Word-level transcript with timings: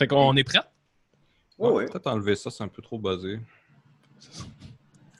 Fait 0.00 0.06
qu'on 0.06 0.34
est 0.34 0.44
prêt? 0.44 0.60
Oui, 1.58 1.68
oui. 1.74 1.84
Peut-être 1.84 2.06
enlever 2.06 2.34
ça, 2.34 2.50
c'est 2.50 2.64
un 2.64 2.68
peu 2.68 2.80
trop 2.80 2.98
buzzé. 2.98 3.38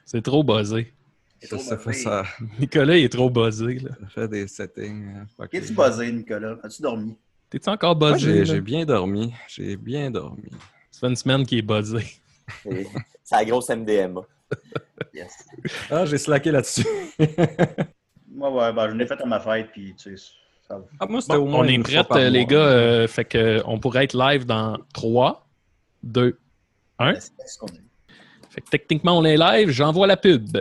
C'est 0.07 0.23
trop 0.23 0.43
buzzé. 0.43 0.95
C'est 1.39 1.49
Ça, 1.49 1.57
trop 1.57 1.65
ça 1.67 1.77
fait 1.77 1.91
buzzé. 1.91 2.03
ça, 2.03 2.25
Nicolas, 2.59 2.97
il 2.97 3.05
est 3.05 3.09
trop 3.13 3.29
buzzé, 3.29 3.79
là. 3.81 3.91
ça 4.01 4.07
fait 4.09 4.29
des 4.29 4.49
settings. 4.49 5.27
pas 5.37 5.45
Es-tu 5.53 5.75
cool. 5.75 5.85
buzzé, 5.91 6.13
Nicolas? 6.13 6.57
As-tu 6.63 6.81
dormi? 6.81 7.15
T'es-tu 7.51 7.69
encore 7.69 7.95
buzzé? 7.95 8.47
j'ai 8.47 8.61
bien 8.63 8.87
dormi. 8.87 9.35
J'ai 9.49 9.77
bien 9.77 10.11
dormi. 10.11 10.49
Ça 10.91 11.01
fait 11.01 11.09
une 11.09 11.17
semaine 11.17 11.45
qu'il 11.45 11.59
est 11.59 11.63
buzzé. 11.63 12.07
C'est 12.65 13.37
la 13.37 13.45
grosse 13.45 13.69
MDMA. 13.69 14.23
Yes. 15.13 15.45
Ah, 15.91 16.07
j'ai 16.07 16.19
slacké 16.19 16.51
là-dessus. 16.53 16.87
Moi, 18.29 18.51
ouais, 18.53 18.73
ben, 18.73 18.91
je 18.91 18.95
l'ai 18.97 19.07
fait 19.07 19.21
à 19.21 19.27
ma 19.27 19.41
fête, 19.41 19.71
puis 19.73 19.95
tu 19.97 20.17
sais. 20.17 20.33
Ah, 21.01 21.07
moi, 21.09 21.21
c'était 21.21 21.37
Bon, 21.37 21.43
au 21.43 21.47
moins 21.47 21.61
on 21.61 21.65
est 21.65 22.05
par 22.05 22.19
euh, 22.19 22.29
les 22.29 22.47
gars. 22.47 22.57
euh, 22.59 23.09
fait 23.09 23.25
que 23.25 23.63
on 23.67 23.79
pourrait 23.79 24.05
être 24.05 24.17
live 24.17 24.47
dans 24.47 24.77
3, 24.95 25.47
2, 26.03 26.39
1. 26.99 27.15
C'est 27.15 27.31
ce 27.47 27.59
qu'on 27.59 27.67
a 27.67 27.71
dit. 27.71 27.81
Fait 28.51 28.61
que 28.61 28.69
techniquement, 28.71 29.19
on 29.19 29.25
est 29.25 29.37
live. 29.37 29.71
J'envoie 29.71 30.07
la 30.07 30.17
pub. 30.17 30.59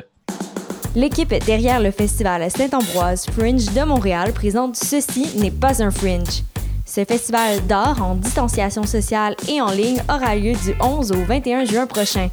L'équipe 0.95 1.33
derrière 1.45 1.79
le 1.79 1.91
festival 1.91 2.49
Saint-Ambroise 2.49 3.27
Fringe 3.27 3.65
de 3.73 3.83
Montréal 3.83 4.33
présente 4.33 4.75
Ceci 4.75 5.37
n'est 5.37 5.51
pas 5.51 5.83
un 5.83 5.91
fringe. 5.91 6.43
Ce 6.85 7.05
festival 7.05 7.65
d'art 7.67 8.03
en 8.03 8.15
distanciation 8.15 8.83
sociale 8.83 9.35
et 9.47 9.61
en 9.61 9.69
ligne 9.71 10.01
aura 10.09 10.35
lieu 10.35 10.53
du 10.53 10.73
11 10.81 11.11
au 11.11 11.23
21 11.25 11.65
juin 11.65 11.85
prochain. 11.85 12.29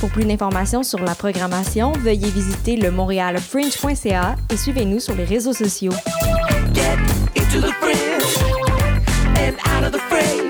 Pour 0.00 0.08
plus 0.08 0.24
d'informations 0.24 0.82
sur 0.82 1.00
la 1.00 1.14
programmation, 1.14 1.92
veuillez 1.92 2.30
visiter 2.30 2.76
le 2.76 2.90
montréalfringe.ca 2.90 4.36
et 4.50 4.56
suivez-nous 4.56 5.00
sur 5.00 5.14
les 5.14 5.24
réseaux 5.24 5.52
sociaux. 5.52 5.92
Get 6.80 6.98
into 7.36 7.60
the 7.60 7.72
fringe 7.74 9.38
and 9.38 9.58
out 9.66 9.84
of 9.84 9.92
the 9.92 9.98
frame. 9.98 10.49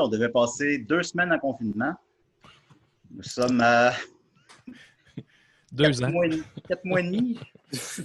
On 0.00 0.08
devait 0.08 0.28
passer 0.28 0.78
deux 0.78 1.02
semaines 1.02 1.32
en 1.32 1.38
confinement. 1.38 1.94
Nous 3.14 3.22
sommes 3.22 3.60
à 3.60 3.92
Deux 5.72 5.84
quatre 5.84 6.04
ans. 6.04 6.10
mois, 6.10 6.26
et 6.26 6.28
demi- 6.30 6.42
quatre 6.68 6.84
mois 6.84 7.00
et 7.00 7.04
demi. 7.04 7.38
Ça 7.72 8.02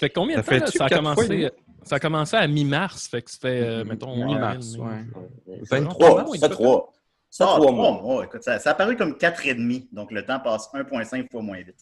fait 0.00 0.10
combien 0.10 0.38
de 0.40 0.42
Ça 0.44 0.50
temps? 0.58 0.64
là? 0.64 0.70
Ça 0.70 0.84
a, 0.84 0.88
commencé, 0.88 1.28
demi? 1.28 1.48
ça 1.84 1.96
a 1.96 2.00
commencé 2.00 2.36
à 2.36 2.46
mi-mars. 2.48 3.06
Fait 3.08 3.22
que 3.22 3.30
ça 3.30 3.38
fait, 3.40 3.60
euh, 3.62 3.84
mettons, 3.84 4.14
Mi-mars, 4.16 4.74
avril, 4.78 4.80
ouais. 4.80 5.56
mai. 5.56 5.60
23 5.70 5.94
Trois, 6.08 6.24
mois, 6.24 6.36
ça 6.36 6.48
trois. 6.48 6.92
Ça 7.30 7.46
Ah, 7.56 7.58
mois. 7.72 8.24
Écoute, 8.24 8.42
ça, 8.42 8.58
ça 8.58 8.70
a 8.70 8.74
paru 8.74 8.94
comme 8.96 9.16
quatre 9.16 9.46
et 9.46 9.54
demi, 9.54 9.88
donc 9.92 10.10
le 10.12 10.24
temps 10.24 10.38
passe 10.40 10.68
1,5 10.74 11.30
fois 11.30 11.40
moins 11.42 11.62
vite. 11.62 11.76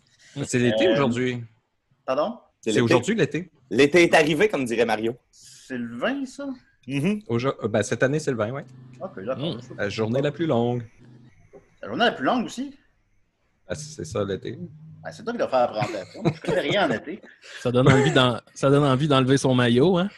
C'est 0.45 0.61
l'été 0.61 0.87
Euh, 0.89 0.93
aujourd'hui. 0.93 1.43
Pardon? 2.05 2.39
C'est 2.61 2.81
aujourd'hui 2.81 3.15
l'été. 3.17 3.51
L'été 3.71 4.03
est 4.05 4.15
arrivé, 4.15 4.49
comme 4.49 4.65
dirait 4.65 4.85
Mario. 4.85 5.17
C'est 5.31 5.79
le 5.79 5.97
20, 5.97 6.27
ça? 6.27 6.47
Ben, 6.89 7.83
cette 7.83 8.03
année, 8.03 8.19
c'est 8.19 8.31
le 8.31 8.37
20, 8.37 8.51
oui. 8.51 8.63
Ok, 9.01 9.25
d'accord. 9.25 9.55
Mm. 9.57 9.61
La 9.79 9.89
journée 9.89 10.23
la 10.23 10.33
plus 10.33 10.47
longue. 10.47 10.85
La 11.83 11.89
journée 11.89 12.05
la 12.05 12.13
plus 12.13 12.25
longue 12.25 12.45
aussi? 12.47 12.75
Ah, 13.67 13.75
c'est 13.75 14.05
ça 14.05 14.25
l'été. 14.25 14.59
Ah, 15.05 15.13
c'est 15.13 15.23
toi 15.23 15.33
qui 15.33 15.39
dois 15.39 15.49
faire 15.49 15.73
la 15.73 15.81
présentation. 15.81 16.23
Je 16.35 16.41
connais 16.41 16.61
rien 16.61 16.89
en 16.89 16.93
été. 16.93 17.21
Ça 17.61 17.71
donne 17.73 17.89
envie 17.91 18.13
d'en- 18.13 18.41
ça 18.55 18.69
donne 18.71 18.85
envie 18.85 19.09
d'enlever 19.09 19.39
son 19.39 19.55
maillot, 19.55 19.97
hein? 19.99 20.09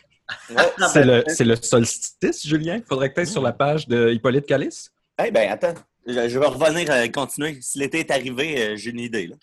Ouais. 0.50 0.56
C'est 0.92 1.04
le, 1.04 1.22
c'est 1.28 1.44
le 1.44 1.56
solstice, 1.56 2.46
Julien. 2.46 2.80
Faudrait 2.86 3.12
que 3.12 3.20
tu 3.20 3.26
sur 3.26 3.42
la 3.42 3.52
page 3.52 3.86
de 3.86 4.10
Hippolyte 4.10 4.46
Calice. 4.46 4.90
Eh 5.24 5.30
ben, 5.30 5.50
attends. 5.50 5.74
Je, 6.06 6.28
je 6.28 6.38
vais 6.38 6.46
revenir, 6.46 6.90
euh, 6.90 7.06
continuer. 7.08 7.60
Si 7.60 7.78
l'été 7.78 8.00
est 8.00 8.10
arrivé, 8.10 8.60
euh, 8.60 8.76
j'ai 8.76 8.90
une 8.90 8.98
idée. 8.98 9.28
Là. 9.28 9.36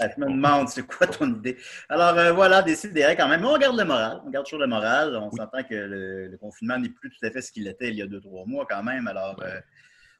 Ah, 0.00 0.08
je 0.14 0.20
me 0.20 0.26
demande, 0.26 0.68
c'est 0.68 0.86
quoi 0.86 1.06
ton 1.06 1.34
idée? 1.34 1.56
Alors 1.88 2.18
euh, 2.18 2.32
voilà, 2.32 2.62
décidez 2.62 3.14
quand 3.16 3.28
même. 3.28 3.40
Mais 3.40 3.46
on 3.46 3.56
garde 3.56 3.78
le 3.78 3.84
moral. 3.84 4.20
On 4.26 4.30
garde 4.30 4.44
toujours 4.44 4.60
le 4.60 4.66
moral. 4.66 5.16
On 5.16 5.30
s'entend 5.30 5.62
que 5.62 5.74
le, 5.74 6.28
le 6.28 6.36
confinement 6.36 6.78
n'est 6.78 6.90
plus 6.90 7.10
tout 7.10 7.24
à 7.24 7.30
fait 7.30 7.40
ce 7.40 7.50
qu'il 7.50 7.66
était 7.66 7.88
il 7.88 7.94
y 7.96 8.02
a 8.02 8.06
deux, 8.06 8.20
trois 8.20 8.44
mois 8.44 8.66
quand 8.68 8.82
même. 8.82 9.06
Alors 9.06 9.40
euh, 9.42 9.58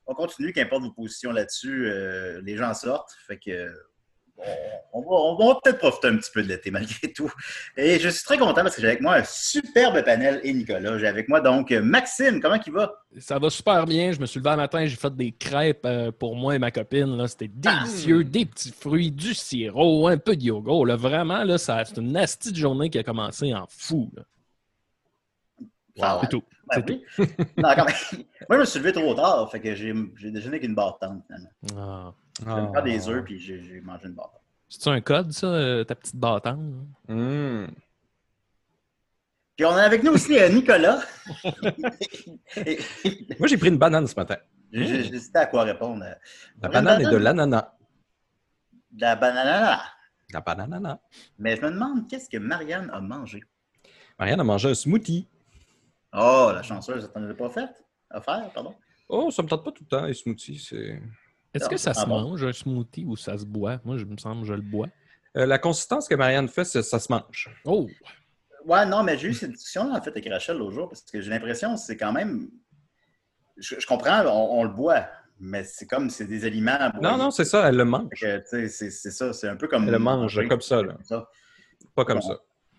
on 0.06 0.14
continue, 0.14 0.52
qu'importe 0.52 0.82
vos 0.82 0.92
positions 0.92 1.32
là-dessus, 1.32 1.90
les 2.42 2.56
gens 2.56 2.72
sortent. 2.74 3.14
Fait 3.26 3.38
que 3.38 3.68
on, 4.92 5.00
va, 5.00 5.06
on 5.08 5.36
va 5.36 5.58
peut-être 5.62 5.78
profiter 5.78 6.08
un 6.08 6.16
petit 6.16 6.30
peu 6.32 6.42
de 6.42 6.48
l'été 6.48 6.70
malgré 6.72 7.12
tout. 7.12 7.32
Et 7.76 7.98
je 7.98 8.08
suis 8.08 8.24
très 8.24 8.38
content 8.38 8.62
parce 8.62 8.76
que 8.76 8.82
j'ai 8.82 8.88
avec 8.88 9.00
moi 9.00 9.16
un 9.16 9.24
superbe 9.24 10.02
panel 10.04 10.40
et 10.42 10.52
Nicolas. 10.52 10.98
J'ai 10.98 11.06
avec 11.06 11.28
moi 11.28 11.40
donc 11.40 11.70
Maxime. 11.70 12.40
Comment 12.40 12.58
il 12.64 12.72
va? 12.72 12.92
Ça 13.18 13.38
va 13.38 13.50
super 13.50 13.86
bien. 13.86 14.12
Je 14.12 14.20
me 14.20 14.26
suis 14.26 14.40
levé 14.40 14.50
un 14.50 14.56
matin, 14.56 14.84
j'ai 14.86 14.96
fait 14.96 15.14
des 15.14 15.32
crêpes 15.32 15.86
euh, 15.86 16.12
pour 16.12 16.36
moi 16.36 16.54
et 16.54 16.58
ma 16.58 16.70
copine. 16.70 17.26
C'était 17.26 17.48
délicieux. 17.48 18.24
Des 18.24 18.46
petits 18.46 18.72
fruits, 18.72 19.10
du 19.10 19.34
sirop, 19.34 20.08
un 20.08 20.18
peu 20.18 20.36
de 20.36 20.42
yoga. 20.42 20.86
Là. 20.86 20.96
Vraiment, 20.96 21.44
là, 21.44 21.58
c'est 21.58 21.96
une 21.96 22.12
nasty 22.12 22.52
de 22.52 22.56
journée 22.56 22.90
qui 22.90 22.98
a 22.98 23.02
commencé 23.02 23.54
en 23.54 23.66
fou. 23.68 24.10
là. 24.16 24.22
Ça 25.98 26.18
C'est 26.22 26.28
tout. 26.28 26.42
Ben 26.68 26.84
oui. 26.88 27.04
Non, 27.56 27.70
quand 27.74 27.84
même. 27.84 27.94
Moi, 28.48 28.56
je 28.56 28.58
me 28.58 28.64
suis 28.64 28.78
levé 28.80 28.92
trop 28.92 29.14
tard. 29.14 29.50
Fait 29.50 29.60
que 29.60 29.74
j'ai 29.74 29.92
déjeuné 29.94 30.56
avec 30.56 30.64
une 30.64 30.74
barre 30.74 30.98
de 31.00 31.06
tente, 31.06 31.22
finalement. 31.26 31.50
Ah. 31.78 32.14
Fait 32.38 32.72
faire 32.72 32.82
des 32.82 33.08
œufs, 33.08 33.24
puis 33.24 33.38
j'ai 33.38 33.80
mangé 33.80 34.04
une 34.06 34.12
de 34.12 34.16
tente. 34.16 34.32
C'est-tu 34.68 34.88
un 34.88 35.00
code, 35.00 35.32
ça, 35.32 35.46
euh, 35.46 35.84
ta 35.84 35.94
petite 35.94 36.16
bâtonne? 36.16 36.88
Hum. 37.08 37.68
Puis 39.56 39.64
on 39.64 39.70
a 39.70 39.82
avec 39.82 40.02
nous 40.02 40.12
aussi 40.12 40.38
euh, 40.38 40.48
Nicolas. 40.50 41.00
Et- 42.56 42.78
Moi, 43.38 43.48
j'ai 43.48 43.56
pris 43.56 43.68
une 43.68 43.78
banane 43.78 44.06
ce 44.06 44.14
matin. 44.14 44.36
Hésité 44.72 45.38
à 45.38 45.46
quoi 45.46 45.62
répondre. 45.62 46.04
La 46.60 46.68
banane 46.68 47.00
est 47.02 47.10
de 47.10 47.16
l'ananas. 47.16 47.72
De 48.90 49.00
la 49.00 49.16
banane. 49.16 49.78
La 50.32 50.40
banane. 50.40 50.98
Mais 51.38 51.56
je 51.56 51.62
me 51.62 51.70
demande 51.70 52.08
qu'est-ce 52.08 52.28
que 52.28 52.36
Marianne 52.36 52.90
a 52.92 53.00
mangé? 53.00 53.42
Marianne 54.18 54.40
a 54.40 54.44
mangé 54.44 54.68
un 54.70 54.74
smoothie. 54.74 55.28
Oh, 56.12 56.50
la 56.52 56.62
chanceuse, 56.62 57.10
t'en 57.14 57.22
avais 57.22 57.34
pas 57.34 57.48
fait? 57.48 57.70
Faire, 58.24 58.50
pardon? 58.52 58.74
Oh, 59.08 59.30
ça 59.30 59.42
me 59.42 59.48
tente 59.48 59.64
pas 59.64 59.72
tout 59.72 59.84
le 59.84 59.88
temps, 59.88 60.04
les 60.04 60.14
smoothies. 60.14 60.58
C'est... 60.58 61.00
Est-ce 61.54 61.68
que 61.68 61.76
ça 61.76 61.94
se 61.94 62.04
bon? 62.06 62.20
mange, 62.22 62.44
un 62.44 62.52
smoothie, 62.52 63.04
ou 63.06 63.16
ça 63.16 63.36
se 63.38 63.44
boit? 63.46 63.80
Moi, 63.84 63.96
je 63.96 64.04
me 64.04 64.16
semble 64.18 64.42
que 64.42 64.48
je 64.48 64.54
le 64.54 64.60
bois. 64.62 64.88
Euh, 65.36 65.46
la 65.46 65.58
consistance 65.58 66.08
que 66.08 66.14
Marianne 66.14 66.48
fait, 66.48 66.64
c'est- 66.64 66.82
ça 66.82 66.98
se 66.98 67.10
mange. 67.12 67.50
Oh! 67.64 67.88
Ouais, 68.64 68.84
non, 68.86 69.02
mais 69.02 69.16
j'ai 69.16 69.28
eu 69.28 69.34
cette 69.34 69.52
discussion 69.52 69.92
en 69.92 70.00
fait 70.02 70.10
avec 70.10 70.28
Rachel 70.28 70.56
l'autre 70.58 70.72
jour 70.72 70.88
parce 70.88 71.02
que 71.02 71.20
j'ai 71.20 71.30
l'impression 71.30 71.74
que 71.74 71.80
c'est 71.80 71.96
quand 71.96 72.12
même. 72.12 72.48
Je, 73.56 73.76
je 73.78 73.86
comprends, 73.86 74.22
on, 74.26 74.60
on 74.60 74.64
le 74.64 74.70
boit, 74.70 75.06
mais 75.38 75.62
c'est 75.64 75.86
comme 75.86 76.10
c'est 76.10 76.24
des 76.26 76.44
aliments. 76.44 76.72
à 76.78 76.90
boire. 76.90 77.00
Non, 77.12 77.16
non, 77.24 77.30
c'est 77.30 77.44
ça, 77.44 77.68
elle 77.68 77.76
le 77.76 77.84
mange. 77.84 78.08
Sais, 78.14 78.68
C'est 78.68 78.90
c'est 78.90 79.10
ça, 79.10 79.32
c'est 79.32 79.48
un 79.48 79.56
peu 79.56 79.68
comme. 79.68 79.84
Elle 79.84 79.92
le 79.92 79.98
mange 79.98 80.48
comme 80.48 80.60
ça, 80.60 80.82
là. 80.82 80.94
Comme 80.94 81.04
ça. 81.04 81.28
Pas 81.94 82.04
comme 82.04 82.18
Bon. 82.18 82.28
ça. 82.28 82.34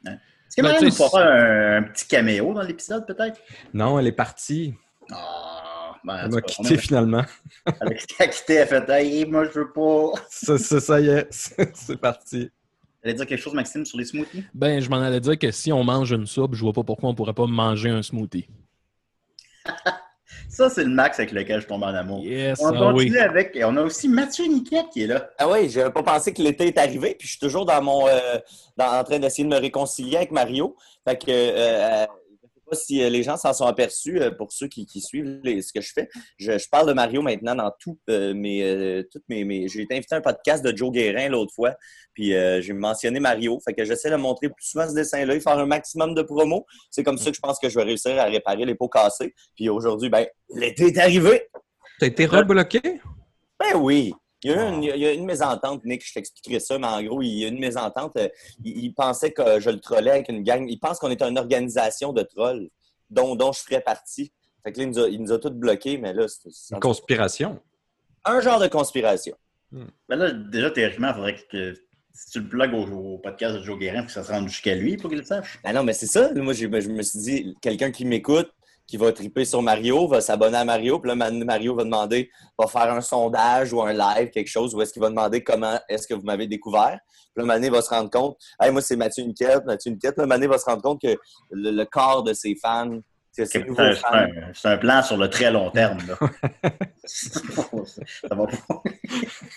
Est-ce 0.06 0.56
que 0.58 0.62
Ben, 0.62 0.70
Marianne 0.70 0.86
nous 0.86 0.92
faire 0.92 1.16
un, 1.16 1.78
un 1.78 1.84
petit 1.84 2.08
caméo 2.08 2.54
dans 2.54 2.62
l'épisode, 2.63 3.06
peut-être? 3.08 3.40
Non, 3.74 3.98
elle 4.00 4.08
est 4.08 4.12
partie. 4.12 4.74
Ah, 5.12 5.56
ben, 6.04 6.14
en 6.16 6.26
Elle 6.26 6.32
m'a 6.32 6.42
quitté 6.42 6.74
a- 6.76 6.78
finalement. 6.78 7.24
Elle 7.66 7.88
a 7.88 7.94
quitté, 8.28 8.54
elle 8.56 8.62
a 8.62 8.66
fait 8.68 8.90
Hey, 8.90 9.26
moi, 9.26 9.46
je 9.46 9.60
veux 9.60 9.72
pas. 9.72 10.12
Ça, 10.30 10.58
ça, 10.58 10.80
ça 10.80 11.00
y 11.00 11.10
est, 11.10 11.28
c'est 11.74 11.98
parti. 12.00 12.50
allais 13.04 13.14
dire 13.14 13.26
quelque 13.26 13.42
chose, 13.42 13.54
Maxime, 13.54 13.86
sur 13.86 13.98
les 13.98 14.06
smoothies? 14.06 14.44
Ben, 14.54 14.80
je 14.82 14.90
m'en 14.90 14.98
allais 15.02 15.20
dire 15.20 15.38
que 15.38 15.52
si 15.52 15.72
on 15.72 15.84
mange 15.84 16.12
une 16.12 16.26
soupe, 16.28 16.56
je 16.56 16.62
vois 16.62 16.74
pas 16.74 16.84
pourquoi 16.84 17.10
on 17.10 17.16
pourrait 17.16 17.34
pas 17.34 17.46
manger 17.48 17.90
un 17.90 18.02
smoothie. 18.02 18.48
Ça, 20.50 20.70
c'est 20.70 20.84
le 20.84 20.90
max 20.90 21.20
avec 21.20 21.32
lequel 21.34 21.62
je 21.62 21.68
tombe 21.68 21.84
en 21.84 21.88
amour. 21.88 22.24
Yes, 22.24 22.60
On 22.62 22.68
ah 22.74 22.88
oui. 22.94 23.06
continue 23.06 23.20
avec. 23.20 23.56
et 23.56 23.64
On 23.64 23.76
a 23.78 23.82
aussi 23.84 24.08
Mathieu 24.08 24.46
Niquette 24.46 24.88
qui 24.92 25.04
est 25.04 25.08
là. 25.08 25.30
Ah 25.38 25.48
oui, 25.50 25.70
j'avais 25.70 25.92
pas 25.92 26.04
pensé 26.04 26.34
que 26.34 26.42
l'été 26.42 26.68
est 26.68 26.78
arrivé, 26.78 27.16
puis 27.18 27.28
je 27.28 27.34
suis 27.34 27.40
toujours 27.40 27.66
dans 27.66 27.82
mon 27.82 28.08
euh, 28.08 28.38
dans- 28.76 29.00
en 29.00 29.04
train 29.04 29.20
d'essayer 29.20 29.44
de 29.44 29.54
me 29.54 29.60
réconcilier 29.60 30.18
avec 30.18 30.32
Mario. 30.32 30.76
Fait 31.08 31.18
que 31.18 31.30
euh, 31.30 32.04
euh, 32.04 32.06
pas 32.69 32.75
si 32.75 33.02
euh, 33.02 33.10
les 33.10 33.24
gens 33.24 33.38
s'en 33.38 33.54
sont 33.54 33.66
aperçus 33.66 34.19
euh, 34.22 34.31
pour 34.31 34.52
ceux 34.52 34.68
qui, 34.68 34.86
qui 34.86 35.02
suivent 35.02 35.40
les- 35.44 35.62
ce 35.62 35.72
que 35.74 35.81
je 35.81 35.92
fais. 35.94 36.10
Je, 36.38 36.58
je 36.58 36.69
parle 36.69 36.88
de 36.88 36.94
Mario 36.94 37.22
maintenant 37.22 37.56
dans 37.56 37.72
tout, 37.80 37.98
euh, 38.10 38.34
mes, 38.34 38.64
euh, 38.64 39.04
toutes 39.12 39.24
mes, 39.30 39.44
mes- 39.44 39.68
J'ai 39.68 39.81
été 39.81 39.96
invité 39.96 40.16
à 40.16 40.18
un 40.18 40.22
podcast 40.22 40.64
de 40.64 40.75
Joe 40.75 40.92
Guérin 40.92 41.30
l'autre 41.30 41.54
fois, 41.54 41.75
puis 42.14 42.34
euh, 42.36 42.62
j'ai 42.62 42.74
mentionné 42.74 43.19
Mario. 43.19 43.60
Fait 43.64 43.74
que 43.74 43.84
j'essaie 43.86 44.10
de 44.12 44.16
montrer 44.16 44.50
plus 44.50 44.66
souvent 44.66 44.88
ce 44.90 44.94
dessin-là, 44.94 45.36
et 45.36 45.40
faire 45.40 45.58
un 45.58 45.66
maximum 45.66 46.14
de 46.14 46.22
promos. 46.22 46.66
C'est 46.92 47.04
comme 47.04 47.18
ça 47.18 47.30
que 47.31 47.36
je 47.36 47.42
pense 47.42 47.60
que 47.60 47.69
je 47.69 47.75
vais 47.75 47.84
réussir 47.84 48.19
à 48.19 48.25
réparer 48.25 48.66
les 48.66 48.75
pots 48.75 48.90
cassés. 48.90 49.34
Puis 49.56 49.70
aujourd'hui, 49.70 50.10
ben, 50.10 50.25
l'été 50.54 50.88
est 50.88 50.98
arrivé. 50.98 51.48
T'as 52.00 52.08
été 52.08 52.25
rebloqué? 52.25 52.81
Ben 53.60 53.75
oui. 53.78 54.13
Il 54.44 54.51
y, 54.51 54.54
a 54.54 54.63
eu 54.69 54.74
une, 54.74 54.84
il 54.84 54.98
y 54.98 55.06
a 55.06 55.13
eu 55.13 55.18
une 55.18 55.25
mésentente, 55.25 55.84
Nick, 55.84 56.06
je 56.06 56.13
t'expliquerai 56.13 56.60
ça, 56.60 56.78
mais 56.78 56.86
en 56.88 57.01
gros, 57.04 57.22
il 57.24 57.28
y 57.39 57.44
a 57.44 57.48
eu 57.48 57.51
une 57.51 57.60
mésentente. 57.60 58.16
euh, 58.18 58.30
Il, 58.63 58.78
il 58.86 58.94
pensait 58.94 59.31
que 59.31 59.60
je 59.60 59.69
le 59.72 59.80
trollais 59.80 60.12
avec 60.12 60.30
une 60.30 60.44
gang. 60.44 60.66
Il 60.69 60.78
pense 60.80 61.00
qu'on 61.00 61.10
est 61.10 61.22
une 61.24 61.38
organisation 61.39 62.13
de 62.13 62.22
trolls 62.22 62.69
dont, 63.10 63.36
dont 63.36 63.51
je 63.51 63.60
ferais 63.62 63.81
partie. 63.81 64.31
Fait 64.63 64.72
que 64.72 64.78
là, 64.80 64.84
il 64.84 64.89
nous 64.89 65.00
a, 65.00 65.10
il 65.10 65.22
nous 65.22 65.31
a 65.31 65.39
tous 65.39 65.50
bloqués, 65.50 65.98
mais 65.98 66.13
là, 66.13 66.28
c'est 66.28 66.75
Une 66.75 66.80
conspiration. 66.80 67.60
un 68.25 68.39
genre 68.42 68.60
de 68.60 68.68
conspiration. 68.68 69.36
Ben 69.72 70.16
là, 70.16 70.31
déjà, 70.31 70.69
théoriquement, 70.72 71.10
il 71.10 71.13
faudrait 71.16 71.36
que 71.51 71.74
si 72.13 72.31
tu 72.31 72.39
le 72.42 72.48
plugues 72.50 72.74
au, 72.74 72.86
au 73.16 73.18
podcast 73.19 73.56
de 73.57 73.63
Joe 73.63 73.78
Guérin, 73.80 74.01
faut 74.01 74.07
que 74.07 74.12
ça 74.12 74.24
se 74.24 74.31
rende 74.31 74.48
jusqu'à 74.48 74.75
lui 74.75 74.98
pour 74.98 75.10
qu'il 75.10 75.19
le 75.19 75.25
sache. 75.25 75.60
Ah 75.63 75.74
non, 75.74 75.84
mais 75.84 75.94
c'est 75.94 76.06
ça. 76.07 76.31
Moi, 76.34 76.54
je 76.54 76.68
me 76.68 77.01
suis 77.01 77.19
dit, 77.19 77.56
quelqu'un 77.62 77.92
qui 77.92 78.06
m'écoute, 78.06 78.51
qui 78.88 78.95
va 78.95 79.12
triper 79.12 79.44
sur 79.44 79.62
Mario, 79.62 80.07
va 80.07 80.22
s'abonner 80.22 80.57
à 80.57 80.63
Mario, 80.63 81.00
puis 81.00 81.10
là, 81.10 81.16
Mario 81.16 81.75
va 81.75 81.84
demander, 81.84 82.30
va 82.57 82.68
faire 82.68 82.94
un 82.94 83.01
sondage 83.01 83.74
ou 83.74 83.81
un 83.81 83.92
live, 83.92 84.30
quelque 84.30 84.48
chose, 84.48 84.74
où 84.74 84.81
est-ce 84.81 84.94
qu'il 84.94 85.01
va 85.01 85.10
demander 85.10 85.44
comment 85.44 85.78
est-ce 85.89 86.07
que 86.07 86.13
vous 86.13 86.24
m'avez 86.24 86.48
découvert. 86.48 86.98
Puis 87.36 87.44
là, 87.44 87.45
Mané 87.45 87.69
va 87.69 87.81
se 87.81 87.89
rendre 87.89 88.10
compte, 88.10 88.38
hey, 88.62 88.72
moi, 88.72 88.81
c'est 88.81 88.95
Mathieu 88.95 89.24
Niquette, 89.25 89.66
Mathieu 89.66 89.92
Niquette. 89.92 90.18
Là, 90.18 90.25
Mané 90.25 90.48
va 90.48 90.57
se 90.57 90.66
rendre 90.66 90.81
compte 90.81 91.01
que 91.01 91.16
le, 91.51 91.72
le 91.72 91.86
corps 91.86 92.24
de 92.24 92.34
ses 92.34 92.56
fans, 92.56 93.00
c'est 93.45 94.66
un, 94.66 94.78
plan 94.78 95.04
sur 95.04 95.18
le 95.18 95.30
très 95.30 95.51
long 95.51 95.69
terme. 95.72 96.00
Là. 96.07 96.18
ça 97.06 98.36
va 98.36 98.45
pas. 98.45 98.84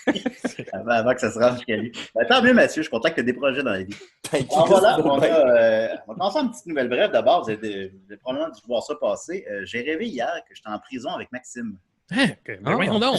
avant, 0.73 0.91
avant 0.91 1.13
que 1.13 1.21
ça 1.21 1.31
se 1.31 1.39
rende 1.39 1.55
jusqu'à 1.55 1.77
lui. 1.77 1.91
Ben, 2.15 2.25
tant 2.27 2.41
mieux, 2.41 2.53
Mathieu. 2.53 2.81
Je 2.81 2.87
suis 2.87 2.91
content 2.91 3.09
que 3.09 3.15
tu 3.15 3.21
aies 3.21 3.23
des 3.23 3.33
projets 3.33 3.63
dans 3.63 3.71
la 3.71 3.83
vie. 3.83 3.95
Alors 4.33 4.67
voilà, 4.67 4.99
on, 4.99 5.19
a, 5.19 5.25
euh, 5.25 5.87
on 6.07 6.13
va 6.13 6.17
commencer 6.17 6.39
une 6.39 6.51
petite 6.51 6.65
nouvelle 6.67 6.89
brève. 6.89 7.11
D'abord, 7.11 7.43
vous 7.43 7.49
avez, 7.51 7.89
vous 7.89 8.05
avez 8.09 8.17
probablement 8.17 8.49
dû 8.49 8.61
voir 8.67 8.83
ça 8.83 8.95
passer. 8.95 9.45
Euh, 9.49 9.65
J'ai 9.65 9.81
rêvé 9.81 10.07
hier 10.07 10.31
que 10.47 10.55
j'étais 10.55 10.69
en 10.69 10.79
prison 10.79 11.09
avec 11.09 11.31
Maxime. 11.31 11.77
Hein? 12.11 12.27
que- 12.43 12.53
ben 12.53 12.61
Ah, 12.65 12.75
voyons 12.75 12.99
donc, 12.99 13.17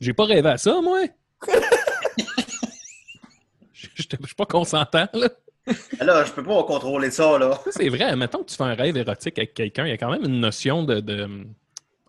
j'ai 0.00 0.14
pas 0.14 0.24
rêvé 0.24 0.48
à 0.48 0.58
ça, 0.58 0.80
moi. 0.80 1.00
Je 3.72 3.86
je 3.96 4.02
suis 4.02 4.34
pas 4.36 4.46
consentant, 4.46 5.06
là. 5.12 5.28
Ben 5.98 6.06
Là, 6.06 6.24
je 6.24 6.32
peux 6.32 6.42
pas 6.42 6.62
contrôler 6.64 7.10
ça, 7.10 7.38
là. 7.38 7.58
C'est 7.70 7.88
vrai. 7.88 8.14
Mettons 8.16 8.38
que 8.42 8.50
tu 8.50 8.56
fais 8.56 8.64
un 8.64 8.74
rêve 8.74 8.96
érotique 8.96 9.38
avec 9.38 9.54
quelqu'un, 9.54 9.84
il 9.86 9.90
y 9.90 9.92
a 9.92 9.96
quand 9.98 10.10
même 10.10 10.24
une 10.24 10.40
notion 10.40 10.82
de. 10.84 11.00
de- 11.00 11.28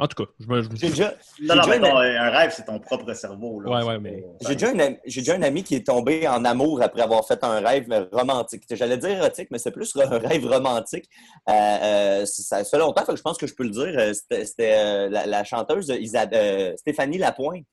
En 0.02 0.08
tout 0.08 0.24
cas, 0.24 0.32
je 0.40 0.48
me. 0.48 0.62
je- 0.62 0.68
déjà, 0.70 1.14
Non, 1.42 1.56
non, 1.56 1.62
déjà 1.64 1.68
mais 1.72 1.76
une- 1.76 1.82
non, 1.94 1.98
un 1.98 2.30
rêve, 2.30 2.54
c'est 2.56 2.64
ton 2.64 2.80
propre 2.80 3.14
cerveau. 3.14 3.60
Là. 3.60 3.70
Ouais, 3.70 3.84
ouais, 3.86 4.00
mais- 4.00 4.24
J'ai 4.48 4.56
déjà, 4.56 4.70
un 4.72 4.80
ami- 4.80 4.98
j'ai 5.06 5.20
déjà 5.22 5.36
un 5.36 5.42
ami 5.42 5.62
qui 5.64 5.76
est 5.76 5.86
tombé 5.86 6.26
en 6.26 6.46
amour 6.46 6.82
après 6.82 7.02
avoir 7.02 7.28
fait 7.28 7.44
un 7.44 7.60
rêve 7.60 8.08
romantique. 8.14 8.64
J'allais 8.72 8.98
dire 8.98 9.10
érotique, 9.10 9.50
mais 9.52 9.58
c'est 9.58 9.72
plus 9.72 9.94
un 9.98 10.08
rêve 10.20 10.46
romantique. 10.46 11.04
Euh, 11.50 11.52
euh, 11.54 12.26
ça 12.26 12.64
fait 12.64 12.78
longtemps, 12.78 13.04
fait 13.04 13.12
que 13.12 13.18
je 13.18 13.22
pense 13.24 13.38
que 13.38 13.46
je 13.48 13.54
peux 13.54 13.64
le 13.66 13.72
dire. 13.72 13.94
Euh, 13.98 14.14
C'était 14.14 14.76
euh, 14.78 15.10
la, 15.10 15.26
la 15.26 15.44
chanteuse 15.44 15.92
euh, 15.92 16.74
Stéphanie 16.78 17.18
Lapointe 17.18 17.66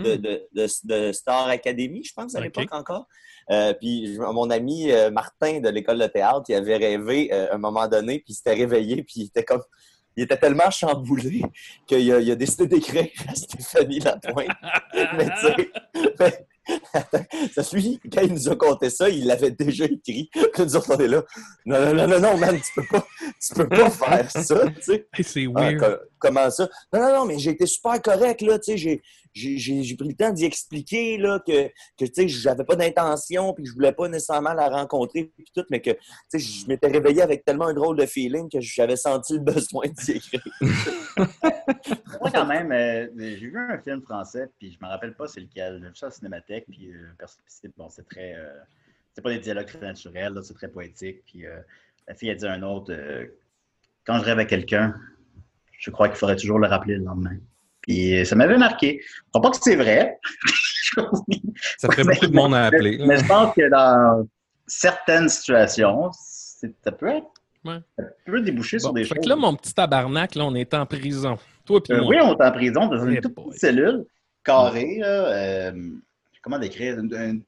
de, 0.00 0.16
de, 0.16 0.48
de- 0.52 0.66
de 0.84 1.12
Star 1.12 1.46
Academy, 1.46 2.02
je 2.02 2.12
pense, 2.12 2.34
à 2.34 2.40
l'époque 2.40 2.74
encore. 2.74 3.06
Euh, 3.50 3.72
puis 3.74 4.16
mon 4.18 4.48
ami 4.50 4.90
euh, 4.92 5.10
Martin 5.10 5.60
de 5.60 5.68
l'école 5.68 5.98
de 5.98 6.06
théâtre, 6.06 6.44
il 6.48 6.54
avait 6.54 6.76
rêvé 6.76 7.30
euh, 7.32 7.50
à 7.50 7.54
un 7.54 7.58
moment 7.58 7.88
donné, 7.88 8.18
puis 8.20 8.32
il 8.32 8.34
s'était 8.34 8.54
réveillé, 8.54 9.02
puis 9.02 9.14
il 9.16 9.24
était 9.26 9.44
comme. 9.44 9.62
Il 10.14 10.24
était 10.24 10.36
tellement 10.36 10.70
chamboulé 10.70 11.40
qu'il 11.86 12.12
a, 12.12 12.20
il 12.20 12.30
a 12.30 12.34
décidé 12.34 12.66
d'écrire 12.66 13.08
à 13.28 13.34
Stéphanie 13.34 13.98
Lapointe. 14.00 14.48
mais 15.16 15.28
tu 15.40 15.70
sais, 17.62 17.76
lui, 17.76 17.98
quand 18.12 18.20
il 18.22 18.32
nous 18.34 18.48
a 18.50 18.56
conté 18.56 18.90
ça, 18.90 19.08
il 19.08 19.26
l'avait 19.26 19.50
déjà 19.50 19.84
écrit. 19.86 20.28
Puis 20.32 20.62
nous 20.62 20.76
autres, 20.76 20.94
on 20.94 20.98
est 20.98 21.08
là. 21.08 21.22
Non, 21.64 21.80
non, 21.80 21.94
non, 21.94 22.06
non, 22.08 22.20
non, 22.20 22.36
man, 22.36 22.60
tu 22.60 22.72
peux 22.80 22.86
pas, 22.90 23.06
tu 23.40 23.54
peux 23.54 23.68
pas 23.68 23.90
faire 23.90 24.30
ça, 24.30 24.66
tu 24.68 24.82
sais. 24.82 25.06
C'est 25.22 25.46
Ah, 25.54 25.60
weird. 25.60 25.80
co- 25.80 26.04
comment 26.18 26.50
ça? 26.50 26.68
Non, 26.92 27.00
non, 27.00 27.12
non, 27.20 27.24
mais 27.24 27.38
j'ai 27.38 27.50
été 27.52 27.66
super 27.66 28.00
correct, 28.02 28.42
là, 28.42 28.58
tu 28.58 28.78
sais, 28.78 29.02
j'ai- 29.32 29.96
pris 29.96 30.08
le 30.08 30.14
temps 30.14 30.30
d'y 30.30 30.44
expliquer, 30.44 31.16
là, 31.18 31.40
que, 31.46 31.68
que 31.98 32.04
tu 32.04 32.12
sais, 32.14 32.28
j'avais 32.28 32.64
pas 32.64 32.76
d'intention, 32.76 33.52
puis 33.54 33.64
que 33.64 33.70
je 33.70 33.74
voulais 33.74 33.92
pas 33.92 34.08
nécessairement 34.08 34.52
la 34.52 34.68
rencontrer, 34.68 35.32
puis 35.36 35.44
tout, 35.54 35.64
mais 35.70 35.80
que, 35.80 35.90
tu 35.90 35.98
sais, 36.28 36.38
je 36.38 36.66
m'étais 36.66 36.88
réveillé 36.88 37.22
avec 37.22 37.44
tellement 37.44 37.66
un 37.66 37.74
drôle 37.74 37.96
de 37.96 38.06
feeling 38.06 38.48
que 38.50 38.60
j'avais 38.60 38.96
senti 38.96 39.34
le 39.34 39.40
besoin 39.40 39.84
d'y 39.88 40.12
écrire. 40.12 40.42
Moi, 42.20 42.30
quand 42.32 42.46
même, 42.46 42.72
euh, 42.72 43.08
j'ai 43.18 43.36
vu 43.36 43.58
un 43.58 43.78
film 43.78 44.02
français, 44.02 44.48
puis 44.58 44.72
je 44.72 44.84
me 44.84 44.88
rappelle 44.90 45.14
pas 45.14 45.26
c'est 45.26 45.40
lequel. 45.40 45.80
J'ai 45.82 45.88
vu 45.88 45.96
ça 45.96 46.06
à 46.06 46.08
la 46.08 46.14
cinémathèque, 46.14 46.66
puis 46.68 46.90
euh, 46.92 47.26
c'est 47.46 47.74
bon, 47.76 47.88
c'est 47.90 48.06
très. 48.08 48.34
euh, 48.34 48.52
c'est 49.14 49.22
pas 49.22 49.30
des 49.30 49.40
dialogues 49.40 49.66
très 49.66 49.80
naturels, 49.80 50.38
c'est 50.42 50.54
très 50.54 50.68
poétique. 50.68 51.22
Puis 51.26 51.46
euh, 51.46 51.58
la 52.08 52.14
fille 52.14 52.30
a 52.30 52.34
dit 52.34 52.46
à 52.46 52.52
un 52.52 52.62
autre 52.62 52.92
Quand 54.04 54.18
je 54.18 54.24
rêve 54.24 54.38
à 54.38 54.44
quelqu'un, 54.44 54.94
je 55.78 55.90
crois 55.90 56.08
qu'il 56.08 56.16
faudrait 56.16 56.36
toujours 56.36 56.58
le 56.58 56.66
rappeler 56.66 56.96
le 56.96 57.04
lendemain. 57.04 57.36
Puis 57.82 58.18
euh, 58.20 58.24
ça 58.24 58.34
m'avait 58.36 58.58
marqué. 58.58 59.00
Je 59.02 59.22
crois 59.30 59.42
pas 59.42 59.50
que 59.50 59.56
c'est 59.62 59.76
vrai. 59.76 60.18
Ça 61.78 61.88
ferait 61.90 62.04
beaucoup 62.04 62.26
de 62.26 62.34
monde 62.34 62.54
à 62.54 62.66
appeler. 62.66 62.98
Mais 63.06 63.18
je 63.18 63.26
pense 63.26 63.54
que 63.54 63.68
dans 63.70 64.26
certaines 64.66 65.28
situations, 65.28 66.10
ça 66.12 66.92
peut 66.92 67.08
être. 67.08 67.26
Ouais. 67.64 67.78
Ça 67.98 68.04
peut 68.26 68.40
déboucher 68.40 68.78
sur 68.78 68.92
des 68.92 69.04
fait 69.04 69.14
choses. 69.14 69.24
que 69.24 69.28
là, 69.28 69.36
mon 69.36 69.54
petit 69.54 69.72
tabarnak, 69.72 70.34
là, 70.34 70.44
on 70.44 70.54
est 70.54 70.74
en 70.74 70.84
prison. 70.86 71.38
Toi 71.64 71.82
puis 71.82 71.92
Euh, 71.92 71.98
moi. 72.02 72.08
oui, 72.08 72.16
on 72.22 72.36
est 72.36 72.44
en 72.44 72.52
prison 72.52 72.86
dans 72.86 73.04
une 73.04 73.14
Eh 73.16 73.20
toute 73.20 73.34
boy. 73.34 73.46
petite 73.46 73.60
cellule 73.60 74.04
carrée. 74.44 74.98
là, 74.98 75.06
euh, 75.06 75.72
comment 76.42 76.58
décrire? 76.58 76.98
Un- 76.98 77.38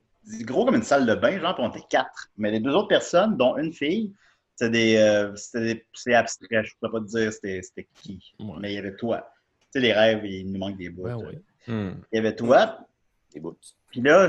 gros 0.42 0.64
comme 0.64 0.76
une 0.76 0.82
salle 0.82 1.04
de 1.06 1.14
bain, 1.14 1.38
genre, 1.40 1.54
puis 1.54 1.64
on 1.64 1.70
était 1.70 1.84
quatre. 1.90 2.28
Mais 2.38 2.50
les 2.50 2.60
deux 2.60 2.70
autres 2.72 2.88
personnes, 2.88 3.36
dont 3.36 3.56
une 3.58 3.72
fille, 3.72 4.12
des, 4.60 4.96
euh, 4.96 5.34
c'était 5.34 5.74
des- 5.74 5.86
c'est 5.94 6.14
abstrait. 6.14 6.46
Je 6.50 6.56
ne 6.58 6.62
pourrais 6.88 7.00
pas 7.00 7.04
te 7.06 7.10
dire 7.10 7.32
c'était 7.32 7.60
c'était 7.62 7.88
qui. 7.94 8.34
Ouais. 8.38 8.54
Mais 8.60 8.72
il 8.72 8.76
y 8.76 8.78
avait 8.78 8.94
toi. 8.94 9.28
Tu 9.74 9.80
sais, 9.80 9.86
les 9.86 9.92
rêves, 9.92 10.24
il 10.24 10.52
nous 10.52 10.58
manque 10.58 10.76
des 10.76 10.88
bouts. 10.88 11.02
Ben 11.02 11.16
oui. 11.16 11.38
Hmm. 11.66 11.94
Il 12.12 12.16
y 12.16 12.18
avait 12.18 12.36
toi. 12.36 12.86
Des 13.32 13.40
bouts. 13.40 13.58
Puis 13.90 14.00
là, 14.02 14.28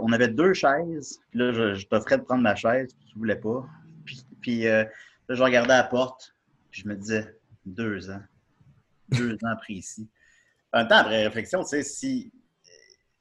on 0.00 0.12
avait 0.12 0.28
deux 0.28 0.54
chaises. 0.54 1.20
Puis 1.30 1.38
là, 1.38 1.52
je, 1.52 1.74
je 1.74 1.86
t'offrais 1.86 2.18
de 2.18 2.22
prendre 2.22 2.42
ma 2.42 2.56
chaise, 2.56 2.92
puis 2.92 3.06
tu 3.12 3.18
voulais 3.18 3.36
pas. 3.36 3.64
Puis, 4.04 4.26
puis, 4.40 4.66
euh, 4.66 4.84
là, 5.28 5.34
je 5.34 5.42
regardais 5.42 5.74
à 5.74 5.78
la 5.78 5.84
porte, 5.84 6.34
puis 6.70 6.82
je 6.82 6.88
me 6.88 6.96
disais, 6.96 7.38
deux 7.64 8.10
ans. 8.10 8.22
Deux 9.10 9.34
ans 9.44 9.56
pris 9.60 9.74
ici. 9.74 10.08
En 10.72 10.78
même 10.78 10.88
temps, 10.88 10.96
après 10.96 11.24
réflexion, 11.24 11.62
tu 11.62 11.68
sais, 11.68 11.82
si. 11.82 12.32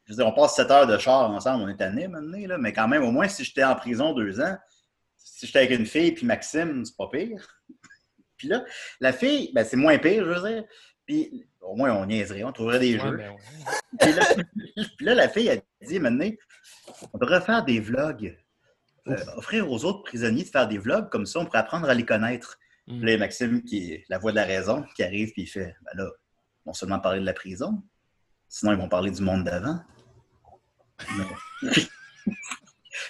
Je 0.05 0.13
veux 0.13 0.17
dire, 0.17 0.27
on 0.27 0.33
passe 0.33 0.55
sept 0.55 0.71
heures 0.71 0.87
de 0.87 0.97
char 0.97 1.29
ensemble, 1.29 1.63
on 1.63 1.67
est 1.67 1.77
tanné 1.77 2.07
maintenant, 2.07 2.47
là, 2.47 2.57
mais 2.57 2.73
quand 2.73 2.87
même, 2.87 3.03
au 3.03 3.11
moins, 3.11 3.27
si 3.27 3.43
j'étais 3.43 3.63
en 3.63 3.75
prison 3.75 4.13
deux 4.13 4.41
ans, 4.41 4.57
si 5.17 5.45
j'étais 5.45 5.59
avec 5.59 5.79
une 5.79 5.85
fille, 5.85 6.11
puis 6.13 6.25
Maxime, 6.25 6.83
c'est 6.83 6.97
pas 6.97 7.07
pire. 7.07 7.61
puis 8.37 8.47
là, 8.47 8.65
la 8.99 9.13
fille, 9.13 9.51
ben, 9.53 9.63
c'est 9.63 9.77
moins 9.77 9.97
pire, 9.99 10.25
je 10.25 10.31
veux 10.31 10.49
dire. 10.49 10.63
Puis 11.11 11.45
au 11.59 11.75
moins, 11.75 11.91
on 11.93 12.05
niaiserait, 12.05 12.45
on 12.45 12.53
trouverait 12.53 12.79
des 12.79 12.95
Ouais, 12.95 13.01
jeux. 13.01 13.17
ben 13.17 13.31
ouais. 13.31 13.37
Puis 13.99 14.13
là, 14.13 14.25
puis 14.97 15.05
là, 15.05 15.13
la 15.13 15.27
fille 15.27 15.49
a 15.49 15.57
dit 15.85 15.99
maintenant, 15.99 16.29
on 17.11 17.17
devrait 17.17 17.41
faire 17.41 17.65
des 17.65 17.81
vlogs. 17.81 18.37
Euh, 19.07 19.17
offrir 19.35 19.69
aux 19.69 19.83
autres 19.83 20.03
prisonniers 20.03 20.43
de 20.45 20.49
faire 20.49 20.69
des 20.69 20.77
vlogs, 20.77 21.09
comme 21.09 21.25
ça, 21.25 21.39
on 21.39 21.45
pourrait 21.45 21.59
apprendre 21.59 21.89
à 21.89 21.93
les 21.93 22.05
connaître. 22.05 22.57
Mm. 22.87 22.99
Puis 23.01 23.11
là, 23.11 23.17
Maxime, 23.17 23.61
qui 23.63 23.91
est 23.91 24.05
la 24.07 24.19
voix 24.19 24.31
de 24.31 24.37
la 24.37 24.45
raison, 24.45 24.85
qui 24.95 25.03
arrive, 25.03 25.33
puis 25.33 25.41
il 25.41 25.47
fait 25.47 25.75
Ben 25.83 25.91
là, 26.03 26.09
ils 26.09 26.67
vont 26.67 26.73
seulement 26.73 26.99
parler 26.99 27.19
de 27.19 27.25
la 27.25 27.33
prison, 27.33 27.83
sinon 28.47 28.71
ils 28.71 28.77
vont 28.77 28.87
parler 28.87 29.11
du 29.11 29.21
monde 29.21 29.43
d'avant. 29.43 29.81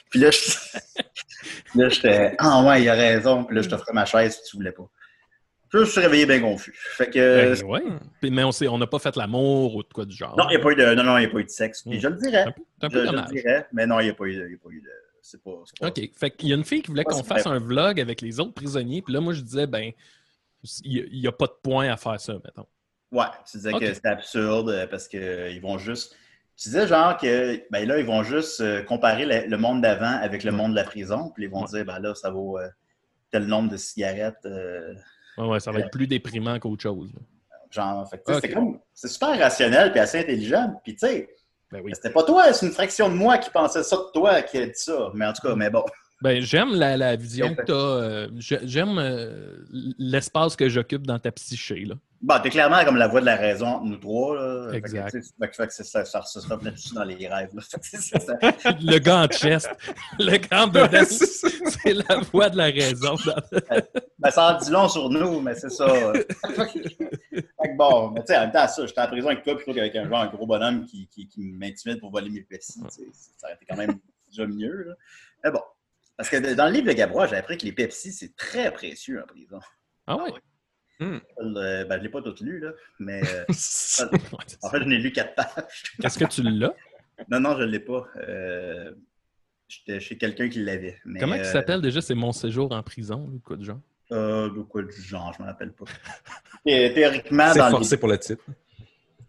Puis 0.09 0.19
là, 0.19 0.31
je- 0.31 0.77
là, 1.75 1.89
j'étais 1.89 2.35
Ah 2.39 2.63
ouais, 2.63 2.81
il 2.81 2.89
a 2.89 2.93
raison. 2.93 3.43
Puis 3.43 3.55
là, 3.55 3.61
je 3.61 3.69
t'offrais 3.69 3.93
ma 3.93 4.05
chaise, 4.05 4.37
puis 4.37 4.45
tu 4.49 4.57
voulais 4.57 4.71
pas. 4.71 4.89
Je 5.73 5.83
suis 5.85 6.01
réveillé 6.01 6.25
bien 6.25 6.41
confus. 6.41 6.73
Fait 6.75 7.09
que. 7.09 7.53
Ben 7.59 7.65
ouais. 7.65 7.81
Puis- 8.19 8.29
Mais 8.31 8.43
on 8.43 8.77
n'a 8.77 8.87
pas 8.87 8.99
fait 8.99 9.15
l'amour 9.15 9.75
ou 9.75 9.83
de 9.83 9.87
quoi 9.93 10.05
du 10.05 10.15
genre. 10.15 10.35
non, 10.37 10.45
il 10.49 10.55
n'y 10.55 10.55
a 10.57 10.59
pas 10.59 10.71
eu 10.71 10.75
de. 10.75 10.93
Non, 10.95 11.03
non, 11.03 11.17
il 11.17 11.25
a 11.25 11.29
pas 11.29 11.39
eu 11.39 11.43
de 11.45 11.49
sexe. 11.49 11.83
Je 11.89 12.07
le 12.07 12.15
dirais. 12.15 12.45
un 12.81 12.89
peu, 12.89 13.05
Je, 13.05 13.11
le 13.11 13.33
dirais, 13.33 13.67
mais 13.71 13.85
non, 13.85 13.99
il 13.99 14.05
n'y 14.05 14.09
a 14.09 14.13
pas 14.13 14.25
eu 14.25 14.35
de. 14.35 14.45
il 14.47 14.51
y 14.51 14.55
a 14.55 14.57
pas 14.57 14.69
eu 14.69 14.81
de- 14.81 14.89
C'est 15.21 15.41
pas. 15.41 15.51
OK. 15.51 16.09
Fait 16.17 16.31
qu'il 16.31 16.49
y 16.49 16.51
a 16.51 16.55
une 16.55 16.63
fille 16.65 16.81
qui 16.81 16.89
voulait 16.89 17.05
Ouais, 17.07 17.13
qu'on 17.13 17.23
fasse 17.23 17.45
vrai. 17.45 17.55
un 17.55 17.59
vlog 17.59 18.01
avec 18.01 18.21
les 18.21 18.39
autres 18.39 18.53
prisonniers. 18.53 19.01
Puis 19.01 19.13
là, 19.13 19.21
moi, 19.21 19.33
je 19.33 19.41
disais, 19.41 19.67
ben, 19.67 19.91
il 20.83 21.09
n'y 21.21 21.27
a, 21.27 21.31
pas 21.31 21.45
de 21.47 21.53
point 21.63 21.89
à 21.91 21.95
faire 21.97 22.19
ça, 22.19 22.33
mettons. 22.33 22.67
Ouais, 23.11 23.25
tu 23.49 23.57
disais 23.57 23.71
que 23.73 23.93
c'était 23.93 24.07
absurde 24.09 24.69
euh, 24.69 24.87
parce 24.87 25.07
qu'ils 25.07 25.59
vont 25.61 25.77
juste 25.77 26.15
Tu 26.57 26.69
disais 26.69 26.87
genre 26.87 27.17
que 27.17 27.61
ben 27.71 27.87
là, 27.87 27.99
ils 27.99 28.05
vont 28.05 28.23
juste 28.23 28.61
euh, 28.61 28.83
comparer 28.83 29.25
le, 29.25 29.47
le 29.49 29.57
monde 29.57 29.81
d'avant 29.81 30.17
avec 30.21 30.43
le 30.43 30.51
monde 30.51 30.71
de 30.71 30.75
la 30.77 30.83
prison, 30.83 31.31
puis 31.33 31.43
ils 31.45 31.49
vont 31.49 31.63
dire 31.65 31.83
ben 31.85 31.99
là, 31.99 32.13
ça 32.15 32.29
vaut 32.29 32.57
euh, 32.59 32.67
tel 33.31 33.45
nombre 33.47 33.69
de 33.69 33.77
cigarettes. 33.77 34.45
euh, 34.45 34.93
Ouais, 35.37 35.47
ouais, 35.47 35.59
ça 35.59 35.71
va 35.71 35.79
être 35.79 35.91
plus 35.91 36.07
déprimant 36.07 36.59
qu'autre 36.59 36.83
chose. 36.83 37.09
genre, 37.69 38.07
fait 38.09 38.17
que, 38.17 38.23
tu 38.25 38.31
sais, 38.31 38.37
Ok. 38.37 38.41
c'est 38.45 38.53
comme 38.53 38.79
c'est 38.93 39.07
super 39.07 39.39
rationnel 39.39 39.91
puis 39.91 39.99
assez 39.99 40.19
intelligent. 40.19 40.73
Puis 40.83 40.93
tu 40.95 41.07
sais, 41.07 41.29
Ben 41.71 41.81
oui. 41.83 41.91
c'était 41.95 42.09
pas 42.09 42.23
toi, 42.23 42.51
c'est 42.53 42.65
une 42.65 42.71
fraction 42.73 43.07
de 43.09 43.13
moi 43.15 43.37
qui 43.37 43.49
pensait 43.49 43.83
ça 43.83 43.95
de 43.95 44.11
toi 44.13 44.41
qui 44.41 44.57
a 44.57 44.65
dit 44.65 44.71
ça. 44.75 45.09
Mais 45.13 45.25
en 45.25 45.33
tout 45.33 45.47
cas, 45.47 45.55
mais 45.55 45.69
bon. 45.69 45.83
Ben, 46.21 46.39
j'aime 46.41 46.75
la, 46.75 46.97
la 46.97 47.15
vision 47.15 47.55
que 47.55 47.63
tu 47.63 47.71
as. 47.71 48.59
j'aime 48.65 48.99
euh, 48.99 49.57
l'espace 49.97 50.55
que 50.55 50.69
j'occupe 50.69 51.07
dans 51.07 51.17
ta 51.17 51.31
psyché. 51.31 51.85
Là. 51.85 51.95
Bon, 52.23 52.39
t'es 52.39 52.51
clairement 52.51 52.85
comme 52.85 52.97
la 52.97 53.07
voix 53.07 53.19
de 53.19 53.25
la 53.25 53.35
raison 53.35 53.65
entre 53.65 53.85
nous 53.85 53.97
trois. 53.97 54.35
Là. 54.35 54.73
Exact. 54.73 55.09
Fait 55.11 55.19
que, 55.49 55.55
fait 55.55 55.67
que- 55.67 55.73
ça, 55.73 56.05
ça, 56.05 56.21
se 56.21 56.47
reflète 56.47 56.73
aussi 56.73 56.93
dans 56.93 57.03
les 57.03 57.27
rêves. 57.27 57.49
Là. 57.55 57.61
Le 58.79 58.99
gars 58.99 59.23
en 59.23 59.27
chest. 59.27 59.69
Le 60.19 60.37
grand 60.37 60.67
bedel, 60.67 61.07
c'est 61.07 61.93
la 61.93 62.17
voix 62.31 62.49
de 62.49 62.57
la 62.57 62.65
raison. 62.65 63.15
Ben, 64.19 64.29
ça 64.29 64.53
en 64.55 64.59
dit 64.59 64.69
long 64.69 64.87
sur 64.87 65.09
nous, 65.09 65.41
mais 65.41 65.55
c'est 65.55 65.71
ça. 65.71 65.87
fait 66.13 67.41
que 67.41 67.75
bon, 67.75 68.11
mais 68.11 68.19
tu 68.19 68.27
sais, 68.27 68.37
en 68.37 68.41
même 68.41 68.51
temps, 68.51 68.67
ça, 68.67 68.85
j'étais 68.85 69.01
en 69.01 69.07
prison 69.07 69.29
avec 69.29 69.43
toi 69.43 69.55
plutôt 69.55 69.73
qu'avec 69.73 69.95
un 69.95 70.07
genre 70.07 70.19
un 70.19 70.27
gros 70.27 70.45
bonhomme 70.45 70.85
qui, 70.85 71.07
qui, 71.07 71.27
qui 71.27 71.41
m'intimide 71.41 71.99
pour 71.99 72.11
voler 72.11 72.29
mes 72.29 72.41
Pepsi. 72.41 72.81
Ça 72.87 73.47
aurait 73.47 73.55
été 73.55 73.65
quand 73.67 73.77
même 73.77 73.97
déjà 74.27 74.45
mieux. 74.45 74.83
Là. 74.83 74.93
Mais 75.43 75.49
bon. 75.49 75.61
Parce 76.15 76.29
que 76.29 76.53
dans 76.53 76.67
le 76.67 76.71
livre 76.71 76.85
de 76.85 76.93
Gabrois, 76.93 77.25
j'ai 77.25 77.37
appris 77.37 77.57
que 77.57 77.65
les 77.65 77.71
Pepsi, 77.71 78.11
c'est 78.13 78.35
très 78.35 78.69
précieux 78.71 79.23
en 79.23 79.25
prison. 79.25 79.59
Ah 80.05 80.17
ouais? 80.17 80.29
Euh, 81.01 81.19
ben, 81.85 81.95
je 81.95 81.97
ne 81.97 82.03
l'ai 82.03 82.09
pas 82.09 82.21
tout 82.21 82.35
lu, 82.41 82.59
là, 82.59 82.71
mais 82.99 83.21
euh, 83.25 83.43
en 84.61 84.69
fait, 84.69 84.79
je 84.79 84.83
n'ai 84.85 84.97
lu 84.97 85.11
quatre 85.11 85.35
pages. 85.35 85.63
Est-ce 86.03 86.19
que 86.19 86.25
tu 86.25 86.43
l'as? 86.43 86.73
Non, 87.29 87.39
non, 87.39 87.55
je 87.57 87.61
ne 87.63 87.65
l'ai 87.67 87.79
pas. 87.79 88.07
Euh, 88.27 88.93
J'étais 89.67 89.99
chez 90.01 90.17
quelqu'un 90.17 90.49
qui 90.49 90.59
l'avait. 90.59 90.99
Comment 91.19 91.35
il 91.35 91.45
s'appelle 91.45 91.81
déjà? 91.81 92.01
C'est 92.01 92.13
mon 92.15 92.33
séjour 92.33 92.71
en 92.73 92.83
prison 92.83 93.29
ou 93.33 93.39
quoi 93.39 93.55
de 93.55 93.63
genre? 93.63 93.79
De 94.09 94.61
quoi 94.63 94.83
du 94.83 95.01
genre, 95.01 95.31
je 95.33 95.41
ne 95.41 95.45
me 95.47 95.51
rappelle 95.51 95.71
pas. 95.71 95.85
Thé- 96.65 96.93
Théoriquement, 96.93 97.53
dans 97.55 97.65
les, 97.67 97.71
forcé 97.71 97.95
pour 97.97 98.09
le 98.09 98.17
titre. 98.17 98.43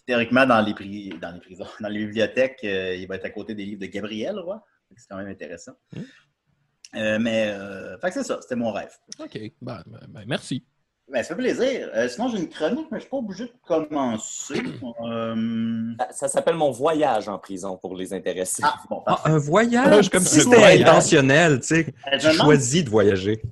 théoriquement, 0.04 0.44
dans 0.44 0.60
les, 0.60 0.72
pri- 0.74 1.16
dans 1.20 1.30
les 1.32 1.38
prisons, 1.40 1.66
dans 1.80 1.88
les 1.88 2.00
bibliothèques, 2.06 2.58
il 2.64 3.06
va 3.06 3.14
être 3.14 3.26
à 3.26 3.30
côté 3.30 3.54
des 3.54 3.64
livres 3.64 3.80
de 3.80 3.86
Gabriel 3.86 4.36
Roy. 4.40 4.60
C'est 4.96 5.08
quand 5.08 5.16
même 5.16 5.28
intéressant. 5.28 5.72
Mm. 5.94 7.18
Mais, 7.20 7.52
euh, 7.54 7.96
c'est 8.10 8.24
ça, 8.24 8.40
c'était 8.42 8.56
mon 8.56 8.72
rêve. 8.72 8.90
OK. 9.20 9.38
Ben, 9.62 9.82
ben, 9.86 10.24
merci. 10.26 10.64
Ben, 11.10 11.22
ça 11.22 11.34
fait 11.34 11.42
plaisir. 11.42 11.90
Euh, 11.94 12.08
sinon, 12.08 12.28
j'ai 12.28 12.38
une 12.38 12.48
chronique, 12.48 12.86
mais 12.90 12.92
je 12.92 12.94
ne 12.96 13.00
suis 13.00 13.10
pas 13.10 13.16
obligé 13.18 13.44
de 13.44 13.52
commencer. 13.66 14.62
Euh, 15.04 15.94
Ça, 15.98 16.08
ça 16.12 16.28
s'appelle 16.28 16.54
mon 16.54 16.70
voyage 16.70 17.28
en 17.28 17.38
prison 17.38 17.76
pour 17.76 17.96
les 17.96 18.12
intéressés. 18.14 18.62
Ah, 18.64 18.76
bon, 18.88 19.02
Ah, 19.06 19.20
un 19.24 19.38
voyage, 19.38 20.10
comme 20.10 20.22
si 20.22 20.40
c'était 20.40 20.80
intentionnel, 20.82 21.60
tu 21.60 21.66
sais. 21.66 21.84
Tu 21.84 22.18
demande- 22.18 22.36
choisis 22.36 22.84
de 22.84 22.90
voyager. 22.90 23.42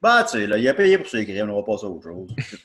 Bah, 0.00 0.24
tu 0.24 0.38
sais, 0.38 0.46
là, 0.46 0.58
il 0.58 0.66
a 0.68 0.74
payé 0.74 0.98
pour 0.98 1.08
ses 1.08 1.24
crimes, 1.26 1.50
on 1.50 1.56
va 1.56 1.62
passer 1.62 1.86
à 1.86 1.88
autre 1.88 2.02
chose. 2.04 2.28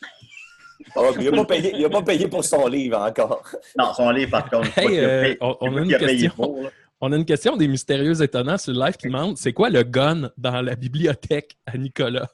Ah, 0.96 1.01
il 1.20 1.29
n'a 1.29 1.44
pas, 1.44 1.46
payé- 1.46 1.74
il 1.75 1.86
a 1.86 1.89
pas 1.89 2.01
payé 2.01 2.27
pour 2.29 2.44
son 2.44 2.65
livre 2.68 2.98
encore. 3.00 3.44
non, 3.77 3.94
son 3.94 4.10
livre, 4.12 4.32
par 4.32 4.50
contre, 4.50 4.75
Hey, 4.77 4.98
a 4.98 5.01
euh, 5.03 5.22
payé- 5.24 5.38
on- 5.41 5.77
a 5.77 5.82
une 5.82 5.94
a 5.94 6.00
question. 6.00 6.32
pour. 6.36 6.70
On 7.01 7.12
a 7.12 7.15
une 7.18 7.25
question 7.25 7.58
des 7.58 7.68
mystérieux 7.68 8.22
étonnants 8.24 8.58
sur 8.58 8.74
le 8.74 8.79
live 8.86 8.96
qui 8.96 9.08
demande 9.08 9.38
c'est 9.38 9.51
quoi 9.53 9.70
le 9.70 9.84
gun 9.84 10.32
dans 10.38 10.62
la 10.62 10.75
bibliothèque 10.75 11.58
à 11.65 11.77
Nicolas? 11.77 12.29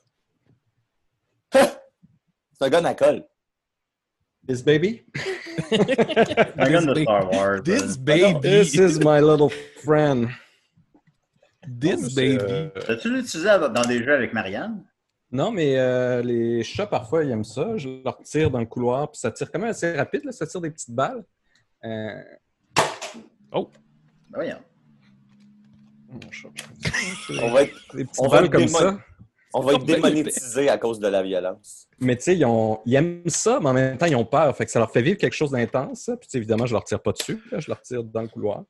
C'est 1.56 2.66
un 2.66 2.70
gars 2.70 2.86
à 2.88 2.94
colle. 2.94 3.26
This 4.48 4.62
baby? 4.64 5.04
Un 6.58 6.70
gun 6.70 6.86
de 6.86 6.94
This 6.94 7.04
Star 7.04 7.32
Wars. 7.32 7.64
This 7.64 7.98
baby. 7.98 8.40
This 8.42 8.74
is 8.76 9.00
my 9.00 9.20
little 9.22 9.50
friend. 9.84 10.28
This 11.68 12.14
C'est, 12.14 12.38
baby. 12.38 12.38
euh, 12.54 12.70
T'as-tu 12.86 13.10
l'utilisé 13.12 13.50
dans 13.74 13.82
des 13.88 14.04
jeux 14.04 14.14
avec 14.14 14.34
Marianne? 14.34 14.84
Non, 15.32 15.52
mais 15.52 15.78
euh, 15.80 16.22
les 16.22 16.62
chats, 16.64 16.86
parfois, 16.86 17.24
ils 17.24 17.32
aiment 17.32 17.44
ça. 17.44 17.76
Je 17.78 18.04
leur 18.04 18.22
tire 18.22 18.52
dans 18.52 18.60
le 18.60 18.66
couloir, 18.68 19.10
puis 19.12 19.20
ça 19.20 19.32
tire 19.32 19.52
quand 19.52 19.58
même 19.60 19.70
assez 19.72 19.96
rapide. 19.96 20.24
Là. 20.26 20.32
Ça 20.32 20.46
tire 20.46 20.62
des 20.62 20.70
petites 20.70 20.92
balles. 20.92 21.24
Euh, 21.84 22.22
Ben 23.52 23.66
voyons. 24.34 24.60
On 27.42 27.52
va 27.52 27.64
être, 27.64 27.96
Des 27.96 28.06
on 28.20 28.28
va 28.28 28.44
être 28.44 28.52
comme 28.52 28.62
démon- 28.66 28.78
ça. 28.80 29.00
On 29.56 29.62
va 29.62 29.74
être 29.74 29.82
Oh, 29.82 29.86
ben, 29.86 29.96
démonétisé 29.96 30.70
à 30.70 30.78
cause 30.78 31.00
de 31.00 31.08
la 31.08 31.24
violence. 31.24 31.88
Mais 32.00 32.16
tu 32.16 32.24
sais, 32.24 32.36
ils, 32.38 32.46
ont- 32.46 32.80
ils 32.86 32.96
aiment 32.96 33.24
ça, 33.28 33.60
mais 33.62 33.70
en 33.70 33.74
même 33.74 33.98
temps, 33.98 34.06
ils 34.06 34.16
ont 34.16 34.26
peur. 34.26 34.56
Fait 34.56 34.66
que 34.66 34.72
ça 34.72 34.80
leur 34.80 34.92
fait 34.92 35.02
vivre 35.02 35.18
quelque 35.18 35.34
chose 35.34 35.52
d'intense. 35.52 36.02
ça. 36.02 36.18
Puis 36.18 36.28
évidemment, 36.34 36.66
je 36.66 36.74
leur 36.74 36.84
tire 36.84 37.02
pas 37.02 37.12
dessus. 37.14 37.42
là. 37.52 37.60
je 37.60 37.70
leur 37.70 37.82
tire 37.82 38.04
dans 38.04 38.22
le 38.22 38.28
couloir. 38.28 38.64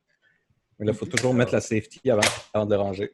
Mais 0.78 0.86
là, 0.86 0.92
il 0.92 0.98
faut 0.98 1.06
toujours 1.06 1.34
mettre 1.34 1.52
la 1.52 1.60
safety 1.60 2.10
avant, 2.10 2.20
avant 2.54 2.66
de 2.66 2.74
le 2.74 2.80
ranger. 2.80 3.12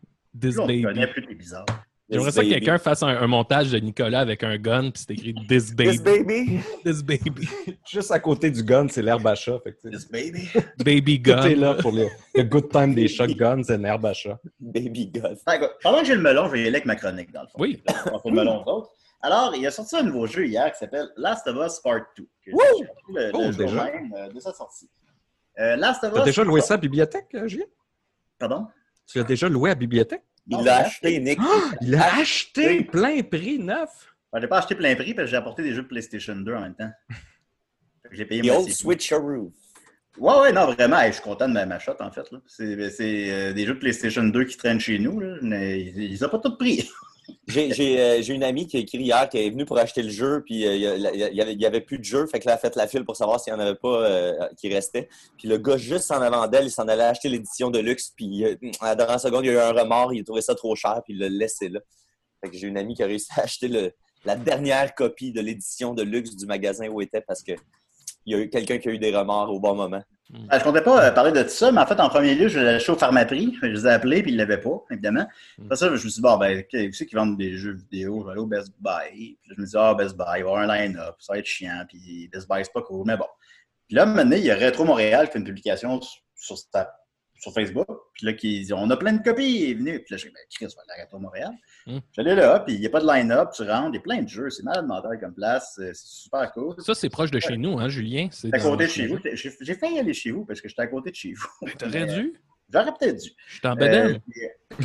Connaît 0.83 1.07
plus, 1.07 1.35
bizarre. 1.35 1.67
J'aimerais 2.13 2.31
ça 2.33 2.43
que 2.45 2.49
quelqu'un 2.49 2.79
fasse 2.79 3.03
un, 3.03 3.09
un 3.09 3.27
montage 3.27 3.71
de 3.73 3.79
Nicolas 3.79 4.21
avec 4.21 4.43
un 4.45 4.57
gun 4.59 4.91
puis 4.91 5.03
c'est 5.07 5.13
écrit 5.15 5.35
This 5.49 5.75
baby. 5.75 5.91
This 5.91 6.03
baby. 6.03 6.61
This 6.85 7.03
baby. 7.03 7.49
Juste 7.91 8.11
à 8.11 8.19
côté 8.21 8.51
du 8.51 8.63
gun, 8.63 8.87
c'est 8.89 9.03
l'herbe 9.03 9.27
à 9.27 9.35
chat. 9.35 9.59
Fait 9.65 9.73
que, 9.73 9.89
This 9.89 10.09
baby. 10.11 10.49
Baby 10.85 11.23
tout 11.23 11.31
est 11.31 11.55
gun. 11.55 11.61
là 11.61 11.75
pour 11.75 11.93
le, 11.93 12.07
le 12.35 12.43
good 12.45 12.69
time 12.71 12.95
des 12.95 13.09
shotguns, 13.09 13.63
c'est 13.65 13.79
l'herbe 13.79 14.07
à 14.07 14.13
chat. 14.13 14.39
Baby 14.61 15.07
gun. 15.09 15.35
Pendant 15.83 16.01
que 16.01 16.07
j'ai 16.07 16.15
le 16.15 16.21
melon, 16.23 16.47
je 16.47 16.53
vais 16.53 16.59
y 16.59 16.63
aller 16.63 16.77
avec 16.77 16.87
ma 16.87 16.97
chronique, 16.97 17.33
dans 17.33 17.43
le 17.43 17.49
fond. 17.49 17.59
Oui. 17.59 17.83
Le 18.25 18.31
melon 18.31 18.63
d'autres. 18.65 18.91
Alors, 19.25 19.55
il 19.57 19.65
a 19.67 19.71
sorti 19.71 19.95
un 19.97 20.03
nouveau 20.03 20.27
jeu 20.27 20.47
hier 20.47 20.71
qui 20.73 20.79
s'appelle 20.79 21.09
Last 21.17 21.47
of 21.47 21.57
Us 21.65 21.79
Part 21.79 22.01
2. 22.17 22.25
que 22.25 22.29
j'ai 22.47 22.53
Wouh! 22.53 22.85
Le, 23.15 23.27
le 23.27 23.31
Oh, 23.35 23.43
jour 23.53 23.67
déjà? 23.67 23.85
même 23.85 24.13
euh, 24.17 24.29
de 24.33 24.41
sa 24.41 24.53
sortie. 24.53 24.91
Euh, 25.61 25.77
Last 25.77 26.03
of 26.03 26.13
T'as 26.13 26.19
Us. 26.21 26.25
déjà 26.25 26.43
loué 26.43 26.61
ça 26.61 26.75
à 26.75 26.77
la 26.77 26.81
bibliothèque, 26.81 27.29
euh, 27.35 27.47
Julien? 27.47 27.67
Pardon? 28.39 28.67
Tu 29.07 29.19
l'as 29.19 29.25
déjà 29.25 29.49
loué 29.49 29.71
à 29.71 29.75
la 29.75 29.79
bibliothèque? 29.79 30.25
Il 30.49 30.57
l'a 30.59 30.63
j'ai 30.63 30.71
acheté, 30.87 31.21
Nick. 31.21 31.39
Il 31.81 31.91
l'a 31.93 32.15
acheté 32.17 32.83
plein 32.85 33.23
prix, 33.23 33.59
neuf? 33.59 34.15
Ben, 34.33 34.41
j'ai 34.41 34.49
pas 34.49 34.59
acheté 34.59 34.75
plein 34.75 34.95
prix 34.95 35.15
parce 35.15 35.27
que 35.27 35.31
j'ai 35.31 35.37
apporté 35.37 35.63
des 35.63 35.73
jeux 35.75 35.83
de 35.83 35.89
PlayStation 35.89 36.35
2 36.35 36.55
en 36.55 36.61
même 36.61 36.75
temps. 36.75 36.91
J'ai 38.11 38.25
payé 38.25 38.43
The 38.43 38.51
old 38.51 38.69
switcheroo. 38.71 39.53
Ouais, 40.19 40.41
ouais, 40.41 40.53
non, 40.53 40.67
vraiment. 40.67 41.01
hey, 41.01 41.09
je 41.09 41.15
suis 41.15 41.23
content 41.23 41.49
de 41.49 41.55
ma, 41.55 41.65
ma 41.65 41.79
shot, 41.79 41.97
en 42.01 42.11
fait. 42.11 42.29
C'est 42.47 42.91
c'est, 42.91 43.31
euh, 43.31 43.53
des 43.53 43.65
jeux 43.65 43.75
de 43.75 43.79
PlayStation 43.79 44.23
2 44.23 44.45
qui 44.45 44.57
traînent 44.57 44.81
chez 44.81 44.99
nous. 44.99 45.21
Là, 45.21 45.37
mais 45.41 45.81
ils 45.81 46.19
n'ont 46.21 46.29
pas 46.29 46.39
tout 46.39 46.57
pris. 46.57 46.89
Euh, 47.51 48.23
j'ai 48.23 48.29
une 48.35 48.45
amie 48.45 48.69
qui 48.69 48.77
a 48.77 48.81
écrit 48.81 48.99
hier 48.99 49.29
qui 49.29 49.39
est 49.39 49.51
venue 49.51 49.65
pour 49.65 49.77
acheter 49.77 50.03
le 50.03 50.11
jeu, 50.11 50.43
puis 50.47 50.65
euh, 50.65 50.77
il 50.77 50.81
y 50.81 50.87
a- 50.87 51.51
il 51.51 51.61
y, 51.61 51.67
avait- 51.67 51.81
plus 51.81 51.99
de 51.99 52.05
jeu, 52.05 52.27
fait 52.27 52.39
que 52.39 52.47
là, 52.47 52.53
elle 52.53 52.55
a 52.55 52.59
fait 52.59 52.77
la 52.77 52.87
file 52.87 53.05
pour 53.05 53.17
savoir 53.17 53.41
s'il 53.41 53.53
n'y 53.53 53.59
en 53.59 53.63
avait 53.63 53.75
pas 53.75 53.89
euh, 54.07 54.49
qui 54.57 54.73
restait. 54.73 55.09
Puis 55.37 55.49
le 55.49 55.59
gars, 55.59 55.77
juste 55.77 56.11
en 56.13 56.23
avant 56.23 56.47
d'elle, 56.47 56.67
il 56.67 56.71
s'en 56.71 56.87
allait 56.87 57.03
acheter 57.03 57.29
l'édition 57.29 57.71
de 57.71 57.81
luxe, 57.81 58.13
puis 58.17 58.45
à 58.81 58.95
la 58.95 59.19
seconde, 59.19 59.45
il 59.45 59.51
a 59.51 59.53
eu 59.55 59.59
un 59.59 59.73
remords, 59.73 60.13
il 60.15 60.21
a 60.21 60.25
trouvé 60.25 60.41
ça 60.41 60.55
trop 60.55 60.77
cher, 60.77 61.01
puis 61.05 61.15
il 61.15 61.19
l'a 61.19 61.29
laissé 61.29 61.69
là. 61.69 61.81
Fait 62.41 62.51
que 62.51 62.57
j'ai 62.57 62.69
une 62.69 62.79
amie 62.79 62.95
qui 62.95 63.03
a 63.03 63.07
réussi 63.07 63.29
à 63.37 63.43
acheter 63.43 63.69
la 64.25 64.37
dernière 64.37 64.95
copie 64.95 65.33
de 65.33 65.41
l'édition 65.41 65.95
de 65.95 66.03
luxe 66.05 66.37
du 66.37 66.47
magasin 66.47 66.87
où 66.89 67.01
était 67.01 67.21
parce 67.23 67.43
que 67.43 67.53
il 68.27 68.37
y 68.37 68.39
a 68.39 68.43
eu 68.43 68.49
quelqu'un 68.49 68.79
qui 68.79 68.89
a 68.89 68.93
eu 68.93 68.99
des 68.99 69.15
remords 69.15 69.51
au 69.53 69.61
bon 69.61 69.75
moment. 69.75 70.03
Ben, 70.31 70.59
je 70.59 70.65
comptais 70.65 70.81
pas 70.81 71.05
euh, 71.05 71.11
parler 71.11 71.31
de 71.31 71.43
tout 71.43 71.51
ça, 71.51 71.71
mais 71.71 71.81
en 71.83 71.87
fait, 71.87 72.01
en 72.01 72.09
premier 72.09 72.35
lieu, 72.35 72.49
je 72.49 72.59
l'ai 72.59 72.69
acheté 72.69 72.91
au 72.91 72.97
Pharmaprix. 72.97 73.55
Je 73.61 73.67
les 73.67 73.87
ai 73.87 73.91
appelés, 73.91 74.23
puis 74.23 74.33
ils 74.33 74.37
ne 74.37 74.39
l'avaient 74.41 74.61
pas, 74.61 74.83
évidemment. 74.91 75.27
Mm. 75.59 75.65
Après 75.65 75.77
ça, 75.77 75.89
je 75.89 75.93
me 75.93 75.97
suis 75.99 76.09
dit, 76.09 76.21
bon, 76.23 76.39
ben, 76.39 76.63
qui 76.65 76.91
c'est 76.95 77.05
qui 77.05 77.15
vendent 77.15 77.37
des 77.37 77.55
jeux 77.59 77.75
vidéo? 77.75 78.21
Je 78.21 78.25
vais 78.27 78.33
aller 78.33 78.41
au 78.41 78.47
Best 78.47 78.73
Buy. 78.81 79.37
Puis 79.43 79.53
je 79.55 79.61
me 79.61 79.67
dis, 79.67 79.77
ah, 79.77 79.93
Best 79.93 80.17
Buy, 80.17 80.25
il 80.25 80.31
va 80.31 80.39
y 80.39 80.41
avoir 80.41 80.57
un 80.59 80.67
line-up, 80.67 81.17
ça 81.19 81.35
va 81.35 81.39
être 81.39 81.45
chiant, 81.47 81.85
puis 81.87 82.29
Best 82.33 82.49
Buy, 82.49 82.65
c'est 82.65 82.73
pas 82.73 82.81
cool, 82.81 83.05
mais 83.07 83.17
bon. 83.19 83.27
Puis 83.89 83.97
là, 83.97 84.07
maintenant, 84.07 84.37
il 84.37 84.45
y 84.45 84.51
a 84.51 84.57
Retro 84.57 84.85
Montréal 84.85 85.27
qui 85.27 85.33
fait 85.35 85.39
une 85.39 85.45
publication 85.45 86.01
sur, 86.35 86.57
sa- 86.57 86.95
sur 87.43 87.53
Facebook. 87.53 87.87
Puis 88.15 88.27
là, 88.27 88.33
qui 88.35 88.61
dit, 88.63 88.73
on 88.73 88.89
a 88.91 88.97
plein 88.97 89.15
de 89.15 89.23
copies, 89.23 89.75
venez. 89.75 89.99
Puis 89.99 90.15
là, 90.15 90.17
je 90.17 90.27
dis, 90.27 90.33
ben, 90.33 90.41
Chris, 90.49 90.75
va 90.77 90.95
aller 90.95 91.03
à 91.03 91.19
Montréal. 91.19 91.51
Mm. 91.87 91.99
J'allais 92.13 92.35
là, 92.37 92.61
puis 92.61 92.75
il 92.75 92.81
n'y 92.81 92.87
a 92.87 92.91
pas 92.91 93.01
de 93.01 93.07
line-up, 93.07 93.51
tu 93.55 93.63
rentres, 93.63 93.91
il 93.93 93.97
y 93.97 93.99
a 93.99 94.01
plein 94.01 94.23
de 94.23 94.29
jeux, 94.29 94.49
c'est 94.49 94.63
malade 94.63 94.87
mental 94.87 95.19
comme 95.19 95.35
place, 95.35 95.73
c'est 95.77 95.95
super 95.95 96.53
cool. 96.53 96.77
Ça, 96.79 96.95
c'est 96.95 97.09
proche 97.09 97.33
de 97.33 97.41
chez 97.41 97.57
nous, 97.57 97.79
hein, 97.79 97.89
Julien? 97.89 98.29
C'est 98.31 98.55
à 98.55 98.61
côté 98.61 98.85
de 98.85 98.91
chez 98.91 99.07
vous. 99.09 99.19
J'ai 99.33 99.53
j'ai 99.61 99.75
failli 99.75 99.99
aller 99.99 100.15
chez 100.15 100.31
vous 100.31 100.45
parce 100.45 100.61
que 100.61 100.69
j'étais 100.69 100.83
à 100.83 100.87
côté 100.87 101.11
de 101.11 101.17
chez 101.17 101.33
vous. 101.33 101.69
T'aurais 101.79 102.07
dû? 102.07 102.41
J'aurais 102.73 102.93
peut-être 102.99 103.23
dû. 103.23 103.31
Je 103.49 103.55
suis 103.55 103.67
en 103.67 103.77
Euh, 103.79 104.15
euh, 104.15 104.19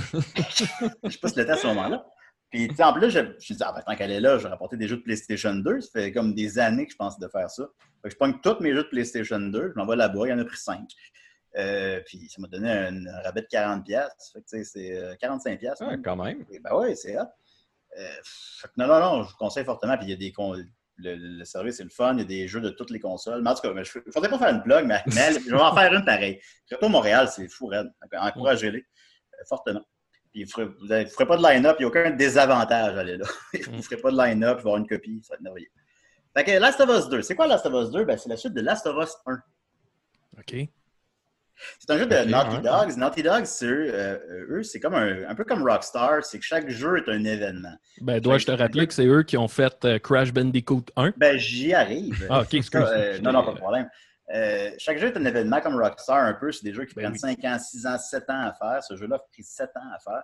je 1.03 1.09
sais 1.09 1.19
pas 1.19 1.29
si 1.29 1.39
le 1.39 1.45
temps 1.45 1.53
à 1.53 1.57
ce 1.57 1.67
moment-là. 1.67 2.05
Puis, 2.49 2.69
en 2.79 2.93
plus, 2.93 3.09
je, 3.11 3.19
me 3.19 3.39
suis 3.39 3.55
dit, 3.55 3.63
ah, 3.65 3.73
ben, 3.75 3.81
tant 3.81 3.95
qu'elle 3.95 4.11
est 4.11 4.21
là, 4.21 4.37
je 4.37 4.43
vais 4.43 4.49
rapporter 4.49 4.77
des 4.77 4.87
jeux 4.87 4.97
de 4.97 5.01
PlayStation 5.01 5.53
2. 5.53 5.81
Ça 5.81 5.89
fait 5.93 6.11
comme 6.11 6.33
des 6.33 6.59
années 6.59 6.85
que 6.85 6.93
je 6.93 6.97
pense 6.97 7.19
de 7.19 7.27
faire 7.27 7.49
ça. 7.49 7.67
Fait 8.01 8.09
que 8.09 8.13
je 8.13 8.17
pogne 8.17 8.35
tous 8.41 8.61
mes 8.61 8.73
jeux 8.73 8.83
de 8.83 8.89
PlayStation 8.89 9.39
2, 9.39 9.71
je 9.73 9.79
m'envoie 9.79 9.95
là-bas, 9.95 10.21
il 10.25 10.29
y 10.29 10.33
en 10.33 10.39
a 10.39 10.45
pris 10.45 10.57
5. 10.57 10.79
Puis, 12.05 12.29
ça 12.29 12.41
m'a 12.41 12.47
donné 12.47 12.69
un, 12.71 13.05
un 13.07 13.21
rabais 13.21 13.41
de 13.41 13.47
40$. 13.47 13.83
Fait 14.33 14.41
que, 14.41 14.63
c'est 14.63 14.95
euh, 14.97 15.15
45$. 15.15 15.57
piastres, 15.57 15.83
Ah, 15.85 15.91
même. 15.91 16.01
quand 16.01 16.15
même. 16.15 16.45
Et 16.51 16.59
Ben 16.59 16.71
oui, 16.75 16.95
c'est 16.95 17.17
hot. 17.17 17.23
Euh, 17.97 18.07
fait 18.23 18.67
que 18.67 18.73
non, 18.77 18.87
non, 18.87 18.99
non, 18.99 19.23
je 19.23 19.29
vous 19.31 19.37
conseille 19.37 19.65
fortement. 19.65 19.97
Puis 19.97 20.07
il 20.07 20.09
y 20.09 20.13
a 20.13 20.17
des 20.17 20.31
con- 20.31 20.53
le, 20.99 21.15
le 21.15 21.45
service 21.45 21.79
est 21.79 21.83
le 21.83 21.89
fun, 21.89 22.13
il 22.13 22.19
y 22.19 22.21
a 22.21 22.25
des 22.25 22.47
jeux 22.47 22.61
de 22.61 22.69
toutes 22.69 22.89
les 22.91 22.99
consoles. 22.99 23.41
Mais 23.41 23.49
en 23.49 23.55
tout 23.55 23.61
cas, 23.61 23.73
mais 23.73 23.83
je 23.83 23.99
ne 24.05 24.11
faudrait 24.11 24.29
pas 24.29 24.37
faire 24.39 24.49
une 24.53 24.61
blog, 24.61 24.85
mais, 24.85 25.01
mais 25.07 25.31
je 25.33 25.49
vais 25.49 25.53
en 25.61 25.73
faire 25.75 25.93
une 25.93 26.03
pareille. 26.05 26.39
Retour 26.71 26.89
Montréal, 26.89 27.27
c'est 27.33 27.47
fou, 27.47 27.67
raide. 27.67 27.87
Encouragez-les 28.13 28.79
euh, 28.79 29.43
fortement. 29.47 29.81
Puis 30.31 30.43
vous 30.43 30.61
ne 30.61 30.67
ferez, 30.85 31.05
vous 31.05 31.25
pas 31.25 31.37
de 31.37 31.43
line-up, 31.43 31.77
il 31.79 31.83
n'y 31.83 31.85
a 31.85 31.87
aucun 31.87 32.11
désavantage 32.11 32.95
à 32.95 32.99
aller 32.99 33.17
là. 33.17 33.25
vous 33.67 33.71
ne 33.77 33.81
ferez 33.81 33.97
pas 33.97 34.11
de 34.11 34.17
line-up, 34.17 34.57
y 34.57 34.59
avoir 34.59 34.77
une 34.77 34.87
copie, 34.87 35.21
ça 35.23 35.33
va 35.33 35.35
être 35.35 35.41
merveilleux. 35.41 35.69
Fait 36.35 36.43
que 36.43 36.51
Last 36.51 36.79
of 36.81 36.89
Us 36.89 37.09
2, 37.09 37.21
c'est 37.23 37.35
quoi 37.35 37.47
Last 37.47 37.65
of 37.65 37.73
Us 37.73 37.89
2? 37.91 38.03
Ben, 38.05 38.17
c'est 38.17 38.29
la 38.29 38.37
suite 38.37 38.53
de 38.53 38.61
Last 38.61 38.85
of 38.85 39.03
Us 39.03 39.15
1. 39.25 39.39
OK. 40.39 40.69
C'est 41.79 41.91
un 41.91 41.97
jeu 41.97 42.05
de 42.05 42.29
Naughty 42.29 42.57
ouais. 42.57 42.61
Dogs. 42.61 42.97
Naughty 42.97 43.23
Dogs, 43.23 43.45
c'est 43.45 43.65
eux, 43.65 43.91
euh, 43.93 44.57
eux, 44.57 44.63
c'est 44.63 44.79
comme 44.79 44.95
un, 44.95 45.27
un 45.27 45.35
peu 45.35 45.43
comme 45.43 45.63
Rockstar, 45.63 46.23
c'est 46.23 46.39
que 46.39 46.45
chaque 46.45 46.69
jeu 46.69 46.97
est 46.97 47.09
un 47.09 47.23
événement. 47.23 47.75
Ben, 48.01 48.19
dois-je 48.19 48.45
te 48.45 48.51
rappeler 48.51 48.87
que 48.87 48.93
c'est 48.93 49.05
eux 49.05 49.23
qui 49.23 49.37
ont 49.37 49.47
fait 49.47 49.73
euh, 49.85 49.99
Crash 49.99 50.31
Bandicoot 50.31 50.85
1? 50.95 51.13
Ben, 51.17 51.37
j'y 51.37 51.73
arrive. 51.73 52.27
Ah, 52.29 52.41
ok, 52.41 52.53
excuse. 52.53 52.81
Euh, 52.85 53.19
non, 53.19 53.31
non, 53.31 53.43
pas 53.43 53.53
de 53.53 53.57
problème. 53.57 53.89
Chaque 54.77 54.97
jeu 54.97 55.07
est 55.07 55.17
un 55.17 55.25
événement 55.25 55.61
comme 55.61 55.75
Rockstar 55.75 56.25
un 56.25 56.33
peu. 56.33 56.51
C'est 56.51 56.63
des 56.63 56.73
jeux 56.73 56.85
qui 56.85 56.93
Ben 56.95 57.03
prennent 57.03 57.13
oui. 57.13 57.19
5 57.19 57.45
ans, 57.45 57.59
6 57.59 57.85
ans, 57.87 57.97
7 57.97 58.29
ans 58.29 58.41
à 58.41 58.53
faire. 58.53 58.83
Ce 58.83 58.95
jeu-là 58.95 59.15
a 59.15 59.19
pris 59.19 59.43
7 59.43 59.69
ans 59.77 59.89
à 59.95 59.99
faire. 59.99 60.23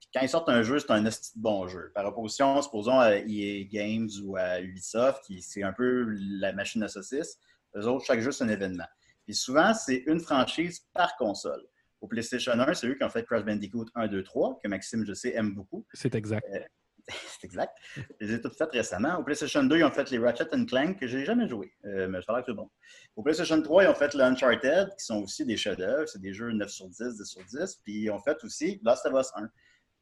Puis 0.00 0.08
quand 0.14 0.20
ils 0.22 0.28
sortent 0.28 0.48
un 0.48 0.62
jeu, 0.62 0.78
c'est 0.78 0.90
un 0.90 1.04
bon 1.36 1.68
jeu. 1.68 1.92
Par 1.94 2.06
opposition, 2.06 2.60
supposons 2.62 2.98
à 2.98 3.16
EA 3.16 3.64
Games 3.70 4.08
ou 4.24 4.36
à 4.36 4.60
Ubisoft, 4.60 5.24
qui 5.24 5.40
c'est 5.42 5.62
un 5.62 5.72
peu 5.72 6.06
la 6.40 6.52
machine 6.52 6.82
à 6.82 6.88
saucisse. 6.88 7.38
Eux 7.76 7.86
autres, 7.86 8.04
chaque 8.04 8.20
jeu, 8.20 8.32
c'est 8.32 8.44
un 8.44 8.48
événement. 8.48 8.86
Puis 9.30 9.36
souvent, 9.36 9.72
c'est 9.74 10.02
une 10.08 10.18
franchise 10.18 10.80
par 10.92 11.16
console. 11.16 11.62
Au 12.00 12.08
PlayStation 12.08 12.50
1, 12.50 12.74
c'est 12.74 12.88
eux 12.88 12.96
qui 12.96 13.04
ont 13.04 13.08
fait 13.08 13.22
Crash 13.22 13.44
Bandicoot 13.44 13.86
1, 13.94 14.08
2, 14.08 14.24
3, 14.24 14.58
que 14.60 14.66
Maxime, 14.66 15.06
je 15.06 15.12
sais, 15.14 15.36
aime 15.36 15.54
beaucoup. 15.54 15.86
C'est 15.94 16.16
exact. 16.16 16.44
C'est 17.08 17.44
exact. 17.44 17.72
Je 17.94 18.02
les 18.26 18.34
ai 18.34 18.40
toutes 18.40 18.56
faites 18.56 18.72
récemment. 18.72 19.18
Au 19.18 19.22
PlayStation 19.22 19.62
2, 19.62 19.78
ils 19.78 19.84
ont 19.84 19.90
fait 19.92 20.10
les 20.10 20.18
Ratchet 20.18 20.48
Clank, 20.66 20.98
que 20.98 21.06
j'ai 21.06 21.24
jamais 21.24 21.48
joué, 21.48 21.72
euh, 21.84 22.08
mais 22.08 22.20
ça 22.22 22.32
a 22.32 22.36
l'air 22.38 22.44
c'est 22.44 22.54
bon. 22.54 22.68
Au 23.14 23.22
PlayStation 23.22 23.62
3, 23.62 23.84
ils 23.84 23.86
ont 23.86 23.94
fait 23.94 24.12
le 24.14 24.24
Uncharted, 24.24 24.88
qui 24.98 25.04
sont 25.04 25.22
aussi 25.22 25.44
des 25.44 25.56
chefs-d'œuvre. 25.56 26.08
C'est 26.08 26.20
des 26.20 26.34
jeux 26.34 26.50
9 26.50 26.68
sur 26.68 26.88
10, 26.88 27.18
10 27.18 27.24
sur 27.24 27.44
10. 27.44 27.76
Puis 27.84 27.92
ils 28.02 28.10
ont 28.10 28.18
fait 28.18 28.42
aussi 28.42 28.80
Last 28.82 29.06
of 29.06 29.14
Us 29.14 29.30
1. 29.36 29.48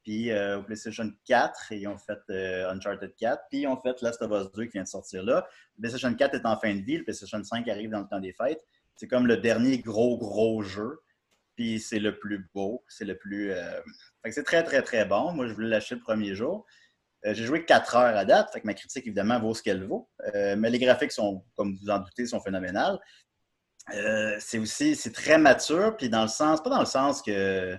Puis 0.03 0.31
euh, 0.31 0.57
au 0.57 0.63
PlayStation 0.63 1.07
4, 1.25 1.71
ils 1.73 1.87
ont 1.87 1.97
fait 1.97 2.19
euh, 2.31 2.71
Uncharted 2.71 3.13
4. 3.15 3.43
Puis 3.51 3.59
ils 3.59 3.67
ont 3.67 3.79
fait 3.79 4.01
Last 4.01 4.21
of 4.23 4.31
Us 4.31 4.51
2 4.53 4.65
qui 4.65 4.71
vient 4.71 4.83
de 4.83 4.87
sortir 4.87 5.23
là. 5.23 5.47
Le 5.77 5.81
PlayStation 5.83 6.11
4 6.11 6.33
est 6.33 6.45
en 6.47 6.57
fin 6.57 6.73
de 6.73 6.81
vie. 6.81 6.97
Le 6.97 7.03
PlayStation 7.03 7.43
5 7.43 7.67
arrive 7.67 7.91
dans 7.91 8.01
le 8.01 8.07
temps 8.07 8.19
des 8.19 8.33
fêtes. 8.33 8.65
C'est 8.99 9.07
comme 9.07 9.27
le 9.27 9.37
dernier 9.37 9.77
gros, 9.79 10.17
gros 10.17 10.61
jeu. 10.61 10.99
Puis 11.55 11.79
c'est 11.79 11.99
le 11.99 12.19
plus 12.19 12.49
beau. 12.53 12.83
C'est 12.89 13.05
le 13.05 13.17
plus. 13.17 13.53
euh, 13.53 13.81
Fait 14.21 14.29
que 14.29 14.35
c'est 14.35 14.43
très, 14.43 14.61
très, 14.61 14.81
très 14.81 15.05
bon. 15.05 15.31
Moi, 15.31 15.47
je 15.47 15.53
voulais 15.53 15.69
l'acheter 15.69 15.95
le 15.95 16.01
premier 16.01 16.35
jour. 16.35 16.65
Euh, 17.25 17.33
j'ai 17.33 17.45
joué 17.45 17.63
4 17.63 17.95
heures 17.95 18.17
à 18.17 18.25
date, 18.25 18.51
fait 18.51 18.59
que 18.59 18.67
ma 18.67 18.73
critique, 18.73 19.07
évidemment, 19.07 19.39
vaut 19.39 19.53
ce 19.53 19.63
qu'elle 19.63 19.85
vaut. 19.85 20.09
Euh, 20.35 20.57
mais 20.57 20.69
les 20.69 20.79
graphiques 20.79 21.13
sont, 21.13 21.45
comme 21.55 21.77
vous 21.81 21.89
en 21.89 21.99
doutez, 21.99 22.25
sont 22.25 22.41
phénoménales. 22.41 22.99
Euh, 23.93 24.35
c'est 24.39 24.57
aussi, 24.57 24.97
c'est 24.97 25.13
très 25.13 25.37
mature, 25.37 25.95
puis 25.95 26.09
dans 26.09 26.23
le 26.23 26.27
sens, 26.27 26.61
pas 26.61 26.69
dans 26.69 26.81
le 26.81 26.85
sens 26.85 27.21
que. 27.21 27.77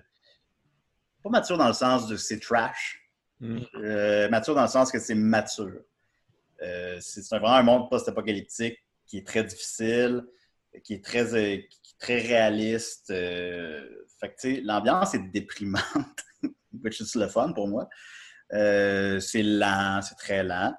Pas 1.23 1.29
mature 1.29 1.59
dans 1.59 1.69
le 1.69 1.75
sens 1.75 2.07
de 2.09 2.17
c'est 2.17 2.41
trash. 2.41 2.99
Mm. 3.41 3.59
Mature 4.31 4.55
dans 4.55 4.63
le 4.63 4.69
sens 4.69 4.91
que 4.91 4.99
c'est 4.99 5.15
mature. 5.15 5.83
C'est 7.01 7.29
vraiment 7.29 7.55
un 7.55 7.63
monde 7.63 7.91
post-apocalyptique 7.91 8.79
qui 9.07 9.19
est 9.19 9.27
très 9.27 9.45
difficile, 9.45 10.23
qui 10.85 10.95
est 10.95 11.05
très, 11.05 11.35
euh, 11.35 11.59
très 11.99 12.21
réaliste. 12.21 13.11
euh, 13.11 13.87
fait 14.21 14.35
que, 14.41 14.67
l'ambiance 14.67 15.15
est 15.15 15.31
déprimante, 15.33 15.85
le 17.15 17.29
fun 17.29 17.53
pour 17.53 17.69
moi. 17.69 17.89
Euh, 18.53 19.21
c'est 19.21 19.43
lent, 19.43 20.01
c'est 20.03 20.17
très 20.17 20.43
lent. 20.43 20.75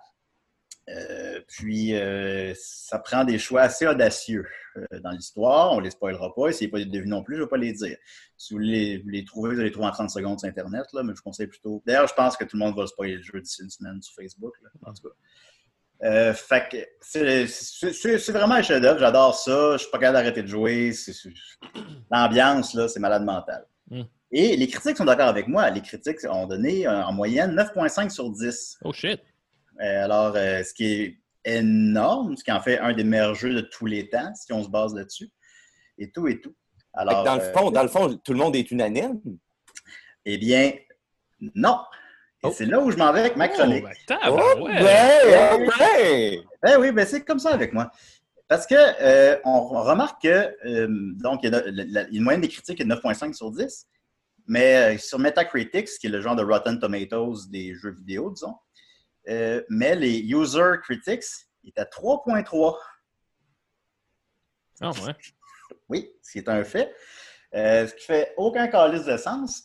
Puis, 1.47 1.93
ça 2.55 2.99
prend 2.99 3.23
des 3.23 3.39
choix 3.39 3.61
assez 3.61 3.87
audacieux 3.87 4.45
dans 5.03 5.11
l'histoire. 5.11 5.71
On 5.71 5.77
ne 5.77 5.85
les 5.85 5.91
spoilera 5.91 6.33
pas. 6.35 6.49
Essayez 6.49 6.69
pas 6.69 6.79
de 6.79 6.83
les 6.83 6.89
deviner 6.89 7.11
non 7.11 7.23
plus, 7.23 7.35
je 7.35 7.41
ne 7.41 7.45
vais 7.45 7.49
pas 7.49 7.57
les 7.57 7.71
dire. 7.71 7.95
Si 8.35 8.53
vous 8.53 8.59
les, 8.59 9.01
les 9.05 9.23
trouvez, 9.23 9.51
vous 9.51 9.59
allez 9.59 9.69
les 9.69 9.71
trouver 9.71 9.87
en 9.87 9.91
30 9.91 10.09
secondes 10.09 10.39
sur 10.39 10.49
Internet, 10.49 10.85
là, 10.91 11.03
mais 11.03 11.13
je 11.15 11.21
conseille 11.21 11.47
plutôt. 11.47 11.81
D'ailleurs, 11.85 12.07
je 12.07 12.13
pense 12.13 12.35
que 12.35 12.43
tout 12.43 12.57
le 12.57 12.65
monde 12.65 12.75
va 12.75 12.87
spoiler 12.87 13.15
le 13.15 13.23
jeu 13.23 13.39
d'ici 13.39 13.63
une 13.63 13.69
semaine 13.69 14.01
sur 14.01 14.13
Facebook. 14.15 14.53
Euh, 16.03 16.33
fait 16.33 16.67
que 16.71 16.77
c'est- 16.99 17.45
c'est 17.47 17.93
c'est- 17.93 18.17
c'est 18.17 18.31
vraiment 18.31 18.55
un 18.55 18.61
chef-d'œuvre. 18.63 18.99
J'adore 18.99 19.35
ça. 19.35 19.73
Je 19.73 19.83
suis 19.83 19.91
pas 19.91 19.99
capable 19.99 20.17
d'arrêter 20.17 20.41
de 20.41 20.47
jouer. 20.47 20.93
C'est- 20.93 21.13
c'est- 21.13 21.29
L'ambiance, 22.11 22.73
là, 22.73 22.87
c'est 22.87 22.99
malade 22.99 23.23
mental. 23.23 23.65
Mm. 23.89 24.01
Et 24.31 24.55
les 24.57 24.67
critiques 24.67 24.97
sont 24.97 25.05
d'accord 25.05 25.27
avec 25.27 25.47
moi. 25.47 25.69
Les 25.69 25.81
critiques 25.81 26.17
ont 26.29 26.47
donné 26.47 26.87
en 26.87 27.11
moyenne 27.13 27.53
9,5 27.53 28.09
sur 28.11 28.29
10. 28.31 28.77
Oh 28.83 28.91
shit! 28.93 29.21
Euh, 29.81 30.03
alors, 30.05 30.33
euh, 30.35 30.63
ce 30.63 30.73
qui 30.73 30.85
est 30.85 31.17
énorme, 31.45 32.35
ce 32.37 32.43
qui 32.43 32.51
en 32.51 32.61
fait 32.61 32.79
un 32.79 32.93
des 32.93 33.03
meilleurs 33.03 33.35
jeux 33.35 33.53
de 33.53 33.61
tous 33.61 33.85
les 33.85 34.09
temps, 34.09 34.33
si 34.33 34.51
on 34.53 34.63
se 34.63 34.69
base 34.69 34.95
là-dessus. 34.95 35.29
Et 35.99 36.11
tout 36.11 36.27
et 36.27 36.39
tout. 36.41 36.49
Fait 36.51 37.03
que 37.05 37.09
Alors, 37.09 37.23
dans, 37.23 37.35
le 37.35 37.41
euh, 37.41 37.53
fond, 37.53 37.71
dans 37.71 37.83
le 37.83 37.89
fond, 37.89 38.17
tout 38.23 38.31
le 38.31 38.39
monde 38.39 38.55
est 38.55 38.71
unanime? 38.71 39.19
eh 40.25 40.37
bien, 40.37 40.71
non. 41.55 41.77
Et 42.43 42.47
Oh. 42.47 42.51
c'est 42.55 42.65
là 42.65 42.79
où 42.79 42.89
je 42.89 42.97
m'en 42.97 43.11
vais 43.13 43.19
avec 43.19 43.35
ma 43.35 43.47
chronique. 43.49 43.83
Oh, 43.85 43.87
ben, 44.07 44.55
Oh, 44.59 44.67
ben, 44.67 45.63
ok. 45.67 46.45
Ben 46.63 46.79
oui, 46.79 46.91
ben 46.91 47.05
c'est 47.05 47.23
comme 47.23 47.39
ça 47.39 47.51
avec 47.53 47.71
moi. 47.73 47.91
Parce 48.47 48.65
que 48.65 48.75
euh, 48.75 49.39
on 49.45 49.61
remarque 49.83 50.23
que 50.23 50.53
euh, 50.65 50.87
donc 50.89 51.41
il 51.43 51.51
y, 51.51 51.55
a, 51.55 51.61
la- 51.71 51.83
la- 51.85 52.07
une 52.09 52.23
moyenne 52.23 52.41
des 52.41 52.47
critiques 52.49 52.81
est 52.81 52.83
de 52.83 52.89
9.5 52.89 53.33
sur 53.33 53.51
10, 53.51 53.87
mais 54.47 54.95
euh, 54.95 54.97
sur 54.97 55.19
Metacritic, 55.19 55.87
qui 55.87 56.07
est 56.07 56.09
le 56.09 56.19
genre 56.19 56.35
de 56.35 56.43
Rotten 56.43 56.79
Tomatoes 56.79 57.47
des 57.49 57.75
jeux 57.75 57.91
vidéo, 57.91 58.31
disons, 58.31 58.55
euh, 59.29 59.61
mais 59.69 59.95
les 59.95 60.19
user 60.19 60.73
critics 60.81 61.23
est 61.65 61.77
à 61.79 61.85
3.3. 61.85 62.75
Ah 64.81 64.89
ouais. 64.91 65.15
Oui, 65.89 66.11
ce 66.23 66.31
qui 66.31 66.37
est 66.39 66.49
un 66.49 66.63
fait. 66.63 66.93
Euh, 67.53 67.87
ce 67.87 67.93
qui 67.93 68.05
fait 68.05 68.33
aucun 68.37 68.67
calice 68.67 69.05
de 69.05 69.15
sens. 69.17 69.63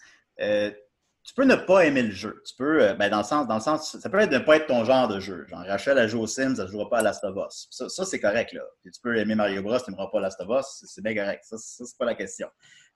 Tu 1.27 1.35
peux 1.35 1.45
ne 1.45 1.57
pas 1.57 1.85
aimer 1.85 2.03
le 2.03 2.13
jeu. 2.13 2.41
Tu 2.47 2.55
peux, 2.55 2.83
euh, 2.83 2.95
ben, 2.95 3.11
dans 3.11 3.19
le 3.19 3.25
sens, 3.25 3.49
dans 3.49 3.57
le 3.57 3.61
sens, 3.61 3.99
ça 3.99 4.09
peut 4.09 4.21
être 4.21 4.31
de 4.31 4.39
ne 4.39 4.45
pas 4.45 4.57
être 4.59 4.67
ton 4.69 4.85
genre 4.85 5.09
de 5.09 5.19
jeu. 5.19 5.45
Genre, 5.49 5.65
Rachel, 5.67 5.99
elle 5.99 6.09
joue 6.09 6.21
aux 6.21 6.27
Sims, 6.29 6.55
elle 6.57 6.63
ne 6.63 6.67
jouera 6.69 6.89
pas 6.89 6.99
à 7.01 7.03
Last 7.03 7.25
of 7.25 7.37
Us. 7.37 7.67
Ça, 7.73 7.89
ça, 7.89 8.05
c'est 8.05 8.21
correct, 8.21 8.53
là. 8.53 8.63
Tu 8.85 8.93
peux 9.03 9.17
aimer 9.17 9.35
Mario 9.35 9.61
Bros, 9.61 9.77
tu 9.81 9.91
n'aimeras 9.91 10.07
pas 10.13 10.21
Last 10.21 10.41
of 10.41 10.49
Us, 10.61 10.85
c'est- 10.87 11.03
bien 11.03 11.15
correct. 11.17 11.43
Ça, 11.45 11.59
ça 11.59 11.85
c'est 11.85 11.99
pas 11.99 12.05
la 12.05 12.15
question. 12.15 12.49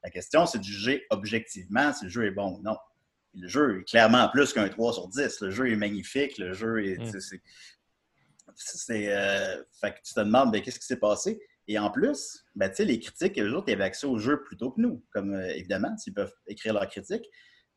La 0.05 0.11
question, 0.11 0.47
c'est 0.47 0.59
de 0.59 0.65
juger 0.65 1.05
objectivement 1.11 1.93
si 1.93 2.05
le 2.05 2.11
jeu 2.11 2.25
est 2.25 2.31
bon 2.31 2.57
ou 2.57 2.63
non. 2.63 2.77
Le 3.35 3.49
jeu 3.49 3.81
est 3.81 3.85
clairement 3.85 4.29
plus 4.29 4.53
qu'un 4.53 4.69
3 4.69 4.93
sur 4.93 5.09
10. 5.09 5.41
Le 5.41 5.51
jeu 5.51 5.69
est 5.71 5.77
magnifique, 5.77 6.39
le 6.39 6.53
jeu 6.53 6.87
est. 6.87 6.99
Mm. 6.99 7.21
c'est- 8.55 9.09
euh, 9.09 9.63
fait 9.81 9.93
que 9.93 9.99
tu 10.05 10.15
te 10.15 10.21
demandes, 10.21 10.53
ben, 10.53 10.61
qu'est-ce 10.63 10.79
qui 10.79 10.87
s'est 10.87 10.99
passé? 10.99 11.41
Et 11.69 11.79
en 11.79 11.91
plus, 11.91 12.45
ben, 12.55 12.69
tu 12.69 12.77
sais, 12.77 12.85
les 12.85 12.99
critiques, 12.99 13.39
eux 13.39 13.53
autres, 13.55 13.69
ils 13.69 13.75
avaient 13.75 13.85
accès 13.85 14.07
au 14.07 14.19
jeu 14.19 14.43
plus 14.43 14.57
tôt 14.57 14.71
que 14.71 14.81
nous. 14.81 15.05
Comme 15.13 15.35
euh, 15.35 15.49
évidemment, 15.55 15.97
s'ils 15.97 16.15
peuvent 16.15 16.33
écrire 16.47 16.75
leurs 16.75 16.89
critiques. 16.89 17.25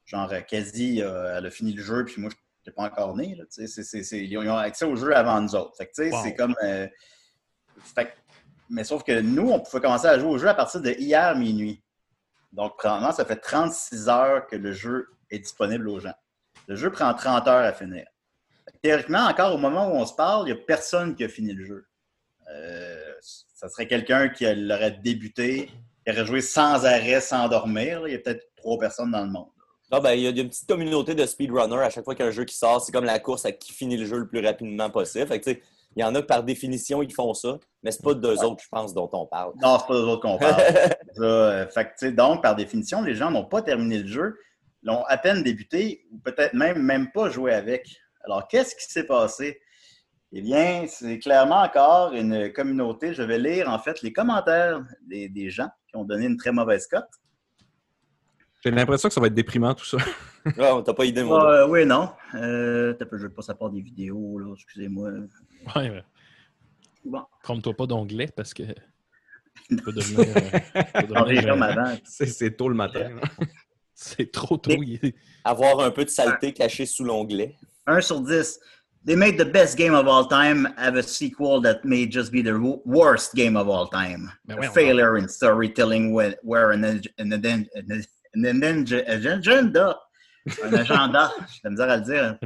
Genre, 0.06 0.32
euh, 0.32 0.42
quasi, 0.42 1.02
euh, 1.02 1.38
elle 1.38 1.46
a 1.46 1.50
fini 1.50 1.74
le 1.74 1.82
jeu, 1.84 2.04
puis 2.06 2.22
moi, 2.22 2.30
je 2.30 2.36
n'étais 2.70 2.76
pas 2.76 2.84
encore 2.84 3.16
né. 3.16 3.36
là, 3.36 3.44
c'est- 3.50 3.66
ils, 4.26 4.38
ont, 4.38 4.42
ils 4.44 4.50
ont 4.50 4.58
accès 4.58 4.86
au 4.86 4.96
jeu 4.96 5.16
avant 5.16 5.39
nous 5.42 5.56
autres. 5.56 5.76
Fait 5.78 5.88
que, 5.88 6.10
Wow. 6.12 6.22
c'est 6.24 6.36
comme. 6.36 6.56
euh, 6.63 6.88
fait 7.96 8.13
mais 8.70 8.84
sauf 8.84 9.04
que 9.04 9.20
nous, 9.20 9.50
on 9.52 9.60
pouvait 9.60 9.82
commencer 9.82 10.08
à 10.08 10.18
jouer 10.18 10.30
au 10.30 10.38
jeu 10.38 10.48
à 10.48 10.54
partir 10.54 10.82
de 10.82 10.92
hier 10.92 11.36
minuit. 11.36 11.84
Donc, 12.54 12.78
probablement, 12.78 13.12
ça 13.12 13.26
fait 13.26 13.36
36 13.36 14.10
heures 14.10 14.48
que 14.48 14.56
le 14.56 14.72
jeu 14.72 15.08
est 15.30 15.39
disponible 15.39 15.88
aux 15.89 16.00
gens. 16.00 16.13
Le 16.68 16.76
jeu 16.76 16.92
prend 16.92 17.13
30 17.13 17.48
heures 17.48 17.66
à 17.66 17.74
finir. 17.74 18.06
Théoriquement, 18.82 19.26
encore 19.28 19.54
au 19.54 19.58
moment 19.58 19.88
où 19.92 19.96
on 19.96 20.06
se 20.06 20.13
parle, 20.13 20.48
il 20.48 20.54
n'y 20.54 20.60
a 20.60 20.63
personne 20.66 21.16
qui 21.16 21.24
a 21.24 21.30
fini 21.30 21.54
le 21.54 21.66
jeu. 21.66 21.86
Euh, 22.52 23.13
ça 23.22 23.68
serait 23.70 23.88
quelqu'un 23.88 24.30
qui 24.30 24.46
l'aurait 24.56 24.92
débuté, 25.04 25.70
qui 26.06 26.12
aurait 26.12 26.26
joué 26.26 26.42
sans 26.42 26.86
arrêt, 26.86 27.22
sans 27.22 27.48
dormir. 27.50 28.02
là. 28.02 28.08
Il 28.08 28.12
y 28.13 28.16
a 28.16 28.20
peut-être 28.20 28.46
trois 28.56 28.80
personnes 28.80 29.12
dans 29.12 29.24
le 29.24 29.30
monde. 29.32 29.50
Ah, 29.96 30.00
ben, 30.00 30.14
il 30.14 30.22
y 30.22 30.28
a 30.28 30.32
une 30.32 30.50
petite 30.50 30.68
communauté 30.68 31.14
de 31.14 31.24
speedrunners 31.24 31.84
à 31.84 31.90
chaque 31.92 32.04
fois 32.04 32.16
qu'il 32.16 32.26
y 32.26 32.28
a 32.28 32.30
un 32.30 32.34
jeu 32.34 32.46
qui 32.46 32.58
sort. 32.58 32.82
C'est 32.82 32.92
comme 32.92 33.06
la 33.06 33.20
course 33.20 33.46
à 33.46 33.52
qui 33.52 33.72
finit 33.72 33.96
le 33.96 34.08
jeu 34.08 34.18
le 34.18 34.28
plus 34.28 34.44
rapidement 34.44 34.90
possible. 34.90 35.28
Fait 35.28 35.40
que, 35.40 35.52
il 35.52 36.02
y 36.02 36.04
en 36.04 36.16
a 36.16 36.22
que 36.24 36.26
par 36.26 36.42
définition, 36.42 37.04
ils 37.04 37.14
font 37.14 37.36
ça, 37.36 37.60
mais 37.84 37.92
c'est 37.92 38.02
pas 38.02 38.16
d'eux 38.16 38.44
autres, 38.44 38.64
je 38.64 38.70
pense, 38.72 38.96
dont 38.96 39.08
on 39.14 39.28
parle. 39.28 39.54
Non, 39.62 39.78
c'est 39.78 39.86
pas 39.86 39.94
eux 39.94 40.08
autres 40.08 40.24
qu'on 40.24 40.40
parle. 40.40 40.56
Ça, 41.14 41.24
euh, 41.24 41.68
fait 41.68 41.94
que, 42.00 42.08
donc, 42.08 42.42
par 42.42 42.56
définition, 42.56 43.04
les 43.04 43.14
gens 43.14 43.30
n'ont 43.30 43.46
pas 43.46 43.62
terminé 43.62 44.00
le 44.00 44.08
jeu, 44.08 44.36
l'ont 44.82 45.04
à 45.04 45.18
peine 45.20 45.44
débuté, 45.44 46.08
ou 46.12 46.18
peut-être 46.18 46.56
même, 46.56 46.82
même 46.82 47.12
pas 47.12 47.30
joué 47.30 47.54
avec. 47.54 47.88
Alors, 48.26 48.48
qu'est-ce 48.48 48.76
qui 48.76 48.92
s'est 48.92 49.06
passé? 49.06 49.62
Eh 50.32 50.42
bien, 50.42 50.86
c'est 50.88 51.20
clairement 51.20 51.62
encore 51.62 52.14
une 52.14 52.52
communauté. 52.52 53.14
Je 53.14 53.22
vais 53.22 53.38
lire, 53.38 53.70
en 53.70 53.78
fait, 53.78 54.02
les 54.02 54.12
commentaires 54.12 54.84
des, 55.08 55.30
des 55.30 55.52
gens 55.52 55.70
qui 55.88 55.98
ont 55.98 56.04
donné 56.04 56.26
une 56.26 56.38
très 56.38 56.52
mauvaise 56.52 56.88
cote. 56.88 57.06
J'ai 58.63 58.71
l'impression 58.71 59.10
que 59.10 59.13
ça 59.15 59.19
va 59.21 59.28
être 59.28 59.34
déprimant 59.34 59.73
tout 59.73 59.86
ça. 59.86 59.97
Ah, 60.60 60.82
T'as 60.86 60.93
pas 60.93 61.06
idée, 61.06 61.23
moi. 61.23 61.41
Ah, 61.41 61.52
euh, 61.62 61.67
oui, 61.69 61.86
non. 61.86 62.10
Euh, 62.36 62.91
t'as 62.93 63.06
peu, 63.06 63.17
je 63.17 63.23
veux 63.23 63.30
pas 63.30 63.41
ça 63.41 63.56
part 63.56 63.69
des 63.69 63.80
vidéos, 63.80 64.38
là, 64.39 64.52
excusez-moi. 64.54 65.10
Ouais, 65.73 65.89
ouais. 65.89 66.04
Bon, 67.06 67.21
Trompe-toi 67.43 67.73
pas 67.73 67.86
d'onglet 67.86 68.28
parce 68.36 68.54
que 68.54 68.63
tu 69.69 69.76
peux 69.78 69.93
devenir. 69.93 70.36
euh, 70.36 71.02
euh. 71.15 71.95
C'est 72.04 72.58
tôt 72.58 72.67
le 72.67 72.76
matin. 72.76 73.12
C'est 73.93 74.34
trop 74.34 74.58
tôt. 74.58 74.71
Avoir 75.45 75.80
un 75.80 75.91
peu 75.91 76.04
de 76.04 76.10
saleté 76.10 76.52
cachée 76.52 76.86
sous 76.86 77.06
l'onglet. 77.06 77.56
1 77.88 78.02
sur 78.02 78.19
10. 78.19 78.60
They 79.06 79.15
made 79.15 79.38
the 79.38 79.49
best 79.49 79.78
game 79.78 79.93
of 79.93 80.08
all 80.08 80.28
time 80.28 80.73
have 80.78 80.97
a 80.97 81.04
sequel 81.04 81.62
that 81.62 81.86
may 81.86 82.06
just 82.06 82.32
be 82.34 82.41
the 82.43 82.52
wo- 82.58 82.82
worst 82.86 83.34
game 83.34 83.56
of 83.56 83.69
all 83.69 83.88
time. 83.88 84.30
Ben 84.45 84.58
a 84.62 84.69
failure 84.71 85.17
in 85.17 85.30
storytelling 85.30 86.12
where, 86.13 86.36
where 86.43 86.71
an, 86.71 86.84
an, 86.84 87.02
an, 87.17 87.45
an, 87.45 87.67
agenda 89.08 90.00
Un 90.63 90.74
agenda. 90.74 91.32
J'ai 91.54 91.69
de 91.69 91.69
la 91.69 91.72
misère 91.72 91.89
à 91.89 91.98
le 91.98 92.04
dire. 92.04 92.39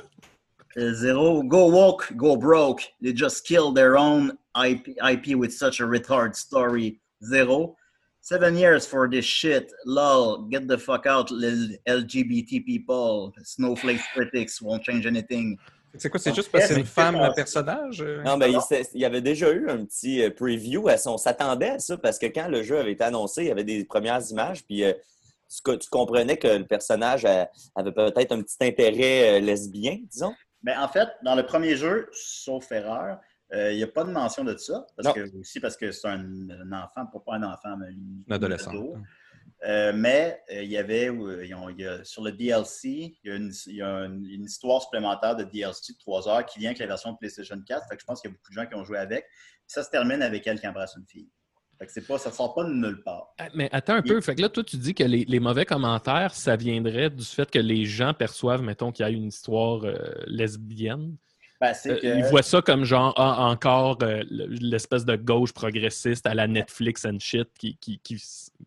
Uh, 0.76 0.92
Zero, 0.96 1.44
go 1.44 1.68
woke, 1.68 2.12
go 2.18 2.36
broke. 2.36 2.82
They 3.00 3.14
just 3.14 3.46
killed 3.46 3.76
their 3.76 3.96
own 3.96 4.38
IP, 4.56 4.98
IP 5.04 5.36
with 5.36 5.54
such 5.54 5.80
a 5.80 5.84
retard 5.84 6.36
story. 6.36 7.00
Zero. 7.24 7.76
Seven 8.26 8.56
years 8.56 8.86
for 8.88 9.10
this 9.10 9.26
shit. 9.26 9.70
Lol. 9.86 10.48
Get 10.50 10.66
the 10.70 10.78
fuck 10.78 11.06
out, 11.06 11.30
LGBT 11.86 12.66
people. 12.66 13.34
Snowflake 13.44 14.00
critics 14.14 14.62
won't 14.62 14.82
change 14.82 15.06
anything. 15.06 15.58
C'est 15.98 16.10
quoi, 16.10 16.20
c'est 16.20 16.34
juste 16.34 16.50
parce 16.52 16.68
que 16.70 16.74
c'est 16.74 16.80
une 16.80 16.86
femme, 16.86 17.16
le 17.22 17.34
personnage? 17.36 18.02
euh? 18.02 18.24
Non, 18.24 18.38
mais 18.38 18.50
il, 18.52 19.00
y 19.02 19.06
avait 19.06 19.22
déjà 19.22 19.52
eu 19.52 19.70
un 19.70 19.84
petit 19.86 20.24
euh, 20.24 20.32
preview. 20.32 20.88
à. 20.88 20.96
On 21.06 21.18
s'attendait 21.18 21.72
à 21.72 21.80
ça 21.80 21.98
parce 21.98 22.18
que 22.18 22.28
quand 22.28 22.48
le 22.48 22.64
jeu 22.64 22.80
avait 22.80 22.94
été 22.94 23.04
annoncé, 23.04 23.44
il 23.44 23.48
y 23.50 23.52
avait 23.52 23.66
des 23.66 23.84
premières 23.84 24.22
images. 24.32 24.64
Puis 24.64 24.86
euh, 24.86 24.94
tu, 25.54 25.62
co- 25.62 25.76
tu 25.78 25.90
comprenais 25.90 26.38
que 26.38 26.48
le 26.48 26.66
personnage 26.66 27.26
euh, 27.26 27.44
avait 27.76 27.92
peut-être 27.92 28.32
un 28.32 28.42
petit 28.42 28.56
intérêt 28.62 29.34
euh, 29.38 29.40
lesbien, 29.42 30.00
disons. 30.10 30.34
Ben, 30.64 30.80
en 30.80 30.88
fait, 30.88 31.10
dans 31.26 31.36
le 31.36 31.46
premier 31.46 31.76
jeu, 31.76 32.08
sauf 32.14 32.72
erreur, 32.72 33.18
euh, 33.18 33.18
il 33.54 33.78
n'y 33.78 33.84
a 33.84 33.88
pas 33.88 34.04
de 34.04 34.12
mention 34.12 34.44
de 34.44 34.56
ça. 34.58 34.86
Parce 34.96 35.08
Non. 35.08 35.14
que, 35.14 35.38
aussi 35.40 35.60
parce 35.60 35.78
que 35.78 35.92
c'est 35.92 36.08
un, 36.08 36.20
un 36.50 36.72
enfant, 36.72 37.06
pas 37.06 37.20
pas 37.26 37.36
un 37.36 37.44
enfant, 37.44 37.78
mais 37.78 37.92
une, 37.92 38.24
Un 38.30 38.36
adolescent. 38.36 38.72
ado. 38.72 38.96
Euh, 39.66 39.94
mais 39.96 40.42
euh, 40.52 40.64
il 40.64 40.70
y 40.72 40.78
avait, 40.78 41.08
euh, 41.10 41.46
ont- 41.56 41.70
y 41.70 41.86
a- 41.86 42.04
sur 42.04 42.22
le 42.24 42.32
DLC, 42.34 43.16
il 43.24 43.30
y 43.30 43.32
a, 43.32 43.36
une, 43.36 43.52
il 43.68 43.76
y 43.76 43.82
a 43.82 43.88
une- 44.06 44.26
une 44.26 44.44
histoire 44.44 44.82
supplémentaire 44.82 45.36
de 45.38 45.44
DLC 45.46 45.94
de 45.94 45.98
3 46.00 46.28
heures 46.28 46.46
qui 46.46 46.60
vient 46.60 46.70
avec 46.72 46.80
la 46.80 46.88
version 46.88 47.14
de 47.14 47.18
PlayStation 47.18 47.58
4. 47.66 47.88
Fait 47.88 47.96
que 47.96 48.02
je 48.02 48.06
pense 48.06 48.20
qu'il 48.22 48.30
y 48.30 48.34
a 48.34 48.36
beaucoup 48.36 48.50
de 48.50 48.56
gens 48.56 48.66
qui 48.66 48.76
ont 48.76 48.84
joué 48.84 48.98
avec. 48.98 49.24
Puis 49.26 49.68
ça 49.68 49.84
se 49.84 49.90
termine 49.90 50.22
avec 50.22 50.46
elle 50.48 50.60
qui 50.60 50.68
embrasse 50.68 50.96
une 50.98 51.06
fille. 51.06 51.30
Fait 51.80 51.86
que 51.86 51.92
c'est 51.94 52.06
pas, 52.06 52.18
ça 52.18 52.32
sort 52.32 52.54
pas 52.54 52.66
de 52.66 52.74
nulle 52.74 53.04
part. 53.04 53.34
Ah, 53.40 53.48
Mais 53.56 53.70
attends 53.72 53.96
un 53.96 54.02
peu. 54.02 54.20
Fait 54.22 54.36
que 54.36 54.42
là, 54.42 54.50
toi, 54.50 54.64
tu 54.64 54.76
dis 54.78 54.94
que 54.94 55.04
les, 55.04 55.24
les 55.26 55.40
mauvais 55.40 55.66
commentaires, 55.66 56.34
ça 56.36 56.56
viendrait 56.58 57.10
du 57.10 57.24
fait 57.24 57.50
que 57.50 57.60
les 57.60 57.86
gens 57.86 58.14
perçoivent, 58.14 58.62
mettons, 58.62 58.92
qu'il 58.92 59.04
y 59.06 59.08
a 59.08 59.12
une 59.12 59.26
histoire 59.26 59.84
euh, 59.86 59.96
lesbienne. 60.28 61.16
Euh, 61.64 62.00
que- 62.00 62.06
Ils 62.18 62.24
voient 62.26 62.42
ça 62.44 62.62
comme 62.62 62.84
genre, 62.84 63.14
ah, 63.18 63.46
encore 63.46 63.98
euh, 64.04 64.24
l'espèce 64.30 65.06
de 65.06 65.16
gauche 65.16 65.54
progressiste 65.54 66.26
à 66.28 66.34
la 66.34 66.48
Netflix 66.48 67.06
and 67.06 67.20
shit 67.20 67.48
qui, 67.58 67.78
qui, 67.78 68.00
qui, 68.04 68.18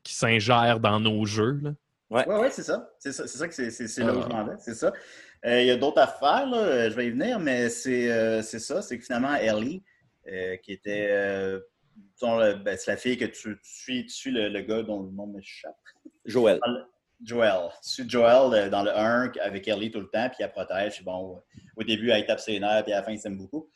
s'ingère 0.05 0.81
dans 0.81 0.99
nos 1.01 1.25
jeux. 1.27 1.61
là. 1.63 1.71
Oui, 2.11 2.23
oui, 2.29 2.49
c'est 2.51 2.63
ça. 2.63 2.89
C'est 2.99 3.13
ça, 3.13 3.27
c'est 3.27 3.39
ça 3.39 3.49
que 3.49 3.55
c'est, 3.71 3.99
là 4.05 4.15
où 4.15 4.21
Ah. 4.21 4.27
je 4.29 4.33
m'en 4.35 4.45
vais. 4.45 4.55
C'est 4.59 4.75
ça. 4.75 4.93
Euh, 5.45 5.61
Il 5.61 5.67
y 5.67 5.71
a 5.71 5.77
d'autres 5.77 6.01
affaires, 6.01 6.47
là, 6.47 6.57
euh, 6.59 6.91
je 6.91 6.95
vais 6.97 7.07
y 7.09 7.11
venir, 7.11 7.39
mais 7.41 7.69
c'est, 7.69 8.11
euh, 8.11 8.43
c'est 8.43 8.59
ça. 8.61 8.81
C'est 8.83 8.97
que 8.99 9.05
finalement, 9.05 9.35
Ellie, 9.35 9.83
euh, 10.33 10.57
qui 10.57 10.73
était. 10.73 11.09
euh, 11.11 11.61
ben, 12.23 12.77
c'est 12.79 12.91
la 12.91 12.97
fille 12.97 13.17
que 13.19 13.25
tu, 13.27 13.59
tu 13.59 13.59
suis, 13.63 14.07
tu 14.07 14.13
suis 14.15 14.31
le, 14.31 14.49
le 14.49 14.61
gars 14.63 14.83
dont 14.83 15.03
le 15.03 15.11
nom 15.11 15.27
m'échappe. 15.27 15.77
Joël. 16.25 16.61
Joel. 17.22 17.70
Tu 17.83 17.88
suis 17.90 18.09
Joel 18.11 18.55
euh, 18.55 18.70
dans 18.70 18.83
le 18.83 18.90
1 18.96 19.33
avec 19.42 19.66
Ellie 19.68 19.90
tout 19.90 20.00
le 20.00 20.09
temps, 20.09 20.29
puis 20.29 20.38
elle 20.40 20.50
protège. 20.52 21.02
Bon, 21.05 21.42
au 21.76 21.83
début, 21.83 22.11
elle 22.11 22.26
tape 22.26 22.40
ses 22.40 22.59
nerfs, 22.61 22.85
puis 22.85 22.92
à 22.92 22.96
la 22.98 23.02
fin, 23.02 23.12
ils 23.12 23.18
s'aiment 23.18 23.38
beaucoup. 23.38 23.70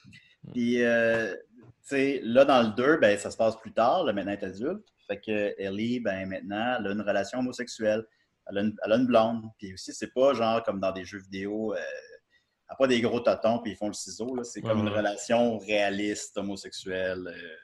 Puis, 0.52 0.82
euh, 0.82 1.34
tu 1.34 1.38
sais, 1.82 2.20
là, 2.22 2.44
dans 2.44 2.62
le 2.62 2.68
2, 2.74 2.96
ben, 2.98 3.18
ça 3.18 3.30
se 3.30 3.36
passe 3.36 3.56
plus 3.56 3.72
tard. 3.72 4.04
Là, 4.04 4.12
maintenant, 4.12 4.32
elle 4.32 4.38
est 4.42 4.46
adulte. 4.46 4.84
Fait 5.06 5.20
que 5.20 5.54
Ellie, 5.58 6.00
ben, 6.00 6.26
maintenant, 6.26 6.76
elle 6.78 6.86
a 6.86 6.90
une 6.92 7.00
relation 7.00 7.38
homosexuelle. 7.40 8.04
Elle 8.48 8.58
a 8.58 8.60
une, 8.62 8.76
elle 8.84 8.92
a 8.92 8.96
une 8.96 9.06
blonde. 9.06 9.42
Puis 9.58 9.72
aussi, 9.74 9.92
c'est 9.92 10.12
pas 10.12 10.34
genre 10.34 10.62
comme 10.62 10.80
dans 10.80 10.92
des 10.92 11.04
jeux 11.04 11.18
vidéo. 11.20 11.74
Euh, 11.74 11.78
elle 11.78 12.74
a 12.74 12.76
pas 12.76 12.86
des 12.86 13.00
gros 13.00 13.20
totons, 13.20 13.58
puis 13.60 13.72
ils 13.72 13.76
font 13.76 13.88
le 13.88 13.92
ciseau. 13.94 14.42
C'est 14.44 14.60
comme 14.60 14.80
Ouais. 14.82 14.88
une 14.90 14.96
relation 14.96 15.58
réaliste, 15.58 16.36
homosexuelle. 16.38 17.26
euh, 17.26 17.56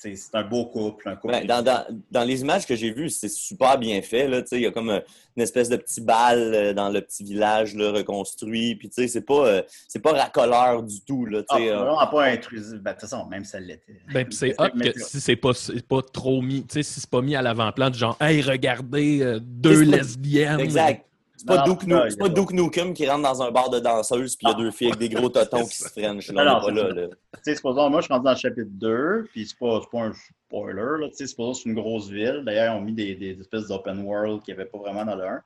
c'est 0.00 0.34
un 0.34 0.42
beau 0.44 0.66
couple, 0.66 1.08
un 1.08 1.16
couple. 1.16 1.34
Ben, 1.34 1.46
dans, 1.46 1.62
dans- 1.62 1.84
dans 2.10 2.24
les 2.24 2.40
images 2.40 2.66
que 2.66 2.74
j'ai 2.74 2.90
vues, 2.90 3.10
c'est 3.10 3.28
super 3.28 3.78
bien 3.78 4.00
fait. 4.02 4.26
Là, 4.28 4.40
Tu 4.42 4.48
sais, 4.48 4.56
il 4.56 4.62
y 4.62 4.66
a 4.66 4.70
comme 4.70 4.90
euh, 4.90 5.00
une 5.36 5.42
espèce 5.42 5.68
de 5.68 5.76
petit 5.76 6.00
bal 6.00 6.38
euh, 6.54 6.72
dans 6.72 6.88
le 6.88 7.00
petit 7.02 7.22
village 7.24 7.74
là, 7.74 7.90
reconstruit. 7.92 8.76
Puis, 8.76 8.88
tu 8.88 9.02
sais, 9.02 9.08
c'est 9.08 9.20
pas, 9.20 9.46
euh, 9.46 9.62
c'est 9.88 9.98
pas 10.00 10.12
racoleur 10.12 10.82
du 10.82 11.00
tout. 11.02 11.26
Là, 11.26 11.42
Ah, 11.50 11.58
euh. 11.58 11.76
vraiment 11.76 12.06
pas 12.06 12.24
intrusif. 12.24 12.78
Ben, 12.80 12.92
de 12.92 12.98
toute 12.98 13.08
façon, 13.08 13.26
même 13.26 13.44
si 13.44 13.56
elle 13.56 13.66
l'était. 13.66 14.00
Ben, 14.12 14.26
pis 14.26 14.36
c'est 14.36 14.54
mais 14.74 14.92
que 14.92 15.00
si 15.00 15.20
c'est 15.20 15.36
pas, 15.36 15.52
c'est 15.54 15.86
pas 15.86 16.00
trop 16.02 16.40
mis, 16.40 16.62
tu 16.62 16.74
sais, 16.74 16.82
si 16.82 17.00
c'est 17.00 17.10
pas 17.10 17.20
mis 17.22 17.36
à 17.36 17.42
l'avant-plan, 17.42 17.90
du 17.90 17.98
genre, 17.98 18.16
hey, 18.20 18.40
regardez, 18.42 19.20
euh, 19.22 19.38
deux 19.42 19.82
lesbiennes. 19.82 20.60
Exact. 20.60 21.04
C'est 21.40 21.46
pas, 21.46 21.62
Duke, 21.62 21.84
Nu- 21.84 21.94
pas 22.18 22.28
Nukem 22.52 22.92
qui 22.92 23.08
rentre 23.08 23.22
dans 23.22 23.42
un 23.42 23.50
bar 23.50 23.70
de 23.70 23.80
danseuses 23.80 24.36
puis 24.36 24.46
il 24.46 24.50
y 24.50 24.52
a 24.52 24.56
deux 24.56 24.70
filles 24.70 24.88
avec 24.88 24.98
des 24.98 25.08
gros 25.08 25.30
totons 25.30 25.64
qui 25.64 25.74
se 25.74 25.88
frenchent. 25.88 26.28
Là, 26.32 26.42
Alors, 26.42 26.60
pas 26.60 26.66
c'est 26.66 26.72
là, 26.74 26.88
là. 26.90 27.08
Tu 27.08 27.16
sais, 27.42 27.56
supposons, 27.56 27.88
moi, 27.88 28.00
je 28.00 28.04
suis 28.04 28.12
rendu 28.12 28.24
dans 28.26 28.32
le 28.32 28.36
chapitre 28.36 28.68
2, 28.72 29.26
puis 29.32 29.46
c'est 29.46 29.58
pas, 29.58 29.80
c'est 29.82 29.90
pas 29.90 30.04
un 30.04 30.12
spoiler, 30.12 31.00
là. 31.00 31.08
Tu 31.08 31.14
sais, 31.16 31.26
supposons, 31.28 31.54
c'est 31.54 31.68
une 31.70 31.76
grosse 31.76 32.10
ville. 32.10 32.42
D'ailleurs, 32.44 32.74
ils 32.74 32.78
ont 32.78 32.82
mis 32.82 32.92
des, 32.92 33.14
des 33.14 33.40
espèces 33.40 33.68
d'open 33.68 34.02
world 34.02 34.42
qu'il 34.42 34.54
n'y 34.54 34.60
avait 34.60 34.68
pas 34.68 34.76
vraiment 34.76 35.06
dans 35.06 35.14
le 35.16 35.24
1. 35.24 35.42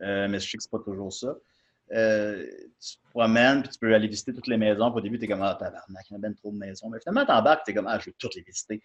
Euh, 0.00 0.28
mais 0.28 0.40
je 0.40 0.48
sais 0.48 0.56
que 0.56 0.62
c'est 0.62 0.70
pas 0.70 0.78
toujours 0.78 1.12
ça. 1.12 1.36
Euh, 1.92 2.46
tu 2.80 2.96
te 2.96 3.10
promènes, 3.10 3.62
puis 3.62 3.70
tu 3.70 3.78
peux 3.78 3.94
aller 3.94 4.08
visiter 4.08 4.32
toutes 4.32 4.46
les 4.46 4.56
maisons. 4.56 4.90
Puis 4.90 4.98
au 4.98 5.02
début, 5.02 5.18
tu 5.18 5.26
es 5.26 5.28
comme, 5.28 5.42
ah, 5.42 5.56
tabarnak, 5.60 6.06
il 6.08 6.14
y 6.14 6.16
a 6.16 6.18
bien 6.18 6.32
trop 6.32 6.52
de 6.52 6.56
maisons. 6.56 6.88
Mais 6.88 7.00
finalement, 7.00 7.26
t'embarques, 7.26 7.64
tu 7.66 7.72
es 7.72 7.74
comme, 7.74 7.86
ah, 7.86 7.98
je 7.98 8.06
veux 8.06 8.14
toutes 8.18 8.34
les 8.34 8.42
visiter. 8.42 8.80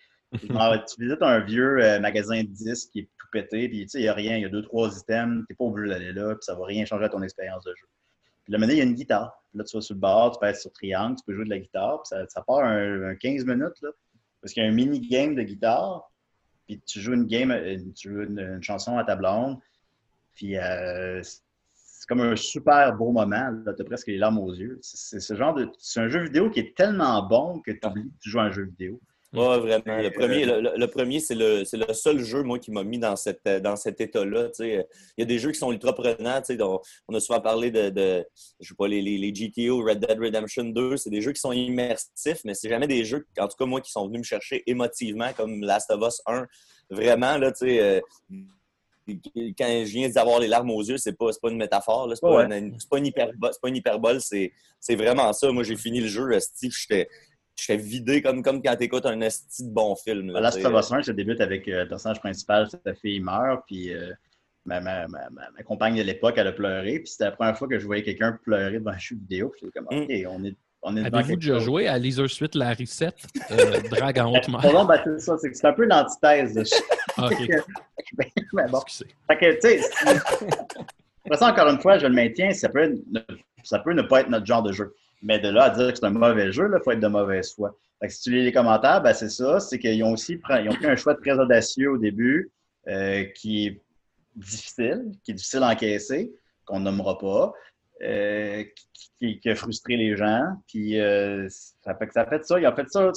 Genre, 0.49 0.85
tu 0.85 1.01
visites 1.01 1.21
un 1.21 1.39
vieux 1.39 1.83
euh, 1.83 1.99
magasin 1.99 2.41
de 2.41 2.47
disques 2.47 2.91
qui 2.91 2.99
est 2.99 3.09
tout 3.17 3.27
pété, 3.31 3.69
puis 3.69 3.81
tu 3.81 3.89
sais, 3.89 3.99
il 3.99 4.03
n'y 4.03 4.07
a 4.07 4.13
rien, 4.13 4.37
il 4.37 4.41
y 4.41 4.45
a 4.45 4.49
deux, 4.49 4.61
trois 4.61 4.89
items, 4.97 5.45
tu 5.45 5.45
n'es 5.49 5.55
pas 5.55 5.65
obligé 5.65 5.89
d'aller 5.89 6.13
là, 6.13 6.35
puis 6.35 6.43
ça 6.43 6.55
va 6.55 6.65
rien 6.65 6.85
changer 6.85 7.05
à 7.05 7.09
ton 7.09 7.21
expérience 7.21 7.63
de 7.63 7.71
jeu. 7.71 7.87
Puis 8.43 8.53
là, 8.53 8.59
maintenant, 8.59 8.73
il 8.73 8.77
y 8.77 8.81
a 8.81 8.85
une 8.85 8.95
guitare. 8.95 9.41
Puis 9.49 9.59
là, 9.59 9.63
tu 9.63 9.77
vas 9.77 9.81
sur 9.81 9.95
le 9.95 9.99
bord, 9.99 10.39
tu 10.39 10.45
être 10.45 10.57
sur 10.57 10.71
triangle, 10.71 11.15
tu 11.17 11.23
peux 11.25 11.33
jouer 11.33 11.45
de 11.45 11.49
la 11.49 11.59
guitare, 11.59 12.01
puis 12.03 12.17
ça, 12.27 12.41
part 12.41 12.59
un, 12.59 13.09
un 13.09 13.15
15 13.15 13.45
minutes, 13.45 13.81
là, 13.81 13.89
parce 14.41 14.53
qu'il 14.53 14.63
y 14.63 14.65
a 14.65 14.69
un 14.69 14.73
mini-game 14.73 15.35
de 15.35 15.43
guitare, 15.43 16.11
puis 16.65 16.81
tu 16.85 16.99
joues 16.99 17.13
une 17.13 17.27
game, 17.27 17.53
tu 17.95 18.09
joues 18.09 18.23
une, 18.23 18.61
chanson 18.61 18.97
à 18.97 19.03
ta 19.03 19.15
blonde, 19.15 19.57
puis 20.35 20.57
euh, 20.57 21.21
c'est 22.03 22.07
comme 22.07 22.21
un 22.21 22.35
super 22.35 22.93
beau 22.95 23.11
moment, 23.11 23.49
là, 23.65 23.73
t'as 23.73 23.83
presque 23.85 24.07
les 24.07 24.17
larmes 24.17 24.39
aux 24.39 24.53
yeux. 24.53 24.77
C'est 24.81 24.97
c'est 24.97 25.19
ce 25.21 25.35
genre 25.35 25.53
de... 25.53 25.69
C'est 25.77 26.01
un 26.01 26.09
jeu 26.09 26.23
vidéo 26.23 26.49
qui 26.49 26.59
est 26.59 26.75
tellement 26.75 27.25
bon 27.25 27.61
que 27.61 27.71
tu 27.71 27.87
oublies 27.87 28.09
que 28.09 28.19
tu 28.19 28.29
joues 28.29 28.39
à 28.39 28.43
un 28.43 28.51
jeu 28.51 28.65
vidéo. 28.65 28.99
Ouais, 29.33 29.57
vraiment. 29.59 29.83
Mais, 29.87 30.03
Le 30.03 30.11
premier, 30.11 30.47
euh, 30.47 30.61
le, 30.61 30.71
le- 30.77 30.87
premier 30.87 31.19
c'est 31.19 31.33
le, 31.33 31.63
le 31.63 31.93
seul 31.93 32.19
jeu, 32.19 32.43
moi, 32.43 32.59
qui 32.59 32.69
m'a 32.71 32.83
mis 32.83 32.99
dans, 32.99 33.15
cette, 33.15 33.43
dans 33.47 33.75
cet 33.75 33.99
état-là. 33.99 34.49
Il 34.59 34.85
y 35.17 35.21
a 35.21 35.25
des 35.25 35.39
jeux 35.39 35.51
qui 35.51 35.57
sont 35.57 35.71
ultra 35.71 35.93
prenants. 35.93 36.41
dont 36.57 36.81
On 37.07 37.15
a 37.15 37.19
souvent 37.19 37.41
parlé 37.41 37.71
de, 37.71 37.89
de 37.89 38.25
je 38.59 38.69
sais 38.69 38.75
pas, 38.75 38.87
les, 38.87 39.01
les, 39.01 39.17
les 39.17 39.31
GTO, 39.33 39.83
Red 39.83 39.99
Dead 40.05 40.19
Redemption 40.19 40.65
2. 40.65 40.97
C'est 40.97 41.09
des 41.09 41.21
jeux 41.21 41.31
qui 41.31 41.41
sont 41.41 41.51
immersifs, 41.51 42.41
mais 42.45 42.53
c'est 42.53 42.69
jamais 42.69 42.87
des 42.87 43.03
jeux, 43.05 43.25
en 43.39 43.47
tout 43.47 43.57
cas, 43.57 43.65
moi, 43.65 43.81
qui 43.81 43.91
sont 43.91 44.05
venus 44.07 44.19
me 44.19 44.23
chercher 44.23 44.63
émotivement, 44.69 45.33
comme 45.35 45.61
Last 45.63 45.89
of 45.89 46.07
Us 46.07 46.21
1. 46.27 46.45
Vraiment, 46.91 47.37
là, 47.37 47.51
tu 47.51 47.65
sais. 47.65 47.79
euh, 47.79 48.01
quand 49.57 49.65
je 49.67 49.91
viens 49.91 50.09
d'avoir 50.09 50.39
les 50.39 50.47
larmes 50.47 50.71
aux 50.71 50.81
yeux, 50.83 50.97
c'est 50.97 51.17
pas, 51.17 51.27
pas 51.41 51.49
une 51.49 51.57
métaphore, 51.57 52.09
c'est 52.13 52.21
pas, 52.21 52.45
Ouais. 52.47 52.57
une, 52.57 52.77
pas 52.89 52.97
une 52.99 53.07
hyperbole, 53.07 53.49
c'est 53.51 53.61
pas 53.61 53.67
une 53.67 53.75
hyperbole, 53.75 54.21
c'est, 54.21 54.53
c'est 54.79 54.95
vraiment 54.95 55.33
ça. 55.33 55.51
Moi, 55.51 55.63
j'ai 55.63 55.75
fini 55.75 55.99
le 55.99 56.07
jeu, 56.07 56.31
esti, 56.33 56.69
j'étais, 56.71 57.09
j'étais 57.55 57.81
vidé 57.81 58.21
comme, 58.21 58.41
comme 58.43 58.61
quand 58.61 58.75
t'écoutes 58.75 59.05
un 59.05 59.19
esti 59.21 59.63
de 59.65 59.71
bon 59.73 59.95
film. 59.95 60.31
là, 60.31 60.41
Last 60.41 60.63
of 60.65 60.73
Us 60.85 60.91
1, 60.91 61.03
ça 61.03 61.13
débute 61.13 61.39
avec 61.41 61.67
euh, 61.67 61.83
le 61.83 61.87
personnage 61.89 62.19
principal, 62.19 62.67
sa 62.69 62.93
fille 62.95 63.19
meurt, 63.19 63.63
puis 63.67 63.93
euh, 63.93 64.11
ma, 64.65 64.79
ma, 64.79 65.07
ma, 65.07 65.29
ma- 65.29 65.49
ma 65.55 65.63
compagne 65.63 65.95
de 65.97 66.03
l'époque, 66.03 66.35
elle 66.37 66.47
a 66.47 66.51
pleuré, 66.53 66.99
puis 66.99 67.07
c'était 67.07 67.25
la 67.25 67.31
première 67.31 67.57
fois 67.57 67.67
que 67.67 67.77
je 67.79 67.85
voyais 67.85 68.03
quelqu'un 68.03 68.37
pleurer 68.43 68.79
devant 68.79 68.91
un 68.91 68.97
jeu 68.97 69.15
vidéo, 69.15 69.49
puis 69.49 69.61
j'étais 69.63 69.79
comme, 69.79 69.87
Mm. 69.97 70.03
OK, 70.03 70.09
on 70.39 70.45
est, 70.45 70.55
on 70.85 70.97
est 70.97 71.03
devant 71.03 71.17
Avez-vous 71.19 71.35
déjà 71.37 71.59
joué 71.59 71.87
à 71.87 71.97
Laser 71.97 72.29
Suite 72.29 72.55
la 72.55 72.73
reset 72.73 73.13
euh, 73.51 73.79
Drague 73.89 74.19
en 74.19 74.33
haute 74.35 74.49
mer? 74.49 74.59
Bon, 74.61 74.85
ben, 74.85 74.99
c'est 75.03 75.19
ça, 75.19 75.37
c'est 75.37 75.49
que 75.51 75.55
c'est 75.57 75.67
un 75.67 75.73
peu 75.73 75.85
l'antithèse 75.85 76.59
Ah, 77.17 77.27
ok. 77.27 77.47
Mais 78.17 78.31
bon. 78.71 78.79
Excusez. 78.81 79.05
Fait 79.27 79.37
que, 79.37 79.53
tu 79.55 79.81
sais, 79.81 81.35
ça, 81.35 81.47
encore 81.51 81.67
une 81.69 81.79
fois, 81.79 81.97
je 81.97 82.07
le 82.07 82.13
maintiens, 82.13 82.51
ça 82.51 82.69
peut, 82.69 82.85
ne- 83.11 83.19
ça 83.63 83.79
peut 83.79 83.93
ne 83.93 84.01
pas 84.01 84.21
être 84.21 84.29
notre 84.29 84.45
genre 84.45 84.63
de 84.63 84.71
jeu. 84.71 84.93
Mais 85.23 85.39
de 85.39 85.47
là 85.49 85.63
à 85.63 85.69
dire 85.71 85.91
que 85.91 85.97
c'est 85.97 86.05
un 86.05 86.11
mauvais 86.11 86.51
jeu, 86.51 86.69
il 86.71 86.83
faut 86.83 86.91
être 86.91 86.99
de 86.99 87.07
mauvaise 87.07 87.53
foi. 87.53 87.75
Fait 87.99 88.07
que 88.07 88.13
si 88.13 88.21
tu 88.21 88.31
lis 88.31 88.43
les 88.43 88.51
commentaires, 88.51 89.01
ben 89.01 89.13
c'est 89.13 89.29
ça, 89.29 89.61
c'est 89.61 89.79
qu'ils 89.79 90.03
ont 90.03 90.11
aussi 90.11 90.33
ils 90.33 90.69
ont 90.69 90.75
pris 90.75 90.87
un 90.87 90.95
choix 90.97 91.15
très 91.15 91.39
audacieux 91.39 91.91
au 91.91 91.97
début, 91.97 92.51
euh, 92.89 93.23
qui 93.35 93.67
est 93.67 93.81
difficile, 94.35 95.11
qui 95.23 95.31
est 95.31 95.35
difficile 95.35 95.63
à 95.63 95.69
encaisser, 95.69 96.33
qu'on 96.65 96.81
nommera 96.81 97.17
pas, 97.17 97.53
euh, 98.01 98.65
qui, 99.19 99.39
a 99.45 99.55
frustré 99.55 99.95
les 99.95 100.17
gens. 100.17 100.43
Puis 100.67 100.99
euh, 100.99 101.47
ça 101.49 101.95
fait 101.95 102.07
que 102.07 102.13
ça 102.13 102.25
fait 102.25 102.43
ça. 102.45 102.59
Ils 102.59 102.67
ont 102.67 102.75
fait 102.75 102.89
ça, 102.89 103.09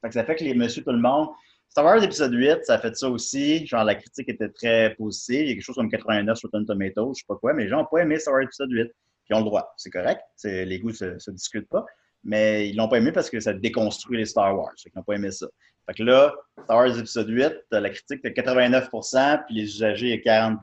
fait 0.00 0.08
que 0.08 0.14
ça 0.14 0.24
fait 0.24 0.36
que 0.36 0.44
les 0.44 0.54
monsieur 0.54 0.84
tout 0.84 0.92
le 0.92 1.00
monde. 1.00 1.28
Star 1.68 1.84
Wars 1.84 2.02
épisode 2.02 2.32
8, 2.32 2.64
ça 2.64 2.74
a 2.74 2.78
fait 2.78 2.96
ça 2.96 3.08
aussi. 3.10 3.66
Genre, 3.66 3.82
la 3.82 3.96
critique 3.96 4.28
était 4.28 4.48
très 4.48 4.94
positive. 4.94 5.40
Il 5.40 5.48
y 5.48 5.50
a 5.50 5.54
quelque 5.54 5.64
chose 5.64 5.74
comme 5.74 5.90
89 5.90 6.38
sur 6.38 6.50
Tomatoes, 6.50 7.14
je 7.14 7.20
sais 7.20 7.26
pas 7.26 7.36
quoi, 7.36 7.52
mais 7.52 7.64
les 7.64 7.68
gens 7.68 7.78
n'ont 7.78 7.88
pas 7.90 7.98
aimé 7.98 8.18
Star 8.18 8.34
Wars 8.34 8.44
épisode 8.44 8.70
8. 8.70 8.92
Ils 9.28 9.34
ont 9.34 9.40
le 9.40 9.44
droit. 9.44 9.72
C'est 9.76 9.90
correct. 9.90 10.20
Les 10.44 10.78
goûts 10.78 10.92
se, 10.92 11.18
se 11.18 11.30
discutent 11.30 11.68
pas. 11.68 11.84
Mais 12.24 12.68
ils 12.68 12.76
l'ont 12.76 12.88
pas 12.88 12.98
aimé 12.98 13.12
parce 13.12 13.30
que 13.30 13.38
ça 13.38 13.52
déconstruit 13.52 14.18
les 14.18 14.24
Star 14.24 14.56
Wars. 14.56 14.74
Qu'ils 14.74 14.90
n'ont 14.96 15.02
pas 15.02 15.14
aimé 15.14 15.30
ça. 15.30 15.46
Fait 15.86 15.94
que 15.94 16.02
là, 16.02 16.34
Star 16.64 16.78
Wars 16.78 16.98
épisode 16.98 17.28
8, 17.28 17.52
t'as 17.70 17.78
la 17.78 17.90
critique 17.90 18.22
de 18.24 18.30
89% 18.30 19.44
puis 19.46 19.54
les 19.54 19.62
usagers 19.62 20.14
à 20.14 20.18
40 20.18 20.58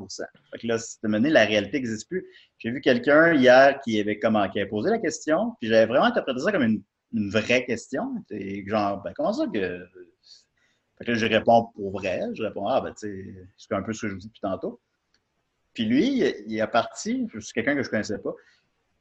Fait 0.52 0.60
que 0.60 0.67
là, 0.67 0.78
c'est 0.78 1.08
mené, 1.08 1.30
la 1.30 1.45
réalité 1.45 1.78
n'existe 1.78 2.10
plus. 2.10 2.28
J'ai 2.58 2.71
vu 2.71 2.82
quelqu'un 2.82 3.34
hier 3.34 3.80
qui 3.82 3.99
avait 4.02 4.65
posé 4.65 4.89
la 4.89 4.99
question, 4.99 5.56
puis 5.60 5.69
j'avais 5.69 5.86
vraiment 5.86 6.06
interprété 6.06 6.41
ça 6.41 6.52
comme 6.52 6.63
une, 6.63 6.84
une 7.13 7.30
vraie 7.30 7.65
question. 7.65 8.04
Et 8.32 8.67
genre, 8.67 9.02
ben, 9.02 9.13
comment 9.15 9.32
ça 9.32 9.45
que. 9.47 9.88
Fait 10.97 11.06
que 11.06 11.12
là, 11.12 11.17
je 11.17 11.26
réponds 11.26 11.67
pour 11.76 11.91
vrai. 11.91 12.21
Je 12.34 12.43
réponds, 12.43 12.67
ah, 12.67 12.82
ben, 12.82 12.93
tu 12.93 13.08
sais, 13.08 13.47
c'est 13.58 13.73
un 13.73 13.82
peu 13.82 13.93
ce 13.93 14.02
que 14.02 14.08
je 14.10 14.13
vous 14.13 14.19
dis 14.19 14.28
depuis 14.28 14.41
tantôt. 14.41 14.82
Puis 15.74 15.86
lui, 15.86 16.24
il- 16.48 16.60
est 16.60 16.68
parti, 16.68 17.28
c'est 17.40 17.54
quelqu'un 17.54 17.76
que 17.76 17.84
je 17.84 17.90
connaissais 17.90 18.20
pas, 18.20 18.34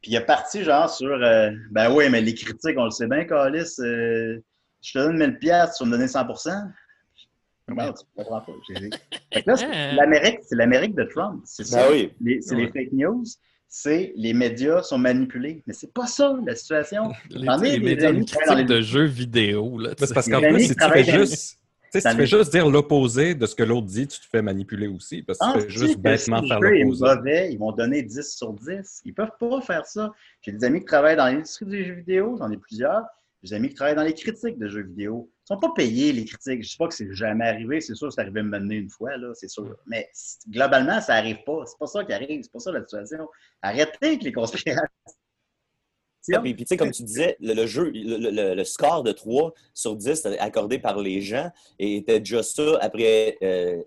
puis 0.00 0.12
il 0.12 0.16
est 0.16 0.24
parti 0.24 0.64
genre 0.64 0.88
sur, 0.90 1.08
euh, 1.12 1.50
ben 1.70 1.92
oui, 1.94 2.08
mais 2.10 2.20
les 2.20 2.34
critiques, 2.34 2.76
on 2.76 2.84
le 2.86 2.90
sait 2.90 3.06
bien, 3.06 3.24
Calis, 3.24 3.74
euh, 3.80 4.38
je 4.82 4.92
te 4.92 4.98
donne 4.98 5.16
1000 5.18 5.38
pièces, 5.38 5.76
tu 5.76 5.84
vas 5.84 5.90
me 5.90 5.92
donner 5.92 6.08
100 6.08 6.26
Comment 7.68 7.92
tu 7.92 8.04
comprends 8.16 8.40
pas? 8.40 8.52
J'ai 8.68 8.80
dit. 8.88 8.90
Fait 9.32 9.42
que 9.42 9.50
là, 9.50 9.56
c'est 9.56 9.92
l'Amérique, 9.94 10.40
c'est 10.42 10.56
l'Amérique 10.56 10.94
de 10.96 11.04
Trump. 11.04 11.42
C'est 11.46 11.64
ça. 11.64 11.86
Ben 11.86 11.92
oui. 11.92 12.12
Les- 12.20 12.42
C'est 12.42 12.56
les 12.56 12.66
fake 12.72 12.92
news. 12.92 13.24
C'est 13.68 14.12
les 14.16 14.34
médias 14.34 14.82
sont 14.82 14.98
manipulés. 14.98 15.62
Mais 15.66 15.72
c'est 15.72 15.94
pas 15.94 16.06
ça, 16.06 16.36
la 16.44 16.54
situation. 16.56 17.10
Les, 17.30 17.46
les 17.70 17.78
des 17.78 17.84
médias 17.84 18.08
amis 18.08 18.26
de 18.64 18.80
jeux 18.82 19.04
vidéo. 19.04 19.78
Là, 19.78 19.94
parce 19.96 20.12
qu'en 20.28 20.40
Les 20.40 20.48
plus, 20.48 20.60
si 20.66 20.76
tu 20.76 20.84
fais 20.92 21.04
juste. 21.04 21.58
Tu 21.92 22.00
sais, 22.00 22.08
si 22.08 22.16
tu 22.16 22.20
fais 22.22 22.26
juste 22.26 22.50
dire 22.52 22.68
l'opposé 22.68 23.34
de 23.34 23.44
ce 23.46 23.54
que 23.54 23.62
l'autre 23.62 23.86
dit, 23.86 24.08
tu 24.08 24.18
te 24.18 24.26
fais 24.26 24.40
manipuler 24.40 24.86
aussi. 24.88 25.22
Parce 25.22 25.38
que 25.38 25.44
Ah, 25.44 25.52
tu 25.54 25.60
fais 25.60 25.66
tu 25.66 25.72
sais 25.72 25.86
juste 25.86 25.98
bêtement 25.98 26.42
si 26.42 26.48
faire 26.48 26.60
l'opposé. 26.60 27.04
mauvais, 27.04 27.52
ils 27.52 27.58
vont 27.58 27.72
donner 27.72 28.02
10 28.02 28.34
sur 28.34 28.52
10. 28.54 29.02
Ils 29.04 29.12
peuvent 29.14 29.36
pas 29.38 29.60
faire 29.60 29.84
ça. 29.86 30.10
J'ai 30.40 30.52
des 30.52 30.64
amis 30.64 30.80
qui 30.80 30.86
travaillent 30.86 31.16
dans 31.16 31.26
l'industrie 31.26 31.66
des 31.66 31.84
jeux 31.84 31.94
vidéo, 31.94 32.36
j'en 32.38 32.50
ai 32.50 32.56
plusieurs. 32.56 33.02
J'ai 33.42 33.50
des 33.50 33.54
amis 33.56 33.68
qui 33.68 33.74
travaillent 33.74 33.96
dans 33.96 34.04
les 34.04 34.14
critiques 34.14 34.58
de 34.58 34.68
jeux 34.68 34.84
vidéo. 34.84 35.28
Ils 35.44 35.48
sont 35.54 35.58
pas 35.60 35.72
payés, 35.74 36.12
les 36.12 36.24
critiques. 36.24 36.62
Je 36.62 36.68
sais 36.70 36.76
pas 36.78 36.88
que 36.88 36.94
c'est 36.94 37.12
jamais 37.12 37.46
arrivé. 37.46 37.80
C'est 37.80 37.94
sûr 37.94 38.08
que 38.08 38.14
c'est 38.14 38.20
arrivé 38.20 38.40
à 38.40 38.42
me 38.44 38.58
mener 38.58 38.76
une 38.76 38.88
fois, 38.88 39.16
là, 39.16 39.32
c'est 39.34 39.48
sûr. 39.48 39.76
Mais 39.86 40.08
globalement, 40.48 41.00
ça 41.00 41.14
arrive 41.14 41.42
pas. 41.44 41.64
C'est 41.66 41.78
pas 41.78 41.86
ça 41.88 42.04
qui 42.04 42.12
arrive. 42.12 42.40
C'est 42.42 42.52
pas 42.52 42.60
ça 42.60 42.72
la 42.72 42.80
situation. 42.80 43.28
Arrêtez 43.60 44.06
avec 44.06 44.22
les 44.22 44.32
conspirations. 44.32 44.86
Puis, 46.24 46.54
puis, 46.54 46.64
tu 46.64 46.68
sais, 46.68 46.76
comme 46.76 46.90
tu 46.92 47.02
disais, 47.02 47.36
le, 47.40 47.54
le 47.54 47.66
jeu, 47.66 47.90
le, 47.94 48.16
le- 48.30 48.54
le 48.54 48.64
score 48.64 49.02
de 49.02 49.12
3 49.12 49.52
sur 49.74 49.96
10 49.96 50.26
accordé 50.38 50.78
par 50.78 50.98
les 51.00 51.20
gens 51.20 51.50
et 51.78 51.96
était 51.96 52.20
déjà 52.20 52.42
ça 52.42 52.78
après 52.80 53.36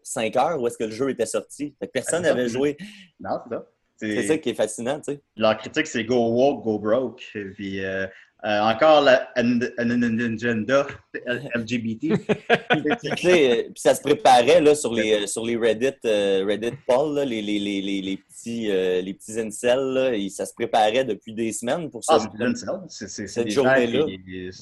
5 0.04 0.36
heures 0.36 0.62
où 0.62 0.68
est-ce 0.68 0.78
que 0.78 0.84
le 0.84 0.92
jeu 0.92 1.10
était 1.10 1.26
sorti. 1.26 1.74
Fait 1.80 1.88
que 1.88 1.92
personne 1.92 2.26
Ah, 2.26 2.30
n'avait 2.34 2.50
joué. 2.50 2.78
Non, 3.20 3.38
c'est 3.48 3.56
ça. 3.56 3.66
C'est 3.98 4.28
ça 4.28 4.38
qui 4.38 4.50
est 4.50 4.54
fascinant, 4.56 4.98
tu 5.00 5.14
sais. 5.14 5.22
Leur 5.38 5.58
critique, 5.58 5.88
c'est 5.88 6.04
go 6.04 6.18
woke, 6.30 6.64
go 6.66 6.78
broke. 6.80 7.24
Puis 7.56 7.84
euh, 7.84 8.06
euh, 8.44 8.60
encore 8.62 9.02
la 9.02 9.28
an- 9.38 9.60
an- 9.80 10.04
an- 10.04 10.20
agenda 10.34 10.86
LGBT. 11.56 12.10
Puis, 12.70 12.84
tu 13.02 13.18
sais, 13.18 13.52
euh, 13.52 13.64
puis 13.64 13.74
ça 13.82 13.96
se 13.96 14.02
préparait 14.02 14.62
là, 14.62 14.76
sur, 14.76 14.94
les, 14.94 15.24
euh, 15.24 15.26
sur 15.26 15.44
les 15.46 15.56
Reddit, 15.58 15.94
euh, 16.06 16.46
Reddit 16.48 16.74
Paul, 16.86 17.16
là, 17.16 17.26
les, 17.26 17.42
les, 17.42 17.58
les, 17.60 17.82
les, 17.82 18.02
les 18.02 18.18
petits, 18.18 18.70
euh, 18.70 19.02
les 19.02 19.14
petits 19.16 19.40
incels, 19.40 19.80
là, 19.80 20.14
et 20.16 20.30
ça 20.30 20.46
se 20.46 20.54
préparait 20.54 21.06
depuis 21.06 21.34
des 21.34 21.52
semaines 21.54 21.90
pour 21.90 22.04
ça. 22.04 22.18
Ah, 22.20 22.84
c'est 22.88 23.08
Cette 23.28 23.46
des 23.46 23.52
gens 23.52 23.64
journée-là. 23.64 24.06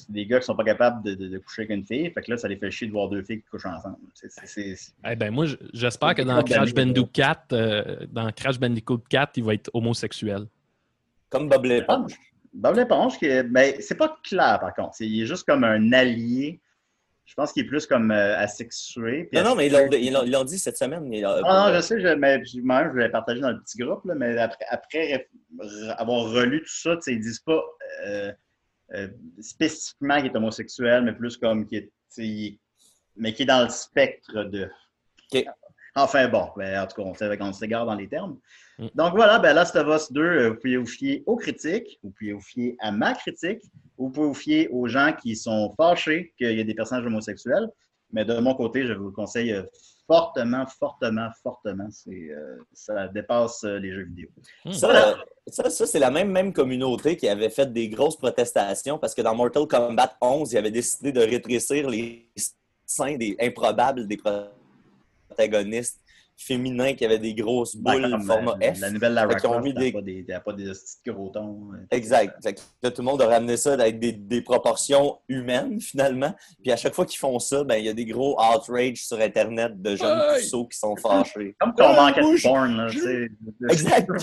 des 0.08 0.26
gars 0.26 0.38
qui 0.40 0.46
sont 0.46 0.56
pas 0.56 0.64
capables 0.64 1.02
de, 1.04 1.14
de- 1.14 1.28
de 1.28 1.38
coucher 1.38 1.62
avec 1.62 1.76
une 1.76 1.84
fille. 1.84 2.10
Fait 2.10 2.22
que 2.22 2.30
là, 2.30 2.38
ça 2.38 2.48
les 2.48 2.56
fait 2.56 2.70
chier 2.70 2.86
de 2.86 2.92
voir 2.92 3.10
deux 3.10 3.22
filles 3.22 3.40
qui 3.42 3.48
couchent 3.50 3.66
ensemble. 3.66 3.96
Eh 5.06 5.16
ben, 5.16 5.30
moi, 5.30 5.44
j'espère 5.74 6.14
que 6.14 6.22
dans 6.22 6.42
Crash 6.42 6.72
Bandicoot 6.72 7.10
4, 7.12 7.52
euh, 7.52 7.96
dans 8.10 8.30
Crash 8.32 8.58
Bandicoot 8.58 9.02
4, 9.10 9.32
il 9.36 9.44
va 9.44 9.52
être 9.54 9.70
homosexuel. 9.74 10.46
Comme 11.28 11.48
Bob 11.50 11.64
l'éponge. 11.66 12.12
Bob 12.54 12.76
l'éponge, 12.76 13.18
qui 13.18 13.26
ben, 13.42 13.74
c'est 13.80 13.96
pas 13.96 14.16
clair 14.22 14.58
par 14.60 14.72
contre. 14.74 14.94
C'est- 14.94 15.06
Il 15.06 15.22
est 15.22 15.26
juste 15.26 15.44
comme 15.46 15.64
un 15.64 15.92
allié. 15.92 16.60
Je 17.26 17.34
pense 17.34 17.52
qu'il 17.52 17.64
est 17.64 17.66
plus 17.66 17.86
comme 17.86 18.10
euh, 18.10 18.36
asexué. 18.38 19.28
Non, 19.32 19.42
non, 19.42 19.54
mais 19.56 19.66
ils 19.66 19.72
l'ont- 19.72 19.88
ils 19.90 20.12
l'ont 20.12 20.22
ils 20.24 20.30
l'ont 20.30 20.44
dit 20.44 20.58
cette 20.58 20.76
semaine. 20.76 21.10
ils- 21.12 21.24
euh, 21.24 21.40
Ah 21.44 21.68
non, 21.70 21.74
je 21.76 21.80
sais, 21.80 21.98
je, 22.00 22.08
mais 22.08 22.42
moi-même, 22.62 22.92
je 22.94 22.98
l'ai 22.98 23.08
partagé 23.08 23.40
dans 23.40 23.50
le 23.50 23.60
petit 23.60 23.78
groupe, 23.78 24.04
là, 24.04 24.14
mais 24.14 24.36
après, 24.38 24.64
après 24.70 25.28
avoir 25.96 26.30
relu 26.30 26.60
tout 26.60 26.68
ça, 26.68 26.96
tu 26.96 27.02
sais, 27.02 27.12
ils 27.14 27.20
disent 27.20 27.40
pas 27.40 27.62
euh, 28.06 28.30
euh, 28.94 29.08
spécifiquement 29.40 30.16
qu'il 30.18 30.26
est 30.26 30.36
homosexuel, 30.36 31.02
mais 31.04 31.12
plus 31.14 31.36
comme 31.38 31.66
qu'il 31.66 31.88
est, 32.18 32.58
mais 33.16 33.32
qui 33.32 33.42
est 33.42 33.46
dans 33.46 33.62
le 33.64 33.70
spectre 33.70 34.44
de. 34.44 34.70
Ok. 35.32 35.44
Enfin 35.96 36.28
bon, 36.28 36.48
ben, 36.56 36.82
en 36.82 36.86
tout 36.86 36.96
cas, 36.96 37.08
on 37.08 37.14
sait 37.14 37.36
qu'on 37.38 37.52
s'égare 37.52 37.86
dans 37.86 37.94
les 37.94 38.08
termes. 38.08 38.36
Mm. 38.78 38.86
Donc 38.94 39.14
voilà, 39.14 39.38
ben, 39.38 39.54
Last 39.54 39.76
of 39.76 39.86
Us 39.88 40.12
2, 40.12 40.20
euh, 40.20 40.48
vous 40.50 40.56
pouvez 40.56 40.76
vous 40.76 40.86
fier 40.86 41.22
aux 41.26 41.36
critiques, 41.36 41.98
vous 42.02 42.10
pouvez 42.10 42.32
vous 42.32 42.40
fier 42.40 42.76
à 42.80 42.90
ma 42.90 43.14
critique, 43.14 43.60
vous 43.96 44.10
pouvez 44.10 44.26
vous 44.26 44.34
fier 44.34 44.68
aux 44.72 44.88
gens 44.88 45.12
qui 45.12 45.36
sont 45.36 45.72
fâchés 45.76 46.34
qu'il 46.36 46.52
y 46.52 46.60
ait 46.60 46.64
des 46.64 46.74
personnages 46.74 47.06
homosexuels. 47.06 47.68
Mais 48.12 48.24
de 48.24 48.38
mon 48.38 48.54
côté, 48.54 48.86
je 48.86 48.92
vous 48.92 49.06
le 49.06 49.12
conseille 49.12 49.52
euh, 49.52 49.62
fortement, 50.06 50.66
fortement, 50.66 51.28
fortement. 51.42 51.88
C'est, 51.90 52.10
euh, 52.10 52.58
ça 52.72 53.08
dépasse 53.08 53.64
euh, 53.64 53.78
les 53.78 53.92
jeux 53.92 54.04
vidéo. 54.04 54.28
Ça, 54.72 54.90
euh, 54.90 55.14
ça, 55.46 55.70
ça, 55.70 55.86
c'est 55.86 55.98
la 55.98 56.10
même, 56.10 56.30
même 56.30 56.52
communauté 56.52 57.16
qui 57.16 57.28
avait 57.28 57.50
fait 57.50 57.72
des 57.72 57.88
grosses 57.88 58.16
protestations 58.16 58.98
parce 58.98 59.14
que 59.14 59.22
dans 59.22 59.34
Mortal 59.34 59.66
Kombat 59.66 60.16
11, 60.20 60.52
ils 60.52 60.58
avaient 60.58 60.70
décidé 60.70 61.12
de 61.12 61.20
rétrécir 61.20 61.88
les 61.88 62.30
seins 62.86 63.16
des 63.16 63.36
improbables 63.40 64.06
des 64.06 64.16
protagonistes 64.16 64.63
féminins 66.36 66.94
qui 66.94 67.04
avaient 67.04 67.20
des 67.20 67.32
grosses 67.32 67.76
Ben, 67.76 67.92
boules 67.92 68.10
comme, 68.10 68.22
format 68.24 68.56
euh, 68.60 68.72
F. 68.74 68.80
La 68.80 68.90
nouvelle 68.90 69.14
Lara 69.14 69.34
Croft, 69.36 69.62
mis 69.62 69.72
des- 69.72 69.92
pas 69.92 70.02
des, 70.02 70.26
pas 70.44 70.52
des 70.52 70.64
petits 70.64 70.96
gros 71.06 71.28
tons. 71.30 71.68
euh. 71.72 71.76
Exact. 71.92 72.34
Fait 72.42 72.54
que 72.54 72.60
là, 72.82 72.90
tout 72.90 73.02
le 73.02 73.06
monde 73.06 73.22
a 73.22 73.28
ramené 73.28 73.56
ça 73.56 73.74
avec 73.74 74.00
des, 74.00 74.10
des 74.10 74.42
proportions 74.42 75.16
humaines, 75.28 75.80
finalement. 75.80 76.34
Puis 76.60 76.72
à 76.72 76.76
chaque 76.76 76.92
fois 76.92 77.06
qu'ils 77.06 77.20
font 77.20 77.38
ça, 77.38 77.62
ben, 77.62 77.76
il 77.76 77.84
y 77.84 77.88
a 77.88 77.92
des 77.92 78.04
gros 78.04 78.36
outrage 78.40 79.04
sur 79.06 79.20
Internet 79.20 79.80
de 79.80 79.94
jeunes 79.94 80.20
Hey! 80.28 80.40
puceaux 80.42 80.66
qui 80.66 80.76
sont 80.76 80.96
fâchés. 80.96 81.54
Comme 81.60 81.72
qu'on 81.72 81.90
Ouais, 81.90 81.94
manquait 81.96 82.20
de 82.22 82.42
porn. 82.42 82.76
Là. 82.78 82.88
Exact. 83.70 84.10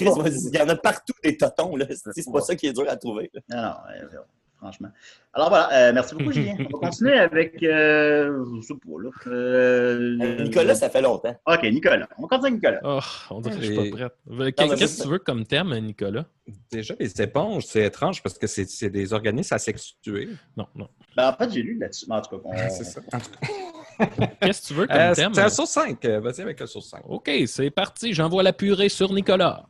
Il 0.52 0.58
y 0.58 0.62
en 0.62 0.68
a 0.68 0.76
partout 0.76 1.14
des 1.24 1.38
totons. 1.38 1.78
là. 1.78 1.86
C'est 1.90 2.12
c'est 2.24 2.32
pas 2.32 2.42
ça 2.42 2.56
qui 2.58 2.68
est 2.68 2.74
dur 2.74 2.90
à 2.90 2.98
trouver. 2.98 3.32
là. 3.34 3.42
Non, 3.50 3.62
non, 3.62 4.20
franchement. 4.62 4.90
Alors 5.34 5.50
voilà, 5.50 5.70
euh, 5.74 5.92
merci 5.94 6.14
beaucoup, 6.16 6.32
Julien. 6.32 6.56
On 6.60 6.78
va 6.78 6.80
continuer 6.90 7.18
avec. 7.18 7.62
Euh, 7.64 8.46
je 8.58 8.62
sais 8.68 8.74
pas, 8.76 9.02
là. 9.02 9.10
euh, 9.28 10.44
Nicolas, 10.44 10.76
ça 10.76 10.90
fait 10.90 11.02
longtemps. 11.02 11.36
Ok, 11.48 11.64
Nicolas. 11.64 12.08
On 12.18 12.28
continue 12.28 12.48
avec 12.48 12.54
Nicolas. 12.56 12.80
Oh, 12.84 13.00
on 13.32 13.42
dirait 13.42 13.56
que 13.56 13.62
je 13.62 13.72
suis 13.74 13.92
pas 13.92 13.98
prête. 14.38 14.56
Qu'est-ce 14.56 14.98
que 14.98 15.04
tu 15.04 15.10
veux 15.10 15.20
comme 15.20 15.46
terme, 15.46 15.78
Nicolas? 15.80 16.26
Déjà, 16.72 16.94
les 17.00 17.22
éponges, 17.22 17.66
c'est 17.66 17.86
étrange 17.86 18.22
parce 18.22 18.38
que 18.38 18.46
c'est 18.48 18.90
des 18.90 19.14
organismes 19.14 19.54
asexués. 19.56 20.30
Non, 20.56 20.68
non. 20.76 20.88
Ben, 21.18 21.30
en 21.30 21.34
fait, 21.34 21.52
j'ai 21.52 21.62
lu 21.62 21.78
là-dessus. 21.80 22.06
mais 22.10 22.16
En 22.16 22.22
tout 22.22 22.38
cas, 22.38 22.44
on- 22.46 22.70
C'est 22.70 22.84
ça. 22.84 23.02
En 23.14 23.20
tout 23.20 23.30
cas, 23.32 24.28
Qu'est-ce 24.42 24.62
que 24.64 24.68
tu 24.68 24.74
veux 24.74 24.88
comme 24.88 24.98
euh, 24.98 25.14
terme? 25.14 25.34
c'est 25.34 25.42
la 25.42 25.50
sauce 25.50 25.70
5. 25.70 26.04
euh, 26.06 26.20
Vas-y 26.20 26.42
avec 26.42 26.60
la 26.60 26.68
sauce 26.68 26.90
5. 26.90 27.02
OK, 27.08 27.30
c'est 27.46 27.70
parti. 27.70 28.14
J'envoie 28.14 28.42
la 28.44 28.54
purée 28.54 28.90
sur 28.90 29.14
Nicolas. 29.14 29.64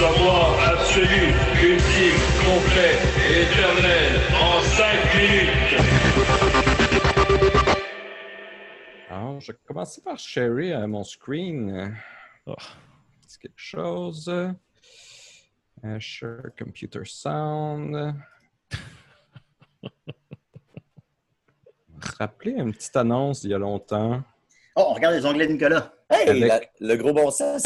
Savoir 0.00 0.58
absolu, 0.66 1.28
ultime, 1.62 2.20
complet 2.40 2.96
et 3.28 3.42
éternel 3.42 4.20
en 4.40 4.62
5 4.62 4.86
minutes. 5.14 5.76
Alors, 9.10 9.40
je 9.42 9.52
vais 9.52 9.58
commencer 9.66 10.00
par 10.00 10.18
Sherry 10.18 10.72
à 10.72 10.86
mon 10.86 11.04
screen. 11.04 11.94
Oh. 12.46 12.54
C'est 13.26 13.42
quelque 13.42 13.52
chose. 13.58 14.26
Euh, 14.30 15.98
Share 15.98 16.44
Computer 16.58 17.02
Sound. 17.04 18.14
Rappelait 22.18 22.52
une 22.52 22.72
petite 22.72 22.96
annonce 22.96 23.44
il 23.44 23.50
y 23.50 23.54
a 23.54 23.58
longtemps 23.58 24.22
Oh, 24.76 24.84
on 24.88 24.94
regarde 24.94 25.14
les 25.16 25.26
onglets 25.26 25.46
de 25.46 25.52
Nicolas. 25.52 25.92
Hey, 26.08 26.26
Avec- 26.26 26.48
la- 26.48 26.60
le 26.88 26.96
gros 26.96 27.12
bon 27.12 27.30
sens. 27.30 27.64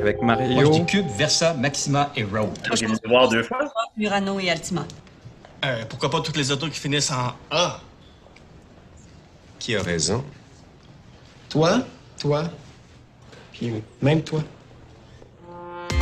Avec 0.00 0.20
Moi, 0.22 0.36
je 0.36 0.54
Mario. 0.54 0.70
dis 0.70 0.86
Cube, 0.86 1.06
Versa, 1.16 1.54
Maxima 1.54 2.10
et 2.16 2.24
Road. 2.24 2.50
J'ai 2.74 2.86
te 2.86 3.08
voir 3.08 3.28
deux 3.28 3.42
fois. 3.42 3.58
Murano 3.96 4.38
et 4.40 4.50
Altima. 4.50 4.84
Euh, 5.64 5.84
pourquoi 5.88 6.10
pas 6.10 6.20
toutes 6.20 6.36
les 6.36 6.50
autos 6.50 6.68
qui 6.68 6.78
finissent 6.80 7.10
en 7.10 7.32
A? 7.50 7.80
Qui 9.58 9.76
a 9.76 9.82
raison? 9.82 10.24
Toi, 11.50 11.80
toi, 12.18 12.44
puis 13.52 13.72
même 14.00 14.22
toi. 14.22 14.42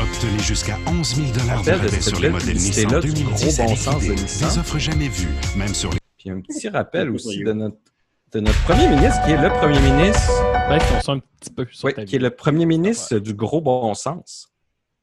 Obtenez 0.00 0.38
jusqu'à 0.38 0.76
11 0.86 1.14
000 1.16 1.28
de 1.32 1.50
Rappelle 1.50 1.80
de 1.80 1.86
rabais 1.86 2.00
sur 2.00 2.20
les 2.20 2.28
modèles 2.28 2.54
Nissan 2.54 3.00
du 3.00 3.12
2010 3.12 3.24
gros 3.24 3.64
à 3.64 3.66
bon 3.66 3.76
sens 3.76 4.04
de. 4.04 4.12
Nissan. 4.12 4.48
Des 4.48 4.58
offres 4.58 4.78
jamais 4.78 5.08
vues, 5.08 5.34
même 5.56 5.74
sur 5.74 5.90
les... 5.90 5.98
Puis 6.18 6.30
un 6.30 6.40
petit 6.40 6.68
rappel 6.68 7.10
aussi 7.10 7.42
de 7.42 7.52
notre, 7.52 7.76
de 8.32 8.40
notre 8.40 8.62
premier 8.64 8.88
ministre, 8.88 9.24
qui 9.24 9.32
est 9.32 9.40
le 9.42 9.48
premier 9.48 9.80
ministre, 9.80 10.30
Un 10.70 11.20
petit 11.40 11.50
peu 11.50 11.66
sur 11.70 11.94
ta 11.94 12.04
qui 12.04 12.16
est 12.16 12.18
le 12.18 12.28
premier 12.28 12.66
ministre 12.66 13.18
du 13.18 13.32
gros 13.32 13.62
bon 13.62 13.94
sens. 13.94 14.52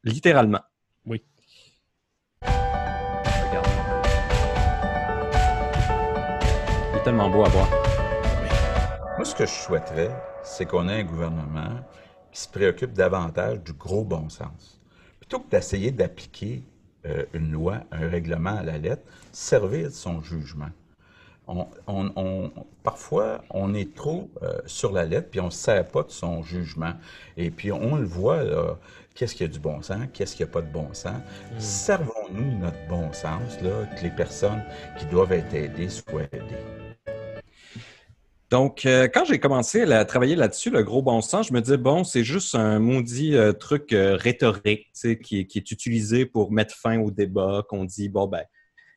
Littéralement. 0.03 0.61
Oui. 1.07 1.23
Regarde. 2.43 3.65
Il 6.91 6.97
est 6.99 7.03
tellement 7.03 7.31
beau 7.31 7.43
à 7.43 7.49
voir. 7.49 7.67
Moi, 9.15 9.25
ce 9.25 9.33
que 9.33 9.47
je 9.47 9.51
souhaiterais, 9.51 10.11
c'est 10.43 10.67
qu'on 10.67 10.87
ait 10.87 10.99
un 10.99 11.03
gouvernement 11.03 11.79
qui 12.31 12.41
se 12.41 12.49
préoccupe 12.49 12.93
davantage 12.93 13.63
du 13.63 13.73
gros 13.73 14.03
bon 14.03 14.29
sens. 14.29 14.79
Plutôt 15.19 15.39
que 15.39 15.49
d'essayer 15.49 15.89
d'appliquer 15.89 16.61
euh, 17.07 17.25
une 17.33 17.51
loi, 17.51 17.79
un 17.91 18.07
règlement 18.07 18.57
à 18.57 18.61
la 18.61 18.77
lettre, 18.77 19.01
servir 19.31 19.85
de 19.85 19.89
son 19.89 20.21
jugement. 20.21 20.69
On, 21.47 21.67
on- 21.87 22.11
on- 22.15 22.51
parfois, 22.83 23.41
on 23.51 23.73
est 23.73 23.93
trop 23.95 24.29
euh, 24.43 24.59
sur 24.65 24.91
la 24.91 25.05
lettre, 25.05 25.29
puis 25.29 25.39
on 25.39 25.45
ne 25.45 25.49
sert 25.51 25.85
pas 25.87 26.03
de 26.03 26.11
son 26.11 26.43
jugement. 26.43 26.93
Et 27.37 27.51
puis, 27.51 27.71
on 27.71 27.95
le 27.97 28.05
voit, 28.05 28.43
là, 28.43 28.77
qu'est-ce 29.13 29.35
qui 29.35 29.43
a 29.43 29.47
du 29.47 29.59
bon 29.59 29.81
sens, 29.81 29.99
qu'est-ce 30.13 30.35
qui 30.35 30.43
n'a 30.43 30.47
pas 30.47 30.61
de 30.61 30.71
bon 30.71 30.93
sens. 30.93 31.17
Servons-nous 31.57 32.51
de 32.51 32.57
notre 32.57 32.87
bon 32.89 33.11
sens, 33.13 33.61
là, 33.61 33.85
que 33.95 34.03
les 34.03 34.09
personnes 34.11 34.63
qui 34.99 35.05
doivent 35.05 35.31
être 35.33 35.53
aidées 35.53 35.89
soient 35.89 36.23
aidées. 36.31 36.63
Donc, 38.51 38.85
euh, 38.85 39.07
quand 39.11 39.25
j'ai 39.25 39.39
commencé 39.39 39.81
à 39.91 40.05
travailler 40.05 40.35
là-dessus, 40.35 40.69
le 40.69 40.83
gros 40.83 41.01
bon 41.01 41.19
sens, 41.21 41.47
je 41.47 41.53
me 41.53 41.61
disais, 41.61 41.77
bon, 41.77 42.03
c'est 42.03 42.23
juste 42.23 42.53
un 42.55 42.79
maudit 42.79 43.35
euh, 43.35 43.53
truc 43.53 43.91
euh, 43.91 44.15
rhétorique 44.15 44.87
qui, 44.93 45.39
est- 45.39 45.45
qui 45.47 45.57
est 45.57 45.71
utilisé 45.71 46.25
pour 46.25 46.51
mettre 46.51 46.75
fin 46.75 46.99
au 46.99 47.09
débat, 47.09 47.63
qu'on 47.67 47.85
dit, 47.85 48.07
bon, 48.07 48.27
ben, 48.27 48.43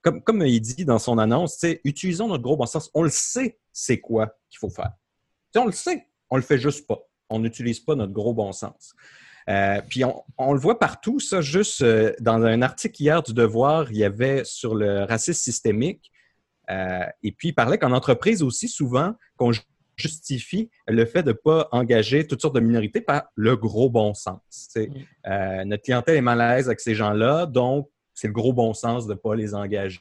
comme, 0.02 0.22
comme 0.22 0.42
il 0.42 0.60
dit 0.60 0.84
dans 0.84 0.98
son 0.98 1.18
annonce, 1.18 1.64
utilisons 1.84 2.28
notre 2.28 2.42
gros 2.42 2.56
bon 2.56 2.66
sens. 2.66 2.90
On 2.94 3.02
le 3.02 3.10
sait, 3.10 3.58
c'est 3.72 4.00
quoi 4.00 4.36
qu'il 4.50 4.58
faut 4.58 4.70
faire. 4.70 4.92
On 5.56 5.66
le 5.66 5.72
sait, 5.72 6.06
on 6.30 6.36
le 6.36 6.42
fait 6.42 6.58
juste 6.58 6.86
pas. 6.86 6.98
On 7.30 7.40
n'utilise 7.40 7.80
pas 7.80 7.94
notre 7.94 8.12
gros 8.12 8.34
bon 8.34 8.52
sens. 8.52 8.94
Euh, 9.48 9.80
puis 9.88 10.04
on, 10.04 10.22
on 10.36 10.52
le 10.52 10.60
voit 10.60 10.78
partout, 10.78 11.20
ça, 11.20 11.40
juste 11.40 11.80
euh, 11.80 12.12
dans 12.20 12.42
un 12.42 12.60
article 12.60 13.02
hier 13.02 13.22
du 13.22 13.32
Devoir, 13.32 13.90
il 13.90 13.96
y 13.96 14.04
avait 14.04 14.44
sur 14.44 14.74
le 14.74 15.04
racisme 15.04 15.40
systémique. 15.40 16.12
Euh, 16.70 17.06
et 17.22 17.32
puis, 17.32 17.48
il 17.48 17.54
parlait 17.54 17.78
qu'en 17.78 17.92
entreprise 17.92 18.42
aussi, 18.42 18.68
souvent, 18.68 19.14
qu'on 19.38 19.52
ju- 19.52 19.62
justifie 19.96 20.70
le 20.86 21.06
fait 21.06 21.22
de 21.22 21.30
ne 21.30 21.32
pas 21.32 21.66
engager 21.72 22.26
toutes 22.26 22.42
sortes 22.42 22.54
de 22.54 22.60
minorités 22.60 23.00
par 23.00 23.24
le 23.34 23.56
gros 23.56 23.88
bon 23.88 24.12
sens. 24.12 24.76
Euh, 24.76 25.64
notre 25.64 25.82
clientèle 25.82 26.16
est 26.16 26.20
mal 26.20 26.40
à 26.42 26.56
l'aise 26.56 26.66
avec 26.66 26.80
ces 26.80 26.94
gens-là, 26.94 27.46
donc 27.46 27.88
c'est 28.18 28.26
le 28.26 28.32
gros 28.32 28.52
bon 28.52 28.74
sens 28.74 29.06
de 29.06 29.12
ne 29.12 29.18
pas 29.18 29.36
les 29.36 29.54
engager. 29.54 30.00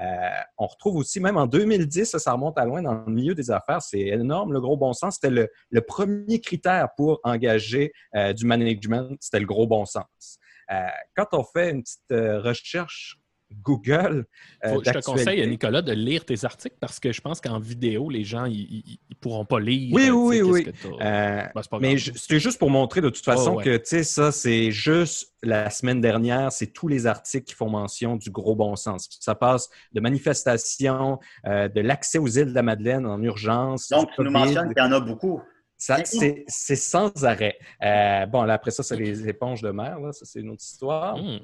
Euh, 0.00 0.30
on 0.56 0.66
retrouve 0.66 0.96
aussi, 0.96 1.20
même 1.20 1.36
en 1.36 1.46
2010, 1.46 2.16
ça, 2.16 2.32
remonte 2.32 2.58
à 2.58 2.64
loin 2.64 2.80
dans 2.80 2.94
le 2.94 3.12
milieu 3.12 3.34
des 3.34 3.50
affaires, 3.50 3.82
c'est 3.82 4.00
énorme, 4.00 4.54
le 4.54 4.60
gros 4.60 4.78
bon 4.78 4.94
sens. 4.94 5.16
C'était 5.20 5.48
le, 5.70 5.80
premier 5.82 6.40
critère 6.40 6.88
pour 6.96 7.20
engager 7.22 7.92
euh, 8.14 8.32
du 8.32 8.46
management, 8.46 9.16
c'était 9.20 9.40
le 9.40 9.46
gros 9.46 9.66
bon 9.66 9.84
sens. 9.84 10.38
Euh, 10.72 10.86
quand 11.14 11.28
on 11.32 11.44
fait 11.44 11.70
une 11.70 11.82
petite 11.82 12.42
recherche 12.42 13.18
Google, 13.62 14.26
euh, 14.64 14.74
Faut- 14.74 14.82
je 14.84 14.90
te 14.90 14.98
conseille, 15.04 15.46
Nicolas, 15.48 15.82
de 15.82 15.92
lire 15.92 16.24
tes 16.24 16.44
articles 16.44 16.76
parce 16.80 16.98
que 17.00 17.12
je 17.12 17.20
pense 17.20 17.40
qu'en 17.40 17.58
vidéo, 17.58 18.10
les 18.10 18.24
gens, 18.24 18.44
ils 18.46 18.98
ne 19.10 19.14
pourront 19.16 19.44
pas 19.44 19.60
lire. 19.60 19.94
Oui, 19.94 20.08
euh, 20.08 20.12
oui, 20.12 20.42
oui. 20.42 20.66
Euh, 21.00 21.42
Ben, 21.54 21.78
mais 21.80 21.98
c'était 21.98 22.40
juste 22.40 22.58
pour 22.58 22.70
montrer 22.70 23.00
de 23.00 23.10
toute 23.10 23.24
façon 23.24 23.52
Ouais, 23.52 23.56
ouais. 23.58 23.64
que, 23.64 23.76
tu 23.78 23.86
sais, 23.86 24.02
ça, 24.04 24.32
c'est 24.32 24.70
juste 24.70 25.32
la 25.42 25.70
semaine 25.70 26.00
dernière, 26.00 26.52
c'est 26.52 26.68
tous 26.68 26.88
les 26.88 27.06
articles 27.06 27.44
qui 27.44 27.54
font 27.54 27.68
mention 27.68 28.16
du 28.16 28.30
gros 28.30 28.56
bon 28.56 28.76
sens. 28.76 29.08
Ça 29.20 29.34
passe 29.34 29.68
de 29.92 30.00
manifestations, 30.00 31.18
euh, 31.46 31.68
de 31.68 31.80
l'accès 31.80 32.18
aux 32.18 32.28
îles 32.28 32.46
de 32.46 32.54
la 32.54 32.62
Madeleine 32.62 33.06
en 33.06 33.22
urgence. 33.22 33.88
Donc, 33.90 34.10
tu 34.14 34.22
nous 34.22 34.30
mentionnes 34.30 34.72
qu'il 34.74 34.82
y 34.82 34.86
en 34.86 34.92
a 34.92 35.00
beaucoup. 35.00 35.40
Ça, 35.76 35.98
c'est 36.04 36.76
sans 36.76 37.12
arrêt. 37.24 37.58
Euh, 37.82 38.24
bon, 38.26 38.44
là, 38.44 38.54
après 38.54 38.70
ça, 38.70 38.82
c'est 38.82 38.96
les 38.96 39.28
éponges 39.28 39.60
de 39.60 39.70
mer. 39.70 40.00
Là. 40.00 40.12
Ça, 40.12 40.24
c'est 40.24 40.40
une 40.40 40.50
autre 40.50 40.62
histoire. 40.62 41.16
Hmm. 41.18 41.40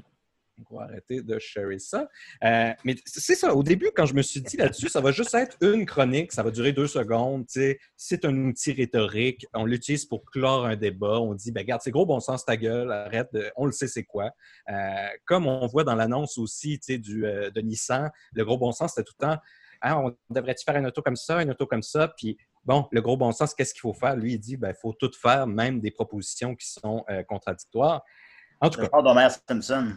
On 0.71 0.77
va 0.77 0.85
arrêter 0.85 1.23
de 1.23 1.39
share 1.39 1.69
ça. 1.79 2.09
Euh, 2.45 2.73
mais 2.85 2.97
c'est 3.07 3.35
ça. 3.35 3.55
Au 3.55 3.63
début, 3.63 3.91
quand 3.95 4.07
je 4.07 4.15
me 4.15 4.23
suis 4.23 4.41
dit 4.41 4.57
là-dessus, 4.57 4.89
ça 4.89 5.01
va 5.01 5.13
juste 5.13 5.35
être 5.35 5.57
une 5.61 5.87
chronique. 5.87 6.33
Ça 6.33 6.43
va 6.43 6.51
durer 6.51 6.73
deux 6.73 6.87
secondes. 6.87 7.45
C'est 7.97 8.25
un 8.25 8.37
outil 8.47 8.73
rhétorique. 8.73 9.47
On 9.55 9.65
l'utilise 9.65 10.05
pour 10.05 10.25
clore 10.25 10.67
un 10.67 10.77
débat. 10.77 11.21
On 11.21 11.35
dit, 11.35 11.53
ben, 11.53 11.61
regarde, 11.61 11.81
c'est 11.83 11.91
gros 11.91 12.07
bon 12.07 12.21
sens 12.21 12.45
ta 12.45 12.57
gueule. 12.57 12.91
Arrête. 12.91 13.29
de- 13.33 13.51
On 13.57 13.67
le 13.67 13.73
sait, 13.73 13.89
c'est 13.89 14.05
quoi. 14.05 14.31
Euh, 14.71 14.75
comme 15.25 15.47
on 15.47 15.67
voit 15.67 15.85
dans 15.85 15.95
l'annonce 15.95 16.39
aussi 16.39 16.81
euh, 16.91 17.51
de 17.51 17.61
Nissan, 17.61 18.11
le 18.33 18.45
gros 18.45 18.59
bon 18.59 18.73
sens, 18.73 18.93
c'était 18.95 19.05
tout 19.05 19.15
le 19.21 19.27
temps, 19.27 19.39
Ah, 19.83 19.99
on 19.99 20.15
devrait-tu 20.29 20.65
faire 20.65 20.77
une 20.77 20.87
auto 20.87 21.01
comme 21.03 21.17
ça, 21.17 21.41
une 21.43 21.51
auto 21.51 21.67
comme 21.67 21.83
ça? 21.83 22.09
Puis 22.17 22.37
Bon, 22.67 22.87
le 22.93 23.01
gros 23.01 23.17
bon 23.17 23.33
sens, 23.33 23.55
qu'est-ce 23.55 23.73
qu'il 23.73 23.81
faut 23.81 23.95
faire? 23.95 24.15
Lui, 24.17 24.35
il 24.35 24.39
dit, 24.39 24.59
ben, 24.59 24.69
il 24.69 24.75
faut 24.79 24.93
tout 24.93 25.11
faire, 25.19 25.47
même 25.47 25.81
des 25.81 25.91
propositions 25.91 26.55
qui 26.55 26.69
sont 26.71 27.05
contradictoires. 27.27 28.03
En 28.61 28.69
tout 28.69 28.79
Le 28.81 28.85
cas, 28.87 28.91
corps 28.91 29.03
d'Homer 29.03 29.29
Simpson. 29.49 29.95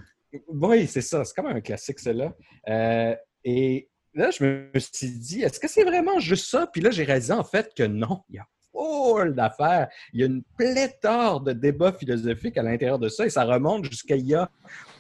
Oui, 0.47 0.87
c'est 0.87 1.01
ça. 1.01 1.23
C'est 1.25 1.35
comme 1.35 1.47
un 1.47 1.61
classique, 1.61 1.99
cela. 1.99 2.33
Euh, 2.69 3.15
et 3.43 3.89
là, 4.13 4.31
je 4.31 4.43
me 4.43 4.79
suis 4.79 5.11
dit, 5.11 5.41
est-ce 5.41 5.59
que 5.59 5.67
c'est 5.67 5.83
vraiment 5.83 6.19
juste 6.19 6.49
ça? 6.49 6.67
Puis 6.67 6.81
là, 6.81 6.91
j'ai 6.91 7.03
réalisé 7.03 7.33
en 7.33 7.43
fait 7.43 7.73
que 7.75 7.83
non, 7.83 8.21
il 8.29 8.35
y 8.35 8.39
a 8.39 8.45
foule 8.71 9.35
d'affaires. 9.35 9.87
Il 10.13 10.21
y 10.21 10.23
a 10.23 10.25
une 10.27 10.43
pléthore 10.57 11.41
de 11.41 11.53
débats 11.53 11.93
philosophiques 11.93 12.57
à 12.57 12.63
l'intérieur 12.63 12.99
de 12.99 13.09
ça 13.09 13.25
et 13.25 13.29
ça 13.29 13.43
remonte 13.45 13.85
jusqu'à 13.85 14.15
il 14.15 14.27
y 14.27 14.35
a 14.35 14.49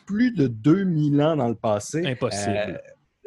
plus 0.05 0.31
de 0.31 0.47
2000 0.47 1.21
ans 1.21 1.35
dans 1.35 1.49
le 1.49 1.55
passé. 1.55 2.05
Impossible. 2.05 2.55
Euh, 2.55 2.77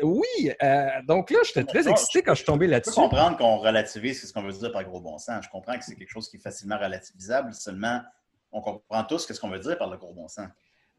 oui, 0.02 0.50
euh, 0.62 0.88
donc 1.08 1.30
là, 1.30 1.38
j'étais 1.46 1.64
très 1.64 1.88
excité 1.88 2.22
quand 2.22 2.34
je 2.34 2.38
suis 2.38 2.46
tombé 2.46 2.66
Je 2.66 2.70
peux 2.70 2.72
là-dessus. 2.72 2.94
comprendre 2.94 3.38
qu'on 3.38 3.56
relativise 3.56 4.26
ce 4.26 4.32
qu'on 4.32 4.42
veut 4.42 4.52
dire 4.52 4.70
par 4.70 4.84
gros 4.84 5.00
bon 5.00 5.16
sens. 5.18 5.44
Je 5.44 5.48
comprends 5.48 5.78
que 5.78 5.84
c'est 5.84 5.94
quelque 5.94 6.10
chose 6.12 6.28
qui 6.28 6.36
est 6.36 6.40
facilement 6.40 6.78
relativisable, 6.78 7.54
seulement 7.54 8.02
on 8.52 8.60
comprend 8.60 9.04
tous 9.04 9.26
ce 9.26 9.38
qu'on 9.40 9.50
veut 9.50 9.58
dire 9.58 9.76
par 9.78 9.90
le 9.90 9.96
gros 9.96 10.12
bon 10.12 10.28
sens. 10.28 10.48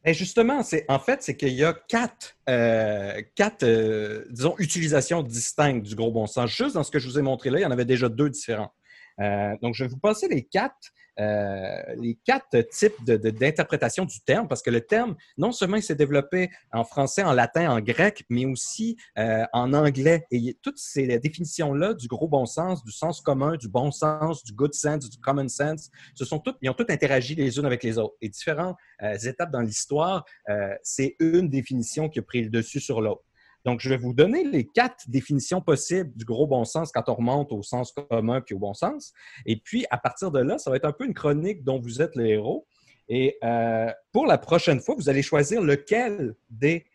Ben 0.04 0.14
justement, 0.14 0.64
c'est 0.64 0.86
en 0.90 1.00
fait, 1.00 1.24
c'est 1.24 1.36
qu'il 1.36 1.54
y 1.54 1.64
a 1.64 1.74
quatre, 1.74 2.38
euh, 2.50 3.22
quatre 3.36 3.64
euh, 3.64 4.26
disons, 4.30 4.56
utilisations 4.58 5.24
distinctes 5.24 5.86
du 5.86 5.96
gros 5.96 6.12
bon 6.12 6.28
sens. 6.28 6.50
Juste 6.50 6.76
dans 6.76 6.84
ce 6.84 6.92
que 6.92 7.00
je 7.00 7.08
vous 7.08 7.20
ai 7.20 7.22
montré 7.22 7.50
là, 7.50 7.60
il 7.60 7.64
y 7.64 7.66
en 7.66 7.72
avait 7.72 7.86
déjà 7.86 8.08
deux 8.08 8.30
différents. 8.30 8.72
Euh, 9.20 9.56
donc, 9.62 9.74
je 9.74 9.84
vais 9.84 9.90
vous 9.90 9.98
passer 9.98 10.28
les 10.28 10.44
quatre, 10.44 10.94
euh, 11.20 11.96
les 11.98 12.16
quatre 12.26 12.60
types 12.70 13.04
de- 13.06 13.18
de- 13.18 13.30
d'interprétation 13.30 14.06
du 14.06 14.20
terme, 14.22 14.48
parce 14.48 14.62
que 14.62 14.70
le 14.70 14.82
terme, 14.82 15.16
non 15.38 15.52
seulement 15.52 15.78
il 15.78 15.84
s'est 15.84 15.96
développé 15.96 16.50
en 16.72 16.84
français, 16.84 17.24
en 17.24 17.34
latin, 17.34 17.70
en 17.72 17.80
grec, 17.82 18.24
mais 18.30 18.46
aussi 18.46 18.98
euh, 19.18 19.46
en 19.54 19.74
anglais. 19.74 20.26
Et 20.32 20.58
toutes 20.62 20.78
ces 20.78 21.20
définitions-là 21.20 21.94
du 21.94 22.08
gros 22.08 22.28
bon 22.28 22.46
sens, 22.46 22.84
du 22.84 22.92
sens 22.92 23.22
commun, 23.22 23.56
du 23.58 23.68
bon 23.68 23.92
sens, 23.92 24.44
du 24.44 24.54
good 24.54 24.74
sense, 24.74 25.10
du 25.10 25.18
common 25.18 25.48
sense, 25.48 25.90
ce 26.16 26.26
sont 26.26 26.40
toutes, 26.40 26.58
ils 26.62 26.70
ont 26.70 26.74
toutes 26.74 26.92
interagi 26.92 27.36
les 27.36 27.58
unes 27.58 27.66
avec 27.66 27.84
les 27.84 27.98
autres. 27.98 28.16
Et 28.22 28.30
différentes 28.30 28.78
euh, 29.04 29.18
étapes 29.18 29.52
dans 29.52 29.62
l'histoire, 29.62 30.26
euh, 30.50 30.76
c'est 30.84 31.16
une 31.20 31.50
définition 31.50 32.10
qui 32.10 32.20
a 32.20 32.22
pris 32.22 32.44
le 32.44 32.50
dessus 32.50 32.80
sur 32.80 33.02
l'autre. 33.02 33.24
Donc, 33.68 33.82
je 33.82 33.90
vais 33.90 33.98
vous 33.98 34.14
donner 34.14 34.46
les 34.46 34.66
quatre 34.66 35.10
définitions 35.10 35.60
possibles 35.60 36.10
du 36.16 36.24
gros 36.24 36.48
bon 36.48 36.64
sens 36.64 36.90
quand 36.90 37.10
on 37.10 37.16
remonte 37.16 37.52
au 37.52 37.62
sens 37.64 37.92
commun 37.92 38.40
puis 38.40 38.56
au 38.56 38.60
bon 38.60 38.74
sens. 38.74 39.12
Et 39.46 39.58
puis, 39.58 39.86
à 39.90 39.98
partir 39.98 40.32
de 40.32 40.40
là, 40.40 40.58
ça 40.58 40.70
va 40.70 40.78
être 40.78 40.86
un 40.86 40.94
peu 40.94 41.06
une 41.06 41.14
chronique 41.14 41.66
dont 41.66 41.78
vous 41.78 42.02
êtes 42.02 42.16
le 42.16 42.28
héros. 42.28 42.66
Et 43.10 43.38
euh, 43.44 43.92
pour 44.14 44.26
la 44.26 44.38
prochaine 44.38 44.80
fois, 44.80 44.96
vous 44.98 45.10
allez 45.10 45.22
choisir 45.22 45.62
lequel 45.62 46.36
des 46.50 46.86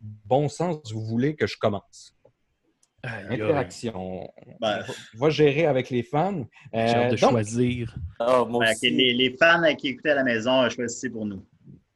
bons 0.00 0.48
sens 0.48 0.92
vous 0.92 1.04
voulez 1.04 1.36
que 1.36 1.46
je 1.46 1.56
commence. 1.58 2.16
Aïe, 3.04 3.26
aïe. 3.30 3.40
Interaction. 3.40 4.28
Ben, 4.60 4.84
On 5.14 5.18
va 5.18 5.30
gérer 5.30 5.66
avec 5.66 5.90
les 5.90 6.02
fans. 6.02 6.32
De 6.32 6.46
Euh, 6.74 7.10
donc, 7.10 7.30
choisir. 7.30 7.94
Ah, 8.18 8.44
moi 8.48 8.64
ben, 8.64 8.72
aussi. 8.72 8.88
ok, 8.88 8.96
les, 8.96 9.14
les 9.14 9.36
fans 9.36 9.62
qui 9.76 9.90
écoutaient 9.90 10.10
à 10.10 10.16
la 10.16 10.24
maison, 10.24 10.62
euh, 10.62 10.70
choisissez 10.70 11.08
pour 11.08 11.24
nous. 11.24 11.46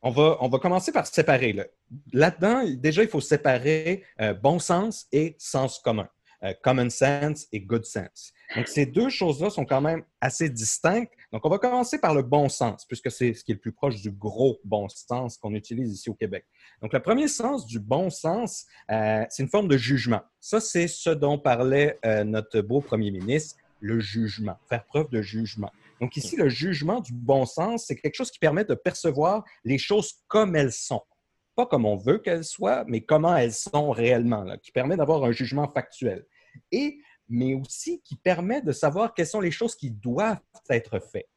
On 0.02 0.10
va, 0.10 0.38
on 0.40 0.48
va 0.48 0.58
commencer 0.58 0.92
par 0.92 1.06
séparer. 1.06 1.52
là. 1.52 1.64
Là-dedans, 2.12 2.64
déjà, 2.76 3.02
il 3.02 3.08
faut 3.08 3.20
séparer 3.20 4.02
euh, 4.20 4.34
bon 4.34 4.58
sens 4.58 5.06
et 5.12 5.36
sens 5.38 5.78
commun. 5.78 6.08
Euh, 6.42 6.54
common 6.62 6.88
sense 6.88 7.46
et 7.52 7.60
good 7.60 7.84
sense. 7.84 8.32
Donc, 8.56 8.66
ces 8.66 8.86
deux 8.86 9.10
choses-là 9.10 9.50
sont 9.50 9.66
quand 9.66 9.82
même 9.82 10.02
assez 10.22 10.48
distinctes. 10.48 11.12
Donc, 11.32 11.44
on 11.44 11.50
va 11.50 11.58
commencer 11.58 12.00
par 12.00 12.14
le 12.14 12.22
bon 12.22 12.48
sens, 12.48 12.86
puisque 12.86 13.10
c'est 13.10 13.34
ce 13.34 13.44
qui 13.44 13.52
est 13.52 13.56
le 13.56 13.60
plus 13.60 13.72
proche 13.72 14.00
du 14.00 14.10
gros 14.10 14.58
bon 14.64 14.88
sens 14.88 15.36
qu'on 15.36 15.54
utilise 15.54 15.92
ici 15.92 16.08
au 16.08 16.14
Québec. 16.14 16.46
Donc, 16.80 16.94
le 16.94 17.00
premier 17.00 17.28
sens 17.28 17.66
du 17.66 17.78
bon 17.78 18.08
sens, 18.08 18.64
euh, 18.90 19.22
c'est 19.28 19.42
une 19.42 19.50
forme 19.50 19.68
de 19.68 19.76
jugement. 19.76 20.22
Ça, 20.40 20.60
c'est 20.60 20.88
ce 20.88 21.10
dont 21.10 21.38
parlait 21.38 21.98
euh, 22.06 22.24
notre 22.24 22.62
beau 22.62 22.80
premier 22.80 23.10
ministre, 23.10 23.56
le 23.80 24.00
jugement, 24.00 24.56
faire 24.66 24.84
preuve 24.86 25.10
de 25.10 25.20
jugement. 25.20 25.70
Donc 26.00 26.16
ici, 26.16 26.36
le 26.36 26.48
jugement 26.48 27.00
du 27.00 27.12
bon 27.12 27.44
sens, 27.44 27.84
c'est 27.86 27.96
quelque 27.96 28.14
chose 28.14 28.30
qui 28.30 28.38
permet 28.38 28.64
de 28.64 28.74
percevoir 28.74 29.44
les 29.64 29.78
choses 29.78 30.14
comme 30.28 30.56
elles 30.56 30.72
sont. 30.72 31.02
Pas 31.54 31.66
comme 31.66 31.84
on 31.84 31.96
veut 31.96 32.18
qu'elles 32.18 32.44
soient, 32.44 32.84
mais 32.88 33.02
comment 33.02 33.36
elles 33.36 33.52
sont 33.52 33.90
réellement, 33.90 34.42
là, 34.44 34.56
qui 34.56 34.72
permet 34.72 34.96
d'avoir 34.96 35.24
un 35.24 35.32
jugement 35.32 35.68
factuel. 35.68 36.26
Et, 36.72 37.00
mais 37.28 37.54
aussi 37.54 38.00
qui 38.02 38.16
permet 38.16 38.62
de 38.62 38.72
savoir 38.72 39.12
quelles 39.14 39.26
sont 39.26 39.40
les 39.40 39.50
choses 39.50 39.76
qui 39.76 39.90
doivent 39.90 40.40
être 40.70 40.98
faites. 41.00 41.28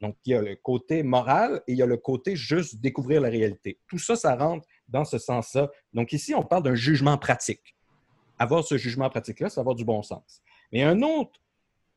Donc, 0.00 0.16
il 0.24 0.32
y 0.32 0.34
a 0.34 0.42
le 0.42 0.56
côté 0.56 1.02
moral 1.02 1.62
et 1.66 1.72
il 1.72 1.78
y 1.78 1.82
a 1.82 1.86
le 1.86 1.96
côté 1.96 2.36
juste 2.36 2.80
découvrir 2.80 3.20
la 3.20 3.28
réalité. 3.28 3.78
Tout 3.86 3.98
ça, 3.98 4.16
ça 4.16 4.34
rentre 4.34 4.66
dans 4.88 5.04
ce 5.04 5.18
sens-là. 5.18 5.70
Donc 5.92 6.12
ici, 6.12 6.34
on 6.34 6.42
parle 6.42 6.62
d'un 6.62 6.74
jugement 6.74 7.16
pratique. 7.16 7.76
Avoir 8.38 8.64
ce 8.64 8.76
jugement 8.76 9.08
pratique-là, 9.10 9.50
c'est 9.50 9.60
avoir 9.60 9.76
du 9.76 9.84
bon 9.84 10.02
sens. 10.02 10.42
Mais 10.72 10.82
un 10.82 11.02
autre 11.02 11.40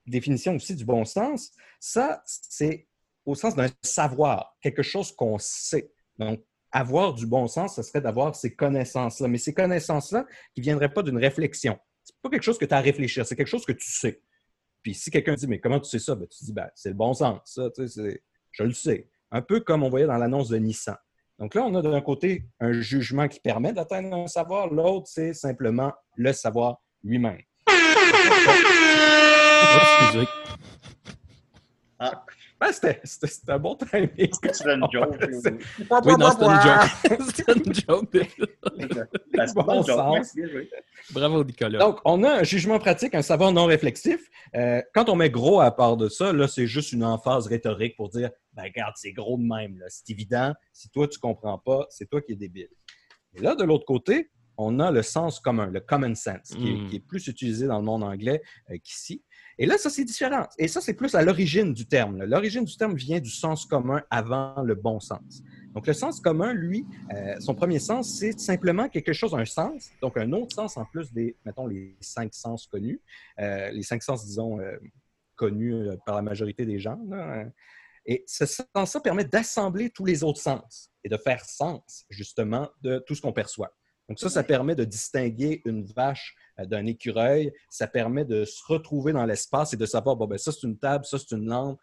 définition 0.05 0.55
aussi 0.55 0.75
du 0.75 0.85
bon 0.85 1.05
sens, 1.05 1.51
ça, 1.79 2.21
c'est 2.25 2.87
au 3.25 3.35
sens 3.35 3.55
d'un 3.55 3.69
savoir, 3.81 4.57
quelque 4.61 4.83
chose 4.83 5.11
qu'on 5.11 5.37
sait. 5.39 5.91
Donc, 6.17 6.41
avoir 6.71 7.13
du 7.13 7.25
bon 7.25 7.47
sens, 7.47 7.75
ce 7.75 7.83
serait 7.83 8.01
d'avoir 8.01 8.35
ces 8.35 8.55
connaissances-là. 8.55 9.27
Mais 9.27 9.37
ces 9.37 9.53
connaissances-là 9.53 10.25
qui 10.53 10.61
ne 10.61 10.65
viendraient 10.65 10.93
pas 10.93 11.03
d'une 11.03 11.17
réflexion. 11.17 11.79
C'est 12.03 12.15
pas 12.21 12.29
quelque 12.29 12.43
chose 12.43 12.57
que 12.57 12.65
tu 12.65 12.73
as 12.73 12.77
à 12.77 12.81
réfléchir, 12.81 13.25
c'est 13.25 13.35
quelque 13.35 13.47
chose 13.47 13.65
que 13.65 13.71
tu 13.71 13.89
sais. 13.89 14.21
Puis 14.81 14.93
si 14.93 15.09
quelqu'un 15.11 15.35
dit, 15.35 15.47
mais 15.47 15.59
comment 15.59 15.79
tu 15.79 15.89
sais 15.89 15.99
ça? 15.99 16.15
Ben, 16.15 16.27
tu 16.27 16.43
dis, 16.43 16.51
ben, 16.51 16.69
c'est 16.75 16.89
le 16.89 16.95
bon 16.95 17.13
sens. 17.13 17.39
Ça, 17.45 17.69
tu 17.73 17.87
sais, 17.87 18.21
je 18.51 18.63
le 18.63 18.73
sais. 18.73 19.09
Un 19.31 19.41
peu 19.41 19.61
comme 19.61 19.83
on 19.83 19.89
voyait 19.89 20.07
dans 20.07 20.17
l'annonce 20.17 20.49
de 20.49 20.57
Nissan. 20.57 20.97
Donc 21.39 21.55
là, 21.55 21.63
on 21.63 21.73
a 21.75 21.81
d'un 21.81 22.01
côté 22.01 22.45
un 22.59 22.73
jugement 22.73 23.27
qui 23.27 23.39
permet 23.39 23.73
d'atteindre 23.73 24.15
un 24.15 24.27
savoir, 24.27 24.71
l'autre, 24.71 25.07
c'est 25.07 25.33
simplement 25.33 25.93
le 26.15 26.33
savoir 26.33 26.81
lui-même. 27.03 27.41
Excusez. 30.01 30.27
Ah, 31.99 32.25
Ben, 32.59 32.71
c'était- 32.71 33.01
c'était 33.03 33.27
c'était 33.27 33.51
un 33.51 33.59
bon 33.59 33.75
timing. 33.75 34.29
c'est 34.53 34.65
une 34.73 34.85
joke. 34.91 35.17
Oui, 36.05 36.13
non, 36.17 36.31
c'était 36.31 36.45
une 36.45 36.61
joke. 36.61 37.25
c'était 37.27 37.53
une 37.53 37.73
joke. 37.73 38.09
C'est 39.45 39.53
pas 39.55 39.63
Bon 39.63 39.83
sens. 39.83 40.33
Bravo, 41.11 41.43
Nicolas. 41.43 41.79
Donc, 41.79 41.99
on 42.05 42.23
a 42.23 42.39
un 42.39 42.43
jugement 42.43 42.79
pratique, 42.79 43.15
un 43.15 43.21
savoir 43.21 43.51
non 43.51 43.65
réflexif. 43.65 44.29
Euh, 44.55 44.81
quand 44.93 45.09
on 45.09 45.15
met 45.15 45.29
gros 45.29 45.59
à 45.59 45.75
part 45.75 45.97
de 45.97 46.07
ça, 46.07 46.31
là, 46.31 46.47
c'est 46.47 46.67
juste 46.67 46.93
une 46.93 47.03
emphase 47.03 47.47
rhétorique 47.47 47.97
pour 47.97 48.07
dire 48.09 48.29
ben, 48.53 48.63
regarde, 48.63 48.93
c'est 48.95 49.11
gros 49.11 49.37
de 49.37 49.43
même. 49.43 49.77
là. 49.79 49.85
C'est 49.89 50.09
évident. 50.09 50.53
Si 50.71 50.89
toi, 50.89 51.07
tu 51.07 51.19
comprends 51.19 51.57
pas, 51.57 51.85
c'est 51.89 52.09
toi 52.09 52.21
qui 52.21 52.31
es 52.31 52.35
débile. 52.35 52.69
Et 53.35 53.41
là, 53.41 53.55
de 53.55 53.63
l'autre 53.65 53.85
côté, 53.85 54.29
on 54.55 54.79
a 54.79 54.91
le 54.91 55.01
sens 55.01 55.39
commun, 55.39 55.65
le 55.65 55.79
common 55.79 56.13
sense, 56.13 56.53
qui, 56.55 56.69
est, 56.69 56.75
Mm. 56.75 56.87
qui 56.87 56.95
est 56.97 57.05
plus 57.05 57.27
utilisé 57.27 57.65
dans 57.65 57.79
le 57.79 57.83
monde 57.85 58.03
anglais 58.03 58.41
euh, 58.69 58.77
qu'ici. 58.83 59.23
Et 59.59 59.65
là, 59.65 59.77
ça, 59.77 59.89
c'est 59.89 60.03
différent. 60.03 60.47
Et 60.57 60.67
ça, 60.67 60.81
c'est 60.81 60.93
plus 60.93 61.13
à 61.15 61.21
l'origine 61.21 61.73
du 61.73 61.85
terme. 61.85 62.23
L'origine 62.23 62.63
du 62.63 62.75
terme 62.75 62.95
vient 62.95 63.19
du 63.19 63.29
sens 63.29 63.65
commun 63.65 64.01
avant 64.09 64.61
le 64.63 64.75
bon 64.75 64.99
sens. 64.99 65.43
Donc, 65.73 65.87
le 65.87 65.93
sens 65.93 66.19
commun, 66.19 66.53
lui, 66.53 66.85
euh, 67.13 67.39
son 67.39 67.55
premier 67.55 67.79
sens, 67.79 68.17
c'est 68.19 68.39
simplement 68.39 68.89
quelque 68.89 69.13
chose, 69.13 69.33
un 69.35 69.45
sens, 69.45 69.89
donc 70.01 70.17
un 70.17 70.31
autre 70.33 70.55
sens 70.55 70.77
en 70.77 70.85
plus 70.85 71.11
des, 71.11 71.35
mettons, 71.45 71.67
les 71.67 71.95
cinq 71.99 72.33
sens 72.33 72.67
connus, 72.67 73.01
euh, 73.39 73.69
les 73.71 73.83
cinq 73.83 74.03
sens, 74.03 74.25
disons, 74.25 74.59
euh, 74.59 74.77
connus 75.35 75.87
par 76.05 76.15
la 76.15 76.21
majorité 76.21 76.65
des 76.65 76.79
gens. 76.79 76.99
là, 77.09 77.41
hein. 77.41 77.51
Et 78.05 78.23
ce 78.27 78.45
sens-là 78.45 78.99
permet 79.01 79.23
d'assembler 79.23 79.89
tous 79.89 80.05
les 80.05 80.23
autres 80.23 80.41
sens 80.41 80.91
et 81.03 81.09
de 81.09 81.17
faire 81.17 81.45
sens, 81.45 82.05
justement, 82.09 82.69
de 82.81 83.01
tout 83.07 83.15
ce 83.15 83.21
qu'on 83.21 83.31
perçoit. 83.31 83.73
Donc 84.09 84.19
ça, 84.19 84.29
ça 84.29 84.43
permet 84.43 84.75
de 84.75 84.83
distinguer 84.83 85.61
une 85.65 85.85
vache 85.85 86.35
d'un 86.57 86.85
écureuil. 86.85 87.51
Ça 87.69 87.87
permet 87.87 88.25
de 88.25 88.45
se 88.45 88.63
retrouver 88.65 89.13
dans 89.13 89.25
l'espace 89.25 89.73
et 89.73 89.77
de 89.77 89.85
savoir, 89.85 90.15
bon, 90.15 90.27
ben 90.27 90.37
ça, 90.37 90.51
c'est 90.51 90.67
une 90.67 90.77
table, 90.77 91.05
ça, 91.05 91.17
c'est 91.17 91.35
une 91.35 91.47
lampe. 91.47 91.79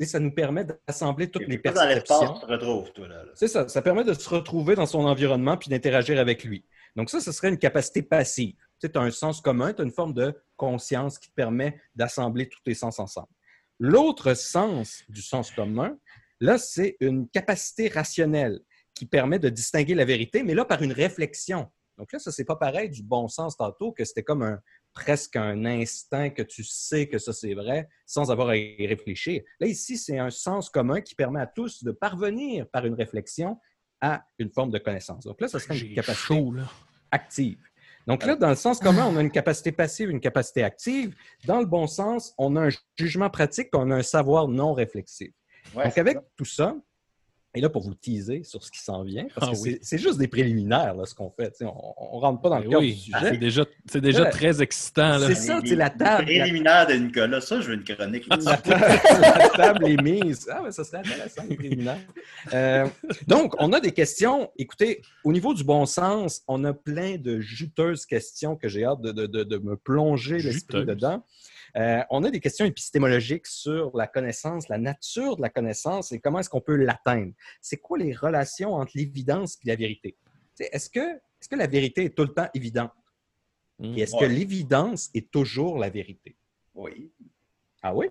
Et 0.00 0.06
ça 0.06 0.20
nous 0.20 0.30
permet 0.30 0.64
d'assembler 0.64 1.28
toutes 1.28 1.48
les 1.48 1.58
Pas 1.58 1.72
dans 1.72 1.88
l'espace, 1.88 2.32
tu 2.34 2.46
te 2.46 2.52
retrouves, 2.52 2.92
toi, 2.92 3.08
là. 3.08 3.24
là. 3.24 3.32
C'est 3.34 3.48
ça. 3.48 3.66
Ça 3.68 3.82
permet 3.82 4.04
de 4.04 4.14
se 4.14 4.28
retrouver 4.28 4.76
dans 4.76 4.86
son 4.86 5.04
environnement 5.04 5.56
puis 5.56 5.70
d'interagir 5.70 6.20
avec 6.20 6.44
lui. 6.44 6.64
Donc, 6.94 7.10
ça, 7.10 7.20
ce 7.20 7.32
serait 7.32 7.48
une 7.48 7.58
capacité 7.58 8.02
passive. 8.02 8.54
Tu 8.80 8.88
as 8.94 9.00
un 9.00 9.10
sens 9.10 9.40
commun, 9.40 9.72
tu 9.72 9.82
as 9.82 9.84
une 9.84 9.90
forme 9.90 10.14
de 10.14 10.34
conscience 10.56 11.18
qui 11.18 11.28
te 11.28 11.34
permet 11.34 11.80
d'assembler 11.96 12.48
tous 12.48 12.60
tes 12.62 12.74
sens 12.74 13.00
ensemble. 13.00 13.28
L'autre 13.80 14.34
sens 14.34 15.02
du 15.08 15.22
sens 15.22 15.50
commun, 15.50 15.96
là, 16.40 16.58
c'est 16.58 16.96
une 17.00 17.28
capacité 17.28 17.88
rationnelle 17.88 18.60
qui 18.94 19.06
permet 19.06 19.38
de 19.38 19.48
distinguer 19.48 19.94
la 19.94 20.04
vérité, 20.04 20.42
mais 20.42 20.54
là, 20.54 20.64
par 20.64 20.82
une 20.82 20.92
réflexion. 20.92 21.68
Donc 21.98 22.12
là, 22.12 22.18
ça, 22.18 22.30
c'est 22.30 22.44
pas 22.44 22.56
pareil 22.56 22.88
du 22.88 23.02
bon 23.02 23.28
sens 23.28 23.56
tantôt, 23.56 23.92
que 23.92 24.04
c'était 24.04 24.22
comme 24.22 24.42
un 24.42 24.60
presque 24.94 25.36
un 25.36 25.64
instinct 25.64 26.30
que 26.30 26.42
tu 26.42 26.64
sais 26.64 27.08
que 27.08 27.18
ça, 27.18 27.32
c'est 27.32 27.54
vrai, 27.54 27.88
sans 28.06 28.30
avoir 28.30 28.48
à 28.48 28.56
y 28.56 28.86
réfléchir. 28.86 29.42
Là, 29.60 29.66
ici, 29.66 29.98
c'est 29.98 30.18
un 30.18 30.30
sens 30.30 30.70
commun 30.70 31.00
qui 31.00 31.14
permet 31.14 31.40
à 31.40 31.46
tous 31.46 31.84
de 31.84 31.90
parvenir 31.90 32.68
par 32.70 32.86
une 32.86 32.94
réflexion 32.94 33.58
à 34.00 34.24
une 34.38 34.50
forme 34.50 34.70
de 34.70 34.78
connaissance. 34.78 35.24
Donc 35.24 35.40
là, 35.40 35.48
ça 35.48 35.58
serait 35.58 35.78
une 35.78 35.94
capacité 35.94 36.34
chaud, 36.34 36.54
active. 37.10 37.58
Donc 38.06 38.24
là, 38.24 38.36
dans 38.36 38.48
le 38.48 38.56
sens 38.56 38.78
commun, 38.78 39.06
on 39.06 39.16
a 39.16 39.20
une 39.20 39.30
capacité 39.30 39.70
passive, 39.70 40.08
une 40.08 40.20
capacité 40.20 40.62
active. 40.62 41.14
Dans 41.44 41.60
le 41.60 41.66
bon 41.66 41.86
sens, 41.86 42.32
on 42.38 42.56
a 42.56 42.68
un 42.68 42.70
jugement 42.96 43.28
pratique, 43.28 43.68
on 43.74 43.90
a 43.90 43.96
un 43.96 44.02
savoir 44.02 44.48
non 44.48 44.72
réflexif. 44.72 45.30
Ouais, 45.74 45.84
Donc 45.84 45.98
avec 45.98 46.14
ça. 46.14 46.24
tout 46.36 46.44
ça, 46.44 46.76
et 47.58 47.60
là 47.60 47.68
pour 47.68 47.82
vous 47.82 47.94
teaser 47.94 48.42
sur 48.44 48.62
ce 48.62 48.70
qui 48.70 48.78
s'en 48.78 49.02
vient, 49.02 49.26
parce 49.34 49.48
Ah 49.50 49.54
que 49.54 49.58
oui. 49.62 49.70
c'est- 49.72 49.78
c'est 49.82 49.98
juste 49.98 50.18
des 50.18 50.28
préliminaires 50.28 50.94
là, 50.94 51.04
ce 51.06 51.14
qu'on 51.14 51.28
fait. 51.30 51.52
On 51.62 52.16
ne 52.16 52.20
rentre 52.20 52.40
pas 52.40 52.48
dans 52.50 52.58
le 52.58 52.64
Ben 52.64 52.70
cœur 52.70 52.80
oui, 52.80 52.94
du 52.94 53.10
c'est 53.12 53.18
sujet. 53.18 53.36
déjà, 53.36 53.64
c'est 53.90 54.00
déjà 54.00 54.24
Là, 54.24 54.30
très 54.30 54.62
excitant. 54.62 55.18
Là. 55.18 55.26
C'est 55.26 55.34
ça, 55.34 55.60
c'est 55.64 55.74
la 55.74 55.90
table. 55.90 56.22
La, 56.30 56.44
Préliminaire 56.44 56.86
de 56.86 56.94
Nicolas, 56.94 57.40
ça, 57.40 57.60
je 57.60 57.68
veux 57.68 57.74
une 57.74 57.84
chronique. 57.84 58.26
la 58.28 58.56
table, 58.56 59.00
la 59.20 59.48
table 59.50 59.88
est 59.88 60.02
mise. 60.02 60.48
Ah, 60.50 60.62
mais 60.64 60.70
ça 60.72 60.84
serait 60.84 60.98
intéressant, 60.98 61.42
les 61.48 61.56
préliminaires. 61.56 61.98
Euh, 62.54 62.86
donc, 63.26 63.54
on 63.58 63.72
a 63.72 63.80
des 63.80 63.92
questions. 63.92 64.50
Écoutez, 64.56 65.02
au 65.24 65.32
niveau 65.32 65.52
du 65.54 65.64
bon 65.64 65.84
sens, 65.86 66.42
on 66.46 66.62
a 66.64 66.72
plein 66.72 67.16
de 67.16 67.40
juteuses 67.40 68.06
questions 68.06 68.54
que 68.56 68.68
j'ai 68.68 68.84
hâte 68.84 69.00
de, 69.00 69.12
de- 69.12 69.26
de- 69.26 69.44
de 69.44 69.58
me 69.58 69.76
plonger 69.76 70.38
l'esprit 70.38 70.84
dedans. 70.84 71.24
Euh, 71.76 72.02
on 72.10 72.24
a 72.24 72.30
des 72.30 72.40
questions 72.40 72.64
épistémologiques 72.64 73.46
sur 73.46 73.96
la 73.96 74.06
connaissance, 74.06 74.68
la 74.68 74.78
nature 74.78 75.36
de 75.36 75.42
la 75.42 75.48
connaissance 75.50 76.12
et 76.12 76.18
comment 76.20 76.38
est-ce 76.40 76.48
qu'on 76.50 76.60
peut 76.60 76.76
l'atteindre. 76.76 77.32
C'est 77.60 77.76
quoi 77.78 77.98
les 77.98 78.14
relations 78.14 78.74
entre 78.74 78.92
l'évidence 78.94 79.56
et 79.64 79.68
la 79.68 79.76
vérité? 79.76 80.16
Est-ce 80.58 80.88
que, 80.90 80.98
est 81.00 81.48
que 81.48 81.56
la 81.56 81.66
vérité 81.66 82.04
est 82.06 82.10
tout 82.16 82.22
le 82.24 82.32
temps 82.34 82.48
évidente? 82.54 82.90
Et 83.82 84.00
est-ce 84.02 84.14
Ouais. 84.16 84.20
que 84.26 84.32
l'évidence 84.32 85.08
est 85.14 85.30
toujours 85.30 85.78
la 85.78 85.88
vérité? 85.88 86.36
Oui. 86.74 87.12
Ah 87.82 87.94
oui? 87.94 88.06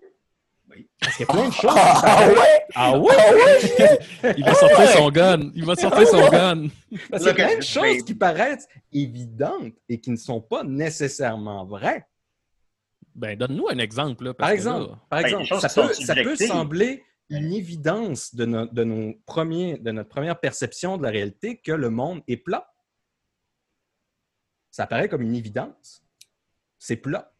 Oui. 0.70 0.88
Parce 1.00 1.16
qu'il 1.18 1.26
y 1.26 1.30
a 1.30 1.34
plein 1.34 1.48
de 1.48 1.54
choses. 1.54 1.74
qui 1.74 1.80
Ah 1.80 2.02
paraissent- 2.04 2.38
ouais? 2.38 2.66
Ah 2.76 2.98
oui? 3.00 4.34
Il 4.38 4.44
va 4.46 4.54
sortir 4.54 4.88
son 4.90 5.10
gun. 5.12 5.52
Il 5.56 5.66
va 5.66 5.76
sortir 5.76 6.08
son 6.08 6.30
gun. 6.30 6.68
Parce 7.10 7.24
qu'il 7.24 7.38
y 7.38 7.42
a 7.42 7.48
plein 7.48 7.58
de 7.58 7.64
choses 7.64 8.04
qui 8.04 8.14
paraissent 8.16 8.68
évidentes 8.94 9.74
et 9.90 10.00
qui 10.00 10.10
ne 10.12 10.16
sont 10.18 10.42
pas 10.42 10.64
nécessairement 10.64 11.66
vraies. 11.66 12.06
Ben, 13.18 13.36
donne-nous 13.38 13.68
un 13.68 13.80
exemple. 13.80 14.24
Là, 14.26 14.34
Par 14.34 14.46
parce 14.48 14.52
que 14.52 14.56
exemple, 14.58 14.92
là- 14.92 15.00
par 15.10 15.20
Ben, 15.22 15.26
exemple 15.28 15.46
choses 15.46 15.62
ça, 15.62 15.70
peut, 15.70 15.94
ça 15.94 16.16
peut 16.16 16.36
sembler 16.36 17.04
une 17.30 17.52
évidence 17.52 18.34
de, 18.36 18.46
no- 18.46 18.68
de 18.68 18.84
nos 18.84 19.14
premiers, 19.26 19.78
de 19.80 19.92
notre 19.92 20.08
première 20.10 20.40
perception 20.40 20.98
de 20.98 21.04
la 21.04 21.10
réalité 21.10 21.58
que 21.58 21.72
le 21.72 21.90
monde 21.90 22.22
est 22.28 22.38
plat. 22.38 22.72
Ça 24.72 24.86
paraît 24.86 25.10
comme 25.10 25.24
une 25.24 25.36
évidence. 25.36 26.04
C'est 26.78 26.98
plat. 26.98 27.32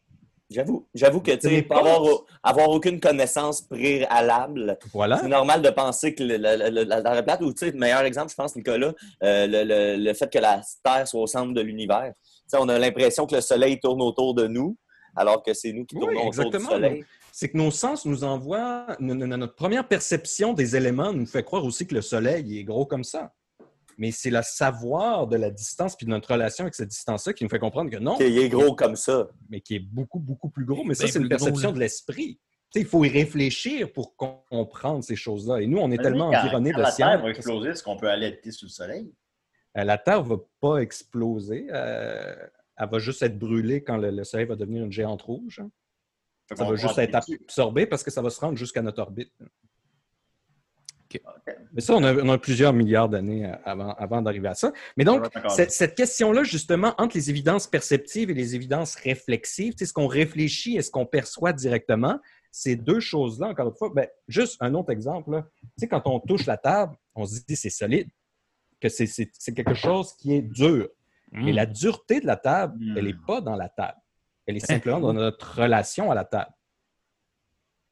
J'avoue, 0.50 0.88
j'avoue 0.94 1.20
que 1.20 1.32
tu 1.32 1.66
avoir, 1.70 2.02
avoir 2.42 2.70
aucune 2.70 3.00
connaissance 3.00 3.60
préalable, 3.60 4.78
Voilà. 4.94 5.18
c'est 5.18 5.28
normal 5.28 5.60
de 5.60 5.68
penser 5.68 6.14
que 6.14 6.24
le- 6.24 6.38
le- 6.38 6.70
le- 6.70 6.84
la 6.84 7.02
Terre 7.02 7.18
est 7.18 7.22
plate. 7.22 7.42
Ou 7.42 7.52
tu 7.52 7.58
sais, 7.66 7.70
le 7.70 7.78
meilleur 7.78 8.00
exemple, 8.00 8.30
je 8.30 8.34
pense, 8.34 8.56
Nicolas, 8.56 8.94
euh, 9.22 9.46
le, 9.46 9.64
le- 9.64 10.02
le 10.02 10.14
fait 10.14 10.32
que 10.32 10.38
la 10.38 10.62
Terre 10.82 11.06
soit 11.06 11.20
au 11.20 11.26
centre 11.26 11.52
de 11.52 11.60
l'univers. 11.60 12.14
Tu 12.24 12.30
sais, 12.46 12.56
on 12.58 12.68
a 12.70 12.78
l'impression 12.78 13.26
que 13.26 13.34
le 13.34 13.40
Soleil 13.42 13.78
tourne 13.78 14.00
autour 14.00 14.34
de 14.34 14.46
nous, 14.46 14.76
alors 15.18 15.42
que 15.42 15.52
c'est 15.54 15.72
nous 15.72 15.84
qui 15.84 15.96
Oui, 15.96 16.02
tournons 16.14 16.28
autour 16.28 16.50
du. 16.50 16.58
Soleil. 16.64 17.04
C'est 17.32 17.50
que 17.50 17.56
nos 17.58 17.70
sens 17.70 18.04
nous 18.06 18.24
envoient, 18.24 18.86
no- 19.00 19.14
no- 19.14 19.26
notre 19.36 19.54
première 19.54 19.86
perception 19.86 20.52
des 20.54 20.76
éléments 20.76 21.12
nous 21.12 21.26
fait 21.26 21.42
croire 21.44 21.64
aussi 21.64 21.86
que 21.86 21.94
le 21.94 22.02
Soleil 22.02 22.58
est 22.58 22.64
gros 22.64 22.86
comme 22.86 23.04
ça. 23.04 23.32
Mais 23.96 24.12
c'est 24.12 24.30
le 24.30 24.40
savoir 24.42 25.26
de 25.26 25.36
la 25.36 25.50
distance 25.50 25.96
puis 25.96 26.06
de 26.06 26.10
notre 26.10 26.32
relation 26.32 26.62
avec 26.64 26.74
cette 26.74 26.88
distance-là 26.88 27.32
qui 27.32 27.42
nous 27.44 27.50
fait 27.50 27.58
comprendre 27.58 27.90
que 27.90 27.96
non, 27.96 28.16
Qu'il 28.16 28.38
est 28.38 28.48
gros 28.48 28.74
comme 28.74 28.94
ça. 28.96 29.28
mais 29.50 29.60
qui 29.60 29.74
est 29.76 29.80
beaucoup, 29.80 30.20
beaucoup 30.20 30.48
plus 30.50 30.64
gros. 30.64 30.84
Mais 30.84 30.94
ça, 30.94 31.04
Bien 31.04 31.12
c'est 31.12 31.18
une 31.18 31.24
gros, 31.28 31.36
perception 31.36 31.72
de 31.72 31.80
l'esprit. 31.80 32.38
Tu 32.70 32.80
sais, 32.80 32.84
il 32.84 32.86
faut 32.86 33.04
y 33.04 33.08
réfléchir 33.08 33.92
pour 33.92 34.14
comprendre 34.16 35.02
ces 35.02 35.16
choses-là. 35.16 35.60
Et 35.62 35.66
nous, 35.66 35.78
on 35.78 35.90
est 35.90 35.96
Mais 35.96 36.02
tellement 36.02 36.28
oui, 36.28 36.34
quand- 36.34 36.40
environnés 36.42 36.70
quand 36.72 36.78
de 36.78 36.82
la 36.82 36.92
Terre 36.92 37.22
va 37.22 37.30
exploser, 37.30 37.70
est-ce 37.70 37.82
qu'on 37.82 37.96
peut 37.96 38.08
aller 38.10 38.26
habiter 38.26 38.52
sous 38.52 38.66
le 38.66 38.70
soleil? 38.70 39.12
Euh, 39.76 39.84
La 39.84 39.98
Terre 39.98 40.22
ne 40.22 40.28
va 40.28 40.36
pas 40.60 40.78
exploser. 40.78 41.66
euh, 41.72 42.34
elle 42.78 42.88
va 42.88 42.98
juste 42.98 43.22
être 43.22 43.38
brûlée 43.38 43.82
quand 43.82 43.96
le, 43.96 44.10
le 44.10 44.24
Soleil 44.24 44.46
va 44.46 44.56
devenir 44.56 44.84
une 44.84 44.92
géante 44.92 45.22
rouge. 45.22 45.60
hein. 45.60 45.70
Ça 46.56 46.64
va 46.64 46.76
juste 46.76 46.98
être 46.98 47.14
absorbé 47.14 47.86
parce 47.86 48.02
que 48.02 48.10
ça 48.10 48.22
va 48.22 48.30
se 48.30 48.40
rendre 48.40 48.56
jusqu'à 48.56 48.80
notre 48.80 49.02
orbite. 49.02 49.32
Mais 51.72 51.80
ça, 51.80 51.94
on 51.94 52.02
a, 52.02 52.14
on 52.14 52.28
a 52.30 52.38
plusieurs 52.38 52.72
milliards 52.72 53.08
d'années 53.08 53.46
euh, 53.46 53.54
avant, 53.64 53.92
avant 53.94 54.20
d'arriver 54.22 54.48
à 54.48 54.54
ça. 54.54 54.72
Mais 54.96 55.04
donc, 55.04 55.24
cette, 55.48 55.68
là. 55.68 55.68
cette 55.70 55.94
question-là, 55.94 56.42
justement, 56.44 56.94
entre 56.98 57.16
les 57.16 57.30
évidences 57.30 57.66
perceptives 57.66 58.30
et 58.30 58.34
les 58.34 58.54
évidences 58.54 58.94
réflexives, 58.94 59.72
tu 59.74 59.78
sais, 59.80 59.86
ce 59.86 59.92
qu'on 59.94 60.06
réfléchit 60.06 60.76
et 60.76 60.82
ce 60.82 60.90
qu'on 60.90 61.06
perçoit 61.06 61.52
directement, 61.54 62.18
ces 62.50 62.76
deux 62.76 63.00
choses-là, 63.00 63.48
encore 63.48 63.68
une 63.68 63.74
fois, 63.74 63.90
ben, 63.94 64.06
juste 64.26 64.56
un 64.60 64.74
autre 64.74 64.90
exemple. 64.90 65.30
là. 65.30 65.48
Tu 65.62 65.68
sais, 65.78 65.88
quand 65.88 66.02
on 66.06 66.20
touche 66.20 66.44
la 66.46 66.58
table, 66.58 66.94
on 67.14 67.24
se 67.24 67.40
dit 67.46 67.56
c'est 67.56 67.70
solide, 67.70 68.08
que 68.80 68.88
c'est 68.88 69.54
quelque 69.54 69.74
chose 69.74 70.14
qui 70.14 70.34
est 70.34 70.42
dur. 70.42 70.88
Mais 71.32 71.52
la 71.52 71.66
dureté 71.66 72.20
de 72.20 72.26
la 72.26 72.36
table, 72.36 72.78
elle 72.96 73.04
n'est 73.04 73.14
pas 73.26 73.40
dans 73.40 73.56
la 73.56 73.68
table. 73.68 73.98
Elle 74.46 74.56
est 74.56 74.64
Hein? 74.70 74.74
simplement 74.74 75.00
dans 75.00 75.12
notre 75.12 75.60
relation 75.60 76.10
à 76.10 76.14
la 76.14 76.24
table. 76.24 76.50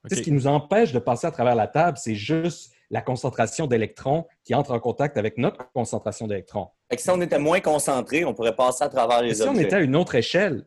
Tu 0.09 0.11
sais. 0.11 0.17
Ce 0.17 0.23
qui 0.23 0.33
nous 0.33 0.47
empêche 0.47 0.93
de 0.93 0.99
passer 0.99 1.27
à 1.27 1.31
travers 1.31 1.55
la 1.55 1.67
table, 1.67 1.99
c'est 1.99 2.15
juste 2.15 2.73
la 2.91 3.03
concentration 3.03 3.67
d'électrons 3.67 4.27
qui 4.45 4.55
entre 4.55 4.73
en 4.73 4.79
contact 4.79 5.17
avec 5.17 5.37
notre 5.39 5.71
concentration 5.73 6.27
d'électrons. 6.29 6.71
Fait 6.89 6.97
que 6.97 7.03
si 7.03 7.11
on 7.11 7.21
était 7.21 7.39
moins 7.39 7.61
concentré, 7.61 8.25
on 8.25 8.33
pourrait 8.33 8.55
passer 8.55 8.85
à 8.85 8.89
travers 8.89 9.21
les 9.23 9.29
Mais 9.29 9.35
si 9.35 9.43
on 9.49 9.55
était 9.57 9.75
à 9.77 9.81
une 9.81 9.97
autre 9.97 10.15
échelle, 10.15 10.65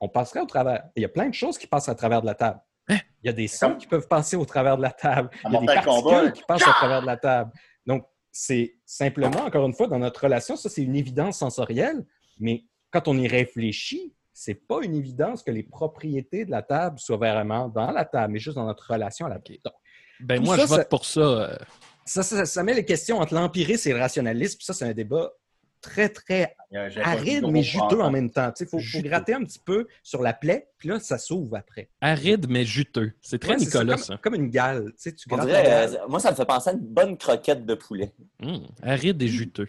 on 0.00 0.08
passerait 0.08 0.40
au 0.40 0.46
travers. 0.46 0.84
Il 0.96 1.02
y 1.02 1.04
a 1.04 1.08
plein 1.10 1.28
de 1.28 1.34
choses 1.34 1.58
qui 1.58 1.66
passent 1.66 1.88
à 1.88 1.94
travers 1.94 2.22
de 2.22 2.26
la 2.26 2.34
table. 2.34 2.60
Hein? 2.88 2.96
Il 3.22 3.26
y 3.26 3.28
a 3.28 3.32
des 3.34 3.48
sons 3.48 3.74
qui 3.74 3.86
peuvent 3.86 4.08
passer 4.08 4.36
au 4.36 4.44
travers 4.46 4.76
de 4.78 4.82
la 4.82 4.90
table. 4.92 5.28
Il 5.44 5.52
y 5.52 5.56
a 5.56 5.60
des 5.60 5.66
particules 5.66 6.32
qui 6.32 6.42
passent 6.48 6.66
au 6.66 6.70
travers 6.72 7.02
de 7.02 7.06
la 7.06 7.16
table. 7.18 7.52
Donc, 7.84 8.06
c'est 8.40 8.76
simplement, 8.86 9.40
encore 9.46 9.66
une 9.66 9.74
fois, 9.74 9.88
dans 9.88 9.98
notre 9.98 10.22
relation, 10.22 10.54
ça, 10.54 10.68
c'est 10.68 10.82
une 10.82 10.94
évidence 10.94 11.38
sensorielle, 11.38 12.06
mais 12.38 12.62
quand 12.92 13.08
on 13.08 13.18
y 13.18 13.26
réfléchit, 13.26 14.14
c'est 14.32 14.54
pas 14.54 14.78
une 14.84 14.94
évidence 14.94 15.42
que 15.42 15.50
les 15.50 15.64
propriétés 15.64 16.44
de 16.44 16.52
la 16.52 16.62
table 16.62 17.00
soient 17.00 17.16
vraiment 17.16 17.68
dans 17.68 17.90
la 17.90 18.04
table, 18.04 18.34
mais 18.34 18.38
juste 18.38 18.54
dans 18.54 18.64
notre 18.66 18.92
relation 18.92 19.26
à 19.26 19.28
la 19.30 19.40
table. 19.40 19.58
Donc, 19.64 19.74
Ben, 20.20 20.40
moi, 20.40 20.54
ça, 20.54 20.62
je 20.62 20.68
vote 20.68 20.78
ça- 20.78 20.84
pour 20.84 21.04
ça. 21.04 21.20
euh, 21.20 21.56
ça, 22.04 22.22
ça, 22.22 22.46
ça 22.46 22.62
met 22.62 22.74
les 22.74 22.84
questions 22.84 23.18
entre 23.18 23.34
l'empirisme 23.34 23.88
et 23.88 23.92
le 23.92 23.98
rationalisme. 23.98 24.58
Ça, 24.60 24.72
c'est 24.72 24.84
un 24.84 24.94
débat 24.94 25.32
très, 25.80 26.08
très 26.08 26.54
Euh, 26.74 26.90
aride, 27.02 27.46
mais 27.50 27.62
juteux 27.62 28.00
en 28.02 28.10
même 28.10 28.30
temps. 28.30 28.52
Il 28.60 28.66
faut, 28.66 28.78
faut 28.78 29.00
gratter 29.02 29.32
un 29.34 29.42
petit 29.44 29.58
peu 29.58 29.86
sur 30.02 30.22
la 30.22 30.32
plaie, 30.34 30.68
puis 30.76 30.88
là, 30.88 31.00
ça 31.00 31.16
s'ouvre 31.18 31.56
après. 31.56 31.88
Aride, 32.00 32.46
mais 32.48 32.64
juteux. 32.64 33.12
C'est 33.22 33.38
très 33.38 33.52
Ouais, 33.54 33.58
c'est 33.58 33.70
ça, 33.70 33.78
Nicolas, 33.80 33.94
comme, 33.96 34.04
ça. 34.04 34.16
comme 34.22 34.34
une 34.34 34.50
gale. 34.50 34.92
Tu, 35.02 35.12
grattes 35.28 35.46
dirait, 35.46 35.88
euh, 35.94 35.96
moi, 36.08 36.20
ça 36.20 36.30
me 36.30 36.36
fait 36.36 36.44
penser 36.44 36.70
à 36.70 36.72
une 36.74 36.80
bonne 36.80 37.16
croquette 37.16 37.64
de 37.64 37.74
poulet. 37.74 38.12
Hum, 38.42 38.66
aride 38.82 39.22
et 39.22 39.28
juteux. 39.28 39.68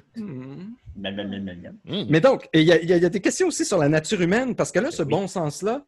Miam. 1.55 1.77
Hum. 1.87 2.05
Mais 2.09 2.19
donc, 2.21 2.49
il 2.53 2.63
y, 2.63 2.71
a- 2.71 2.81
y 2.83 3.05
y 3.05 3.09
des 3.09 3.21
questions 3.21 3.47
aussi 3.47 3.63
sur 3.65 3.77
la 3.77 3.87
nature 3.89 4.21
humaine, 4.21 4.55
parce 4.55 4.71
que 4.71 4.79
là, 4.79 4.91
ce 4.91 5.03
bon 5.03 5.27
sens-là, 5.27 5.85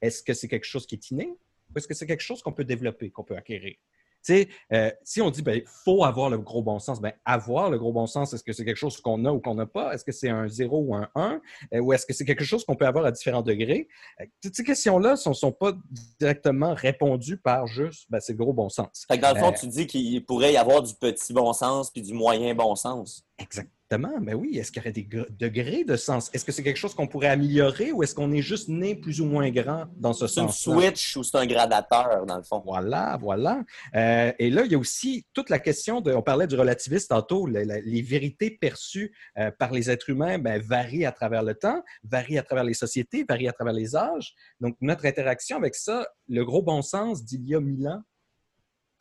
est-ce 0.00 0.22
que 0.22 0.32
c'est 0.32 0.48
quelque 0.48 0.64
chose 0.66 0.86
qui 0.86 0.94
est 0.94 1.10
inné 1.10 1.26
ou 1.28 1.78
est-ce 1.78 1.86
que 1.86 1.94
c'est 1.94 2.06
quelque 2.06 2.22
chose 2.22 2.42
qu'on 2.42 2.52
peut 2.52 2.64
développer, 2.64 3.10
qu'on 3.10 3.24
peut 3.24 3.36
acquérir? 3.36 3.74
Tu 4.24 4.34
sais, 4.34 4.48
euh, 4.72 4.90
si 5.02 5.22
on 5.22 5.30
dit, 5.30 5.42
ben, 5.42 5.62
faut 5.84 6.04
avoir 6.04 6.28
le 6.28 6.38
gros 6.38 6.62
bon 6.62 6.78
sens, 6.78 7.00
ben, 7.00 7.12
avoir 7.24 7.70
le 7.70 7.78
gros 7.78 7.92
bon 7.92 8.06
sens, 8.06 8.34
est-ce 8.34 8.44
que 8.44 8.52
c'est 8.52 8.64
quelque 8.64 8.76
chose 8.76 9.00
qu'on 9.00 9.24
a 9.24 9.32
ou 9.32 9.40
qu'on 9.40 9.54
n'a 9.54 9.66
pas? 9.66 9.94
Est-ce 9.94 10.04
que 10.04 10.12
c'est 10.12 10.28
un 10.28 10.46
0 10.46 10.78
ou 10.78 10.94
un 10.94 11.08
1? 11.14 11.40
Euh, 11.72 11.80
ou 11.80 11.92
est-ce 11.92 12.04
que 12.04 12.12
c'est 12.12 12.24
quelque 12.26 12.44
chose 12.44 12.64
qu'on 12.64 12.76
peut 12.76 12.86
avoir 12.86 13.06
à 13.06 13.12
différents 13.12 13.42
degrés? 13.42 13.88
Euh, 14.20 14.24
toutes 14.42 14.54
ces 14.54 14.64
questions-là 14.64 15.12
ne 15.12 15.16
sont, 15.16 15.32
sont 15.32 15.52
pas 15.52 15.72
directement 16.18 16.74
répondues 16.74 17.38
par 17.38 17.66
juste, 17.66 18.06
ben, 18.10 18.20
c'est 18.20 18.32
le 18.32 18.38
gros 18.38 18.52
bon 18.52 18.68
sens. 18.68 19.06
Fait 19.08 19.16
que 19.16 19.22
dans 19.22 19.32
le 19.32 19.40
fond, 19.40 19.48
Euh, 19.48 19.58
tu 19.58 19.66
dis 19.66 19.86
qu'il 19.86 20.24
pourrait 20.26 20.52
y 20.52 20.56
avoir 20.56 20.82
du 20.82 20.94
petit 20.94 21.32
bon 21.32 21.52
sens 21.52 21.90
puis 21.90 22.02
du 22.02 22.12
moyen 22.12 22.54
bon 22.54 22.74
sens. 22.76 23.24
Exactement, 23.92 24.20
mais 24.20 24.34
oui. 24.34 24.56
Est-ce 24.58 24.70
qu'il 24.70 24.80
y 24.80 24.84
aurait 24.84 24.92
des 24.92 25.02
gr- 25.04 25.26
degrés 25.36 25.84
de 25.84 25.96
sens? 25.96 26.30
Est-ce 26.32 26.44
que 26.44 26.52
c'est 26.52 26.62
quelque 26.62 26.76
chose 26.76 26.94
qu'on 26.94 27.08
pourrait 27.08 27.28
améliorer 27.28 27.90
ou 27.92 28.02
est-ce 28.02 28.14
qu'on 28.14 28.30
est 28.32 28.42
juste 28.42 28.68
né 28.68 28.94
plus 28.94 29.20
ou 29.20 29.24
moins 29.26 29.50
grand 29.50 29.86
dans 29.96 30.12
ce 30.12 30.26
C'est 30.28 30.40
une 30.40 30.48
sens 30.48 30.60
switch 30.60 31.16
ou 31.16 31.24
c'est 31.24 31.36
un 31.38 31.46
gradateur, 31.46 32.24
dans 32.24 32.36
le 32.36 32.42
fond. 32.44 32.62
Voilà, 32.64 33.18
voilà. 33.20 33.64
Euh, 33.96 34.32
et 34.38 34.50
là, 34.50 34.64
il 34.64 34.70
y 34.72 34.74
a 34.74 34.78
aussi 34.78 35.26
toute 35.34 35.50
la 35.50 35.58
question 35.58 36.00
de, 36.00 36.12
on 36.12 36.22
parlait 36.22 36.46
du 36.46 36.54
relativisme 36.54 37.08
tantôt, 37.08 37.46
le- 37.46 37.64
la- 37.64 37.80
les 37.80 38.02
vérités 38.02 38.50
perçues 38.50 39.12
euh, 39.38 39.50
par 39.58 39.72
les 39.72 39.90
êtres 39.90 40.10
humains 40.10 40.38
ben, 40.38 40.60
varient 40.62 41.06
à 41.06 41.12
travers 41.12 41.42
le 41.42 41.54
temps, 41.54 41.82
varient 42.04 42.38
à 42.38 42.42
travers 42.44 42.64
les 42.64 42.74
sociétés, 42.74 43.24
varient 43.28 43.48
à 43.48 43.52
travers 43.52 43.74
les 43.74 43.96
âges. 43.96 44.34
Donc, 44.60 44.76
notre 44.80 45.04
interaction 45.06 45.56
avec 45.56 45.74
ça, 45.74 46.06
le 46.28 46.44
gros 46.44 46.62
bon 46.62 46.82
sens 46.82 47.24
d'il 47.24 47.44
y 47.48 47.54
a 47.56 47.60
mille 47.60 47.88
ans, 47.88 48.02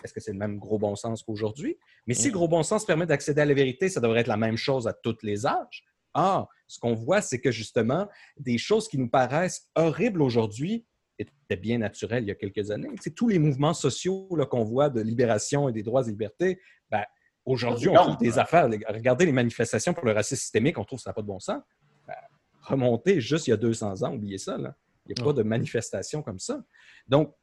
est-ce 0.04 0.14
que 0.14 0.20
c'est 0.20 0.32
le 0.32 0.38
même 0.38 0.58
gros 0.58 0.80
bon 0.80 0.96
sens 0.96 1.24
qu'aujourd'hui? 1.24 1.78
Mais 2.08 2.14
si 2.14 2.28
le 2.28 2.34
gros 2.34 2.48
bon 2.48 2.64
sens 2.64 2.86
permet 2.86 3.06
d'accéder 3.06 3.42
à 3.42 3.46
la 3.46 3.54
vérité, 3.54 3.90
ça 3.90 4.00
devrait 4.00 4.22
être 4.22 4.28
la 4.28 4.38
même 4.38 4.58
chose 4.58 4.88
à 4.88 4.94
tous 4.94 5.18
les 5.24 5.46
âges. 5.46 5.84
Ah, 6.14 6.48
ce 6.68 6.80
qu'on 6.80 6.94
voit, 6.94 7.22
c'est 7.22 7.40
que 7.40 7.52
justement, 7.52 8.08
des 8.38 8.58
choses 8.58 8.88
qui 8.88 8.98
nous 8.98 9.10
paraissent 9.10 9.68
horribles 9.76 10.22
aujourd'hui 10.22 10.86
étaient 11.20 11.58
bien 11.58 11.78
naturelles 11.78 12.24
il 12.24 12.28
y 12.28 12.32
a 12.32 12.36
quelques 12.36 12.72
années. 12.72 12.90
Tu 12.96 13.04
sais, 13.04 13.12
tous 13.12 13.28
les 13.28 13.40
mouvements 13.40 13.74
sociaux 13.74 14.28
qu'on 14.50 14.64
voit 14.64 14.90
de 14.90 15.02
libération 15.02 15.70
et 15.70 15.74
des 15.74 15.84
droits 15.84 16.04
et 16.04 16.10
libertés, 16.10 16.60
ben, 16.90 17.04
aujourd'hui, 17.46 17.90
on 17.90 17.96
trouve 17.96 18.18
des 18.18 18.40
affaires. 18.40 18.70
Regardez 18.88 19.26
les 19.26 19.32
manifestations 19.32 19.94
pour 19.94 20.06
le 20.06 20.14
racisme 20.14 20.40
systémique, 20.40 20.78
on 20.78 20.86
trouve 20.86 21.00
que 21.00 21.04
ça 21.04 21.10
n'a 21.10 21.14
pas 21.14 21.22
de 21.22 21.28
bon 21.28 21.40
sens. 21.40 21.62
Ben, 22.08 22.16
remonter 22.62 23.20
juste 23.20 23.48
il 23.48 23.52
y 23.52 23.54
a 23.54 23.58
200 23.58 24.04
ans, 24.04 24.14
oubliez 24.14 24.38
ça. 24.38 24.58
là. 24.58 24.76
Il 25.06 25.16
n'y 25.16 25.22
a 25.22 25.26
pas 25.26 25.34
de 25.34 25.44
manifestation 25.44 26.22
comme 26.22 26.40
ça. 26.40 26.64
Donc, 27.08 27.36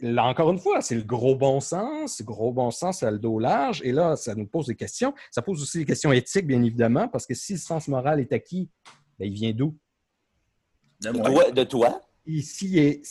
là, 0.00 0.24
encore 0.24 0.50
une 0.50 0.58
fois, 0.58 0.80
c'est 0.80 0.94
le 0.94 1.02
gros 1.02 1.36
bon 1.36 1.60
sens. 1.60 2.18
Le 2.20 2.24
gros 2.24 2.52
bon 2.52 2.70
sens, 2.70 3.00
ça 3.00 3.08
a 3.08 3.10
le 3.10 3.18
dos 3.18 3.38
large. 3.38 3.82
Et 3.84 3.92
là, 3.92 4.16
ça 4.16 4.34
nous 4.34 4.46
pose 4.46 4.66
des 4.66 4.74
questions. 4.76 5.14
Ça 5.30 5.42
pose 5.42 5.62
aussi 5.62 5.78
des 5.78 5.84
questions 5.84 6.12
éthiques, 6.12 6.46
bien 6.46 6.62
évidemment, 6.62 7.08
parce 7.08 7.26
que 7.26 7.34
si 7.34 7.52
le 7.54 7.58
sens 7.58 7.88
moral 7.88 8.20
est 8.20 8.32
acquis, 8.32 8.68
ben, 9.18 9.26
il 9.26 9.34
vient 9.34 9.52
d'où? 9.52 9.76
De 11.00 11.10
moi. 11.10 11.30
toi? 11.30 11.50
De 11.50 11.64
toi? 11.64 12.00
Et 12.26 12.40
S'il 12.42 12.78
est, 12.78 13.02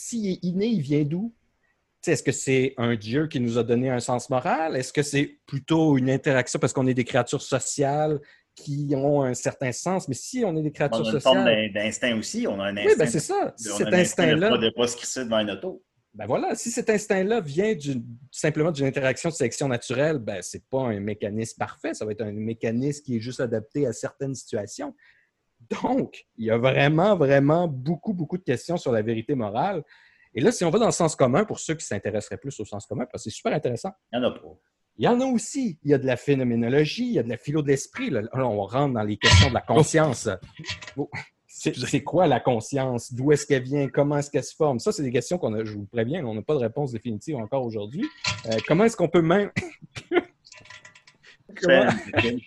inné, 0.42 0.66
il 0.66 0.80
vient 0.80 1.04
d'où? 1.04 1.34
Tu 2.02 2.06
sais, 2.06 2.12
Est-ce 2.12 2.22
que 2.22 2.32
c'est 2.32 2.74
un 2.78 2.96
Dieu 2.96 3.26
qui 3.28 3.38
nous 3.38 3.58
a 3.58 3.62
donné 3.62 3.88
un 3.90 4.00
sens 4.00 4.28
moral? 4.30 4.76
Est-ce 4.76 4.92
que 4.92 5.02
c'est 5.02 5.38
plutôt 5.46 5.96
une 5.98 6.10
interaction 6.10 6.58
parce 6.58 6.72
qu'on 6.72 6.86
est 6.86 6.94
des 6.94 7.04
créatures 7.04 7.42
sociales 7.42 8.20
qui 8.56 8.88
ont 8.96 9.22
un 9.22 9.34
certain 9.34 9.70
sens? 9.72 10.08
Mais 10.08 10.14
si 10.14 10.42
on 10.44 10.56
est 10.56 10.62
des 10.62 10.70
On 10.70 10.72
créatures 10.72 11.06
a 11.06 11.12
une 11.12 11.20
forme 11.20 11.38
sociales. 11.38 11.72
d'in- 11.72 11.80
d'instinct 11.84 12.16
aussi. 12.18 12.46
On 12.48 12.58
a 12.60 12.64
un 12.64 12.76
instinct. 12.76 12.90
Oui, 12.90 12.96
ben 12.98 13.06
c'est 13.06 13.20
ça. 13.20 13.34
on 13.44 13.46
a 13.46 13.52
Cet 13.56 13.70
un 13.70 13.74
instinct 13.74 13.90
de 13.90 13.96
instinct-là. 14.32 14.48
pas- 14.50 14.58
de 14.58 14.70
pas 14.70 14.86
se 14.88 14.96
crisser 14.96 15.24
devant 15.24 15.38
une 15.38 15.50
auto. 15.50 15.82
Ben 16.14 16.26
voilà, 16.26 16.54
si 16.54 16.70
cet 16.70 16.90
instinct-là 16.90 17.40
vient 17.40 17.74
simplement 18.30 18.70
d'une 18.70 18.84
interaction 18.84 19.30
de 19.30 19.34
sélection 19.34 19.66
naturelle, 19.68 20.18
ben 20.18 20.42
c'est 20.42 20.68
pas 20.68 20.82
un 20.82 21.00
mécanisme 21.00 21.56
parfait, 21.58 21.94
ça 21.94 22.04
va 22.04 22.12
être 22.12 22.20
un 22.20 22.32
mécanisme 22.32 23.02
qui 23.02 23.16
est 23.16 23.20
juste 23.20 23.40
adapté 23.40 23.86
à 23.86 23.94
certaines 23.94 24.34
situations. 24.34 24.94
Donc, 25.82 26.26
il 26.36 26.46
y 26.46 26.50
a 26.50 26.58
vraiment, 26.58 27.16
vraiment 27.16 27.66
beaucoup, 27.66 28.12
beaucoup 28.12 28.36
de 28.36 28.42
questions 28.42 28.76
sur 28.76 28.92
la 28.92 29.00
vérité 29.00 29.34
morale. 29.34 29.82
Et 30.34 30.40
là, 30.40 30.52
si 30.52 30.64
on 30.64 30.70
va 30.70 30.78
dans 30.78 30.86
le 30.86 30.92
sens 30.92 31.16
commun, 31.16 31.44
pour 31.44 31.60
ceux 31.60 31.74
qui 31.74 31.86
s'intéresseraient 31.86 32.36
plus 32.36 32.58
au 32.60 32.64
sens 32.64 32.86
commun, 32.86 33.06
parce 33.10 33.24
que 33.24 33.30
c'est 33.30 33.36
super 33.36 33.54
intéressant, 33.54 33.92
Il 34.12 34.18
n'y 34.18 34.26
en 34.26 34.28
a 34.28 34.32
pas. 34.32 34.58
il 34.96 35.04
y 35.04 35.08
en 35.08 35.20
a 35.20 35.24
aussi. 35.24 35.78
Il 35.82 35.90
y 35.90 35.94
a 35.94 35.98
de 35.98 36.06
la 36.06 36.16
phénoménologie, 36.16 37.06
il 37.06 37.12
y 37.12 37.18
a 37.18 37.22
de 37.22 37.28
la 37.28 37.38
philo 37.38 37.62
de 37.62 37.68
l'esprit. 37.68 38.10
Là, 38.10 38.22
on 38.34 38.66
rentre 38.66 38.94
dans 38.94 39.02
les 39.02 39.16
questions 39.16 39.48
de 39.48 39.54
la 39.54 39.60
conscience. 39.60 40.28
Bon, 40.96 41.08
C'est 41.54 42.02
quoi 42.02 42.26
la 42.26 42.40
conscience? 42.40 43.12
D'où 43.12 43.30
est-ce 43.30 43.46
qu'elle 43.46 43.62
vient? 43.62 43.86
Comment 43.88 44.16
est-ce 44.18 44.30
qu'elle 44.30 44.42
se 44.42 44.54
forme? 44.54 44.78
Ça, 44.80 44.90
c'est 44.90 45.02
des 45.02 45.12
questions 45.12 45.36
qu'on 45.38 45.52
a, 45.52 45.64
je 45.64 45.72
vous 45.74 45.84
préviens, 45.84 46.24
on 46.24 46.34
n'a 46.34 46.40
pas 46.42 46.54
de 46.54 46.60
réponse 46.60 46.92
définitive 46.92 47.36
encore 47.36 47.62
aujourd'hui. 47.64 48.08
Euh, 48.46 48.56
comment 48.66 48.84
est-ce 48.84 48.96
qu'on 48.96 49.08
peut 49.08 49.20
même. 49.22 49.50
Comment- 51.62 51.92
Vous 52.22 52.40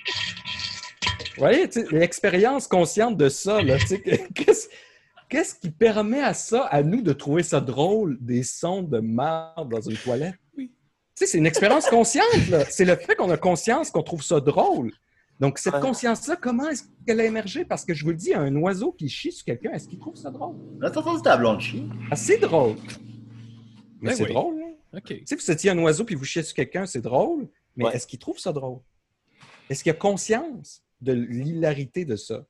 voyez, 1.38 1.70
l'expérience 1.92 2.68
consciente 2.68 3.16
de 3.18 3.30
ça, 3.30 3.60
qu'est-ce 4.34 4.68
qu'est-ce 5.30 5.56
qui 5.56 5.70
permet 5.70 6.22
à 6.22 6.34
ça, 6.34 6.64
à 6.66 6.82
nous, 6.82 7.02
de 7.02 7.14
trouver 7.14 7.44
ça 7.44 7.60
drôle, 7.62 8.18
des 8.22 8.42
sons 8.44 8.82
de 8.82 9.00
marde 9.00 9.70
dans 9.70 9.82
une 9.82 9.98
toilette? 9.98 10.36
Oui. 10.58 10.72
C'est 11.14 11.38
une 11.38 11.46
expérience 11.46 11.88
consciente, 11.88 12.48
là. 12.50 12.66
C'est 12.70 12.86
le 12.86 12.96
fait 12.96 13.16
qu'on 13.16 13.30
a 13.30 13.38
conscience 13.38 13.92
qu'on 13.92 14.04
trouve 14.04 14.24
ça 14.24 14.40
drôle. 14.40 14.92
Donc, 15.40 15.58
cette 15.60 15.74
Ouais. 15.76 15.80
conscience-là, 15.82 16.38
comment 16.38 16.70
est-ce 16.70 16.84
qu'elle 17.06 17.20
a 17.20 17.26
émergé? 17.26 17.66
Parce 17.66 17.84
que 17.84 17.94
je 17.94 18.04
vous 18.06 18.12
le 18.12 18.16
dis, 18.16 18.34
un 18.34 18.56
oiseau 18.56 18.94
qui 18.94 19.10
chie 19.10 19.32
sur 19.34 19.44
quelqu'un, 19.46 19.72
est-ce 19.74 19.88
qu'il 19.90 20.00
trouve 20.00 20.16
ça 20.16 20.32
drôle? 20.32 20.56
T'as 20.80 20.90
entendu 20.98 21.22
ta 21.22 21.36
blonde 21.36 21.60
chier. 21.60 21.84
Ah, 22.10 22.16
c'est 22.16 22.38
drôle. 22.38 22.76
Mais 24.02 24.12
Ben 24.12 24.16
c'est 24.16 24.24
oui. 24.24 24.34
drôle, 24.34 24.56
hein? 24.62 24.72
OK. 24.98 25.04
Tu 25.08 25.24
sais, 25.26 25.36
vous 25.36 25.52
étiez 25.52 25.70
un 25.72 25.78
oiseau 25.80 26.06
puis 26.06 26.16
vous 26.16 26.24
chiez 26.24 26.42
sur 26.44 26.56
quelqu'un, 26.56 26.86
c'est 26.86 27.02
drôle, 27.02 27.48
mais 27.76 27.86
Ouais. 27.86 27.96
est-ce 27.96 28.08
qu'il 28.08 28.20
trouve 28.20 28.40
ça 28.40 28.54
drôle? 28.54 28.80
Est-ce 29.70 29.84
qu'il 29.84 29.92
a 29.92 29.96
conscience 29.96 30.84
de 31.02 31.12
l'hilarité 31.14 32.06
de 32.06 32.16
ça? 32.16 32.46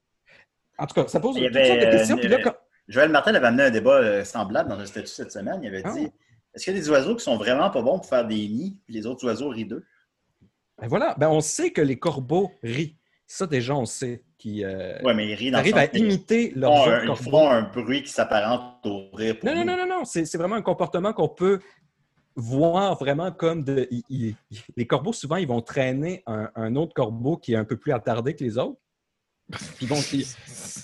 En 0.78 0.86
tout 0.86 0.94
cas, 0.94 1.08
ça 1.08 1.20
pose 1.20 1.38
y 1.38 1.46
toutes 1.46 1.54
sortes 1.66 1.80
de 1.80 1.86
questions. 1.92 2.18
euh, 2.18 2.20
puis 2.20 2.28
là, 2.30 2.42
quand- 2.44 2.56
Joël 2.88 3.10
Martin 3.10 3.34
avait 3.34 3.48
amené 3.48 3.64
un 3.64 3.72
débat 3.72 3.96
euh, 3.98 4.24
semblable 4.24 4.70
dans 4.70 4.78
un 4.78 4.86
statut 4.86 5.08
cette 5.08 5.32
semaine. 5.32 5.60
Il 5.64 5.68
avait 5.70 5.82
Ah. 5.86 5.94
dit 5.94 6.08
Est-ce 6.54 6.64
qu'il 6.66 6.74
y 6.74 6.78
a 6.78 6.80
des 6.80 6.90
oiseaux 6.90 7.16
qui 7.16 7.24
sont 7.24 7.36
vraiment 7.36 7.70
pas 7.70 7.82
bons 7.82 7.98
pour 8.00 8.06
faire 8.06 8.26
des 8.28 8.48
nids, 8.48 8.78
puis 8.86 8.94
les 8.94 9.06
autres 9.06 9.26
oiseaux 9.26 9.50
rideux? 9.50 9.84
Ben 10.82 10.88
voilà, 10.88 11.16
ben 11.18 11.30
on 11.30 11.42
sait 11.42 11.72
que 11.72 11.82
les 11.82 11.98
corbeaux 11.98 12.52
rient. 12.64 12.98
Ça, 13.28 13.48
déjà, 13.48 13.74
on 13.76 13.86
sait 13.86 14.24
qu'ils 14.38 14.64
euh, 14.66 15.00
Oui, 15.04 15.14
mais 15.16 15.28
ils 15.28 15.34
rient 15.34 15.50
dans 15.52 15.58
le 15.58 15.62
arrivent 15.62 15.78
à 15.78 15.86
imiter 15.98 16.52
font 16.52 16.60
leur 16.60 16.72
un- 16.74 16.86
jeu 17.02 17.08
de 17.08 17.12
Ils 17.12 17.16
font 17.32 17.50
un 17.50 17.62
bruit 17.64 18.04
qui 18.04 18.10
s'apparente 18.12 18.86
au 18.86 19.10
rire 19.14 19.40
pour 19.40 19.50
Non, 19.50 19.56
non, 19.56 19.66
non, 19.66 19.78
non, 19.78 19.88
non. 20.00 20.06
C'est 20.06 20.36
vraiment 20.38 20.56
un 20.56 20.62
comportement 20.62 21.12
qu'on 21.12 21.30
peut 21.30 21.60
voir 22.36 22.98
vraiment 23.00 23.32
comme 23.32 23.64
de. 23.64 23.90
les 24.76 24.86
corbeaux, 24.88 25.14
souvent, 25.14 25.38
ils 25.38 25.48
vont 25.48 25.62
traîner 25.62 26.22
un, 26.28 26.50
un 26.56 26.76
autre 26.76 26.94
corbeau 26.94 27.38
qui 27.38 27.54
est 27.54 27.58
un 27.58 27.66
peu 27.66 27.78
plus 27.78 27.94
attardé 27.94 28.36
que 28.36 28.44
les 28.44 28.58
autres. 28.58 28.80
Ils 29.82 29.88
vont. 29.88 30.02
ils- 30.14 30.26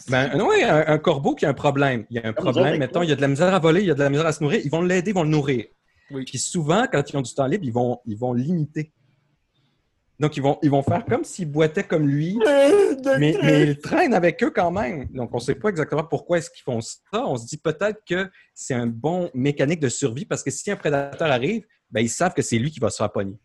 Ben, 0.09 0.31
oui, 0.41 0.63
un, 0.63 0.83
un 0.87 0.97
corbeau 0.97 1.35
qui 1.35 1.45
a 1.45 1.49
un 1.49 1.53
problème. 1.53 2.05
Il 2.09 2.15
y 2.17 2.19
a 2.19 2.27
un 2.27 2.33
problème, 2.33 2.77
mettons, 2.79 3.03
il 3.03 3.09
y 3.09 3.13
a 3.13 3.15
de 3.15 3.21
la 3.21 3.27
misère 3.27 3.53
à 3.53 3.59
voler, 3.59 3.81
il 3.81 3.87
y 3.87 3.91
a 3.91 3.95
de 3.95 3.99
la 3.99 4.09
misère 4.09 4.25
à 4.25 4.31
se 4.31 4.43
nourrir. 4.43 4.61
Ils 4.63 4.71
vont 4.71 4.81
l'aider, 4.81 5.11
ils 5.11 5.13
vont 5.13 5.23
le 5.23 5.29
nourrir. 5.29 5.65
Oui. 6.11 6.25
Puis 6.25 6.39
souvent, 6.39 6.85
quand 6.91 7.07
ils 7.09 7.17
ont 7.17 7.21
du 7.21 7.33
temps 7.33 7.45
libre, 7.45 7.63
ils 7.65 7.71
vont 7.73 7.99
ils 8.05 8.17
vont 8.17 8.33
l'imiter. 8.33 8.93
Donc, 10.21 10.37
ils 10.37 10.43
vont, 10.43 10.59
ils 10.61 10.69
vont 10.69 10.83
faire 10.83 11.03
comme 11.03 11.23
s'ils 11.23 11.51
boitaient 11.51 11.83
comme 11.83 12.07
lui, 12.07 12.37
mais, 13.17 13.35
mais 13.41 13.63
ils 13.63 13.79
traînent 13.79 14.13
avec 14.13 14.41
eux 14.43 14.51
quand 14.51 14.69
même. 14.69 15.05
Donc, 15.11 15.31
on 15.33 15.37
ne 15.37 15.41
sait 15.41 15.55
pas 15.55 15.69
exactement 15.69 16.03
pourquoi 16.03 16.37
est-ce 16.37 16.51
qu'ils 16.51 16.61
font 16.63 16.79
ça. 16.79 16.99
On 17.25 17.35
se 17.37 17.47
dit 17.47 17.57
peut-être 17.57 18.01
que 18.07 18.29
c'est 18.53 18.75
un 18.75 18.85
bon 18.85 19.31
mécanique 19.33 19.79
de 19.79 19.89
survie 19.89 20.25
parce 20.25 20.43
que 20.43 20.51
si 20.51 20.69
un 20.69 20.75
prédateur 20.75 21.31
arrive, 21.31 21.65
ben, 21.89 22.01
ils 22.01 22.09
savent 22.09 22.33
que 22.35 22.43
c'est 22.43 22.59
lui 22.59 22.69
qui 22.69 22.79
va 22.79 22.91
se 22.91 22.97
faire 22.97 23.11
pogner. 23.11 23.35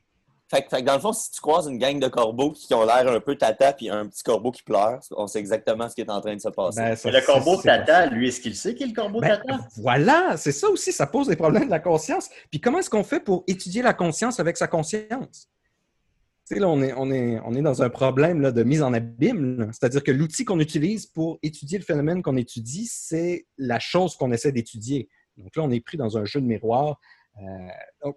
Fait, 0.48 0.62
que- 0.62 0.68
fait 0.68 0.80
que 0.82 0.86
dans 0.86 0.94
le 0.94 1.00
fond, 1.00 1.12
si 1.14 1.30
tu 1.32 1.40
croises 1.40 1.66
une 1.66 1.78
gang 1.78 1.98
de 1.98 2.06
corbeaux 2.08 2.52
qui 2.52 2.72
ont 2.74 2.84
l'air 2.84 3.08
un 3.10 3.20
peu 3.20 3.36
tata 3.36 3.72
puis 3.72 3.88
un 3.88 4.06
petit 4.06 4.22
corbeau 4.22 4.52
qui 4.52 4.62
pleure, 4.62 5.00
on 5.12 5.26
sait 5.26 5.40
exactement 5.40 5.88
ce 5.88 5.94
qui 5.94 6.02
est 6.02 6.10
en 6.10 6.20
train 6.20 6.36
de 6.36 6.40
se 6.40 6.50
passer. 6.50 6.80
Ben, 6.82 6.94
ça- 6.94 7.10
le 7.10 7.20
corbeau 7.24 7.56
tata, 7.56 8.04
lui, 8.06 8.28
est-ce 8.28 8.40
qu'il 8.40 8.54
sait 8.54 8.74
qu'il 8.74 8.84
est 8.86 8.90
le 8.90 8.94
corbeau 8.94 9.20
Ben, 9.20 9.28
tata? 9.38 9.60
Voilà, 9.78 10.36
c'est 10.36 10.52
ça 10.52 10.68
aussi, 10.68 10.92
ça 10.92 11.06
pose 11.06 11.26
des 11.26 11.36
problèmes 11.36 11.64
de 11.64 11.70
la 11.70 11.80
conscience. 11.80 12.28
Puis 12.50 12.60
comment 12.60 12.78
est-ce 12.78 12.90
qu'on 12.90 13.02
fait 13.02 13.18
pour 13.20 13.42
étudier 13.48 13.80
la 13.82 13.94
conscience 13.94 14.38
avec 14.38 14.56
sa 14.58 14.68
conscience? 14.68 15.48
Tu 16.48 16.54
sais, 16.54 16.60
là, 16.60 16.68
on 16.68 16.80
est, 16.80 16.92
on 16.92 17.10
est, 17.10 17.40
on 17.44 17.54
est 17.54 17.62
dans 17.62 17.82
un 17.82 17.90
problème 17.90 18.40
là, 18.40 18.52
de 18.52 18.62
mise 18.62 18.80
en 18.80 18.92
abîme. 18.92 19.68
C'est-à-dire 19.72 20.04
que 20.04 20.12
l'outil 20.12 20.44
qu'on 20.44 20.60
utilise 20.60 21.06
pour 21.06 21.40
étudier 21.42 21.78
le 21.78 21.84
phénomène 21.84 22.22
qu'on 22.22 22.36
étudie, 22.36 22.86
c'est 22.86 23.46
la 23.58 23.80
chose 23.80 24.16
qu'on 24.16 24.30
essaie 24.30 24.52
d'étudier. 24.52 25.08
Donc 25.36 25.56
là, 25.56 25.64
on 25.64 25.70
est 25.70 25.80
pris 25.80 25.96
dans 25.96 26.16
un 26.16 26.24
jeu 26.24 26.40
de 26.40 26.46
miroir. 26.46 27.00
Euh, 27.38 27.42
donc, 28.04 28.16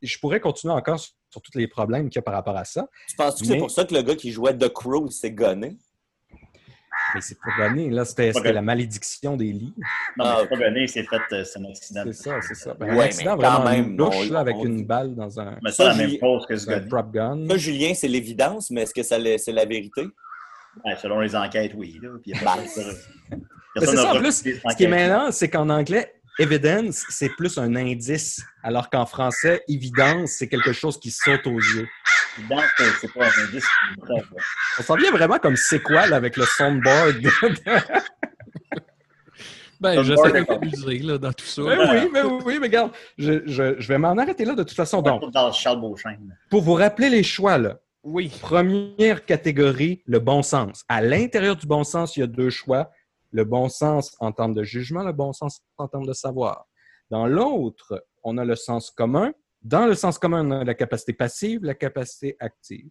je 0.00 0.18
pourrais 0.20 0.38
continuer 0.38 0.72
encore 0.72 1.00
sur, 1.00 1.14
sur 1.30 1.42
tous 1.42 1.58
les 1.58 1.66
problèmes 1.66 2.10
qu'il 2.10 2.18
y 2.18 2.20
a 2.20 2.22
par 2.22 2.34
rapport 2.34 2.56
à 2.56 2.64
ça, 2.64 2.88
Tu 3.08 3.16
penses 3.16 3.40
que 3.40 3.46
c'est 3.46 3.58
pour 3.58 3.70
ça 3.70 3.84
que 3.84 3.94
le 3.94 4.02
gars 4.02 4.14
qui 4.14 4.30
jouait 4.30 4.56
The 4.56 4.68
Crow 4.68 5.10
s'est 5.10 5.32
gonné? 5.32 5.76
Mais 7.14 7.20
c'est 7.20 7.38
pas 7.38 7.68
donné. 7.68 7.90
Là, 7.90 8.04
c'était 8.04 8.32
la 8.52 8.62
malédiction 8.62 9.36
des 9.36 9.52
lits. 9.52 9.74
Non, 10.18 10.24
mais 10.24 10.30
c'est 10.40 10.48
pas 10.48 10.56
donné, 10.56 10.86
c'est 10.88 11.02
fait, 11.04 11.20
euh, 11.32 11.44
c'est 11.44 11.58
un 11.60 11.64
accident. 11.66 12.02
C'est 12.06 12.12
ça, 12.12 12.40
c'est 12.42 12.54
ça. 12.54 12.74
Ben, 12.74 12.86
Ouais, 12.86 12.92
un 12.92 12.94
mais 12.96 13.00
accident 13.02 13.36
quand 13.36 13.50
vraiment 13.60 13.70
même, 13.70 13.96
louche, 13.96 14.14
on- 14.28 14.32
là, 14.32 14.40
avec 14.40 14.56
on- 14.56 14.64
une 14.66 14.84
balle 14.84 15.14
dans 15.14 15.40
un, 15.40 15.56
Mais 15.62 15.70
c'est 15.70 15.84
la 15.84 15.92
Ça, 15.92 15.96
même 15.98 16.18
chose 16.20 16.46
que 16.46 16.56
ce 16.56 16.68
un 16.70 16.78
gars 16.78 16.86
prop 16.88 17.12
gun. 17.12 17.46
Ça, 17.48 17.56
Julien, 17.56 17.92
c'est 17.94 18.08
l'évidence, 18.08 18.70
mais 18.70 18.82
est-ce 18.82 18.94
que 18.94 19.02
ça 19.02 19.16
c'est 19.38 19.52
la 19.52 19.64
vérité? 19.64 20.02
Ouais, 20.84 20.96
selon 21.00 21.20
les 21.20 21.36
enquêtes, 21.36 21.72
oui. 21.76 21.98
Là. 22.02 22.08
Puis, 22.22 22.32
personne- 22.32 22.96
Mais 23.30 23.86
c'est 23.86 23.96
ça, 23.96 24.12
en 24.14 24.18
plus, 24.18 24.32
ce 24.32 24.76
qui 24.76 24.84
est 24.84 24.88
mêlant, 24.88 25.30
c'est 25.32 25.48
qu'en 25.48 25.68
anglais, 25.68 26.13
evidence, 26.38 27.04
c'est 27.08 27.30
plus 27.30 27.58
un 27.58 27.74
indice, 27.76 28.42
alors 28.62 28.90
qu'en 28.90 29.06
français, 29.06 29.62
évidence, 29.68 30.32
c'est 30.38 30.48
quelque 30.48 30.72
chose 30.72 30.98
qui 30.98 31.10
saute 31.10 31.46
aux 31.46 31.58
yeux. 31.58 31.88
Euh, 32.50 32.56
c'est 33.00 33.12
pas 33.12 33.26
un 33.26 33.44
indice, 33.46 33.64
c'est 33.64 33.90
une 33.90 33.96
preuve. 34.02 34.28
là. 34.34 34.42
On 34.78 34.82
s'en 34.82 34.96
vient 34.96 35.12
vraiment 35.12 35.38
comme 35.38 35.56
c'est 35.56 35.80
quoi 35.80 36.06
là, 36.06 36.16
avec 36.16 36.36
le 36.36 36.44
soundboard. 36.44 37.22
Ben, 39.80 40.02
j'essaie 40.02 40.30
de 40.32 40.46
m'amuser 40.48 40.98
là, 41.00 41.18
dans 41.18 41.32
tout 41.32 41.44
ça. 41.44 41.60
Mais 41.62 41.76
oui, 41.76 42.08
mais 42.12 42.22
oui, 42.22 42.58
mais 42.58 42.68
regarde, 42.68 42.92
je, 43.18 43.42
je- 43.44 43.74
je 43.78 43.88
vais 43.88 43.98
m'en 43.98 44.16
arrêter 44.16 44.44
là 44.46 44.54
de 44.54 44.62
toute 44.62 44.76
façon. 44.76 45.02
Donc, 45.02 45.30
Dans 45.32 45.52
Charles 45.52 45.80
pour 46.48 46.62
vous 46.62 46.74
rappeler 46.74 47.10
les 47.10 47.22
choix, 47.22 47.58
là, 47.58 47.80
Oui. 48.02 48.30
première 48.40 49.26
catégorie, 49.26 50.00
le 50.06 50.20
bon 50.20 50.42
sens. 50.42 50.84
À 50.88 51.02
l'intérieur 51.02 51.56
du 51.56 51.66
bon 51.66 51.84
sens, 51.84 52.16
il 52.16 52.20
y 52.20 52.22
a 52.22 52.26
deux 52.26 52.50
choix. 52.50 52.90
Le 53.34 53.44
bon 53.44 53.68
sens 53.68 54.14
en 54.20 54.30
termes 54.32 54.54
de 54.54 54.62
jugement, 54.62 55.02
le 55.02 55.12
bon 55.12 55.32
sens 55.32 55.60
en 55.76 55.88
termes 55.88 56.06
de 56.06 56.12
savoir. 56.12 56.66
Dans 57.10 57.26
l'autre, 57.26 58.06
on 58.22 58.38
a 58.38 58.44
le 58.44 58.54
sens 58.56 58.90
commun. 58.90 59.34
Dans 59.60 59.86
le 59.86 59.94
sens 59.94 60.18
commun, 60.18 60.46
on 60.46 60.50
a 60.60 60.64
la 60.64 60.74
capacité 60.74 61.12
passive, 61.12 61.64
la 61.64 61.74
capacité 61.74 62.36
active. 62.38 62.88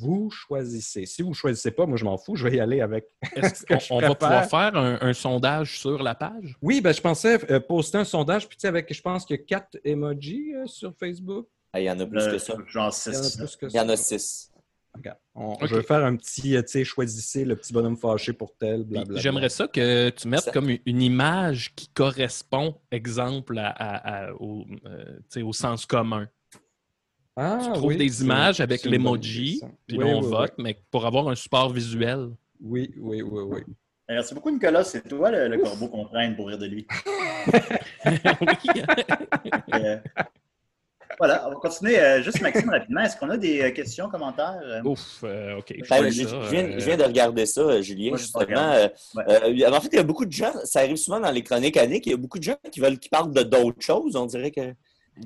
Vous 0.00 0.28
choisissez. 0.30 1.06
Si 1.06 1.22
vous 1.22 1.30
ne 1.30 1.34
choisissez 1.34 1.70
pas, 1.70 1.86
moi, 1.86 1.96
je 1.96 2.04
m'en 2.04 2.18
fous. 2.18 2.36
Je 2.36 2.46
vais 2.46 2.56
y 2.56 2.60
aller 2.60 2.80
avec 2.80 3.06
Est-ce 3.36 3.60
ce 3.60 3.64
que 3.64 3.78
je 3.78 3.88
qu'on 3.88 3.96
on 3.96 4.00
va 4.00 4.14
pouvoir 4.14 4.44
faire 4.46 4.76
un, 4.76 4.98
un 5.00 5.12
sondage 5.14 5.78
sur 5.78 6.02
la 6.02 6.14
page? 6.14 6.56
Oui, 6.60 6.80
ben, 6.82 6.92
je 6.92 7.00
pensais 7.00 7.38
euh, 7.50 7.60
poster 7.60 7.98
un 7.98 8.04
sondage, 8.04 8.46
puis 8.48 8.56
tu 8.58 8.62
sais, 8.62 8.68
avec, 8.68 8.92
je 8.92 9.00
pense 9.00 9.24
qu'il 9.24 9.36
y 9.36 9.40
a 9.40 9.42
quatre 9.44 9.78
emojis 9.84 10.54
euh, 10.54 10.66
sur 10.66 10.92
Facebook. 10.98 11.46
Ah, 11.72 11.80
Il 11.80 11.84
y 11.84 11.90
en 11.90 11.98
a 12.00 12.06
plus 12.06 12.20
Euh, 12.20 12.32
que 12.32 12.38
ça. 12.38 12.54
Genre 12.66 12.92
Il 13.06 13.12
y 13.12 13.16
en 13.16 13.20
a 13.20 13.22
6. 13.22 13.36
plus 13.36 13.56
que 13.56 13.66
Il 13.66 13.72
y 13.76 13.80
en 13.80 13.88
a 13.88 13.96
ça. 13.96 14.18
six. 14.18 14.52
Regarde, 14.96 15.18
on- 15.34 15.52
Ok. 15.54 15.66
Je 15.66 15.74
vais 15.76 15.82
faire 15.82 16.04
un 16.04 16.16
petit, 16.16 16.56
euh, 16.56 16.62
tu 16.62 16.68
sais, 16.68 16.84
choisissez 16.84 17.44
le 17.44 17.56
petit 17.56 17.72
bonhomme 17.72 17.96
fâché 17.96 18.32
pour 18.32 18.56
tel, 18.56 18.84
blablabla. 18.84 19.20
J'aimerais 19.20 19.48
ça 19.48 19.68
que 19.68 20.10
tu 20.10 20.28
mettes 20.28 20.40
Ça- 20.40 20.50
comme 20.52 20.70
une- 20.70 21.02
image 21.02 21.74
qui 21.74 21.88
correspond, 21.88 22.76
exemple, 22.90 23.58
à- 23.58 23.68
à- 23.70 24.26
à- 24.28 24.32
au, 24.34 24.64
euh, 24.86 25.42
au 25.44 25.52
sens 25.52 25.86
commun. 25.86 26.28
Ah, 27.36 27.58
tu 27.62 27.70
trouves 27.72 27.88
oui, 27.88 27.96
des 27.98 28.22
images 28.22 28.60
avec 28.60 28.84
l'emoji, 28.84 29.60
puis 29.86 29.98
Oui, 29.98 30.04
là, 30.04 30.10
on 30.16 30.22
oui, 30.22 30.28
vote, 30.30 30.54
mais 30.58 30.80
pour 30.90 31.04
avoir 31.04 31.28
un 31.28 31.34
support 31.34 31.70
visuel. 31.70 32.30
Oui, 32.62 32.90
oui, 32.96 33.20
oui, 33.22 33.42
oui. 33.42 33.60
Merci 34.08 34.34
beaucoup, 34.34 34.50
Nicolas. 34.50 34.84
C'est 34.84 35.06
toi 35.06 35.30
le, 35.30 35.48
le 35.48 35.58
corbeau 35.58 35.88
qu'on 35.88 36.04
traîne 36.06 36.34
pour 36.36 36.46
rire 36.48 36.58
de 36.58 36.66
lui. 36.66 36.86
Oui. 37.46 37.52
Euh, 39.74 39.98
voilà, 41.18 41.46
on 41.46 41.50
va 41.50 41.56
continuer. 41.56 41.98
euh, 41.98 42.22
juste 42.22 42.40
Maxime, 42.40 42.70
rapidement. 42.70 43.00
Est-ce 43.02 43.16
qu'on 43.16 43.30
a 43.30 43.36
des 43.36 43.62
euh, 43.62 43.70
questions, 43.70 44.08
commentaires? 44.08 44.58
Ouf, 44.84 45.20
euh, 45.24 45.56
OK. 45.58 45.74
je 45.76 45.88
Ben, 45.88 46.08
viens, 46.08 46.78
je 46.78 46.84
viens 46.84 46.96
de 46.96 47.04
regarder 47.04 47.46
ça, 47.46 47.60
euh, 47.62 47.82
Julien, 47.82 48.10
Moi, 48.10 48.18
justement. 48.18 48.54
en 48.54 49.80
fait, 49.80 49.88
il 49.92 49.96
y 49.96 49.98
a 49.98 50.02
beaucoup 50.02 50.26
de 50.26 50.32
gens, 50.32 50.52
ça 50.64 50.80
arrive 50.80 50.96
souvent 50.96 51.20
dans 51.20 51.30
les 51.30 51.42
chroniques 51.42 51.76
anniques, 51.76 52.06
il 52.06 52.10
y 52.10 52.14
a 52.14 52.18
beaucoup 52.18 52.38
de 52.38 52.44
gens 52.44 52.56
qui 52.70 52.80
veulent 52.80 52.98
qui 52.98 53.08
parlent 53.08 53.32
de 53.32 53.42
d'autres 53.42 53.80
choses. 53.80 54.16
On 54.16 54.26
dirait 54.26 54.50
qu'ils 54.50 54.74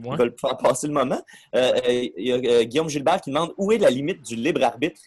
ouais. 0.04 0.16
veulent 0.16 0.34
faire 0.40 0.56
passer 0.56 0.86
le 0.86 0.92
moment. 0.92 1.20
Il 1.54 2.10
y 2.16 2.32
a 2.32 2.36
euh, 2.36 2.62
Guillaume 2.64 2.88
Gilbert 2.88 3.20
qui 3.20 3.30
demande 3.30 3.52
où 3.58 3.72
est 3.72 3.78
la 3.78 3.90
limite 3.90 4.22
du 4.22 4.36
libre 4.36 4.62
arbitre? 4.64 5.00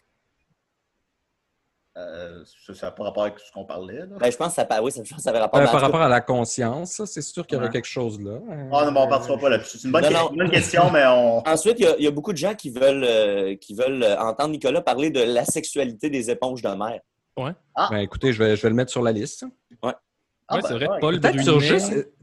Euh, 1.95 2.43
ça 2.73 2.87
n'a 2.87 2.91
pas 2.91 3.03
rapport 3.03 3.23
avec 3.23 3.37
ce 3.37 3.51
qu'on 3.51 3.65
parlait. 3.65 3.99
Là. 3.99 4.05
Ben, 4.19 4.31
je 4.31 4.35
pense 4.35 4.55
que 4.55 4.61
ça, 4.67 4.81
oui, 4.83 4.91
ça, 4.91 5.03
je 5.03 5.09
pense 5.11 5.17
que 5.17 5.23
ça 5.23 5.29
avait 5.29 5.37
rapport 5.39 5.59
Euh, 5.61 5.65
par 5.65 5.79
rapport 5.79 6.01
à 6.01 6.09
la 6.09 6.21
conscience, 6.21 6.93
ça, 6.93 7.05
c'est 7.05 7.21
sûr 7.21 7.45
qu'il 7.45 7.55
y 7.55 7.57
aurait 7.57 7.67
Ouais. 7.67 7.71
quelque 7.73 7.85
chose 7.87 8.19
là. 8.19 8.39
Ah 8.71 8.85
non, 8.85 8.91
mais 8.91 8.99
on 8.99 9.05
ne 9.05 9.09
partira 9.11 9.37
pas 9.37 9.49
là-dessus. 9.49 9.77
C'est 9.77 9.85
une 9.87 9.91
bonne, 9.91 10.01
Non, 10.01 10.09
question, 10.09 10.25
non. 10.25 10.31
une 10.31 10.37
bonne 10.39 10.51
question, 10.51 10.91
mais 10.91 11.03
on. 11.05 11.43
Ensuite, 11.47 11.79
il 11.79 11.83
y, 11.85 11.87
a, 11.87 11.95
il 11.99 12.03
y 12.03 12.07
a 12.07 12.11
beaucoup 12.11 12.31
de 12.33 12.37
gens 12.37 12.55
qui 12.55 12.71
veulent, 12.71 13.03
euh, 13.07 13.55
qui 13.57 13.75
veulent 13.75 14.01
euh, 14.01 14.17
entendre 14.17 14.49
Nicolas 14.49 14.81
parler 14.81 15.11
de 15.11 15.21
la 15.21 15.45
sexualité 15.45 16.09
des 16.09 16.31
éponges 16.31 16.63
de 16.63 16.69
mer. 16.69 16.99
Ben, 17.37 17.97
écoutez, 17.99 18.33
je 18.33 18.41
vais, 18.43 18.55
je 18.55 18.61
vais 18.63 18.69
le 18.69 18.75
mettre 18.75 18.91
sur 18.91 19.03
la 19.03 19.11
liste. 19.11 19.45
Ah, 19.83 20.55
Ouais, 20.55 20.61
ben, 20.61 20.67
c'est 20.67 20.73
vrai, 20.73 20.89
ouais. 20.89 20.99
Paul 20.99 21.19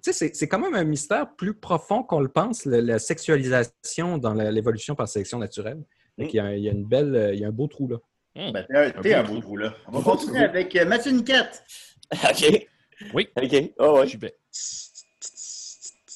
c'est- 0.03 0.35
c'est 0.35 0.49
quand 0.49 0.59
même 0.59 0.75
un 0.75 0.85
mystère 0.85 1.33
plus 1.37 1.55
profond 1.55 2.03
qu'on 2.03 2.21
le 2.21 2.29
pense, 2.29 2.65
la 2.67 2.99
sexualisation 2.99 4.19
dans 4.19 4.35
l'évolution 4.35 4.95
par 4.95 5.09
sélection 5.09 5.39
naturelle. 5.39 5.79
Mm. 6.19 6.27
qu'il 6.27 6.37
y 6.37 6.41
a, 6.41 6.55
il 6.57 6.63
y 6.63 6.69
a 6.69 6.73
une 6.73 6.85
belle, 6.85 7.31
il 7.35 7.41
y 7.41 7.45
a 7.45 7.49
un 7.49 7.53
beau 7.53 7.67
trou 7.67 7.89
là. 7.89 7.97
Hum. 8.41 8.53
Ben, 8.53 8.65
t'es 8.67 8.77
un, 8.77 8.91
t'es 9.03 9.15
un 9.15 9.23
beau 9.23 9.39
trou, 9.39 9.59
là. 9.59 9.75
On 9.87 9.99
va 9.99 10.03
continuer 10.03 10.43
avec 10.43 10.75
euh, 10.75 10.87
Mathieu 10.87 11.13
Niquette. 11.13 11.63
OK? 12.13 12.67
Oui. 13.13 13.29
OK. 13.37 13.73
Oh, 13.79 13.99
ouais. 13.99 14.07
J'y 14.07 14.17
vais. 14.17 14.35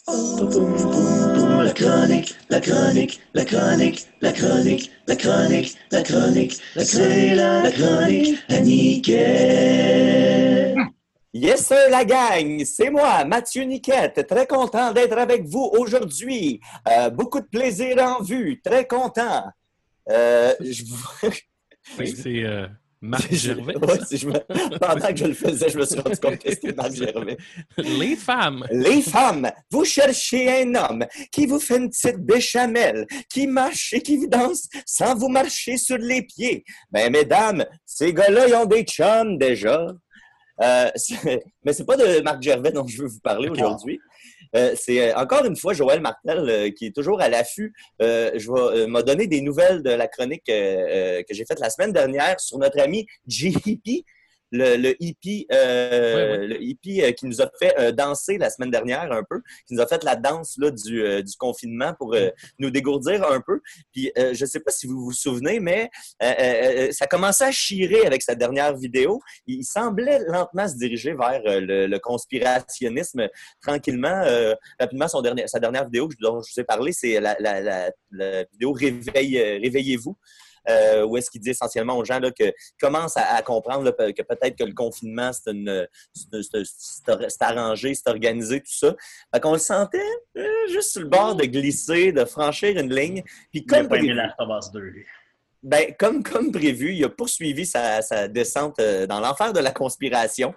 La 0.07 1.73
chronique, 1.75 2.35
la 2.49 2.61
chronique, 2.61 3.21
la 3.35 3.45
chronique, 3.45 4.09
la 4.23 4.33
chronique, 4.33 4.91
la 5.07 5.17
chronique, 5.17 5.77
la 5.91 6.03
chronique, 6.03 6.61
c'est 6.77 7.35
la, 7.35 7.63
la 7.63 7.71
chronique 7.71 8.39
à 8.49 8.61
Niquet. 8.61 9.95
Yes, 11.33 11.67
sir, 11.67 11.91
la 11.91 12.05
gang! 12.05 12.65
C'est 12.65 12.91
moi, 12.91 13.25
Mathieu 13.25 13.65
Niquette. 13.65 14.27
Très 14.27 14.47
content 14.47 14.93
d'être 14.93 15.19
avec 15.19 15.45
vous 15.45 15.71
aujourd'hui. 15.79 16.61
Euh, 16.89 17.11
beaucoup 17.11 17.41
de 17.41 17.47
plaisir 17.47 17.99
en 17.99 18.23
vue. 18.23 18.61
Très 18.63 18.87
content. 18.87 19.45
Euh, 20.11 20.55
je 20.61 20.85
Oui, 21.99 22.07
C'est 22.17 22.45
euh, 22.45 22.67
Marc 23.01 23.33
Gervais. 23.33 23.75
Ouais, 23.83 23.99
si 24.07 24.17
je 24.17 24.29
me- 24.29 24.79
Pendant 24.79 25.09
que 25.09 25.17
je 25.17 25.25
le 25.27 25.35
faisais, 25.35 25.69
je 25.69 25.79
me 25.79 25.85
suis 25.85 26.01
rendu 26.01 26.17
compte 26.17 26.39
que 26.39 26.51
c'était 26.51 26.73
Marc 26.73 26.93
Gervais. 26.95 27.37
Les 27.77 28.17
femmes. 28.17 28.65
Les 28.71 29.03
femmes, 29.03 29.51
vous 29.71 29.85
cherchez 29.85 30.63
un 30.63 30.75
homme 30.75 31.05
qui 31.31 31.47
vous 31.47 31.61
fait 31.61 31.77
une 31.77 31.91
petite 31.91 32.19
béchamel, 32.19 33.07
qui 33.31 33.47
marche 33.47 33.93
et 33.93 34.01
qui 34.01 34.17
vous 34.17 34.29
danse 34.29 34.69
sans 34.87 35.15
vous 35.15 35.29
marcher 35.29 35.77
sur 35.77 35.99
les 35.99 36.23
pieds. 36.23 36.65
Ben, 36.91 37.13
mesdames, 37.13 37.65
ces 37.85 38.13
gars-là, 38.15 38.49
ils 38.49 38.55
ont 38.55 38.65
des 38.67 38.85
chums 38.85 39.37
déjà. 39.39 39.87
Euh, 40.63 40.89
mais 41.65 41.73
c'est 41.73 41.85
pas 41.85 41.97
de 41.97 42.21
Marc 42.23 42.41
Gervais 42.41 42.71
dont 42.71 42.87
je 42.87 43.03
veux 43.03 43.09
vous 43.09 43.21
parler 43.21 43.49
aujourd'hui. 43.49 43.99
Euh, 44.57 44.75
c'est 44.77 45.11
euh, 45.11 45.17
encore 45.17 45.45
une 45.45 45.57
fois 45.57 45.73
Joël 45.73 46.01
Martel 46.01 46.49
euh, 46.49 46.71
qui 46.71 46.87
est 46.87 46.95
toujours 46.95 47.21
à 47.21 47.29
l'affût. 47.29 47.75
Euh, 48.03 48.31
je 48.35 48.51
vais 48.51 48.87
m'a 48.87 49.03
donné 49.03 49.27
des 49.27 49.41
nouvelles 49.41 49.83
de 49.83 49.91
la 49.91 50.09
chronique 50.09 50.45
que 50.47 51.25
j'ai 51.31 51.45
faite 51.45 51.61
la 51.61 51.71
semaine 51.71 51.93
dernière 51.93 52.39
sur 52.41 52.59
notre 52.59 52.81
ami 52.81 53.07
JP, 53.27 54.05
le, 54.55 54.77
le 54.77 55.03
hippie, 55.03 55.47
euh, 55.53 56.47
le 56.47 56.63
hippie 56.63 57.03
euh, 57.03 57.11
qui 57.11 57.27
nous 57.27 57.43
a 57.43 57.51
fait 57.59 57.75
euh, 57.79 57.91
danser 57.91 58.39
la 58.39 58.51
semaine 58.51 58.71
dernière 58.71 59.11
un 59.11 59.25
peu, 59.29 59.43
qui 59.67 59.75
nous 59.75 59.81
a 59.81 59.87
fait 59.87 60.05
la 60.05 60.15
danse 60.15 60.57
là, 60.59 60.71
du, 60.71 61.03
euh, 61.03 61.23
du 61.23 61.37
confinement 61.37 61.93
pour 61.95 62.17
nous 62.59 62.71
dégourdir 62.71 63.29
un 63.31 63.41
peu. 63.41 63.61
Puis 63.93 64.13
je 64.17 64.45
sais 64.45 64.61
pas 64.61 64.71
si 64.71 64.87
vous 64.87 65.01
vous 65.05 65.13
souvenez, 65.13 65.59
mais 65.59 65.91
ça 66.93 67.07
commençait 67.07 67.45
à 67.45 67.51
chirer 67.53 68.07
avec 68.07 68.23
sa 68.23 68.35
dernière 68.35 68.77
vidéo. 68.77 69.21
Il 69.47 69.65
semblait 69.65 70.21
lentement 70.29 70.69
se 70.69 70.77
diriger 70.77 71.15
vers 71.15 71.41
le, 71.45 71.87
le 71.87 71.99
conspirationnisme 71.99 73.29
tranquillement. 73.61 74.25
Rapidement, 74.79 75.09
son 75.09 75.23
dernier, 75.23 75.49
sa 75.49 75.59
dernière 75.59 75.85
vidéo 75.85 76.09
dont 76.21 76.43
je 76.43 76.53
vous 76.55 76.61
ai 76.61 76.65
parlé, 76.65 76.93
c'est 76.93 77.21
la, 77.21 77.37
la, 77.41 77.61
la, 77.61 77.91
la 78.13 78.45
vidéo 78.45 78.73
Réveille, 78.73 79.39
Réveillez-vous. 79.59 80.17
Euh, 80.69 81.05
où 81.05 81.17
est-ce 81.17 81.31
qu'il 81.31 81.41
dit 81.41 81.51
essentiellement 81.51 81.97
aux 81.99 82.05
gens 82.05 82.19
là, 82.19 82.31
que 82.31 82.53
commencent 82.81 83.17
à, 83.17 83.35
à 83.35 83.43
comprendre 83.43 83.85
là, 83.85 83.93
que 83.93 84.23
peut-être 84.23 84.57
que 84.57 84.65
le 84.65 84.73
confinement, 84.73 85.31
c'est 85.33 85.51
une 85.53 85.87
c'est- 86.15 87.43
arrangé, 87.43 87.95
c'est 87.95 88.09
organisé, 88.09 88.61
tout 88.61 88.73
ça. 88.73 88.95
Fait 89.33 89.41
qu'on 89.41 89.53
le 89.53 89.59
sentait 89.59 89.99
euh, 90.37 90.47
juste 90.69 90.93
sur 90.93 91.03
le 91.03 91.09
bord 91.09 91.35
de 91.35 91.45
glisser, 91.45 92.13
de 92.13 92.25
franchir 92.25 92.79
une 92.79 92.95
ligne. 92.95 93.23
Puis 93.51 93.61
Il 93.61 93.67
comme 93.67 93.89
pas 93.89 93.97
aimé 93.99 94.09
prévu- 94.09 94.15
Last 94.15 94.35
of 94.39 94.49
Us 94.65 94.71
2, 94.73 94.81
lui. 94.81 95.05
ben, 95.63 95.95
comme, 95.99 96.23
comme 96.23 96.53
prévu, 96.53 96.95
il 96.95 97.05
a 97.05 97.09
poursuivi 97.09 97.67
sa, 97.67 98.03
sa 98.03 98.29
descente 98.29 98.79
euh, 98.81 99.07
dans 99.07 99.21
l'enfer 99.21 99.53
de 99.53 99.61
la 99.61 99.71
conspiration. 99.71 100.55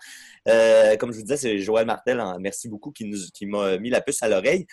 Euh, 0.48 0.96
comme 0.98 1.12
je 1.12 1.18
vous 1.18 1.24
disais, 1.24 1.38
c'est 1.38 1.60
Joël 1.60 1.86
Martel, 1.86 2.24
merci 2.40 2.70
beaucoup, 2.70 2.92
qui, 2.92 3.06
nous, 3.06 3.18
qui 3.34 3.46
m'a 3.46 3.78
mis 3.78 3.90
la 3.90 4.02
puce 4.02 4.22
à 4.24 4.30
l'oreille. 4.30 4.66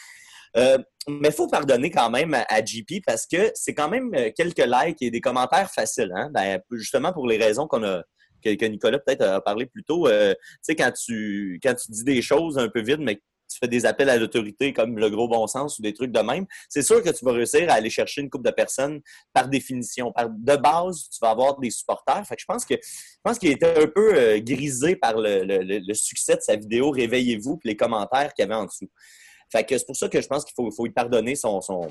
Euh, 0.56 0.78
mais 1.08 1.28
il 1.28 1.34
faut 1.34 1.48
pardonner 1.48 1.90
quand 1.90 2.10
même 2.10 2.34
à, 2.34 2.64
JP 2.64 3.02
parce 3.04 3.26
que 3.26 3.50
c'est 3.54 3.74
quand 3.74 3.88
même 3.88 4.12
euh, 4.14 4.30
quelques 4.34 4.64
likes 4.64 5.02
et 5.02 5.10
des 5.10 5.20
commentaires 5.20 5.70
faciles. 5.70 6.12
Hein? 6.14 6.30
Ben, 6.32 6.60
justement 6.72 7.12
pour 7.12 7.26
les 7.26 7.36
raisons 7.36 7.66
qu'on 7.66 7.82
a, 7.84 8.02
que, 8.42 8.54
que 8.54 8.64
Nicolas 8.66 8.98
peut-être 8.98 9.22
a 9.22 9.40
parlé 9.40 9.66
plus 9.66 9.84
tôt. 9.84 10.06
Euh, 10.08 10.34
tu 10.34 10.40
sais, 10.62 10.76
quand 10.76 10.92
tu, 10.92 11.58
quand 11.62 11.74
tu 11.74 11.90
dis 11.90 12.04
des 12.04 12.22
choses 12.22 12.58
un 12.58 12.68
peu 12.68 12.82
vides, 12.82 13.00
mais 13.00 13.16
tu 13.50 13.58
fais 13.58 13.68
des 13.68 13.84
appels 13.84 14.08
à 14.08 14.16
l'autorité 14.16 14.72
comme 14.72 14.98
le 14.98 15.10
gros 15.10 15.28
bon 15.28 15.46
sens 15.46 15.78
ou 15.78 15.82
des 15.82 15.92
trucs 15.92 16.10
de 16.10 16.20
même, 16.20 16.46
c'est 16.68 16.82
sûr 16.82 17.02
que 17.02 17.10
tu 17.10 17.24
vas 17.24 17.32
réussir 17.32 17.68
à 17.70 17.74
aller 17.74 17.90
chercher 17.90 18.22
une 18.22 18.30
couple 18.30 18.46
de 18.46 18.50
personnes 18.50 19.00
par 19.32 19.48
définition. 19.48 20.12
Par, 20.12 20.28
de 20.30 20.56
base, 20.56 21.08
tu 21.10 21.18
vas 21.20 21.30
avoir 21.30 21.58
des 21.58 21.70
supporters. 21.70 22.26
Fait 22.26 22.36
que 22.36 22.40
je 22.40 22.46
pense 22.46 22.64
que 22.64 22.74
je 22.74 23.20
pense 23.22 23.38
qu'il 23.38 23.50
était 23.50 23.82
un 23.82 23.86
peu 23.86 24.14
euh, 24.14 24.40
grisé 24.40 24.96
par 24.96 25.18
le, 25.18 25.44
le- 25.44 25.58
le- 25.62 25.80
le 25.86 25.94
succès 25.94 26.36
de 26.36 26.40
sa 26.40 26.56
vidéo 26.56 26.90
Réveillez-vous 26.90 27.60
et 27.64 27.68
les 27.68 27.76
commentaires 27.76 28.32
qu'il 28.32 28.44
y 28.44 28.46
avait 28.46 28.54
en 28.54 28.64
dessous. 28.64 28.88
Fait 29.50 29.64
que 29.64 29.76
c'est 29.78 29.86
pour 29.86 29.96
ça 29.96 30.08
que 30.08 30.20
je 30.20 30.26
pense 30.26 30.44
qu'il 30.44 30.54
faut, 30.54 30.70
faut 30.70 30.84
lui 30.84 30.92
pardonner 30.92 31.34
son, 31.36 31.60
son- 31.60 31.88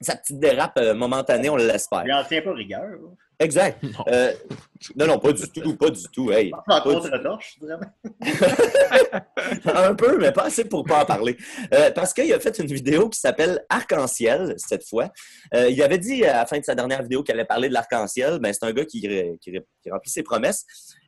sa 0.00 0.16
petite 0.16 0.38
dérape 0.40 0.76
euh, 0.78 0.94
momentanée, 0.94 1.48
on 1.48 1.56
l'espère. 1.56 2.02
Il 2.04 2.10
n'en 2.10 2.24
tient 2.24 2.42
pas 2.42 2.52
rigueur. 2.52 2.82
là. 2.82 2.98
Exact. 3.40 3.82
Non. 3.82 4.04
Euh, 4.08 4.32
Non, 4.96 5.06
non, 5.06 5.18
pas 5.18 5.32
du 5.32 5.42
tout, 5.50 5.76
pas 5.76 5.90
du 5.90 6.02
tout. 6.12 6.30
Hey, 6.30 6.50
pas 6.66 6.80
du 6.80 6.92
contre-torche, 6.94 7.58
vraiment. 7.60 7.86
Un 9.64 9.94
peu, 9.94 10.18
mais 10.18 10.32
pas 10.32 10.44
assez 10.44 10.64
pour 10.64 10.84
pas 10.84 11.02
en 11.02 11.06
parler. 11.06 11.36
Euh, 11.72 11.90
parce 11.90 12.12
qu'il 12.14 12.32
a 12.32 12.38
fait 12.40 12.58
une 12.58 12.66
vidéo 12.66 13.08
qui 13.08 13.18
s'appelle 13.18 13.64
Arc-en-ciel, 13.68 14.54
cette 14.56 14.86
fois. 14.86 15.10
Euh, 15.54 15.68
il 15.68 15.82
avait 15.82 15.98
dit 15.98 16.24
à 16.24 16.34
la 16.38 16.46
fin 16.46 16.58
de 16.58 16.64
sa 16.64 16.74
dernière 16.74 17.02
vidéo 17.02 17.22
qu'elle 17.22 17.36
allait 17.36 17.44
parler 17.46 17.68
de 17.68 17.74
l'arc-en-ciel. 17.74 18.38
Ben, 18.38 18.52
c'est 18.52 18.64
un 18.64 18.72
gars 18.72 18.84
qui, 18.84 19.00
qui- 19.40 19.52
qui 19.82 19.90
remplit 19.90 20.10
ses 20.10 20.22
promesses. 20.22 20.64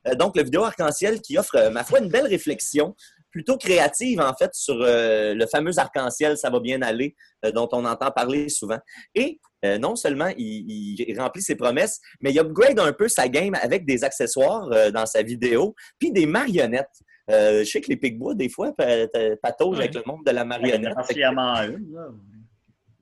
Euh, 0.09 0.15
donc, 0.15 0.37
la 0.37 0.43
vidéo 0.43 0.65
Arc-en-ciel 0.65 1.21
qui 1.21 1.39
offre, 1.39 1.71
ma 1.71 1.85
foi, 1.85 2.01
une 2.01 2.09
belle 2.09 2.27
réflexion, 2.27 2.95
plutôt 3.37 3.59
créative, 3.59 4.19
en 4.21 4.33
fait, 4.33 4.51
sur 4.55 4.77
euh, 4.81 5.35
le 5.35 5.47
fameux 5.47 5.79
arc-en-ciel, 5.79 6.39
ça 6.39 6.49
va 6.49 6.59
bien 6.59 6.81
aller, 6.81 7.15
euh, 7.45 7.51
dont 7.53 7.69
on 7.73 7.85
entend 7.85 8.11
parler 8.11 8.49
souvent. 8.49 8.79
Et 9.15 9.39
euh, 9.63 9.77
non 9.77 9.95
seulement 9.95 10.29
il, 10.39 10.99
il 11.07 11.21
remplit 11.21 11.43
ses 11.43 11.55
promesses, 11.55 12.01
mais 12.23 12.31
il 12.33 12.39
upgrade 12.39 12.79
un 12.81 12.95
peu 12.95 13.09
sa 13.09 13.29
game 13.29 13.55
avec 13.61 13.85
des 13.85 14.05
accessoires 14.05 14.71
euh, 14.73 14.91
dans 14.91 15.05
sa 15.05 15.23
vidéo, 15.23 15.75
puis 15.99 16.13
des 16.13 16.25
marionnettes. 16.25 16.87
Euh, 17.31 17.63
je 17.63 17.71
sais 17.71 17.83
que 17.83 17.89
les 17.91 17.97
Picbois, 17.99 18.35
des 18.35 18.49
fois, 18.49 18.73
pa- 18.75 19.07
pa- 19.09 19.37
pataugent 19.43 19.81
avec 19.81 19.95
le 19.95 20.03
monde 20.07 20.25
de 20.25 20.31
la 20.31 20.41
Il 20.41 20.45
y 20.45 20.47
en 20.47 20.47
marionnette. 20.49 20.93
a 20.93 20.95
particulièrement 20.95 21.55
une. 21.65 21.93
là. 21.93 22.09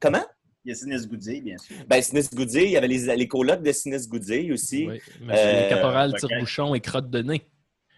Comment? 0.01 0.25
Il 0.65 0.71
y 0.71 0.73
a 0.73 0.75
Sinus 0.75 1.07
Goody, 1.07 1.43
bien 1.43 1.59
sûr. 1.59 1.77
Ben, 1.87 2.03
Sinis 2.03 2.27
Goudille, 2.35 2.65
il 2.65 2.71
y 2.71 2.77
avait 2.77 2.89
les, 2.89 3.15
les 3.17 3.29
colocs 3.29 3.63
de 3.63 3.71
Sinis 3.71 4.09
Goudille 4.09 4.53
aussi. 4.53 4.87
Oui, 4.89 5.01
mais 5.21 5.35
Euh, 5.37 5.69
caporal, 5.69 6.11
ok. 6.11 6.19
tire-bouchon 6.19 6.75
et 6.75 6.81
crotte 6.81 7.09
de 7.11 7.23
nez. 7.23 7.43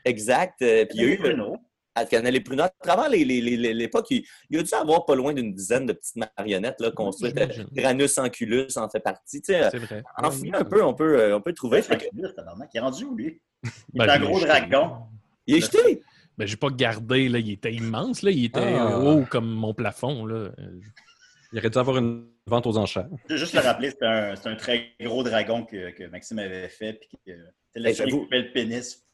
Exact. 0.04 0.60
Euh, 0.62 0.84
puis 0.84 0.98
il 0.98 1.02
y 1.02 1.04
a 1.04 1.08
eu 1.14 1.18
Bruno. 1.18 1.56
À 1.96 2.04
Canal 2.04 2.36
et 2.36 2.40
Pruneau. 2.40 2.62
À 2.64 2.68
travers 2.68 3.08
les- 3.08 3.24
les- 3.24 3.40
les- 3.40 3.56
les- 3.56 3.74
l'époque, 3.74 4.06
il, 4.10 4.24
il 4.50 4.56
y 4.56 4.60
a 4.60 4.62
dû 4.62 4.74
avoir 4.74 5.04
pas 5.06 5.14
loin 5.14 5.32
d'une 5.32 5.52
dizaine 5.54 5.86
de 5.86 5.92
petites 5.92 6.16
marionnettes 6.36 6.80
là, 6.80 6.90
construites. 6.92 7.36
Granus 7.72 8.18
Anculus 8.18 8.66
en 8.76 8.88
fait 8.88 9.00
partie. 9.00 9.40
Tu 9.42 9.52
sais, 9.52 9.68
C'est 9.70 9.78
vrai. 9.78 10.02
en 10.18 10.30
fouillant 10.30 10.58
un 10.60 10.64
peu, 10.64 10.82
on 10.84 10.94
peut, 10.94 11.18
euh, 11.18 11.36
on 11.36 11.40
peut 11.40 11.52
trouver. 11.54 11.82
Fait 11.82 11.96
que-. 11.96 12.04
Il 12.14 12.24
est 12.74 12.80
rendu 12.80 13.04
où, 13.04 13.14
lui? 13.16 13.40
Il 13.64 13.70
Ben, 13.98 14.04
est 14.06 14.10
un 14.10 14.14
je 14.16 14.20
l'ai 14.20 14.26
gros 14.26 14.38
jeté. 14.38 14.48
dragon. 14.48 14.90
il 15.46 15.56
est 15.56 15.60
jeté. 15.60 16.02
Ben, 16.38 16.46
j'ai 16.46 16.56
pas 16.56 16.68
gardé, 16.68 17.28
là. 17.30 17.38
Il 17.38 17.50
était 17.50 17.72
immense, 17.72 18.22
là. 18.22 18.30
Il 18.30 18.44
était 18.44 18.60
Ah. 18.60 19.00
haut 19.00 19.24
comme 19.30 19.48
mon 19.50 19.72
plafond, 19.72 20.26
là. 20.26 20.34
Euh, 20.36 20.52
Il 21.52 21.58
aurait 21.60 21.70
dû 21.70 21.78
avoir 21.78 21.96
une 21.96 22.26
vente 22.46 22.66
aux 22.66 22.76
enchères. 22.76 23.08
Je 23.28 23.34
veux 23.34 23.38
juste 23.38 23.54
le 23.54 23.60
rappeler, 23.60 23.90
c'est 23.90 24.04
un, 24.04 24.36
c'est 24.36 24.48
un 24.48 24.56
très 24.56 24.88
gros 25.00 25.22
dragon 25.22 25.64
que, 25.64 25.90
que 25.92 26.04
Maxime 26.08 26.38
avait 26.40 26.68
fait. 26.68 26.94
Puis 26.94 27.18
que 27.26 27.32
c'est 27.72 27.80
le 27.80 27.86
Hey, 27.88 27.94
seul 27.94 28.06
qui 28.06 28.10
j'avoue. 28.10 28.22
coupait 28.24 28.38
le 28.42 28.52
pénis. 28.52 29.05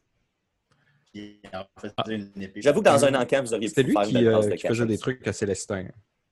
Puis 1.13 1.41
en 1.53 1.65
fait, 1.81 1.93
Ah. 1.97 2.03
c'est 2.07 2.15
une 2.15 2.43
épée. 2.43 2.63
J'avoue 2.63 2.81
que 2.81 2.85
dans 2.87 3.05
un 3.05 3.15
encan, 3.15 3.43
vous 3.43 3.53
auriez 3.55 3.69
pu 3.69 3.83
lui 3.83 3.93
faire 3.93 4.03
une 4.03 4.09
qui, 4.09 4.15
belle 4.15 4.29
euh, 4.29 4.41
de 4.49 4.55
qui 4.55 4.67
faisait 4.67 4.87
des 4.87 4.99
trucs 4.99 5.27
à 5.29 5.33
Célestin. 5.33 5.87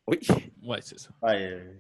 Oui. 0.07 0.19
Ouais, 0.65 0.79
c'est 0.81 0.99
ça. 0.99 1.11
Ouais, 1.23 1.51
euh, 1.53 1.73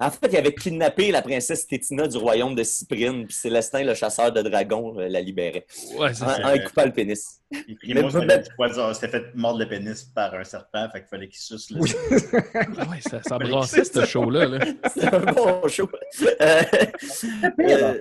En 0.00 0.10
fait, 0.10 0.28
il 0.32 0.36
avait 0.36 0.54
kidnappé 0.54 1.10
la 1.10 1.22
princesse 1.22 1.66
Tétina 1.66 2.06
du 2.08 2.16
royaume 2.16 2.54
de 2.54 2.62
Cyprine, 2.62 3.24
puis 3.26 3.34
Célestin, 3.34 3.84
le 3.84 3.94
chasseur 3.94 4.32
de 4.32 4.42
dragons, 4.42 4.98
euh, 4.98 5.08
la 5.08 5.20
libérait. 5.20 5.64
Ouais, 5.96 6.12
c'est 6.12 6.24
En, 6.24 6.28
ça. 6.28 6.46
en 6.48 6.52
lui 6.52 6.64
coupant 6.64 6.84
le 6.84 6.92
pénis. 6.92 7.40
Puis 7.66 7.74
Primo 7.76 8.10
s'était 8.10 8.26
fait 8.42 8.48
poison- 8.56 8.94
s'était 8.94 9.08
fait 9.08 9.24
mordre 9.34 9.58
le 9.60 9.68
pénis 9.68 10.02
par 10.04 10.34
un 10.34 10.44
serpent, 10.44 10.88
fait 10.90 11.00
qu'il 11.00 11.08
fallait 11.08 11.28
qu'il 11.28 11.38
suce 11.40 11.70
le. 11.70 11.80
Oui. 11.80 11.92
Ah 12.54 12.88
ouais, 12.90 13.00
ça, 13.00 13.22
ça 13.22 13.38
brassait, 13.38 13.84
ce 13.84 14.04
show-là. 14.04 14.46
Là. 14.46 14.58
C'est 14.94 15.12
un 15.12 15.20
bon 15.20 15.68
show. 15.68 15.88
Euh, 16.40 16.62
euh, 17.60 17.94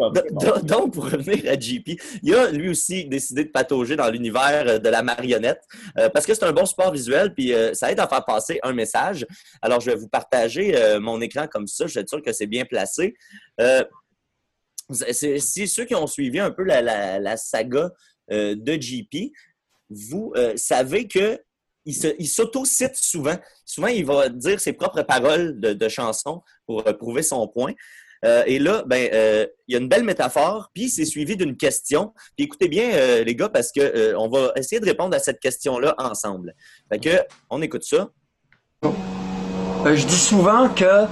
Euh, 0.00 0.60
donc, 0.62 0.94
pour 0.94 1.04
revenir 1.10 1.50
à 1.50 1.58
JP, 1.58 1.88
il 2.22 2.34
a 2.34 2.50
lui 2.50 2.68
aussi 2.70 3.04
décidé 3.06 3.44
de 3.44 3.50
patauger 3.50 3.96
dans 3.96 4.08
l'univers 4.10 4.64
euh, 4.66 4.78
de 4.78 4.88
la 4.88 5.02
marionnette 5.02 5.62
euh, 5.98 6.08
parce 6.08 6.26
que 6.26 6.34
c'est 6.34 6.44
un 6.44 6.52
bon 6.52 6.66
support 6.66 6.92
visuel 6.92 7.32
puis 7.34 7.52
euh, 7.54 7.74
ça 7.74 7.90
aide 7.90 8.00
à 8.00 8.06
faire 8.08 8.24
passer 8.24 8.58
un 8.62 8.72
message. 8.72 9.26
Alors, 9.62 9.80
je 9.80 9.90
vais 9.90 9.96
vous 9.96 10.08
partager 10.08 10.76
euh, 10.76 11.00
mon 11.00 11.20
écran 11.20 11.46
comme 11.46 11.66
ça. 11.66 11.86
Je 11.86 11.98
suis 11.98 12.08
sûr 12.08 12.22
que 12.22 12.32
c'est 12.32 12.46
bien 12.46 12.64
placé. 12.64 13.14
Si 14.90 15.68
ceux 15.68 15.84
qui 15.84 15.94
ont 15.94 16.06
suivi 16.06 16.40
un 16.40 16.50
peu 16.50 16.64
la, 16.64 17.36
saga 17.36 17.90
euh, 18.30 18.54
de 18.56 18.72
JP, 18.80 19.32
vous 19.90 20.32
euh, 20.36 20.54
savez 20.56 21.06
que 21.06 21.38
il 21.84 22.28
s'auto-cite 22.28 22.96
souvent. 22.96 23.36
Souvent, 23.64 23.86
il 23.86 24.04
va 24.04 24.28
dire 24.28 24.60
ses 24.60 24.74
propres 24.74 25.00
paroles 25.00 25.58
de, 25.58 25.72
de 25.72 25.88
chansons 25.88 26.42
pour 26.66 26.86
euh, 26.86 26.92
prouver 26.92 27.22
son 27.22 27.48
point. 27.48 27.72
Et 28.46 28.58
là, 28.58 28.82
ben, 28.84 29.08
il 29.68 29.72
y 29.72 29.76
a 29.76 29.78
une 29.78 29.88
belle 29.88 30.02
métaphore, 30.02 30.70
puis 30.74 30.90
c'est 30.90 31.04
suivi 31.04 31.36
d'une 31.36 31.56
question. 31.56 32.12
Puis 32.36 32.46
écoutez 32.46 32.66
bien, 32.66 33.22
les 33.22 33.36
gars, 33.36 33.48
parce 33.48 33.70
que 33.70 34.16
on 34.16 34.28
va 34.28 34.50
essayer 34.56 34.80
de 34.80 34.86
répondre 34.86 35.14
à 35.14 35.20
cette 35.20 35.38
question-là 35.38 35.94
ensemble. 35.98 36.52
Fait 36.92 37.28
on 37.48 37.62
écoute 37.62 37.84
ça. 37.84 38.10
Je 38.82 40.04
dis 40.04 40.18
souvent 40.18 40.68
que 40.68 41.06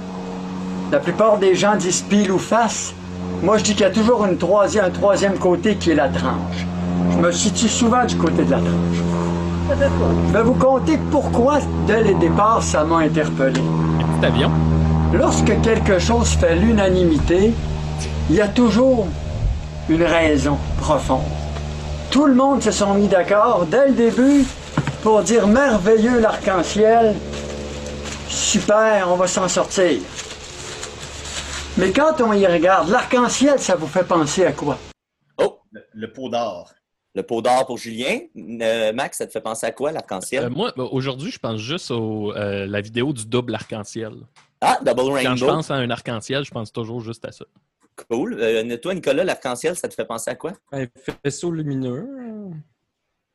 la 0.91 0.99
plupart 0.99 1.39
des 1.39 1.55
gens 1.55 1.77
disent 1.77 2.01
pile 2.01 2.29
ou 2.29 2.39
face. 2.39 2.93
Moi, 3.43 3.57
je 3.57 3.63
dis 3.63 3.71
qu'il 3.73 3.81
y 3.81 3.85
a 3.85 3.91
toujours 3.91 4.25
une 4.25 4.37
troisième, 4.37 4.85
un 4.85 4.89
troisième 4.89 5.37
côté 5.37 5.75
qui 5.75 5.91
est 5.91 5.95
la 5.95 6.09
tranche. 6.09 6.65
Je 7.11 7.17
me 7.17 7.31
situe 7.31 7.69
souvent 7.69 8.03
du 8.03 8.15
côté 8.15 8.43
de 8.43 8.51
la 8.51 8.57
tranche. 8.57 8.97
Je 9.69 10.33
vais 10.33 10.43
vous 10.43 10.55
conter 10.55 10.97
pourquoi, 11.11 11.59
dès 11.85 12.03
le 12.03 12.15
départ, 12.15 12.63
ça 12.63 12.83
m'a 12.83 12.97
interpellé. 12.97 13.59
Un 13.59 14.19
petit 14.19 14.25
avion. 14.25 14.51
Lorsque 15.13 15.61
quelque 15.61 15.99
chose 15.99 16.29
fait 16.29 16.55
l'unanimité, 16.55 17.53
il 18.29 18.35
y 18.35 18.41
a 18.41 18.47
toujours 18.47 19.07
une 19.87 20.03
raison 20.03 20.57
profonde. 20.79 21.21
Tout 22.09 22.25
le 22.25 22.33
monde 22.33 22.63
se 22.63 22.71
sont 22.71 22.95
mis 22.95 23.07
d'accord 23.07 23.65
dès 23.69 23.87
le 23.87 23.93
début 23.93 24.45
pour 25.03 25.21
dire 25.21 25.47
merveilleux 25.47 26.19
l'arc-en-ciel, 26.19 27.13
super, 28.27 29.07
on 29.11 29.15
va 29.15 29.27
s'en 29.27 29.47
sortir. 29.47 29.99
Mais 31.77 31.91
quand 31.91 32.19
on 32.21 32.33
y 32.33 32.45
regarde, 32.47 32.89
l'arc-en-ciel, 32.89 33.59
ça 33.59 33.75
vous 33.75 33.87
fait 33.87 34.03
penser 34.03 34.45
à 34.45 34.51
quoi? 34.51 34.77
Oh, 35.37 35.59
Le, 35.71 35.81
le 35.93 36.11
pot 36.11 36.29
d'or. 36.29 36.73
le 37.13 37.23
pot 37.23 37.41
d'or 37.41 37.65
pour 37.67 37.77
Julien. 37.77 38.19
Euh, 38.35 38.93
Max, 38.93 39.17
ça 39.19 39.27
te 39.27 39.31
fait 39.31 39.41
penser 39.41 39.65
à 39.67 39.71
quoi, 39.71 39.91
l'arc-en-ciel? 39.91 40.45
Euh, 40.45 40.49
moi, 40.49 40.73
ben, 40.75 40.87
aujourd'hui, 40.91 41.31
je 41.31 41.39
pense 41.39 41.59
juste 41.59 41.91
à 41.91 42.65
la 42.65 42.81
vidéo 42.81 43.13
du 43.13 43.25
double 43.27 43.53
arc-en-ciel. 43.55 44.13
ah, 44.61 44.79
Double 44.83 45.01
Quand 45.01 45.35
je 45.35 45.45
Rainbow. 45.45 45.45
pense 45.47 45.71
à 45.71 45.75
un 45.75 45.89
arc-en-ciel, 45.89 46.43
je 46.45 46.51
pense 46.51 46.71
toujours 46.71 47.01
juste 47.01 47.23
à 47.25 47.31
ça. 47.31 47.45
Cool. 48.09 48.37
Euh, 48.39 48.77
toi, 48.77 48.93
Nicolas, 48.95 49.23
l'arc-en-ciel, 49.23 49.75
ça 49.75 49.87
te 49.87 49.93
fait 49.93 50.05
penser 50.05 50.31
à 50.31 50.35
quoi? 50.35 50.53
Un 50.71 50.85
faisceau 51.23 51.51
lumineux. 51.51 52.07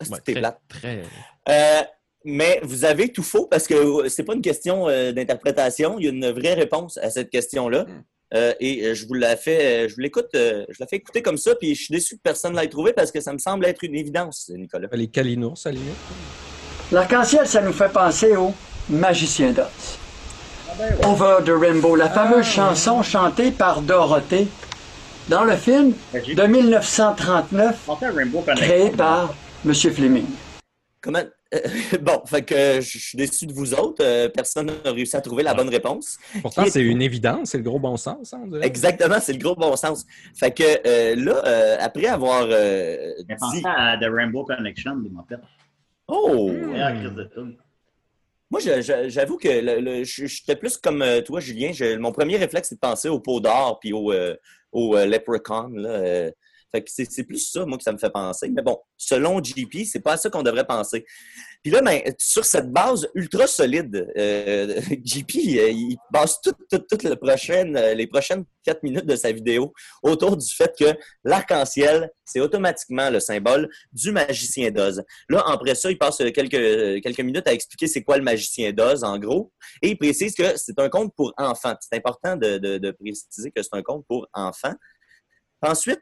Ah, 0.01 0.05
Ouais, 0.11 0.17
C'était 0.17 0.33
très, 0.33 0.41
plate. 0.41 0.61
très... 0.69 1.03
Euh, 1.49 1.83
mais 2.25 2.59
vous 2.65 2.85
avez 2.85 3.13
tout 3.13 3.23
faux 3.23 3.47
parce 3.47 3.69
que 3.69 3.75
euh, 3.75 4.09
c'est 4.09 4.25
pas 4.25 4.35
une 4.35 4.43
question 4.43 4.89
euh, 4.89 5.13
d'interprétation. 5.13 5.97
Il 6.01 6.05
y 6.05 6.09
a 6.09 6.11
une 6.11 6.29
vraie 6.33 6.55
réponse 6.55 6.97
à 6.99 7.09
cette 7.11 7.31
question-là. 7.31 7.87
Euh, 8.35 8.55
et 8.61 8.87
euh, 8.87 8.95
je 8.95 9.07
vous 9.07 9.15
la 9.15 9.37
fais, 9.37 9.85
euh, 9.85 9.89
je 9.89 9.95
vous 9.95 10.01
l'écoute, 10.01 10.31
je 10.33 10.77
la 10.81 10.87
fais 10.87 10.97
écouter 10.97 11.21
comme 11.21 11.37
ça, 11.37 11.55
puis 11.55 11.75
je 11.75 11.85
suis 11.85 11.95
déçu 11.95 12.17
que 12.17 12.23
personne 12.23 12.55
ne 12.55 12.61
l'ait 12.61 12.69
trouvé 12.69 12.93
parce 12.93 13.13
que 13.13 13.21
ça 13.21 13.33
me 13.33 13.39
semble 13.39 13.67
être 13.67 13.85
une 13.85 13.95
évidence, 13.95 14.51
Nicolas. 14.55 14.89
Les 14.93 15.09
calinours, 15.09 15.59
à 15.65 15.69
la 15.69 15.75
limite. 15.75 15.95
L'arc-en-ciel, 16.91 17.47
ça 17.47 17.61
nous 17.61 17.73
fait 17.73 17.93
penser 17.93 18.37
au 18.37 18.55
magicien 18.89 19.53
d'Oz. 19.53 19.99
Over 21.05 21.45
the 21.45 21.51
Rainbow, 21.51 21.95
la 21.97 22.09
fameuse 22.09 22.47
chanson 22.47 23.03
chantée 23.03 23.51
par 23.51 23.83
Dorothée 23.83 24.49
dans 25.29 25.45
le 25.45 25.55
film 25.57 25.93
de 26.13 26.43
1939 26.43 27.77
Pensez 27.87 28.07
à 28.07 28.11
Rainbow 28.11 28.41
Connection. 28.41 28.67
créé 28.67 28.91
par 28.91 29.35
M. 29.65 29.75
Fleming. 29.75 30.27
Comment 31.01 31.23
euh, 31.55 31.59
Bon, 32.01 32.23
fait 32.27 32.43
que 32.43 32.81
je 32.81 32.99
suis 32.99 33.17
déçu 33.17 33.47
de 33.47 33.53
vous 33.53 33.75
autres. 33.75 34.03
Euh, 34.05 34.29
personne 34.29 34.71
n'a 34.85 34.91
réussi 34.93 35.17
à 35.17 35.21
trouver 35.21 35.43
la 35.43 35.55
bonne 35.55 35.69
réponse. 35.69 36.19
Pourtant, 36.41 36.65
c'est 36.69 36.81
une 36.83 37.03
évidence, 37.03 37.51
c'est 37.51 37.59
le 37.59 37.65
gros 37.65 37.79
bon 37.79 37.97
sens, 37.97 38.33
hein. 38.35 38.45
Exactement, 38.63 39.17
c'est 39.21 39.33
le 39.35 39.39
gros 39.39 39.55
bon 39.57 39.75
sens. 39.77 40.05
Fait 40.35 40.53
que 40.53 40.63
euh, 40.87 41.15
là, 41.17 41.43
euh, 41.47 41.77
après 41.81 42.07
avoir 42.07 42.47
euh, 42.51 42.97
Mais 43.29 43.35
dit. 43.35 43.39
pensez 43.39 43.63
à 43.65 43.97
The 43.99 44.07
Rainbow 44.11 44.45
Connection, 44.45 44.97
les 45.03 45.11
mopettes. 45.11 45.41
Oh! 46.09 46.51
Moi, 48.51 48.61
j'avoue 48.61 49.39
que 49.39 49.49
le- 49.49 49.81
le- 49.81 50.05
je- 50.05 50.27
j'étais 50.27 50.57
plus 50.57 50.77
comme 50.77 51.03
toi, 51.25 51.41
Julien. 51.41 51.71
Je- 51.73 51.97
mon 51.97 52.13
premier 52.13 52.37
réflexe, 52.37 52.69
c'est 52.69 52.75
de 52.75 52.81
penser 52.81 53.09
au 53.09 53.19
pot 53.19 53.41
d'or 53.41 53.79
puis 53.81 53.93
au, 53.95 54.13
euh, 54.13 54.35
au 54.73 54.95
euh, 54.97 55.07
leprechaun. 55.07 55.71
Là, 55.75 55.89
euh. 55.91 56.31
Fait 56.73 56.83
que 56.83 56.91
c'est 56.91 57.25
plus 57.25 57.51
ça, 57.51 57.67
moi, 57.67 57.77
que 57.77 57.85
ça 57.85 57.93
me 57.93 57.99
fait 57.99 58.11
penser. 58.11 58.49
Mais 58.49 58.63
bon, 58.63 58.79
selon 58.97 59.43
JP, 59.43 59.85
c'est 59.85 60.01
pas 60.01 60.15
à 60.15 60.17
ça 60.17 60.31
qu'on 60.31 60.43
devrait 60.43 60.67
penser. 60.67 61.05
Puis 61.63 61.71
là, 61.71 61.81
ben, 61.81 62.01
sur 62.19 62.45
cette 62.45 62.73
base 62.73 63.07
ultra 63.15 63.47
solide, 63.47 64.11
euh, 64.17 64.81
euh, 64.91 65.71
il 65.71 65.97
base 66.11 66.39
toutes 66.43 66.57
toute, 66.71 66.89
toute 66.89 67.03
le 67.05 67.17
euh, 67.77 67.95
les 67.95 68.07
prochaines 68.07 68.45
quatre 68.65 68.83
minutes 68.83 69.07
de 69.07 69.17
sa 69.17 69.31
vidéo 69.31 69.73
autour 70.03 70.37
du 70.37 70.49
fait 70.49 70.73
que 70.79 70.97
l'arc-en-ciel, 71.25 72.11
c'est 72.25 72.41
automatiquement 72.41 73.11
le 73.11 73.21
symbole 73.21 73.69
du 73.93 74.11
magicien 74.11 74.71
d'Oz. 74.71 75.03
Là, 75.29 75.45
après 75.47 75.75
ça, 75.75 75.91
il 75.91 75.99
passe 75.99 76.21
euh, 76.21 76.31
quelques, 76.31 77.03
quelques 77.03 77.21
minutes 77.21 77.47
à 77.47 77.53
expliquer 77.53 77.87
c'est 77.87 78.03
quoi 78.03 78.17
le 78.17 78.25
magicien 78.25 78.73
d'Oz, 78.73 79.05
en 79.05 79.19
gros, 79.19 79.53
et 79.83 79.91
il 79.91 79.99
précise 79.99 80.35
que 80.35 80.57
c'est 80.57 80.79
un 80.79 80.89
conte 80.89 81.15
pour 81.15 81.33
enfants. 81.37 81.75
C'est 81.81 81.97
important 81.97 82.37
de 82.37 82.91
préciser 82.93 83.51
que 83.51 83.63
c'est 83.63 83.75
un 83.75 83.83
conte 83.83 84.05
pour 84.09 84.27
enfants. 84.33 84.75
Ensuite, 85.63 86.01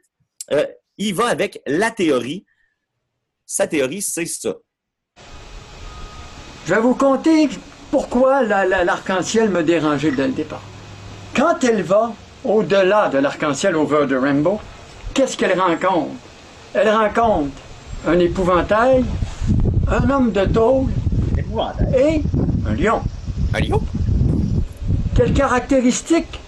euh, 0.51 0.65
il 0.97 1.13
va 1.13 1.27
avec 1.27 1.61
la 1.67 1.91
théorie. 1.91 2.45
Sa 3.45 3.67
théorie, 3.67 4.01
c'est 4.01 4.25
ça. 4.25 4.53
Je 6.65 6.73
vais 6.73 6.81
vous 6.81 6.95
conter 6.95 7.49
pourquoi 7.89 8.43
la- 8.43 8.65
la- 8.65 8.83
l'arc-en-ciel 8.83 9.49
me 9.49 9.63
dérangeait 9.63 10.11
dès 10.11 10.27
le 10.27 10.33
départ. 10.33 10.61
Quand 11.35 11.63
elle 11.63 11.81
va 11.83 12.13
au-delà 12.43 13.09
de 13.09 13.17
l'arc-en-ciel 13.17 13.75
over 13.75 14.05
the 14.07 14.13
rainbow, 14.21 14.59
qu'est-ce 15.13 15.35
qu'elle 15.37 15.59
rencontre? 15.59 16.11
Elle 16.73 16.89
rencontre 16.89 17.51
un 18.07 18.17
épouvantail, 18.19 19.03
un 19.87 20.09
homme 20.09 20.31
de 20.31 20.45
tôle 20.45 20.87
et 21.97 22.21
un 22.67 22.73
lion. 22.75 23.01
Un 23.53 23.59
lion? 23.59 23.81
Quelles 25.15 25.33
caractéristiques 25.33 26.39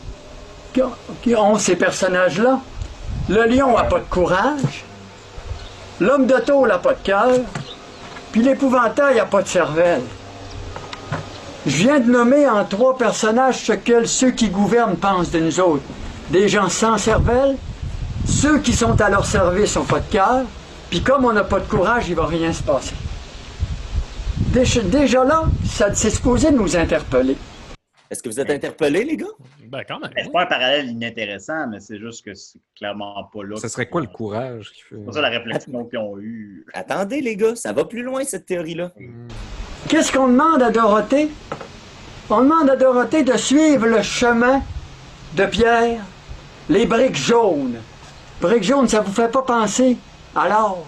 ont 1.36 1.58
ces 1.58 1.76
personnages-là? 1.76 2.62
Le 3.30 3.48
lion 3.48 3.76
n'a 3.78 3.84
pas 3.84 4.00
de 4.00 4.10
courage, 4.10 4.84
l'homme 6.02 6.28
de 6.28 6.38
tôle 6.40 6.68
n'a 6.68 6.78
pas 6.78 6.94
de 6.94 7.04
cœur, 7.04 7.32
puis 8.34 8.42
l'épouvantail 8.42 9.16
n'a 9.16 9.26
pas 9.26 9.42
de 9.42 9.48
cervelle. 9.48 10.02
Je 11.66 11.78
viens 11.78 12.02
de 12.02 12.12
nommer 12.12 12.50
en 12.50 12.66
trois 12.66 12.98
personnages 12.98 13.64
ce 13.64 13.72
que 13.72 14.04
ceux 14.04 14.32
qui 14.32 14.50
gouvernent 14.50 14.98
pensent 14.98 15.32
de 15.32 15.40
nous 15.40 15.60
autres. 15.62 15.84
Des 16.32 16.50
gens 16.50 16.68
sans 16.68 16.98
cervelle, 16.98 17.56
ceux 18.26 18.60
qui 18.60 18.74
sont 18.74 19.00
à 19.00 19.10
leur 19.10 19.26
service 19.26 19.78
n'ont 19.78 19.86
pas 19.86 20.00
de 20.00 20.12
cœur, 20.12 20.42
puis 20.90 21.02
comme 21.02 21.24
on 21.24 21.32
n'a 21.32 21.46
pas 21.46 21.60
de 21.60 21.66
courage, 21.66 22.10
il 22.10 22.12
ne 22.12 22.22
va 22.22 22.26
rien 22.26 22.52
se 22.52 22.62
passer. 22.62 22.96
Déjà, 24.36 25.24
là, 25.24 25.46
ça 25.66 25.94
c'est 25.94 26.10
supposé 26.10 26.52
nous 26.52 26.76
interpeller. 26.76 27.38
Est-ce 28.10 28.22
que 28.22 28.30
vous 28.30 28.40
êtes 28.40 28.50
interpellés, 28.50 29.04
les 29.04 29.18
gars? 29.18 29.26
Ben, 29.68 29.84
quand 29.88 30.00
même. 30.00 30.12
C'est 30.16 30.32
pas 30.32 30.44
un 30.44 30.46
parallèle 30.46 30.90
inintéressant, 30.90 31.68
mais 31.68 31.80
c'est 31.80 31.98
juste 31.98 32.24
que 32.24 32.34
c'est 32.34 32.60
clairement 32.78 33.24
pas 33.34 33.44
là. 33.44 33.56
Ce 33.56 33.68
serait 33.68 33.88
quoi 33.88 34.02
le 34.02 34.08
courage 34.08 34.72
qui 34.72 34.82
fait. 34.82 34.96
C'est 34.96 35.04
pour 35.04 35.14
ça 35.14 35.22
la 35.22 35.30
réflexion 35.30 35.86
qu'ils 35.86 36.00
ont 36.00 36.20
eue. 36.20 36.66
Attendez, 36.74 37.22
les 37.22 37.36
gars, 37.36 37.56
ça 37.56 37.74
va 37.74 37.86
plus 37.86 38.04
loin, 38.04 38.24
cette 38.24 38.46
théorie-là. 38.46 38.92
Qu'est-ce 39.88 40.12
qu'on 40.12 40.28
demande 40.28 40.62
à 40.62 40.70
Dorothée? 40.70 41.30
On 42.30 42.42
demande 42.42 42.70
à 42.70 42.76
Dorothée 42.76 43.24
de 43.24 43.36
suivre 43.36 43.88
le 43.88 44.02
chemin 44.02 44.62
de 45.36 45.46
Pierre, 45.46 46.02
les 46.70 46.86
briques 46.86 47.16
jaunes. 47.16 47.80
Briques 48.40 48.64
jaunes, 48.64 48.88
ça 48.88 49.02
vous 49.02 49.12
fait 49.12 49.32
pas 49.32 49.42
penser? 49.42 49.98
À 50.36 50.50
l'or. 50.50 50.86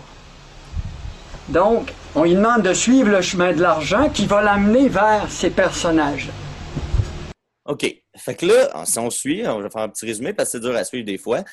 Donc, 1.49 1.93
on 2.15 2.23
lui 2.23 2.35
demande 2.35 2.61
de 2.61 2.73
suivre 2.73 3.09
le 3.09 3.21
chemin 3.21 3.53
de 3.53 3.61
l'argent 3.61 4.09
qui 4.09 4.25
va 4.25 4.41
l'amener 4.41 4.89
vers 4.89 5.25
ces 5.29 5.49
personnages. 5.49 6.29
OK. 7.65 7.85
Fait 8.17 8.35
que 8.35 8.45
là, 8.45 8.85
si 8.85 8.99
on 8.99 9.09
suit, 9.09 9.47
on 9.47 9.59
va 9.59 9.69
faire 9.69 9.81
un 9.81 9.89
petit 9.89 10.05
résumé 10.05 10.33
parce 10.33 10.49
que 10.51 10.57
c'est 10.59 10.63
dur 10.63 10.75
à 10.75 10.83
suivre 10.83 11.05
des 11.05 11.17
fois. 11.17 11.43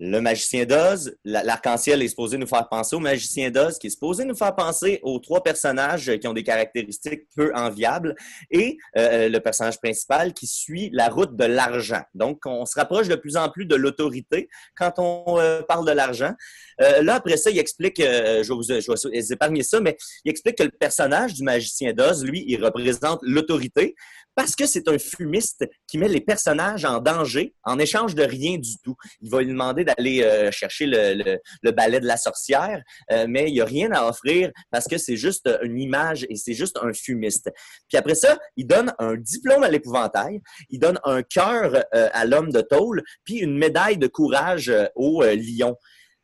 Le 0.00 0.18
magicien 0.20 0.64
d'Oz, 0.64 1.16
la- 1.24 1.44
l'arc-en-ciel 1.44 2.02
est 2.02 2.08
supposé 2.08 2.36
nous 2.36 2.48
faire 2.48 2.68
penser 2.68 2.96
au 2.96 2.98
magicien 2.98 3.48
d'Oz, 3.52 3.78
qui 3.78 3.86
est 3.86 3.90
supposé 3.90 4.24
nous 4.24 4.34
faire 4.34 4.52
penser 4.56 4.98
aux 5.04 5.20
trois 5.20 5.40
personnages 5.40 6.16
qui 6.18 6.26
ont 6.26 6.32
des 6.32 6.42
caractéristiques 6.42 7.22
peu 7.36 7.52
enviables, 7.54 8.16
et 8.50 8.76
euh, 8.98 9.28
le 9.28 9.38
personnage 9.38 9.78
principal 9.78 10.34
qui 10.34 10.48
suit 10.48 10.90
la 10.92 11.08
route 11.08 11.36
de 11.36 11.44
l'argent. 11.44 12.02
Donc, 12.12 12.40
on 12.44 12.66
se 12.66 12.76
rapproche 12.76 13.06
de 13.06 13.14
plus 13.14 13.36
en 13.36 13.48
plus 13.48 13.66
de 13.66 13.76
l'autorité 13.76 14.48
quand 14.76 14.94
on 14.98 15.38
euh, 15.38 15.62
parle 15.62 15.86
de 15.86 15.92
l'argent. 15.92 16.32
Euh, 16.80 17.02
là, 17.02 17.14
après 17.16 17.36
ça, 17.36 17.50
il 17.50 17.58
explique, 17.58 18.00
euh, 18.00 18.42
je 18.42 18.48
vais 18.48 18.54
vous 18.54 18.62
je 18.62 19.08
vais 19.08 19.20
vous 19.20 19.32
épargner 19.32 19.62
ça, 19.62 19.80
mais 19.80 19.96
il 20.24 20.30
explique 20.30 20.56
que 20.58 20.64
le 20.64 20.70
personnage 20.70 21.34
du 21.34 21.42
magicien 21.42 21.92
d'Oz, 21.92 22.24
lui, 22.24 22.44
il 22.46 22.62
représente 22.64 23.20
l'autorité 23.22 23.94
parce 24.36 24.56
que 24.56 24.66
c'est 24.66 24.88
un 24.88 24.98
fumiste 24.98 25.64
qui 25.86 25.96
met 25.96 26.08
les 26.08 26.20
personnages 26.20 26.84
en 26.84 26.98
danger 26.98 27.54
en 27.62 27.78
échange 27.78 28.16
de 28.16 28.24
rien 28.24 28.58
du 28.58 28.76
tout. 28.82 28.96
Il 29.20 29.30
va 29.30 29.40
lui 29.42 29.46
demander 29.52 29.84
d'aller 29.84 30.22
euh, 30.24 30.50
chercher 30.50 30.86
le, 30.86 31.14
le- 31.14 31.38
le 31.62 31.70
balai 31.70 32.00
de 32.00 32.06
la 32.06 32.16
sorcière, 32.16 32.82
euh, 33.12 33.26
mais 33.28 33.48
il 33.48 33.54
n'y 33.54 33.60
a 33.60 33.64
rien 33.64 33.92
à 33.92 34.08
offrir 34.08 34.50
parce 34.72 34.86
que 34.88 34.98
c'est 34.98 35.16
juste 35.16 35.48
une 35.62 35.78
image 35.78 36.26
et 36.28 36.34
c'est 36.34 36.54
juste 36.54 36.78
un 36.82 36.92
fumiste. 36.92 37.48
Puis 37.88 37.96
après 37.96 38.16
ça, 38.16 38.36
il 38.56 38.66
donne 38.66 38.92
un 38.98 39.14
diplôme 39.14 39.62
à 39.62 39.68
l'épouvantail, 39.68 40.40
il 40.68 40.80
donne 40.80 40.98
un 41.04 41.22
cœur 41.22 41.84
euh, 41.94 42.08
à 42.12 42.24
l'homme 42.24 42.50
de 42.50 42.60
tôle, 42.60 43.04
puis 43.24 43.36
une 43.36 43.56
médaille 43.56 43.98
de 43.98 44.08
courage 44.08 44.68
euh, 44.68 44.86
au 44.96 45.22
euh, 45.22 45.36
lion. 45.36 45.76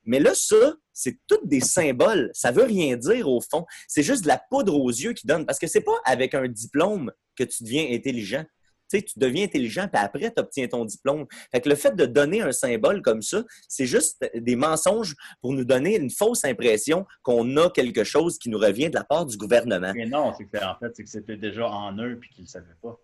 Mais 0.04 0.20
là, 0.20 0.34
ça, 0.34 0.74
c'est 0.92 1.18
tous 1.26 1.44
des 1.44 1.60
symboles. 1.60 2.30
Ça 2.32 2.50
veut 2.50 2.64
rien 2.64 2.96
dire 2.96 3.28
au 3.28 3.40
fond. 3.40 3.64
C'est 3.88 4.02
juste 4.02 4.22
de 4.22 4.28
la 4.28 4.40
poudre 4.50 4.74
aux 4.74 4.90
yeux 4.90 5.12
qui 5.12 5.26
donne. 5.26 5.46
Parce 5.46 5.58
que 5.58 5.66
c'est 5.66 5.80
pas 5.80 5.98
avec 6.04 6.34
un 6.34 6.48
diplôme 6.48 7.12
que 7.36 7.44
tu 7.44 7.64
deviens 7.64 7.86
intelligent. 7.90 8.44
Tu 8.90 8.98
sais, 8.98 9.04
tu 9.04 9.20
deviens 9.20 9.44
intelligent, 9.44 9.86
puis 9.86 10.02
après, 10.02 10.32
tu 10.32 10.40
obtiens 10.40 10.66
ton 10.66 10.84
diplôme. 10.84 11.24
Fait 11.52 11.60
que 11.60 11.68
le 11.68 11.76
fait 11.76 11.94
de 11.94 12.06
donner 12.06 12.42
un 12.42 12.50
symbole 12.50 13.02
comme 13.02 13.22
ça, 13.22 13.44
c'est 13.68 13.86
juste 13.86 14.28
des 14.34 14.56
mensonges 14.56 15.14
pour 15.40 15.52
nous 15.52 15.64
donner 15.64 15.96
une 15.96 16.10
fausse 16.10 16.44
impression 16.44 17.06
qu'on 17.22 17.56
a 17.56 17.70
quelque 17.70 18.02
chose 18.02 18.36
qui 18.36 18.50
nous 18.50 18.58
revient 18.58 18.90
de 18.90 18.96
la 18.96 19.04
part 19.04 19.26
du 19.26 19.36
gouvernement. 19.36 19.92
Mais 19.94 20.06
non, 20.06 20.32
c'est 20.36 20.46
que, 20.46 20.56
en 20.64 20.76
fait, 20.80 20.90
c'est 20.96 21.04
que 21.04 21.08
c'était 21.08 21.36
déjà 21.36 21.68
en 21.68 21.96
eux 21.98 22.18
puis 22.20 22.30
qu'ils 22.30 22.42
ne 22.42 22.46
le 22.46 22.50
savaient 22.50 22.66
pas. 22.82 22.98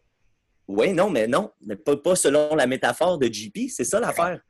Oui, 0.66 0.92
non, 0.92 1.08
mais 1.08 1.28
non. 1.28 1.52
Mais 1.64 1.76
pas, 1.76 1.96
pas 1.96 2.16
selon 2.16 2.56
la 2.56 2.66
métaphore 2.66 3.18
de 3.18 3.32
JP. 3.32 3.68
C'est 3.68 3.84
ça 3.84 4.00
l'affaire. 4.00 4.40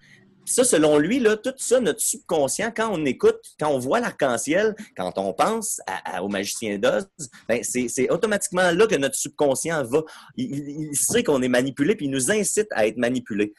Ça, 0.47 0.65
selon 0.65 0.97
lui, 0.99 1.19
là, 1.19 1.37
tout 1.37 1.53
ça, 1.57 1.81
notre 1.81 2.01
subconscient, 2.01 2.73
quand 2.75 2.89
on 2.93 3.05
écoute, 3.05 3.41
quand 3.59 3.69
on 3.69 3.79
voit 3.79 4.01
l'arc-en-ciel, 4.01 4.75
quand 4.97 5.19
on 5.19 5.33
pense 5.33 5.81
au 6.21 6.29
magicien 6.29 6.79
d'Oz, 6.79 7.09
ben, 7.49 7.63
c'est 7.63 8.11
automatiquement 8.11 8.71
là 8.71 8.87
que 8.87 8.95
notre 8.95 9.17
subconscient 9.17 9.85
va. 9.85 10.03
Il 10.37 10.97
sait 10.97 11.25
qu'on 11.25 11.43
est 11.43 11.49
manipulé, 11.49 11.97
puis 11.97 12.07
il 12.07 12.11
nous 12.11 12.31
incite 12.31 12.69
à 12.71 12.87
être 12.87 12.97
manipulé. 12.97 13.53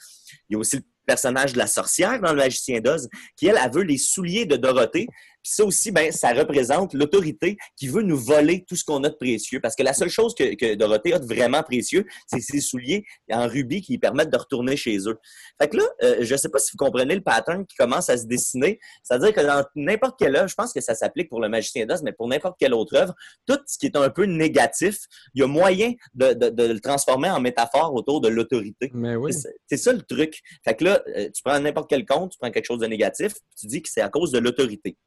Il 0.49 0.53
y 0.53 0.55
a 0.55 0.59
aussi 0.59 0.77
le 0.77 0.83
personnage 1.05 1.53
de 1.53 1.57
la 1.57 1.67
sorcière 1.67 2.19
dans 2.21 2.31
le 2.31 2.37
magicien 2.37 2.79
d'Oz, 2.79 3.09
qui, 3.35 3.47
elle, 3.47 3.59
elle 3.63 3.71
veut 3.71 3.83
les 3.83 3.97
souliers 3.97 4.45
de 4.45 4.55
Dorothée. 4.55 5.07
Puis 5.47 5.53
ça 5.55 5.63
aussi, 5.63 5.91
ben, 5.91 6.11
ça 6.11 6.33
représente 6.33 6.93
l'autorité 6.93 7.55
qui 7.77 7.87
veut 7.87 8.01
nous 8.01 8.17
voler 8.17 8.65
tout 8.67 8.75
ce 8.75 8.83
qu'on 8.83 9.01
a 9.05 9.09
de 9.09 9.15
précieux. 9.15 9.61
Parce 9.61 9.75
que 9.75 9.83
la 9.83 9.93
seule 9.93 10.09
chose 10.09 10.35
que, 10.35 10.55
que 10.55 10.75
Dorothée 10.75 11.13
a 11.13 11.19
de 11.19 11.25
vraiment 11.25 11.63
précieux, 11.63 12.05
c'est 12.27 12.41
ses 12.41 12.59
souliers 12.59 13.05
en 13.31 13.47
rubis 13.47 13.81
qui 13.81 13.93
lui 13.93 13.97
permettent 13.97 14.29
de 14.29 14.35
retourner 14.37 14.75
chez 14.75 14.97
eux. 15.07 15.17
Fait 15.61 15.69
que 15.69 15.77
là, 15.77 15.83
euh, 16.03 16.17
je 16.19 16.33
ne 16.33 16.37
sais 16.37 16.49
pas 16.49 16.59
si 16.59 16.71
vous 16.73 16.83
comprenez 16.83 17.15
le 17.15 17.21
pattern 17.21 17.65
qui 17.65 17.77
commence 17.77 18.09
à 18.09 18.17
se 18.17 18.25
dessiner. 18.25 18.77
C'est-à-dire 19.03 19.33
que 19.33 19.39
dans 19.39 19.63
n'importe 19.75 20.19
quelle 20.19 20.35
œuvre, 20.35 20.49
je 20.49 20.55
pense 20.55 20.73
que 20.73 20.81
ça 20.81 20.95
s'applique 20.95 21.29
pour 21.29 21.39
le 21.39 21.47
magicien 21.47 21.85
d'Oz, 21.85 22.01
mais 22.03 22.11
pour 22.11 22.27
n'importe 22.27 22.57
quelle 22.59 22.73
autre 22.73 22.97
œuvre, 22.97 23.13
tout 23.45 23.57
ce 23.67 23.77
qui 23.77 23.85
est 23.85 23.95
un 23.95 24.09
peu 24.09 24.25
négatif, 24.25 24.97
il 25.33 25.39
y 25.39 25.43
a 25.43 25.47
moyen 25.47 25.93
de, 26.13 26.33
de- 26.33 26.49
de 26.49 26.63
le 26.73 26.79
transformer 26.81 27.29
en 27.29 27.39
métaphore 27.39 27.93
autour 27.93 28.19
de 28.19 28.27
l'autorité. 28.27 28.91
Mais 28.93 29.15
oui. 29.15 29.31
C'est 29.67 29.77
ça 29.77 29.93
le 29.93 30.01
truc. 30.01 30.41
Fait 30.65 30.75
que 30.75 30.83
là, 30.83 31.01
euh, 31.15 31.29
tu 31.33 31.41
prends 31.41 31.57
n'importe 31.59 31.89
quel 31.89 32.05
compte, 32.05 32.31
tu 32.33 32.37
prends 32.37 32.51
quelque 32.51 32.65
chose 32.65 32.79
de 32.79 32.87
négatif, 32.87 33.33
tu 33.57 33.67
dis 33.67 33.81
que 33.81 33.87
c'est 33.89 34.01
à 34.01 34.09
cause 34.09 34.31
de 34.31 34.39
l'autorité. 34.39 34.97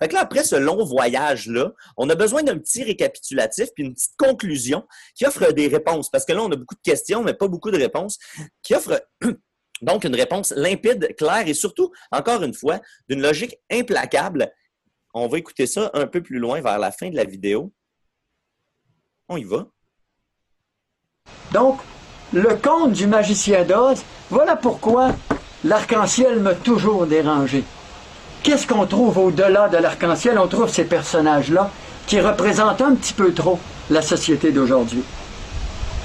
Fait 0.00 0.08
que 0.08 0.14
là, 0.14 0.20
après 0.20 0.44
ce 0.44 0.56
long 0.56 0.84
voyage-là, 0.84 1.72
on 1.96 2.08
a 2.08 2.14
besoin 2.14 2.42
d'un 2.42 2.58
petit 2.58 2.84
récapitulatif 2.84 3.68
puis 3.74 3.84
une 3.84 3.94
petite 3.94 4.16
conclusion 4.16 4.86
qui 5.14 5.26
offre 5.26 5.52
des 5.52 5.68
réponses. 5.68 6.10
Parce 6.10 6.24
que 6.24 6.32
là, 6.32 6.42
on 6.42 6.52
a 6.52 6.56
beaucoup 6.56 6.74
de 6.74 6.82
questions, 6.82 7.22
mais 7.22 7.34
pas 7.34 7.48
beaucoup 7.48 7.70
de 7.70 7.78
réponses, 7.78 8.18
qui 8.62 8.74
offre 8.74 9.02
donc 9.82 10.04
une 10.04 10.14
réponse 10.14 10.52
limpide, 10.56 11.14
claire 11.16 11.46
et 11.46 11.54
surtout, 11.54 11.92
encore 12.12 12.42
une 12.42 12.54
fois, 12.54 12.80
d'une 13.08 13.20
logique 13.20 13.58
implacable. 13.70 14.52
On 15.14 15.26
va 15.26 15.38
écouter 15.38 15.66
ça 15.66 15.90
un 15.94 16.06
peu 16.06 16.22
plus 16.22 16.38
loin 16.38 16.60
vers 16.60 16.78
la 16.78 16.92
fin 16.92 17.10
de 17.10 17.16
la 17.16 17.24
vidéo. 17.24 17.72
On 19.28 19.36
y 19.36 19.44
va. 19.44 19.66
Donc, 21.52 21.80
le 22.32 22.54
conte 22.56 22.92
du 22.92 23.06
magicien 23.06 23.64
d'Oz, 23.64 24.02
voilà 24.30 24.54
pourquoi 24.56 25.14
l'arc-en-ciel 25.64 26.40
m'a 26.40 26.54
toujours 26.54 27.06
dérangé. 27.06 27.64
Qu'est-ce 28.48 28.66
qu'on 28.66 28.86
trouve 28.86 29.18
au-delà 29.18 29.68
de 29.68 29.76
l'arc-en-ciel? 29.76 30.38
On 30.38 30.46
trouve 30.46 30.70
ces 30.70 30.84
personnages-là 30.84 31.70
qui 32.06 32.18
représentent 32.18 32.80
un 32.80 32.94
petit 32.94 33.12
peu 33.12 33.34
trop 33.34 33.58
la 33.90 34.00
société 34.00 34.52
d'aujourd'hui. 34.52 35.02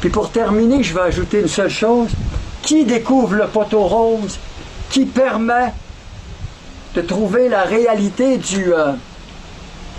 Puis 0.02 0.10
pour 0.10 0.30
terminer, 0.30 0.84
je 0.84 0.94
vais 0.94 1.04
ajouter 1.04 1.40
une 1.40 1.48
seule 1.48 1.70
chose. 1.70 2.10
Qui 2.62 2.84
découvre 2.84 3.36
le 3.36 3.48
poteau 3.48 3.84
rose 3.84 4.38
qui 4.90 5.06
permet 5.06 5.72
de 6.96 7.00
trouver 7.00 7.48
la 7.48 7.62
réalité 7.62 8.36
du, 8.36 8.74
euh, 8.74 8.92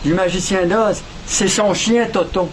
magicien 0.05 0.67
d'Oz? 0.67 1.01
C'est 1.25 1.49
son 1.49 1.73
chien 1.73 2.09
Toto. 2.13 2.51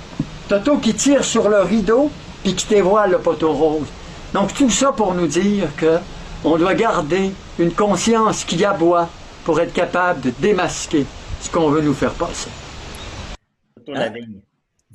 Toto 0.47 0.77
qui 0.77 0.93
tire 0.93 1.25
sur 1.25 1.49
le 1.49 1.63
rideau 1.63 2.09
puis 2.43 2.55
qui 2.55 2.65
dévoile 2.65 3.11
le 3.11 3.19
poteau 3.19 3.51
rose. 3.51 3.87
Donc 4.33 4.53
tout 4.53 4.69
ça 4.69 4.93
pour 4.93 5.13
nous 5.15 5.27
dire 5.27 5.67
que 5.75 5.97
on 6.45 6.55
doit 6.55 6.75
garder 6.75 7.33
une 7.59 7.73
conscience 7.73 8.45
qui 8.45 8.63
aboie 8.63 9.09
pour 9.43 9.59
être 9.59 9.73
capable 9.73 10.21
de 10.21 10.29
démasquer 10.39 11.05
ce 11.41 11.49
qu'on 11.49 11.69
veut 11.69 11.81
nous 11.81 11.93
faire 11.93 12.13
passer. 12.13 12.49
Ligne. 13.87 14.41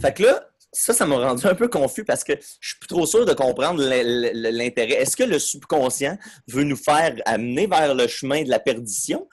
Fait 0.01 0.15
que 0.15 0.23
là, 0.23 0.47
ça, 0.73 0.93
ça 0.93 1.07
m'a 1.07 1.17
rendu 1.17 1.47
un 1.47 1.55
peu 1.55 1.69
confus 1.69 2.05
parce 2.05 2.23
que 2.23 2.33
je 2.61 2.69
suis 2.69 2.79
plus 2.79 2.89
trop 2.89 3.07
sûr 3.07 3.25
de 3.25 3.33
comprendre 3.33 3.83
l'intérêt. 3.83 4.95
Est-ce 4.95 5.17
que 5.17 5.25
le 5.25 5.39
subconscient 5.39 6.19
veut 6.49 6.65
nous 6.65 6.77
faire 6.77 7.15
amener 7.25 7.67
vers 7.67 7.95
le 7.95 8.07
chemin 8.07 8.43
de 8.43 8.51
la 8.51 8.59
perdition? 8.61 9.29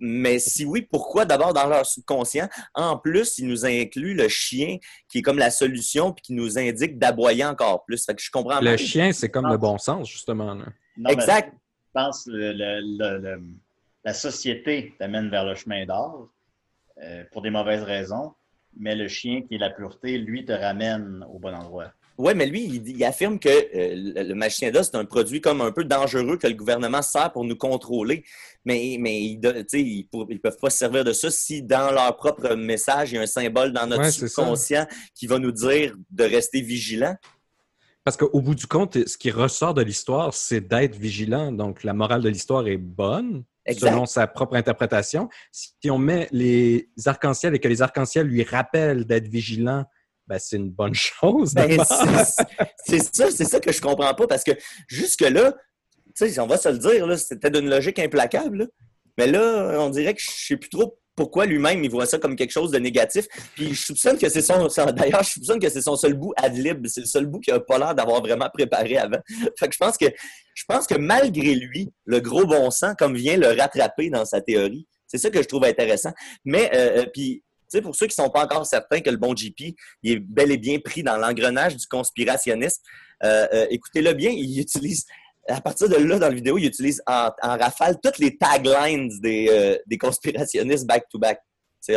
Mais 0.00 0.38
si 0.38 0.64
oui, 0.64 0.82
pourquoi? 0.82 1.24
D'abord 1.24 1.52
dans 1.52 1.66
leur 1.66 1.84
subconscient? 1.84 2.48
En 2.74 2.96
plus, 2.98 3.38
il 3.38 3.48
nous 3.48 3.64
inclut 3.66 4.14
le 4.14 4.28
chien 4.28 4.76
qui 5.08 5.18
est 5.18 5.22
comme 5.22 5.38
la 5.38 5.50
solution 5.50 6.12
puis 6.12 6.22
qui 6.22 6.32
nous 6.34 6.56
indique 6.58 6.98
d'aboyer 6.98 7.44
encore 7.44 7.84
plus. 7.84 8.04
Fait 8.04 8.14
que 8.14 8.22
je 8.22 8.30
comprends 8.30 8.60
Le 8.60 8.76
chien, 8.76 9.12
c'est 9.12 9.28
comme 9.28 9.48
le 9.48 9.56
bon 9.58 9.78
sens, 9.78 10.08
justement. 10.08 10.54
Non, 10.54 11.10
Exact. 11.10 11.52
mais 11.52 11.58
Je 11.86 12.06
pense 12.06 12.24
que 12.24 12.30
le- 12.30 12.52
le- 12.52 12.80
le- 12.80 13.18
le- 13.18 13.42
la 14.08 14.14
société 14.14 14.94
t'amène 14.98 15.28
vers 15.28 15.44
le 15.44 15.54
chemin 15.54 15.84
d'or 15.84 16.30
euh, 17.02 17.24
pour 17.30 17.42
des 17.42 17.50
mauvaises 17.50 17.82
raisons, 17.82 18.32
mais 18.74 18.94
le 18.94 19.06
chien 19.06 19.42
qui 19.42 19.56
est 19.56 19.58
la 19.58 19.68
pureté, 19.68 20.16
lui, 20.16 20.46
te 20.46 20.52
ramène 20.52 21.26
au 21.30 21.38
bon 21.38 21.54
endroit. 21.54 21.92
Ouais, 22.16 22.34
mais 22.34 22.46
lui, 22.46 22.64
il, 22.64 22.88
il 22.88 23.04
affirme 23.04 23.38
que 23.38 23.50
euh, 23.50 24.24
le, 24.30 24.34
magicien 24.34 24.70
d'Oz, 24.70 24.88
c'est 24.90 24.96
un 24.96 25.04
produit 25.04 25.42
comme 25.42 25.60
un 25.60 25.72
peu 25.72 25.84
dangereux 25.84 26.38
que 26.38 26.46
le 26.46 26.54
gouvernement 26.54 27.02
sert 27.02 27.30
pour 27.32 27.44
nous 27.44 27.54
contrôler. 27.54 28.24
Mais, 28.64 28.96
mais 28.98 29.20
ils 29.20 29.38
ne 29.40 29.62
ils, 29.76 30.08
pour- 30.10 30.26
ils 30.30 30.40
peuvent 30.40 30.56
pas 30.56 30.70
se 30.70 30.78
servir 30.78 31.04
de 31.04 31.12
ça 31.12 31.30
si 31.30 31.62
dans 31.62 31.90
leur 31.92 32.16
propre 32.16 32.54
message, 32.54 33.12
il 33.12 33.16
y 33.16 33.18
a 33.18 33.22
un 33.22 33.26
symbole 33.26 33.72
dans 33.74 33.86
notre 33.86 34.04
Ouais, 34.04 34.10
subconscient 34.10 34.86
qui 35.14 35.26
va 35.26 35.38
nous 35.38 35.52
dire 35.52 35.94
de 36.10 36.24
rester 36.24 36.62
vigilant. 36.62 37.14
Parce 38.04 38.16
qu'au 38.16 38.40
bout 38.40 38.54
du 38.54 38.66
compte, 38.66 39.06
ce 39.06 39.18
qui 39.18 39.30
ressort 39.30 39.74
de 39.74 39.82
l'histoire, 39.82 40.32
c'est 40.32 40.62
d'être 40.66 40.96
vigilant. 40.96 41.52
Donc, 41.52 41.84
la 41.84 41.92
morale 41.92 42.22
de 42.22 42.30
l'histoire 42.30 42.66
est 42.66 42.78
bonne, 42.78 43.44
Exact. 43.68 43.90
selon 43.90 44.06
sa 44.06 44.26
propre 44.26 44.56
interprétation. 44.56 45.28
Si 45.52 45.90
on 45.90 45.98
met 45.98 46.28
les 46.32 46.88
arcs-en-ciel 47.06 47.54
et 47.54 47.58
que 47.58 47.68
les 47.68 47.82
arcs-en-ciel 47.82 48.26
lui 48.26 48.42
rappellent 48.42 49.04
d'être 49.04 49.28
vigilant, 49.28 49.84
ben, 50.26 50.38
c'est 50.38 50.56
une 50.56 50.70
bonne 50.70 50.94
chose. 50.94 51.54
Ben, 51.54 51.78
c'est 52.86 53.02
ça, 53.14 53.30
c'est 53.30 53.44
ça 53.44 53.60
que 53.60 53.72
je 53.72 53.80
comprends 53.80 54.14
pas 54.14 54.26
parce 54.26 54.44
que 54.44 54.52
jusque-là, 54.88 55.52
tu 56.16 56.28
sais, 56.28 56.40
on 56.40 56.46
va 56.46 56.56
se 56.56 56.68
le 56.68 56.78
dire, 56.78 57.18
c'était 57.18 57.50
d'une 57.50 57.68
logique 57.68 57.98
implacable. 57.98 58.58
là. 58.58 58.66
Mais 59.16 59.26
là, 59.26 59.76
on 59.80 59.90
dirait 59.90 60.14
que 60.14 60.20
je 60.20 60.30
sais 60.30 60.56
plus 60.56 60.70
trop 60.70 60.98
pourquoi 61.18 61.46
lui-même 61.46 61.82
il 61.82 61.90
voit 61.90 62.06
ça 62.06 62.16
comme 62.18 62.36
quelque 62.36 62.52
chose 62.52 62.70
de 62.70 62.78
négatif. 62.78 63.26
Puis 63.56 63.74
je 63.74 63.86
soupçonne 63.86 64.16
que 64.16 64.28
c'est 64.28 64.40
son. 64.40 64.68
D'ailleurs, 64.92 65.24
je 65.24 65.30
soupçonne 65.30 65.58
que 65.58 65.68
c'est 65.68 65.82
son 65.82 65.96
seul 65.96 66.14
bout 66.14 66.32
ad 66.36 66.56
lib. 66.56 66.86
C'est 66.86 67.00
le 67.00 67.06
seul 67.06 67.26
bout 67.26 67.40
qu'il 67.40 67.52
a 67.52 67.58
pas 67.58 67.76
l'air 67.78 67.94
d'avoir 67.94 68.20
vraiment 68.20 68.48
préparé 68.48 68.96
avant. 68.96 69.18
Fait 69.58 69.66
que 69.66 69.74
je 69.74 69.78
pense 69.78 69.96
que 69.98 70.06
je 70.54 70.64
pense 70.68 70.86
que 70.86 70.94
malgré 70.94 71.56
lui, 71.56 71.90
le 72.04 72.20
gros 72.20 72.46
bon 72.46 72.70
sens, 72.70 72.94
comme 72.96 73.16
vient 73.16 73.36
le 73.36 73.48
rattraper 73.48 74.10
dans 74.10 74.24
sa 74.24 74.40
théorie, 74.40 74.86
c'est 75.08 75.18
ça 75.18 75.28
que 75.28 75.42
je 75.42 75.48
trouve 75.48 75.64
intéressant. 75.64 76.12
Mais 76.44 76.70
euh, 76.74 77.02
euh, 77.02 77.06
puis. 77.12 77.42
Tu 77.70 77.76
sais, 77.76 77.82
pour 77.82 77.94
ceux 77.94 78.06
qui 78.06 78.14
sont 78.14 78.30
pas 78.30 78.44
encore 78.44 78.64
certains 78.64 79.00
que 79.00 79.10
le 79.10 79.18
bon 79.18 79.36
JP, 79.36 79.60
il 80.02 80.12
est 80.12 80.18
bel 80.18 80.50
et 80.50 80.56
bien 80.56 80.78
pris 80.78 81.02
dans 81.02 81.18
l'engrenage 81.18 81.76
du 81.76 81.86
conspirationnisme, 81.86 82.80
euh, 83.24 83.46
euh, 83.52 83.66
écoutez-le 83.70 84.12
bien, 84.12 84.30
il 84.30 84.60
utilise, 84.60 85.04
à 85.48 85.60
partir 85.60 85.88
de 85.88 85.96
là, 85.96 86.18
dans 86.18 86.28
la 86.28 86.34
vidéo, 86.34 86.58
il 86.58 86.66
utilise 86.66 87.02
en, 87.06 87.30
en 87.42 87.56
rafale 87.58 87.96
toutes 88.02 88.18
les 88.18 88.36
taglines 88.36 89.10
des, 89.20 89.48
euh, 89.50 89.76
des 89.86 89.98
conspirationnistes 89.98 90.86
back-to-back. 90.86 91.40
C'est. 91.80 91.96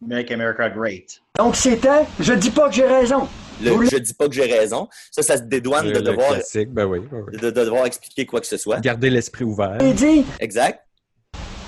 Make 0.00 0.30
America 0.30 0.68
Great. 0.70 1.20
Donc 1.36 1.56
c'était, 1.56 2.04
je 2.20 2.32
dis 2.32 2.50
pas 2.50 2.68
que 2.68 2.74
j'ai 2.76 2.86
raison. 2.86 3.26
Le 3.60 3.72
je 3.90 3.96
dis 3.96 4.14
pas 4.14 4.28
que 4.28 4.34
j'ai 4.34 4.44
raison. 4.44 4.88
Ça, 5.10 5.22
ça 5.22 5.36
se 5.36 5.42
dédouane 5.42 5.90
de 5.92 5.98
devoir, 6.00 6.34
ben 6.68 6.84
oui, 6.86 7.00
ben 7.00 7.24
oui. 7.26 7.32
de, 7.36 7.50
de 7.50 7.64
devoir 7.64 7.86
expliquer 7.86 8.24
quoi 8.24 8.40
que 8.40 8.46
ce 8.46 8.56
soit. 8.56 8.78
Garder 8.78 9.10
l'esprit 9.10 9.42
ouvert. 9.44 9.76
Dit, 9.78 10.24
Exact. 10.38 10.84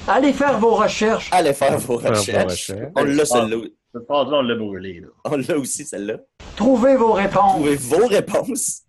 allez 0.07 0.33
faire 0.33 0.61
vos 0.61 0.77
recherches. 0.77 1.29
Allez 1.33 1.53
faire 1.53 1.77
vos 1.79 1.99
Faire 1.99 2.13
vos 2.13 2.19
recherches. 2.21 2.71
On 2.95 3.03
l'a, 3.03 3.23
Ah. 3.23 3.27
celle-là. 3.27 3.57
Cette 3.93 4.05
phrase-là, 4.05 4.37
on 4.39 4.43
l'a 4.43 4.55
brûlée. 4.55 5.01
Là. 5.01 5.09
On 5.25 5.37
l'a 5.37 5.59
aussi, 5.59 5.85
celle-là. 5.85 6.19
Trouvez 6.55 6.95
vos 6.97 7.13
réponses. 7.13 7.55
Trouvez 7.55 7.75
vos 7.75 8.07
réponses. 8.07 8.83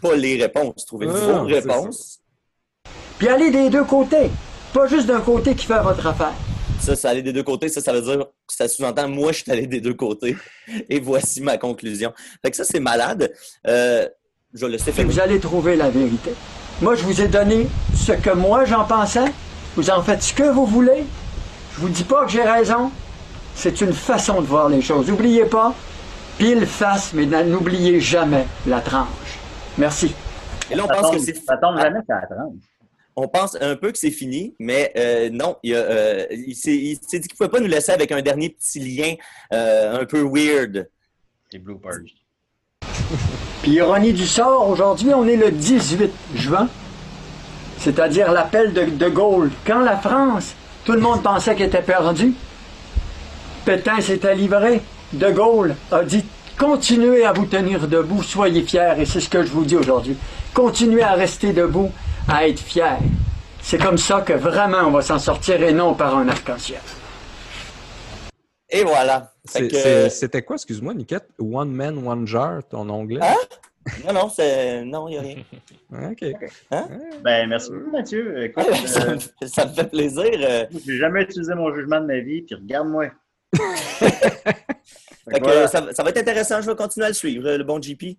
Pas 0.00 0.16
les 0.16 0.40
réponses. 0.40 0.86
Trouvez 0.86 1.06
Ah, 1.08 1.12
vos 1.12 1.48
c'est 1.48 1.54
réponses. 1.54 2.18
Puis 3.18 3.28
allez 3.28 3.50
des 3.50 3.70
deux 3.70 3.84
côtés. 3.84 4.30
Pas 4.72 4.86
juste 4.86 5.06
d'un 5.06 5.20
côté 5.20 5.54
qui 5.54 5.66
fait 5.66 5.80
votre 5.80 6.06
affaire. 6.06 6.32
Ça, 6.80 6.96
ça 6.96 7.10
allait 7.10 7.22
des 7.22 7.32
deux 7.32 7.42
côtés. 7.42 7.68
Ça, 7.68 7.80
ça 7.80 7.92
veut 7.92 8.02
dire, 8.02 8.26
ça 8.48 8.68
sous-entend, 8.68 9.08
moi, 9.08 9.32
je 9.32 9.42
suis 9.42 9.50
allé 9.52 9.66
des 9.66 9.80
deux 9.80 9.94
côtés. 9.94 10.36
Et 10.90 11.00
voici 11.00 11.40
ma 11.40 11.56
conclusion. 11.56 12.12
Fait 12.42 12.50
que 12.50 12.56
ça, 12.56 12.64
c'est 12.64 12.80
malade. 12.80 13.32
Euh, 13.66 14.06
je 14.52 14.66
le 14.66 14.76
sais, 14.78 14.92
Puis 14.92 15.04
vous 15.04 15.20
allez 15.20 15.40
trouver 15.40 15.76
la 15.76 15.90
vérité. 15.90 16.32
Moi, 16.82 16.94
je 16.96 17.04
vous 17.04 17.20
ai 17.20 17.28
donné 17.28 17.68
ce 17.96 18.12
que 18.12 18.30
moi 18.30 18.64
j'en 18.64 18.84
pensais. 18.84 19.32
Vous 19.76 19.90
en 19.90 20.02
faites 20.02 20.22
ce 20.22 20.34
que 20.34 20.42
vous 20.50 20.66
voulez. 20.66 21.04
Je 21.74 21.80
vous 21.80 21.88
dis 21.88 22.04
pas 22.04 22.24
que 22.24 22.30
j'ai 22.32 22.42
raison. 22.42 22.90
C'est 23.54 23.80
une 23.80 23.92
façon 23.92 24.40
de 24.40 24.46
voir 24.46 24.68
les 24.68 24.82
choses. 24.82 25.08
N'oubliez 25.08 25.44
pas, 25.44 25.72
pile 26.38 26.66
face, 26.66 27.12
mais 27.14 27.26
n'oubliez 27.44 28.00
jamais 28.00 28.46
la 28.66 28.80
tranche. 28.80 29.06
Merci. 29.78 30.14
Et 30.70 30.74
là, 30.74 30.84
on 30.84 30.88
Ça 30.88 30.94
pense 30.94 31.10
que 31.10 31.16
tombe, 31.16 31.24
c'est 31.24 31.36
ça 31.36 31.56
tombe 31.56 31.76
jamais 31.76 32.00
sur 32.04 32.14
la 32.14 32.26
tranche. 32.26 32.54
on 33.16 33.28
pense 33.28 33.56
un 33.60 33.76
peu 33.76 33.92
que 33.92 33.98
c'est 33.98 34.10
fini, 34.10 34.54
mais 34.58 34.92
euh, 34.96 35.30
non, 35.30 35.56
il, 35.62 35.74
a, 35.74 35.78
euh, 35.78 36.26
il 36.30 36.54
s'est 36.54 36.70
dit 36.70 36.98
qu'il 36.98 37.20
ne 37.32 37.36
pouvait 37.36 37.50
pas 37.50 37.60
nous 37.60 37.66
laisser 37.66 37.92
avec 37.92 38.12
un 38.12 38.22
dernier 38.22 38.50
petit 38.50 38.80
lien 38.80 39.14
euh, 39.52 40.00
un 40.00 40.04
peu 40.04 40.22
weird. 40.22 40.88
C'est 41.50 41.58
bloopers. 41.58 41.98
Puis 43.62 43.72
ironie 43.72 44.12
du 44.12 44.26
sort, 44.26 44.68
aujourd'hui, 44.68 45.12
on 45.14 45.26
est 45.26 45.36
le 45.36 45.50
18 45.50 46.10
juin, 46.34 46.68
c'est-à-dire 47.78 48.30
l'appel 48.32 48.72
de 48.72 48.84
De 48.84 49.08
Gaulle. 49.08 49.50
Quand 49.66 49.80
la 49.80 49.96
France, 49.96 50.54
tout 50.84 50.92
le 50.92 51.00
monde 51.00 51.22
pensait 51.22 51.54
qu'elle 51.54 51.68
était 51.68 51.82
perdue, 51.82 52.34
Pétain 53.64 54.00
s'était 54.00 54.34
livré. 54.34 54.82
De 55.12 55.30
Gaulle 55.30 55.76
a 55.90 56.02
dit 56.02 56.24
continuez 56.58 57.24
à 57.24 57.32
vous 57.32 57.46
tenir 57.46 57.86
debout, 57.88 58.22
soyez 58.22 58.62
fiers, 58.62 58.94
et 58.98 59.04
c'est 59.04 59.20
ce 59.20 59.28
que 59.28 59.42
je 59.44 59.50
vous 59.50 59.64
dis 59.64 59.76
aujourd'hui. 59.76 60.16
Continuez 60.52 61.02
à 61.02 61.12
rester 61.14 61.52
debout, 61.52 61.90
à 62.28 62.46
être 62.48 62.60
fiers. 62.60 62.98
C'est 63.60 63.78
comme 63.78 63.98
ça 63.98 64.20
que 64.20 64.32
vraiment 64.34 64.82
on 64.86 64.90
va 64.90 65.02
s'en 65.02 65.18
sortir 65.18 65.62
et 65.62 65.72
non 65.72 65.94
par 65.94 66.16
un 66.16 66.28
arc-en-ciel. 66.28 66.80
Et 68.70 68.84
voilà. 68.84 69.32
Que- 69.54 70.08
C'était 70.08 70.42
quoi, 70.42 70.56
excuse-moi, 70.56 70.94
Niquette? 70.94 71.28
One 71.38 71.70
man, 71.70 72.06
one 72.06 72.26
jar, 72.26 72.60
ton 72.68 72.88
onglet? 72.88 73.20
Hein? 73.22 73.34
Non, 74.06 74.12
non, 74.14 74.28
c'est... 74.30 74.82
non, 74.84 75.08
il 75.08 75.12
n'y 75.12 75.18
a 75.18 75.20
rien. 75.20 76.10
OK. 76.10 76.24
Hein? 76.70 76.88
Ben, 77.22 77.48
merci 77.48 77.70
beaucoup, 77.70 77.90
Mathieu. 77.90 78.44
Écoute, 78.44 78.64
ça, 78.86 79.02
euh, 79.02 79.14
me 79.14 79.18
fait, 79.18 79.46
ça 79.46 79.66
me 79.66 79.72
fait 79.74 79.90
plaisir. 79.90 80.24
euh, 80.40 80.64
j'ai 80.86 80.96
jamais 80.98 81.22
utilisé 81.22 81.54
mon 81.54 81.72
jugement 81.74 82.00
de 82.00 82.06
ma 82.06 82.18
vie, 82.20 82.42
puis 82.42 82.54
regarde-moi. 82.54 83.06
fait 85.30 85.40
que, 85.40 85.44
voilà. 85.44 85.68
ça, 85.68 85.92
ça 85.92 86.02
va 86.02 86.10
être 86.10 86.18
intéressant, 86.18 86.60
je 86.60 86.70
vais 86.70 86.76
continuer 86.76 87.06
à 87.06 87.08
le 87.08 87.14
suivre, 87.14 87.50
le 87.50 87.64
bon 87.64 87.80
JP. 87.80 88.16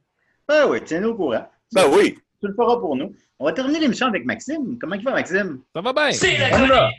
Ben 0.47 0.67
oui, 0.67 0.79
tiens-nous 0.83 1.09
au 1.09 1.15
courant. 1.15 1.47
Ben 1.73 1.85
oui. 1.91 2.17
Tu 2.41 2.47
le 2.47 2.53
feras 2.53 2.77
pour 2.77 2.95
nous. 2.95 3.13
On 3.39 3.45
va 3.45 3.53
terminer 3.53 3.79
l'émission 3.79 4.07
avec 4.07 4.25
Maxime. 4.25 4.77
Comment 4.79 4.95
il 4.95 5.03
va, 5.03 5.11
Maxime? 5.13 5.59
Ça 5.73 5.81
va 5.81 5.93
bien. 5.93 6.11
C'est 6.11 6.37
la. 6.37 6.91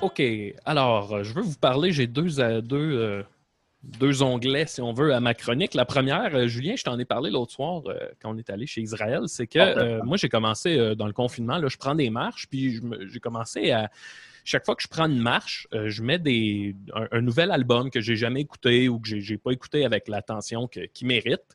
OK. 0.00 0.22
Alors, 0.64 1.14
euh, 1.14 1.22
je 1.22 1.34
veux 1.34 1.42
vous 1.42 1.56
parler. 1.56 1.92
J'ai 1.92 2.06
deux, 2.06 2.38
euh, 2.40 2.60
deux, 2.60 2.98
euh, 2.98 3.22
deux 3.98 4.22
onglets, 4.22 4.66
si 4.66 4.80
on 4.80 4.92
veut, 4.92 5.14
à 5.14 5.20
ma 5.20 5.34
chronique. 5.34 5.74
La 5.74 5.84
première, 5.84 6.34
euh, 6.34 6.46
Julien, 6.46 6.74
je 6.76 6.84
t'en 6.84 6.98
ai 6.98 7.04
parlé 7.04 7.30
l'autre 7.30 7.52
soir 7.52 7.82
euh, 7.86 7.98
quand 8.20 8.34
on 8.34 8.38
est 8.38 8.50
allé 8.50 8.66
chez 8.66 8.80
Israël. 8.80 9.22
C'est 9.26 9.46
que 9.46 9.58
euh, 9.58 10.02
moi, 10.04 10.16
j'ai 10.16 10.28
commencé 10.28 10.94
dans 10.96 11.06
le 11.06 11.12
confinement. 11.12 11.58
Là, 11.58 11.68
je 11.68 11.76
prends 11.76 11.94
des 11.94 12.10
marches, 12.10 12.46
puis 12.48 12.80
j'ai 13.06 13.20
commencé 13.20 13.70
à. 13.70 13.90
Chaque 14.46 14.66
fois 14.66 14.76
que 14.76 14.82
je 14.82 14.88
prends 14.88 15.06
une 15.06 15.22
marche, 15.22 15.66
je 15.72 16.02
mets 16.02 16.18
des, 16.18 16.76
un, 16.92 17.08
un 17.12 17.22
nouvel 17.22 17.50
album 17.50 17.88
que 17.88 18.02
j'ai 18.02 18.14
jamais 18.14 18.42
écouté 18.42 18.90
ou 18.90 19.00
que 19.00 19.08
j'ai 19.08 19.38
pas 19.38 19.52
écouté 19.52 19.86
avec 19.86 20.06
l'attention 20.06 20.68
qu'il 20.68 21.06
mérite. 21.06 21.54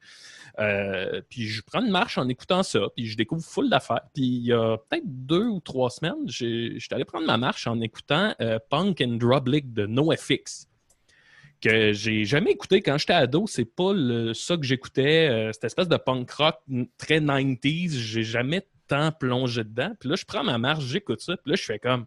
Euh, 0.60 1.22
puis 1.30 1.48
je 1.48 1.62
prends 1.62 1.82
une 1.82 1.92
marche 1.92 2.18
en 2.18 2.28
écoutant 2.28 2.64
ça, 2.64 2.82
puis 2.96 3.08
je 3.08 3.16
découvre 3.16 3.44
full 3.44 3.70
d'affaires. 3.70 4.02
Puis 4.14 4.24
il 4.24 4.46
y 4.46 4.54
a 4.54 4.78
peut-être 4.78 5.06
deux 5.06 5.46
ou 5.46 5.60
trois 5.60 5.90
semaines, 5.90 6.28
j'étais 6.28 6.96
allé 6.96 7.06
prendre 7.06 7.26
ma 7.26 7.38
marche 7.38 7.68
en 7.68 7.80
écoutant 7.80 8.34
euh, 8.42 8.60
Punk 8.70 9.02
and 9.02 9.18
Drublick 9.18 9.74
de 9.74 9.86
NoFX, 9.86 10.68
que 11.62 11.94
j'ai 11.94 12.26
jamais 12.26 12.52
écouté 12.52 12.82
quand 12.82 12.98
j'étais 12.98 13.14
ado. 13.14 13.46
C'est 13.48 13.66
pas 13.66 13.94
le, 13.94 14.34
ça 14.34 14.58
que 14.58 14.64
j'écoutais, 14.64 15.30
euh, 15.30 15.52
cette 15.54 15.66
espèce 15.66 15.88
de 15.88 15.98
punk 15.98 16.30
rock 16.32 16.56
très 16.98 17.20
90s. 17.20 17.92
J'ai 17.92 18.24
jamais 18.24 18.66
tant 18.88 19.12
plongé 19.12 19.64
dedans. 19.64 19.92
Puis 20.00 20.10
là, 20.10 20.16
je 20.16 20.26
prends 20.26 20.44
ma 20.44 20.58
marche, 20.58 20.84
j'écoute 20.86 21.22
ça, 21.22 21.38
puis 21.38 21.52
là, 21.52 21.56
je 21.56 21.64
fais 21.64 21.80
comme. 21.80 22.06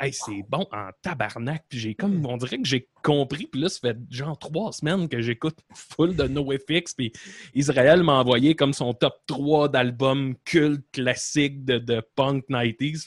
Hey, 0.00 0.12
c'est 0.12 0.42
bon 0.48 0.66
en 0.72 0.88
tabarnak. 1.00 1.64
Puis 1.68 1.78
j'ai 1.78 1.94
comme, 1.94 2.26
on 2.26 2.36
dirait 2.36 2.58
que 2.58 2.66
j'ai 2.66 2.88
compris. 3.04 3.46
Puis 3.46 3.60
là, 3.60 3.68
ça 3.68 3.78
fait 3.80 3.96
genre 4.10 4.36
trois 4.36 4.72
semaines 4.72 5.08
que 5.08 5.22
j'écoute 5.22 5.58
full 5.74 6.16
de 6.16 6.24
NoFX. 6.24 6.94
Puis 6.94 7.12
Israël 7.54 8.02
m'a 8.02 8.14
envoyé 8.14 8.56
comme 8.56 8.72
son 8.72 8.94
top 8.94 9.14
3 9.28 9.68
d'albums 9.68 10.34
cultes 10.44 10.84
classiques 10.90 11.64
de, 11.64 11.78
de 11.78 12.02
punk 12.16 12.48
90s. 12.48 13.04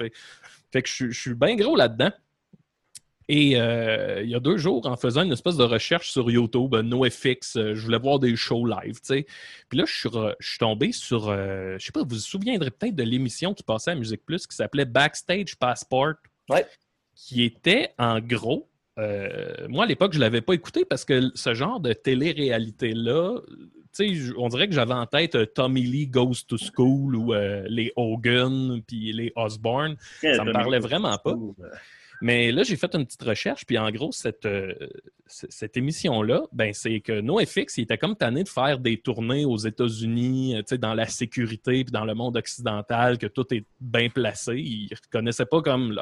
Fait, 0.71 0.81
que 0.81 0.87
je, 0.87 1.09
je 1.09 1.19
suis 1.19 1.33
bien 1.33 1.57
gros 1.57 1.75
là-dedans. 1.75 2.11
Et 3.27 3.59
euh, 3.59 4.21
il 4.23 4.29
y 4.29 4.35
a 4.35 4.39
deux 4.39 4.57
jours, 4.57 4.85
en 4.85 4.95
faisant 4.97 5.23
une 5.23 5.31
espèce 5.31 5.57
de 5.57 5.63
recherche 5.63 6.11
sur 6.11 6.29
YouTube, 6.29 6.75
euh, 6.75 6.83
NoFX, 6.83 7.55
euh, 7.57 7.73
je 7.73 7.81
voulais 7.81 7.97
voir 7.97 8.19
des 8.19 8.35
shows 8.35 8.65
live, 8.67 8.95
tu 8.95 8.99
sais. 9.03 9.25
Puis 9.67 9.79
là, 9.79 9.85
je 9.87 9.93
suis, 9.93 10.09
re- 10.09 10.35
je 10.39 10.47
suis 10.49 10.59
tombé 10.59 10.91
sur, 10.91 11.29
euh, 11.29 11.75
je 11.79 11.85
sais 11.85 11.91
pas, 11.91 12.01
vous 12.01 12.09
vous 12.09 12.15
souviendrez 12.17 12.69
peut-être 12.69 12.95
de 12.95 13.03
l'émission 13.03 13.53
qui 13.55 13.63
passait 13.63 13.91
à 13.91 13.95
Musique 13.95 14.23
Plus 14.25 14.45
qui 14.45 14.55
s'appelait 14.55 14.85
Backstage 14.85 15.55
Passport, 15.55 16.13
Ouais. 16.49 16.65
qui 17.15 17.43
était 17.43 17.89
en 17.97 18.19
gros, 18.19 18.69
moi 19.67 19.83
à 19.85 19.87
l'époque, 19.87 20.13
je 20.13 20.19
l'avais 20.19 20.41
pas 20.41 20.53
écouté 20.53 20.85
parce 20.85 21.03
que 21.03 21.31
ce 21.33 21.53
genre 21.55 21.79
de 21.79 21.93
télé-réalité-là, 21.93 23.39
tu 23.47 23.57
sais, 23.91 24.13
j- 24.13 24.33
on 24.37 24.49
dirait 24.49 24.67
que 24.67 24.73
j'avais 24.73 24.93
en 24.93 25.05
tête 25.05 25.35
euh, 25.35 25.45
Tommy 25.45 25.81
Lee 25.81 26.07
Goes 26.07 26.43
to 26.47 26.57
School 26.57 27.15
ou 27.15 27.33
euh, 27.33 27.63
les 27.67 27.91
Hogan 27.95 28.81
puis 28.85 29.13
les 29.13 29.31
Osborne. 29.35 29.95
Quel 30.21 30.35
Ça 30.35 30.43
me 30.43 30.51
parlait 30.51 30.79
vraiment 30.79 31.17
pas. 31.17 31.31
School. 31.31 31.55
Mais 32.21 32.51
là, 32.51 32.63
j'ai 32.63 32.75
fait 32.75 32.93
une 32.95 33.05
petite 33.05 33.23
recherche, 33.23 33.65
puis 33.65 33.77
en 33.77 33.89
gros, 33.91 34.11
cette, 34.11 34.45
euh, 34.45 34.73
cette 35.27 35.75
émission-là, 35.77 36.43
ben, 36.51 36.73
c'est 36.73 36.99
que 36.99 37.19
NoFX, 37.19 37.77
il 37.77 37.81
était 37.81 37.97
comme 37.97 38.15
tanné 38.15 38.43
de 38.43 38.49
faire 38.49 38.79
des 38.79 38.97
tournées 38.97 39.45
aux 39.45 39.57
États-Unis, 39.57 40.55
euh, 40.55 40.77
dans 40.77 40.93
la 40.93 41.07
sécurité, 41.07 41.83
puis 41.83 41.91
dans 41.91 42.05
le 42.05 42.13
monde 42.13 42.37
occidental, 42.37 43.17
que 43.17 43.27
tout 43.27 43.53
est 43.53 43.65
bien 43.79 44.09
placé. 44.09 44.55
Il 44.57 44.87
ne 44.91 44.95
reconnaissait 44.95 45.45
pas 45.45 45.61
comme 45.61 45.97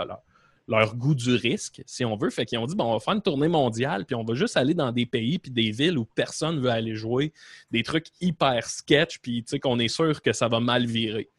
leur, 0.68 0.96
goût 0.96 1.16
du 1.16 1.36
risque, 1.36 1.82
si 1.86 2.06
on 2.06 2.16
veut. 2.16 2.30
Fait 2.30 2.46
qu'ils 2.46 2.60
ont 2.60 2.66
dit, 2.66 2.76
bon, 2.76 2.86
on 2.86 2.94
va 2.94 3.00
faire 3.00 3.16
une 3.16 3.22
tournée 3.22 3.48
mondiale, 3.48 4.06
puis 4.06 4.16
on 4.16 4.24
va 4.24 4.34
juste 4.34 4.58
aller 4.58 4.74
dans 4.74 4.92
des 4.92 5.06
pays 5.06 5.40
puis 5.40 5.52
des 5.52 5.72
villes 5.72 5.98
où 5.98 6.06
personne 6.06 6.60
veut 6.60 6.70
aller 6.70 6.96
jouer, 6.96 7.34
des 7.72 7.84
trucs 7.84 8.08
hyper 8.22 8.68
sketch, 8.68 9.20
puis 9.20 9.44
qu'on 9.62 9.80
est 9.80 9.88
sûr 9.88 10.22
que 10.22 10.34
ça 10.34 10.48
va 10.48 10.60
mal 10.60 10.86
virer. 10.86 11.30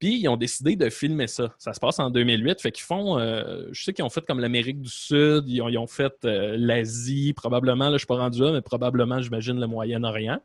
Puis 0.00 0.18
ils 0.18 0.28
ont 0.28 0.38
décidé 0.38 0.76
de 0.76 0.88
filmer 0.88 1.26
ça. 1.26 1.54
Ça 1.58 1.74
se 1.74 1.78
passe 1.78 1.98
en 1.98 2.08
2008. 2.08 2.60
Fait 2.62 2.72
qu'ils 2.72 2.84
font, 2.84 3.18
euh, 3.18 3.68
je 3.70 3.84
sais 3.84 3.92
qu'ils 3.92 4.04
ont 4.04 4.08
fait 4.08 4.24
comme 4.26 4.40
l'Amérique 4.40 4.80
du 4.80 4.88
Sud, 4.88 5.44
ils 5.46 5.60
ont, 5.60 5.68
ils 5.68 5.76
ont 5.76 5.86
fait 5.86 6.14
euh, 6.24 6.56
l'Asie, 6.58 7.34
probablement, 7.34 7.90
là 7.90 7.92
je 7.92 7.98
suis 7.98 8.06
pas 8.06 8.16
rendu 8.16 8.40
là, 8.40 8.50
mais 8.52 8.62
probablement, 8.62 9.20
j'imagine, 9.20 9.60
le 9.60 9.66
Moyen-Orient. 9.66 10.40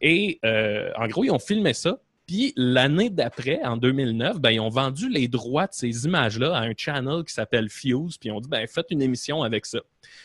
Et 0.00 0.38
euh, 0.44 0.90
en 0.96 1.08
gros, 1.08 1.24
ils 1.24 1.32
ont 1.32 1.40
filmé 1.40 1.74
ça. 1.74 1.98
Puis 2.30 2.52
l'année 2.54 3.10
d'après, 3.10 3.60
en 3.64 3.76
2009, 3.76 4.38
ben, 4.38 4.50
ils 4.52 4.60
ont 4.60 4.68
vendu 4.68 5.08
les 5.08 5.26
droits 5.26 5.66
de 5.66 5.72
ces 5.72 6.04
images-là 6.04 6.54
à 6.54 6.60
un 6.60 6.74
channel 6.76 7.24
qui 7.24 7.34
s'appelle 7.34 7.68
Fuse. 7.68 8.18
Puis 8.18 8.28
ils 8.28 8.30
ont 8.30 8.40
dit, 8.40 8.48
ben, 8.48 8.64
faites 8.68 8.86
une 8.90 9.02
émission 9.02 9.42
avec 9.42 9.66
ça. 9.66 9.80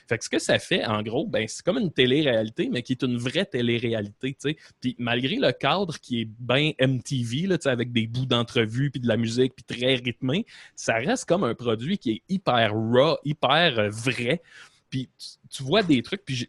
Fait 0.08 0.20
que 0.20 0.24
ce 0.24 0.30
que 0.30 0.38
ça 0.38 0.60
fait, 0.60 0.86
en 0.86 1.02
gros, 1.02 1.26
ben, 1.26 1.48
c'est 1.48 1.66
comme 1.66 1.80
une 1.80 1.92
télé-réalité, 1.92 2.70
mais 2.72 2.84
qui 2.84 2.92
est 2.92 3.02
une 3.02 3.18
vraie 3.18 3.48
télé-réalité. 3.48 4.38
tu 4.40 4.50
sais. 4.52 4.58
Puis 4.80 4.96
malgré 5.00 5.38
le 5.38 5.52
cadre 5.52 5.98
qui 5.98 6.22
est 6.22 6.30
bien 6.38 6.74
MTV, 6.80 7.48
là, 7.48 7.58
avec 7.66 7.92
des 7.92 8.06
bouts 8.06 8.28
d'entrevue, 8.28 8.92
puis 8.92 9.00
de 9.00 9.08
la 9.08 9.18
musique, 9.18 9.56
puis 9.56 9.66
très 9.66 9.96
rythmé, 9.96 10.46
ça 10.76 10.98
reste 10.98 11.26
comme 11.26 11.44
un 11.44 11.56
produit 11.56 11.98
qui 11.98 12.12
est 12.12 12.22
hyper 12.30 12.72
raw, 12.76 13.18
hyper 13.26 13.80
euh, 13.80 13.90
vrai. 13.90 14.44
Puis 14.92 15.10
tu 15.50 15.64
vois 15.64 15.82
des 15.82 16.04
trucs, 16.04 16.24
puis 16.24 16.48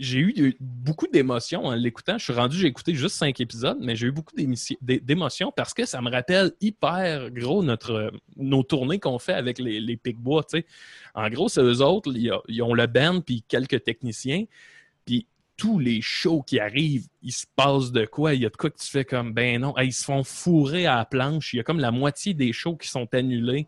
j'ai- 0.00 0.18
eu 0.18 0.56
beaucoup 0.60 1.06
d'émotions 1.06 1.66
en 1.66 1.74
l'écoutant. 1.74 2.18
Je 2.18 2.24
suis 2.24 2.32
rendu, 2.32 2.56
j'ai 2.56 2.66
écouté 2.66 2.94
juste 2.94 3.16
cinq 3.16 3.40
épisodes, 3.40 3.78
mais 3.80 3.94
j'ai 3.94 4.06
eu 4.08 4.12
beaucoup 4.12 4.34
d'émotions 4.80 5.52
parce 5.54 5.74
que 5.74 5.84
ça 5.84 6.00
me 6.00 6.10
rappelle 6.10 6.52
hyper 6.60 7.30
gros 7.30 7.62
notre, 7.62 8.12
nos 8.36 8.62
tournées 8.62 8.98
qu'on 8.98 9.18
fait 9.18 9.34
avec 9.34 9.58
les, 9.58 9.78
les 9.80 9.96
Picbois. 9.96 10.44
En 11.14 11.28
gros, 11.28 11.48
c'est 11.48 11.62
eux 11.62 11.82
autres, 11.82 12.10
ils 12.14 12.62
ont 12.62 12.74
le 12.74 12.86
band 12.86 13.20
puis 13.20 13.44
quelques 13.46 13.84
techniciens. 13.84 14.44
Puis 15.04 15.26
tous 15.56 15.78
les 15.78 16.00
shows 16.00 16.42
qui 16.42 16.58
arrivent, 16.58 17.06
il 17.22 17.32
se 17.32 17.44
passe 17.54 17.92
de 17.92 18.06
quoi? 18.06 18.32
Il 18.34 18.40
y 18.40 18.46
a 18.46 18.48
de 18.48 18.56
quoi 18.56 18.70
que 18.70 18.78
tu 18.78 18.88
fais 18.88 19.04
comme, 19.04 19.34
ben 19.34 19.60
non, 19.60 19.74
ils 19.78 19.92
se 19.92 20.04
font 20.04 20.24
fourrer 20.24 20.86
à 20.86 20.96
la 20.96 21.04
planche. 21.04 21.52
Il 21.52 21.58
y 21.58 21.60
a 21.60 21.62
comme 21.62 21.80
la 21.80 21.90
moitié 21.90 22.32
des 22.32 22.54
shows 22.54 22.76
qui 22.76 22.88
sont 22.88 23.06
annulés. 23.14 23.66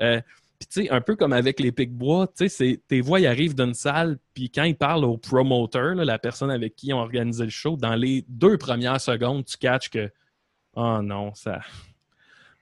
Euh, 0.00 0.20
puis 0.58 0.68
tu 0.68 0.82
sais, 0.82 0.90
un 0.90 1.00
peu 1.00 1.16
comme 1.16 1.32
avec 1.32 1.60
les 1.60 1.72
Picbois, 1.72 2.28
tu 2.36 2.48
sais, 2.48 2.80
tes 2.86 3.00
voix, 3.00 3.20
ils 3.20 3.26
arrivent 3.26 3.54
d'une 3.54 3.74
salle, 3.74 4.18
puis 4.34 4.50
quand 4.50 4.64
ils 4.64 4.76
parlent 4.76 5.04
au 5.04 5.16
promoteur, 5.16 5.94
la 5.94 6.18
personne 6.18 6.50
avec 6.50 6.76
qui 6.76 6.88
ils 6.88 6.94
ont 6.94 7.00
organisé 7.00 7.44
le 7.44 7.50
show, 7.50 7.76
dans 7.76 7.94
les 7.94 8.24
deux 8.28 8.56
premières 8.58 9.00
secondes, 9.00 9.44
tu 9.44 9.56
catches 9.56 9.90
que 9.90 10.10
«Oh 10.76 11.00
non, 11.02 11.34
ça... 11.34 11.60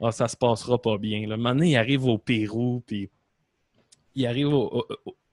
ah, 0.01 0.12
ça 0.12 0.28
se 0.28 0.36
passera 0.36 0.80
pas 0.80 0.99
bien.». 0.99 1.30
Un 1.30 1.36
moment 1.36 1.61
arrive 1.76 2.05
au 2.07 2.18
Pérou, 2.18 2.82
puis 2.86 3.11
il 4.14 4.26
arrive 4.26 4.49
au- 4.49 4.86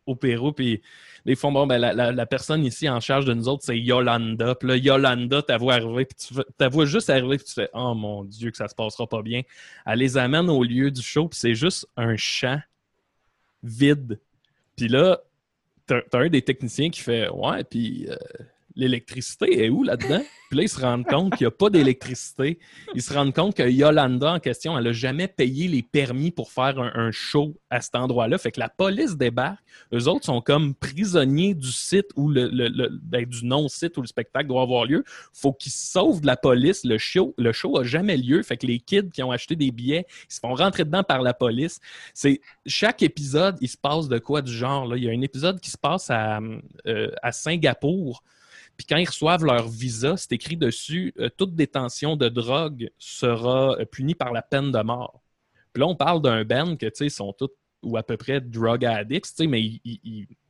au- 0.06 0.16
Pérou, 0.16 0.52
puis 0.52 0.82
ils 1.26 1.36
font, 1.36 1.52
bon, 1.52 1.68
ben, 1.68 1.78
la, 1.78 1.93
la- 2.12 2.26
personne 2.26 2.66
ici 2.66 2.89
en 2.89 3.00
charge 3.00 3.26
de 3.26 3.34
nous 3.34 3.47
autres, 3.47 3.64
c'est 3.64 3.80
Yolanda. 3.80 4.56
Puis 4.56 4.68
là, 4.70 4.76
Yolanda, 4.78 5.41
ta 5.41 5.58
voix 5.58 5.76
arriver, 5.76 6.06
puis 6.06 6.16
tu 6.18 6.34
ta 6.58 6.70
voix 6.70 6.86
juste 6.86 7.10
arriver, 7.10 7.38
puis 7.38 7.45
tu 7.45 7.54
fais, 7.54 7.70
oh 7.74 7.93
mon 7.93 8.24
Dieu, 8.24 8.52
que 8.52 8.58
ça 8.58 8.68
se 8.68 8.76
passera 8.76 9.06
pas 9.08 9.22
bien. 9.22 9.41
Elle 9.86 10.00
les 10.00 10.18
amène 10.18 10.50
au 10.50 10.64
lieu 10.64 10.89
du 10.91 11.02
show, 11.02 11.28
puis 11.28 11.39
c'est 11.39 11.56
juste 11.56 11.88
un 11.97 12.16
champ 12.18 12.60
vide. 13.64 14.20
Puis 14.76 14.88
là, 14.88 15.20
t'as 15.86 16.02
t'as 16.02 16.20
un 16.20 16.30
des 16.30 16.41
techniciens 16.41 16.89
qui 16.89 17.02
fait, 17.02 17.30
ouais, 17.30 17.64
puis 17.64 18.08
euh, 18.10 18.16
l'électricité 18.80 19.65
est 19.65 19.69
où 19.69 19.84
là-dedans? 19.84 20.21
Puis 20.49 20.57
là, 20.57 20.63
ils 20.63 20.69
se 20.69 20.80
rendent 20.80 21.05
compte 21.05 21.36
qu'il 21.36 21.45
n'y 21.45 21.49
a 21.49 21.51
pas 21.51 21.69
d'électricité. 21.69 22.57
Ils 22.95 23.03
se 23.03 23.13
rendent 23.13 23.36
compte 23.36 23.55
que 23.55 23.69
Yolanda 23.69 24.34
en 24.34 24.39
question, 24.39 24.75
elle 24.75 24.86
n'a 24.86 24.93
jamais 24.93 25.27
payé 25.27 25.67
les 25.67 25.84
permis 25.84 26.32
pour 26.32 26.51
faire 26.51 26.80
un, 26.80 27.11
show 27.11 27.55
à 27.69 27.82
cet 27.82 27.95
endroit-là. 27.95 28.38
Fait 28.39 28.51
que 28.51 28.59
la 28.59 28.69
police 28.69 29.15
débarque. 29.15 29.59
Eux 29.93 30.07
autres 30.07 30.25
sont 30.25 30.41
comme 30.41 30.73
prisonniers 30.73 31.53
du 31.53 31.71
site 31.71 32.07
ou 32.15 32.30
le, 32.30 32.49
le- 32.51 32.89
ben, 33.03 33.25
du 33.25 33.45
non-site 33.45 33.97
où 33.97 34.01
le 34.01 34.07
spectacle 34.07 34.47
doit 34.47 34.63
avoir 34.63 34.86
lieu. 34.86 35.03
Faut 35.34 35.53
qu'ils 35.53 35.71
se 35.71 35.91
sauvent 35.91 36.21
de 36.21 36.25
la 36.25 36.38
police. 36.38 36.84
Le 36.84 36.97
show, 36.97 37.36
le 37.38 37.51
show 37.51 37.84
jamais 37.84 38.17
lieu. 38.17 38.41
Fait 38.41 38.57
que 38.57 38.65
les 38.65 38.80
kids 38.80 39.09
qui 39.13 39.21
ont 39.21 39.32
acheté 39.32 39.55
des 39.55 39.71
billets, 39.71 40.05
ils 40.30 40.34
se 40.34 40.39
font 40.39 40.55
rentrer 40.55 40.84
dedans 40.84 41.03
par 41.03 41.21
la 41.21 41.34
police. 41.34 41.80
C'est 42.13 42.41
chaque 42.65 43.03
épisode, 43.03 43.57
il 43.61 43.69
se 43.69 43.77
passe 43.77 44.07
de 44.07 44.17
quoi 44.17 44.41
du 44.41 44.51
genre. 44.51 44.88
Là? 44.88 44.97
Il 44.97 45.03
y 45.03 45.09
a 45.09 45.11
un 45.11 45.21
épisode 45.21 45.59
qui 45.59 45.69
se 45.69 45.77
passe 45.77 46.09
à, 46.09 46.39
euh, 46.88 47.11
à 47.21 47.32
Singapour. 47.32 48.23
Puis 48.80 48.86
quand 48.88 48.95
ils 48.95 49.09
reçoivent 49.09 49.43
leur 49.43 49.67
visa, 49.67 50.15
c'est 50.15 50.32
écrit 50.32 50.55
dessus 50.55 51.13
euh, 51.19 51.27
toute 51.36 51.53
détention 51.53 52.15
de 52.15 52.30
drogue 52.30 52.89
sera 52.97 53.77
euh, 53.77 53.84
punie 53.84 54.15
par 54.15 54.32
la 54.32 54.41
peine 54.41 54.71
de 54.71 54.82
mort. 54.82 55.21
Puis 55.73 55.82
là, 55.82 55.88
on 55.88 55.95
parle 55.95 56.21
d'un 56.21 56.45
band 56.45 56.77
que, 56.77 56.86
tu 56.86 56.91
sais, 56.95 57.09
sont 57.09 57.34
tous 57.34 57.49
ou 57.84 57.97
à 57.97 58.03
peu 58.03 58.15
près 58.15 58.39
drug 58.39 58.86
addicts, 58.86 59.36
tu 59.36 59.43
sais, 59.43 59.47
mais 59.47 59.82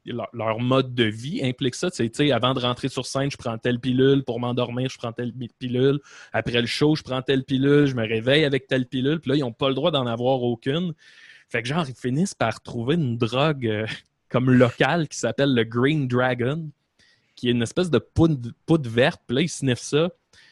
leur, 0.06 0.60
mode 0.60 0.94
de 0.94 1.06
vie 1.06 1.44
implique 1.44 1.74
ça. 1.74 1.90
Tu 1.90 2.08
sais, 2.14 2.32
avant 2.32 2.54
de 2.54 2.60
rentrer 2.60 2.88
sur 2.88 3.08
scène, 3.08 3.32
je 3.32 3.38
prends 3.38 3.58
telle 3.58 3.80
pilule. 3.80 4.24
Pour 4.24 4.40
m'endormir, 4.40 4.90
je 4.92 4.98
prends 5.00 5.12
telle 5.12 5.34
pi- 5.34 5.50
pilule. 5.58 6.00
Après 6.32 6.62
le 6.62 6.68
show, 6.68 6.96
je 6.96 7.02
prends 7.02 7.24
telle 7.24 7.44
pilule. 7.44 7.88
Je 7.88 7.96
me 7.96 8.08
réveille 8.08 8.46
avec 8.46 8.68
telle 8.68 8.86
pilule. 8.86 9.20
Puis 9.20 9.32
là, 9.32 9.38
ils 9.38 9.42
n'ont 9.42 9.54
pas 9.54 9.70
le 9.70 9.76
droit 9.76 9.90
d'en 9.90 10.06
avoir 10.06 10.44
aucune. 10.44 10.94
Fait 11.50 11.64
que 11.64 11.68
genre, 11.68 11.88
ils 11.90 11.96
finissent 11.96 12.36
par 12.36 12.62
trouver 12.62 12.94
une 12.94 13.18
drogue 13.18 13.66
euh, 13.66 13.88
comme 14.30 14.52
locale 14.52 15.08
qui 15.08 15.18
s'appelle 15.18 15.56
le 15.56 15.64
Green 15.64 16.08
Dragon, 16.08 16.70
qui 17.40 17.48
est 17.48 17.52
une 17.52 17.62
espèce 17.62 17.90
de 17.90 18.00
poudre, 18.00 18.52
verte. 18.90 19.22
Puis 19.26 19.36
là, 19.36 19.42
ils 19.42 19.50
sniffent 19.50 19.80
ça. 19.80 20.10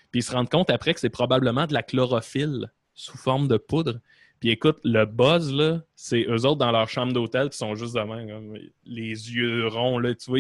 Puis 0.09 0.21
ils 0.21 0.23
se 0.23 0.31
rendent 0.31 0.49
compte 0.49 0.69
après 0.69 0.93
que 0.93 1.01
c'est 1.01 1.09
probablement 1.09 1.67
de 1.67 1.73
la 1.73 1.83
chlorophylle 1.83 2.71
sous 2.93 3.17
forme 3.17 3.49
de 3.49 3.57
poudre. 3.57 3.99
Puis 4.39 4.51
écoute, 4.51 4.79
le 4.85 5.05
buzz, 5.05 5.51
là, 5.51 5.81
c'est 5.95 6.25
eux 6.29 6.45
autres 6.45 6.59
dans 6.59 6.71
leur 6.71 6.88
chambre 6.88 7.11
d'hôtel 7.11 7.49
qui 7.49 7.57
sont 7.57 7.75
juste 7.75 7.93
de 7.95 7.99
même, 7.99 8.29
comme 8.29 8.57
les 8.85 9.33
yeux 9.33 9.67
ronds, 9.67 9.99
là, 9.99 10.15
tu 10.15 10.29
vois, 10.29 10.39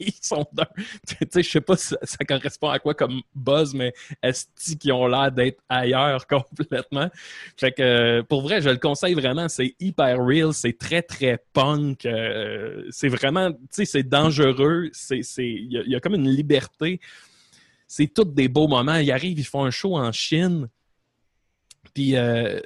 ils 0.00 0.12
sont 0.22 0.46
d'un. 0.52 0.66
Tu 1.06 1.16
sais, 1.30 1.42
je 1.42 1.50
sais 1.50 1.60
pas 1.60 1.76
si 1.76 1.94
ça, 2.02 2.24
correspond 2.26 2.68
à 2.68 2.78
quoi 2.78 2.94
comme 2.94 3.22
buzz, 3.34 3.74
mais 3.74 3.92
esti 4.22 4.78
qui 4.78 4.92
ont 4.92 5.06
l'air 5.06 5.30
d'être 5.32 5.60
ailleurs 5.68 6.26
complètement? 6.28 7.10
Fait 7.56 7.72
que 7.72 8.20
pour 8.22 8.42
vrai, 8.42 8.60
je 8.60 8.70
le 8.70 8.76
conseille 8.78 9.14
vraiment, 9.14 9.48
c'est 9.48 9.74
hyper 9.80 10.18
real, 10.24 10.52
c'est 10.52 10.76
très 10.78 11.02
très 11.02 11.42
punk, 11.52 12.06
euh, 12.06 12.84
c'est 12.90 13.08
vraiment, 13.08 13.50
tu 13.52 13.58
sais, 13.70 13.84
c'est 13.84 14.02
dangereux, 14.02 14.90
c'est, 14.92 15.22
c'est, 15.22 15.46
il 15.48 15.72
y, 15.72 15.78
a- 15.78 15.82
il 15.82 15.90
y 15.92 15.96
a 15.96 16.00
comme 16.00 16.14
une 16.14 16.28
liberté. 16.28 17.00
C'est 17.86 18.06
tous 18.12 18.24
des 18.24 18.48
beaux 18.48 18.68
moments. 18.68 18.96
Ils 18.96 19.10
arrivent, 19.12 19.38
ils 19.38 19.44
font 19.46 19.64
un 19.64 19.70
show 19.70 19.96
en 19.96 20.12
Chine. 20.12 20.68
Puis 21.94 22.16
euh, 22.16 22.60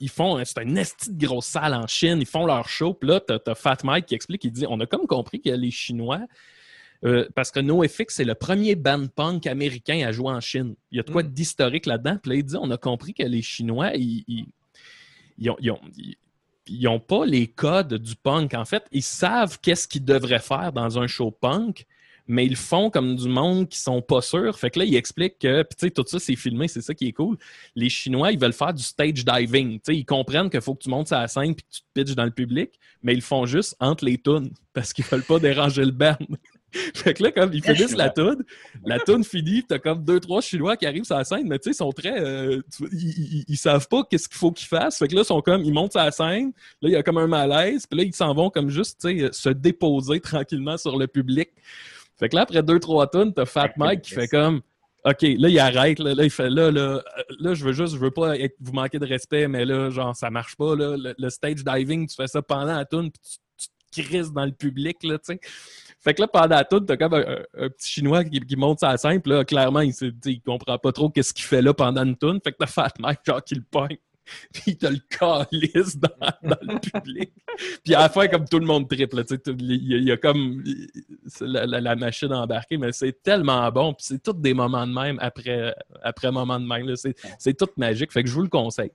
ils- 0.00 0.08
font, 0.08 0.42
c'est 0.44 0.62
une 0.62 0.76
esti 0.78 1.12
de 1.12 1.26
grosse 1.26 1.46
salle 1.46 1.74
en 1.74 1.86
Chine, 1.86 2.18
ils 2.20 2.26
font 2.26 2.46
leur 2.46 2.68
show, 2.68 2.94
puis 2.94 3.08
là, 3.08 3.20
t'as, 3.20 3.38
t'as 3.38 3.54
Fat 3.54 3.78
Mike 3.84 4.06
qui 4.06 4.14
explique, 4.14 4.44
il 4.44 4.52
dit, 4.52 4.64
on 4.68 4.80
a 4.80 4.86
comme 4.86 5.06
compris 5.06 5.40
que 5.40 5.50
les 5.50 5.70
Chinois, 5.70 6.20
euh, 7.04 7.28
parce 7.34 7.50
que 7.50 7.60
NoFX, 7.60 8.06
c'est 8.08 8.24
le 8.24 8.34
premier 8.34 8.74
band 8.74 9.06
punk 9.06 9.46
américain 9.46 10.04
à 10.06 10.10
jouer 10.12 10.32
en 10.32 10.40
Chine. 10.40 10.74
Il 10.90 10.96
y 10.96 11.00
a 11.00 11.02
de 11.04 11.10
quoi 11.10 11.22
d'historique 11.22 11.86
là-dedans, 11.86 12.18
puis 12.22 12.30
là, 12.30 12.36
il 12.36 12.44
dit, 12.44 12.56
on 12.60 12.70
a 12.70 12.76
compris 12.76 13.14
que 13.14 13.22
les 13.22 13.42
Chinois, 13.42 13.92
ils, 13.94 14.24
ils, 14.26 14.46
ils 15.38 15.50
ont... 15.50 15.56
ils 15.60 15.70
ont- 15.70 15.80
ils- 15.96 16.16
ils 16.70 16.82
n'ont 16.82 17.00
pas 17.00 17.24
les 17.24 17.46
codes 17.46 17.94
du 17.94 18.14
punk. 18.14 18.52
En 18.52 18.66
fait, 18.66 18.84
ils 18.92 19.02
savent 19.02 19.58
qu'est-ce 19.62 19.88
qu'ils 19.88 20.04
devraient 20.04 20.38
faire 20.38 20.70
dans 20.70 20.98
un 20.98 21.06
show 21.06 21.30
punk, 21.30 21.86
mais 22.28 22.46
ils 22.46 22.54
font 22.56 22.90
comme 22.90 23.16
du 23.16 23.28
monde 23.28 23.68
qui 23.68 23.78
sont 23.80 24.00
pas 24.02 24.20
sûrs. 24.20 24.58
Fait 24.58 24.70
que 24.70 24.78
là, 24.78 24.84
ils 24.84 24.94
expliquent 24.94 25.38
que, 25.38 25.62
tu 25.62 25.68
sais, 25.78 25.90
tout 25.90 26.04
ça, 26.06 26.18
c'est 26.18 26.36
filmé, 26.36 26.68
c'est 26.68 26.82
ça 26.82 26.94
qui 26.94 27.08
est 27.08 27.12
cool. 27.12 27.36
Les 27.74 27.88
Chinois, 27.88 28.30
ils 28.32 28.38
veulent 28.38 28.52
faire 28.52 28.74
du 28.74 28.82
stage 28.82 29.24
diving. 29.24 29.76
Tu 29.76 29.80
sais, 29.84 29.96
ils 29.96 30.04
comprennent 30.04 30.50
qu'il 30.50 30.60
faut 30.60 30.74
que 30.74 30.82
tu 30.84 30.90
montes 30.90 31.08
sur 31.08 31.16
la 31.18 31.26
scène 31.26 31.54
puis 31.54 31.64
que 31.64 31.74
tu 31.74 31.80
te 31.80 31.86
pitches 31.94 32.14
dans 32.14 32.24
le 32.26 32.30
public, 32.30 32.78
mais 33.02 33.14
ils 33.14 33.16
le 33.16 33.22
font 33.22 33.46
juste 33.46 33.74
entre 33.80 34.04
les 34.04 34.18
tunes 34.18 34.50
parce 34.74 34.92
qu'ils 34.92 35.04
veulent 35.06 35.24
pas 35.24 35.38
déranger 35.38 35.84
le 35.84 35.90
band. 35.90 36.16
fait 36.94 37.14
que 37.14 37.22
là, 37.22 37.32
comme 37.32 37.50
ils 37.54 37.62
finissent 37.78 37.96
la 37.96 38.10
tune, 38.10 38.44
la 38.84 38.98
tune 38.98 39.24
finie, 39.24 39.64
t'as 39.66 39.78
comme 39.78 40.04
deux, 40.04 40.20
trois 40.20 40.42
Chinois 40.42 40.76
qui 40.76 40.84
arrivent 40.84 41.04
sur 41.04 41.16
la 41.16 41.24
scène, 41.24 41.48
mais 41.48 41.58
tu 41.58 41.64
sais, 41.64 41.70
ils 41.70 41.74
sont 41.74 41.92
très. 41.92 42.20
euh, 42.20 42.60
ils, 42.92 43.08
ils- 43.38 43.44
ils 43.48 43.56
savent 43.56 43.88
pas 43.88 44.02
qu'est-ce 44.04 44.28
qu'il 44.28 44.36
faut 44.36 44.52
qu'ils 44.52 44.68
fassent. 44.68 44.98
Fait 44.98 45.08
que 45.08 45.14
là, 45.14 45.22
ils 45.22 45.24
sont 45.24 45.40
comme, 45.40 45.64
ils 45.64 45.72
montent 45.72 45.92
sur 45.92 46.02
la 46.02 46.10
scène, 46.10 46.52
là, 46.82 46.88
il 46.90 46.92
y 46.92 46.96
a 46.96 47.02
comme 47.02 47.16
un 47.16 47.26
malaise, 47.26 47.86
puis 47.86 47.98
là, 47.98 48.04
ils 48.04 48.14
s'en 48.14 48.34
vont 48.34 48.50
comme 48.50 48.68
juste, 48.68 49.00
tu 49.00 49.18
sais, 49.18 49.28
se 49.32 49.48
déposer 49.48 50.20
tranquillement 50.20 50.76
sur 50.76 50.98
le 50.98 51.06
public. 51.06 51.48
Fait 52.18 52.28
que 52.28 52.36
là, 52.36 52.42
après 52.42 52.62
deux, 52.62 52.80
trois 52.80 53.06
tonnes, 53.06 53.32
t'as 53.32 53.46
Fat 53.46 53.70
Mike 53.76 54.02
qui 54.02 54.14
fait 54.14 54.28
comme. 54.28 54.60
OK, 55.04 55.22
là, 55.22 55.48
il 55.48 55.58
arrête. 55.58 56.00
Là, 56.00 56.14
là, 56.14 56.24
il 56.24 56.30
fait 56.30 56.50
là, 56.50 56.70
là, 56.72 56.80
euh, 56.80 57.00
là, 57.38 57.54
je 57.54 57.64
veux 57.64 57.72
juste, 57.72 57.94
je 57.94 57.98
veux 58.00 58.10
pas 58.10 58.36
être- 58.36 58.56
vous 58.60 58.72
manquer 58.72 58.98
de 58.98 59.06
respect, 59.06 59.46
mais 59.46 59.64
là, 59.64 59.90
genre, 59.90 60.14
ça 60.16 60.28
marche 60.28 60.56
pas. 60.56 60.74
Là. 60.74 60.96
Le, 60.96 61.14
le 61.16 61.30
stage 61.30 61.62
diving, 61.64 62.08
tu 62.08 62.16
fais 62.16 62.26
ça 62.26 62.42
pendant 62.42 62.76
la 62.76 62.84
tune, 62.84 63.10
puis 63.12 63.20
tu, 63.56 63.68
tu 63.94 64.02
te 64.02 64.08
crises 64.08 64.32
dans 64.32 64.44
le 64.44 64.52
public, 64.52 64.96
là, 65.04 65.18
tu 65.18 65.32
sais. 65.34 65.40
Fait 66.00 66.14
que 66.14 66.20
là, 66.20 66.28
pendant 66.28 66.56
la 66.56 66.64
tune, 66.64 66.84
t'as 66.84 66.96
comme 66.96 67.14
un, 67.14 67.20
un- 67.20 67.64
un 67.64 67.68
petit 67.70 67.88
Chinois 67.92 68.24
qui, 68.24 68.40
qui 68.40 68.56
monte 68.56 68.80
scène, 68.96 69.20
puis 69.22 69.32
là, 69.32 69.44
clairement, 69.44 69.80
il, 69.80 69.92
il 70.26 70.40
comprend 70.42 70.78
pas 70.78 70.92
trop 70.92 71.08
qu'est-ce 71.10 71.32
qu'il 71.32 71.44
fait 71.44 71.62
là 71.62 71.72
pendant 71.72 72.04
une 72.04 72.16
tune. 72.16 72.40
Fait 72.42 72.52
que 72.52 72.56
t'as 72.58 72.66
Fat 72.66 72.92
Mike, 72.98 73.20
genre, 73.24 73.42
qui 73.42 73.54
le 73.54 73.62
pogne. 73.70 73.96
Puis 74.52 74.62
il 74.68 74.76
te 74.78 74.86
le 74.86 74.98
calisse 75.08 75.96
dans, 75.98 76.08
dans 76.42 76.56
le 76.62 76.78
public. 76.78 77.32
Puis 77.84 77.94
à 77.94 78.00
la 78.00 78.08
fin, 78.08 78.28
comme 78.28 78.48
tout 78.48 78.58
le 78.58 78.66
monde 78.66 78.88
triple, 78.88 79.24
tu 79.24 79.38
il 79.58 80.04
y, 80.04 80.12
a- 80.12 80.16
comme 80.16 80.62
la, 81.40 81.96
machine 81.96 82.32
embarquée, 82.32 82.76
mais 82.76 82.92
c'est 82.92 83.22
tellement 83.22 83.70
bon. 83.70 83.94
Puis 83.94 84.06
c'est 84.08 84.22
tous 84.22 84.32
des 84.34 84.54
moments 84.54 84.86
de 84.86 84.92
même 84.92 85.18
après, 85.20 85.74
après 86.02 86.30
moment 86.30 86.58
de 86.60 86.66
même. 86.66 86.94
c'est 87.38 87.56
tout 87.56 87.68
magique. 87.76 88.12
Fait 88.12 88.22
que 88.22 88.28
je 88.28 88.34
vous 88.34 88.42
le 88.42 88.48
conseille. 88.48 88.92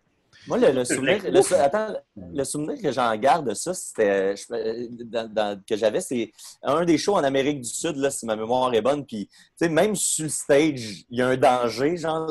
Moi, 0.47 0.57
le, 0.57 0.71
le 0.71 0.83
souvenir, 0.85 1.19
le, 1.31 1.41
attends, 1.61 1.95
le 2.15 2.43
souvenir 2.43 2.81
que 2.81 2.91
j'en 2.91 3.15
garde 3.15 3.49
de 3.49 3.53
ça, 3.53 3.73
c'était 3.73 4.35
euh, 4.51 4.87
dans- 5.05 5.31
dans- 5.33 5.61
que 5.65 5.77
j'avais, 5.77 6.01
c'est 6.01 6.31
un 6.63 6.83
des 6.83 6.97
shows 6.97 7.15
en 7.15 7.23
Amérique 7.23 7.61
du 7.61 7.69
Sud, 7.69 7.95
là, 7.97 8.11
si 8.11 8.25
ma 8.25 8.35
mémoire 8.35 8.73
est 8.73 8.81
bonne. 8.81 9.05
Puis, 9.05 9.27
tu 9.27 9.33
sais, 9.57 9.69
même 9.69 9.95
sur 9.95 10.23
le 10.25 10.29
stage, 10.29 11.05
il 11.09 11.19
y 11.19 11.21
a 11.21 11.27
un 11.29 11.37
danger. 11.37 11.95
Genre, 11.97 12.29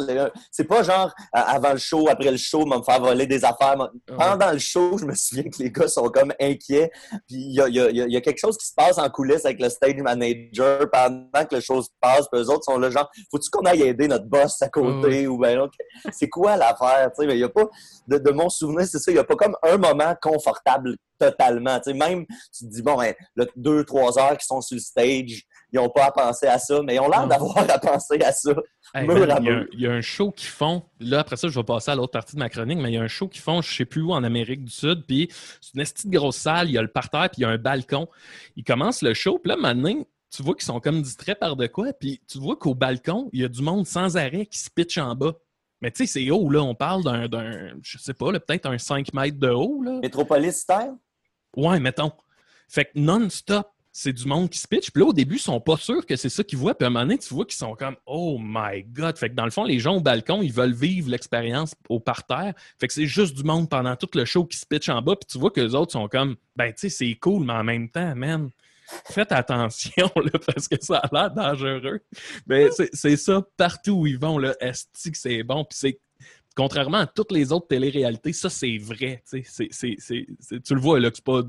c'est 0.51 0.65
pas 0.65 0.83
genre 0.83 1.11
avant 1.33 1.73
le 1.73 1.79
show, 1.79 2.07
après 2.09 2.31
le 2.31 2.37
show, 2.37 2.67
me 2.67 2.83
faire 2.83 3.01
voler 3.01 3.27
des 3.27 3.45
affaires. 3.45 3.77
Pendant 4.07 4.53
le 4.53 4.59
show, 4.59 4.99
je 4.99 5.05
me 5.07 5.15
souviens 5.15 5.45
que 5.45 5.63
les 5.63 5.71
gars 5.71 5.89
sont 5.89 6.09
comme 6.11 6.33
inquiets. 6.41 6.91
Puis, 7.27 7.37
il 7.37 7.55
y 7.55 7.61
a, 7.61 7.69
il 7.69 7.75
y 7.75 7.81
a- 7.81 7.91
il 7.91 7.97
y 7.97 8.03
a- 8.03 8.07
il 8.07 8.13
y 8.13 8.17
a 8.17 8.21
quelque 8.21 8.39
chose 8.41 8.59
qui 8.59 8.67
se 8.67 8.75
passe 8.75 8.99
en 8.99 9.09
coulisses 9.09 9.45
avec 9.47 9.61
le 9.61 9.69
stage 9.71 9.97
manager 9.97 10.91
pendant 10.91 11.47
que 11.49 11.55
le 11.55 11.61
show 11.61 11.81
se 11.81 11.89
passe. 12.01 12.27
Puis, 12.31 12.41
eux 12.43 12.51
autres 12.51 12.65
sont 12.65 12.79
là, 12.79 12.91
genre, 12.91 13.11
faut-tu 13.31 13.49
qu'on 13.51 13.65
aille 13.65 13.83
aider 13.83 14.07
notre 14.09 14.27
boss 14.27 14.61
à 14.61 14.69
côté? 14.69 15.27
Ou 15.27 15.39
ben, 15.39 15.61
ok, 15.61 15.73
c'est 16.13 16.29
quoi 16.29 16.57
l'affaire? 16.57 17.11
Tu 17.17 17.23
sais, 17.23 17.27
mais 17.27 17.37
il 17.37 17.41
y 17.41 17.45
a 17.45 17.49
pas 17.49 17.67
de, 18.09 18.19
de 18.19 18.31
mon 18.31 18.49
souvenir, 18.49 18.87
c'est 18.87 18.99
ça. 18.99 19.11
Il 19.11 19.15
n'y 19.15 19.21
a 19.21 19.25
pas 19.25 19.37
comme 19.37 19.57
un 19.63 19.77
moment 19.77 20.15
confortable 20.21 20.97
totalement. 21.19 21.79
Tu 21.79 21.93
sais, 21.93 21.97
même, 21.97 22.27
tu 22.27 22.65
te 22.67 22.71
dis, 22.73 22.83
bon, 22.83 22.97
ben, 22.97 23.15
deux, 23.57 23.85
trois 23.85 24.19
heures 24.19 24.37
qui 24.37 24.47
sont 24.47 24.61
sur 24.61 24.75
le 24.75 24.81
stage, 24.81 25.43
ils 25.73 25.77
n'ont 25.77 25.89
pas 25.89 26.07
à 26.07 26.11
penser 26.11 26.47
à 26.47 26.59
ça, 26.59 26.81
mais 26.83 26.97
ils 26.97 27.01
ont 27.01 27.09
l'air 27.09 27.27
d'avoir 27.27 27.59
à 27.59 27.79
penser 27.79 28.21
à 28.23 28.33
ça. 28.33 28.53
Hey, 28.95 29.07
mur 29.07 29.21
man, 29.21 29.31
à 29.31 29.39
il, 29.41 29.45
y 29.45 29.49
a, 29.49 29.53
mur. 29.53 29.63
un- 29.63 29.67
il 29.73 29.81
y 29.81 29.87
a 29.87 29.93
un 29.93 30.01
show 30.01 30.31
qu'ils 30.33 30.49
font. 30.49 30.83
Là, 31.01 31.21
après 31.21 31.37
ça, 31.37 31.49
je 31.49 31.59
vais 31.59 31.65
passer 31.65 31.91
à 31.93 31.95
l'autre 31.95 32.13
partie 32.13 32.35
de 32.35 32.41
ma 32.41 32.49
chronique, 32.49 32.79
mais 32.79 32.91
il 32.91 32.95
y 32.95 32.99
a 32.99 33.03
un 33.03 33.09
show 33.09 33.29
qu'ils 33.29 33.41
font, 33.41 33.63
je 33.63 33.75
sais 33.75 33.85
plus 33.85 34.03
où, 34.03 34.13
en 34.13 34.23
Amérique 34.25 34.65
du 34.65 34.73
Sud. 34.73 35.05
Puis 35.07 35.29
c'est 35.61 35.75
une 35.75 35.85
petite 35.85 36.11
grosse 36.11 36.37
salle, 36.37 36.69
il 36.69 36.73
y 36.73 36.79
a 36.79 36.83
le 36.83 36.89
parterre, 36.89 37.29
puis 37.31 37.41
il 37.41 37.43
y 37.43 37.45
a 37.45 37.49
un 37.51 37.59
balcon. 37.59 38.09
Ils 38.57 38.65
commencent 38.65 39.03
le 39.03 39.15
show, 39.15 39.39
puis 39.39 39.49
là, 39.51 39.57
maintenant, 39.57 40.05
tu 40.35 40.43
vois 40.43 40.55
qu'ils 40.55 40.65
sont 40.65 40.81
comme 40.81 41.01
distraits 41.03 41.39
par 41.39 41.57
de 41.57 41.67
quoi. 41.67 41.93
Puis 41.93 42.21
tu 42.27 42.39
vois 42.39 42.57
qu'au 42.57 42.75
balcon, 42.75 43.29
il 43.33 43.41
y 43.43 43.45
a 43.45 43.49
du 43.49 43.63
monde 43.63 43.87
sans 43.87 44.17
arrêt 44.17 44.47
qui 44.47 44.59
se 44.59 44.69
pitch 44.71 44.99
en 44.99 45.15
bas. 45.15 45.35
Mais 45.83 45.91
tu 45.91 46.07
sais, 46.07 46.21
c'est 46.21 46.31
haut, 46.31 46.49
là. 46.49 46.63
On 46.63 46.75
parle 46.75 47.29
d'un, 47.29 47.75
je 47.83 47.99
sais 47.99 48.15
pas, 48.15 48.33
peut-être 48.33 48.67
un 48.67 48.79
5 48.79 49.13
mètres 49.13 49.39
de 49.39 49.51
haut, 49.51 49.83
là. 49.83 49.99
Métropolis 50.01 50.57
style? 50.57 50.95
Ouais, 51.57 51.81
mettons. 51.81 52.13
Fait 52.69 52.87
que 52.87 52.93
non-stop, 52.95 53.69
c'est 53.91 54.13
du 54.13 54.27
monde 54.27 54.49
qui 54.49 54.59
se 54.59 54.67
pitch. 54.67 54.91
Puis 54.91 55.03
là, 55.03 55.09
au 55.09 55.13
début, 55.13 55.37
ils 55.37 55.41
sont 55.41 55.61
pas 55.61 55.77
sûrs 55.77 56.07
que 56.07 56.17
c'est 56.17 56.31
ça 56.31 56.43
qu'ils 56.43 56.59
voient. 56.59 56.75
Puis 56.75 56.85
à 56.85 56.87
un 56.87 56.91
moment 56.91 57.05
donné, 57.05 57.19
tu 57.19 57.35
vois 57.35 57.45
qu'ils 57.45 57.57
sont 57.59 57.75
comme 57.75 57.97
Oh 58.07 58.39
my 58.41 58.85
God! 58.85 59.19
Fait 59.19 59.29
que 59.29 59.35
dans 59.35 59.45
le 59.45 59.51
fond, 59.51 59.65
les 59.65 59.79
gens 59.79 59.97
au 59.97 60.01
balcon, 60.01 60.41
ils 60.41 60.53
veulent 60.53 60.73
vivre 60.73 61.11
l'expérience 61.11 61.75
au 61.91 62.01
parterre. 62.01 62.55
Fait 62.81 62.87
que 62.87 62.95
c'est 62.95 63.07
juste 63.07 63.37
du 63.37 63.43
monde 63.43 63.69
pendant 63.69 63.95
tout 63.97 64.09
le 64.15 64.25
show 64.25 64.47
qui 64.47 64.57
se 64.57 64.65
pitch 64.65 64.89
en 64.89 65.03
bas. 65.03 65.17
Puis 65.17 65.27
tu 65.31 65.39
vois 65.39 65.51
que 65.51 65.61
les 65.61 65.75
autres 65.75 65.93
sont 65.93 66.09
comme 66.09 66.37
Ben, 66.57 66.73
tu 66.73 66.89
sais, 66.89 66.89
c'est 66.89 67.15
cool, 67.17 67.45
mais 67.45 67.53
en 67.53 67.65
même 67.65 67.91
temps, 67.91 68.15
man. 68.17 68.49
Faites 69.11 69.33
attention, 69.33 70.11
là, 70.17 70.39
parce 70.47 70.69
que 70.69 70.77
ça 70.81 70.99
a 70.99 71.09
l'air 71.13 71.31
dangereux. 71.31 72.01
C'est- 72.93 73.17
ça, 73.17 73.43
partout 73.57 73.93
où 73.93 74.07
ils 74.07 74.19
vont, 74.19 74.39
là, 74.39 74.55
est 74.61 74.87
que 75.11 75.17
c'est 75.17 75.43
bon? 75.43 75.65
Puis 75.65 75.79
c'est 75.79 75.99
contrairement 76.55 76.99
à 76.99 77.07
toutes 77.07 77.33
les 77.33 77.53
autres 77.53 77.69
téléréalités, 77.69 78.33
ça, 78.33 78.51
c'est 78.51 78.77
vrai. 78.79 79.23
tu 79.31 80.75
le 80.75 80.81
vois, 80.81 81.01
là, 81.01 81.11
c'est 81.15 81.25
pas, 81.25 81.43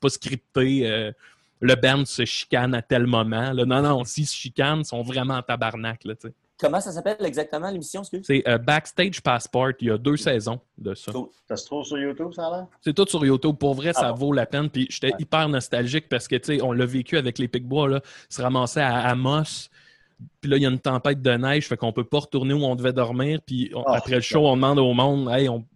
pas 0.00 0.08
scripté. 0.08 0.90
euh, 0.90 1.12
le 1.60 1.74
band 1.76 2.04
se 2.04 2.24
chicane 2.24 2.74
à 2.74 2.82
tel 2.82 3.06
moment. 3.06 3.52
là. 3.52 3.64
Non, 3.64 3.80
non, 3.80 4.04
s'ils 4.04 4.26
se 4.26 4.34
chicanent, 4.34 4.80
ils 4.80 4.84
sont 4.84 5.02
vraiment 5.02 5.34
en 5.34 5.42
tabarnak. 5.42 6.02
Comment 6.58 6.80
ça 6.80 6.92
s'appelle 6.92 7.16
exactement 7.20 7.68
l'émission, 7.68 8.02
c'est 8.04 8.48
euh, 8.48 8.58
Backstage 8.58 9.20
Passport. 9.20 9.72
Il 9.80 9.88
y 9.88 9.90
a 9.90 9.98
deux 9.98 10.16
saisons 10.16 10.60
de 10.78 10.94
ça. 10.94 11.10
Ça 11.48 11.56
se 11.56 11.66
trouve 11.66 11.84
sur 11.84 11.98
YouTube, 11.98 12.32
ça 12.32 12.46
a 12.46 12.50
l'air? 12.50 12.66
C'est 12.80 12.94
tout 12.94 13.06
sur 13.08 13.26
YouTube. 13.26 13.56
Pour 13.58 13.74
vrai, 13.74 13.92
ça 13.92 14.02
Ah 14.08 14.12
bon. 14.12 14.26
vaut 14.26 14.32
la 14.32 14.46
peine. 14.46 14.70
Puis 14.70 14.86
j'étais 14.88 15.12
hyper 15.18 15.48
nostalgique 15.48 16.08
parce 16.08 16.28
que, 16.28 16.36
tu 16.36 16.56
sais, 16.56 16.62
on 16.62 16.70
l'a 16.72 16.86
vécu 16.86 17.16
avec 17.18 17.38
les 17.38 17.48
Picbois, 17.48 17.88
là. 17.88 18.00
Se 18.28 18.40
ramasser 18.40 18.78
à 18.80 19.00
Amos. 19.08 19.68
Puis 20.40 20.48
là, 20.48 20.56
il 20.56 20.62
y 20.62 20.66
a 20.66 20.70
une 20.70 20.78
tempête 20.78 21.20
de 21.20 21.30
neige, 21.32 21.66
fait 21.66 21.76
qu'on 21.76 21.92
peut 21.92 22.04
pas 22.04 22.20
retourner 22.20 22.54
où 22.54 22.64
on 22.64 22.76
devait 22.76 22.92
dormir. 22.92 23.40
Puis 23.44 23.72
on- 23.74 23.82
Ah, 23.86 23.96
après 23.96 24.14
le 24.14 24.20
show, 24.20 24.46
on 24.46 24.54
demande 24.54 24.78
au 24.78 24.94
monde, 24.94 25.28
hey, 25.32 25.48
on, 25.48 25.66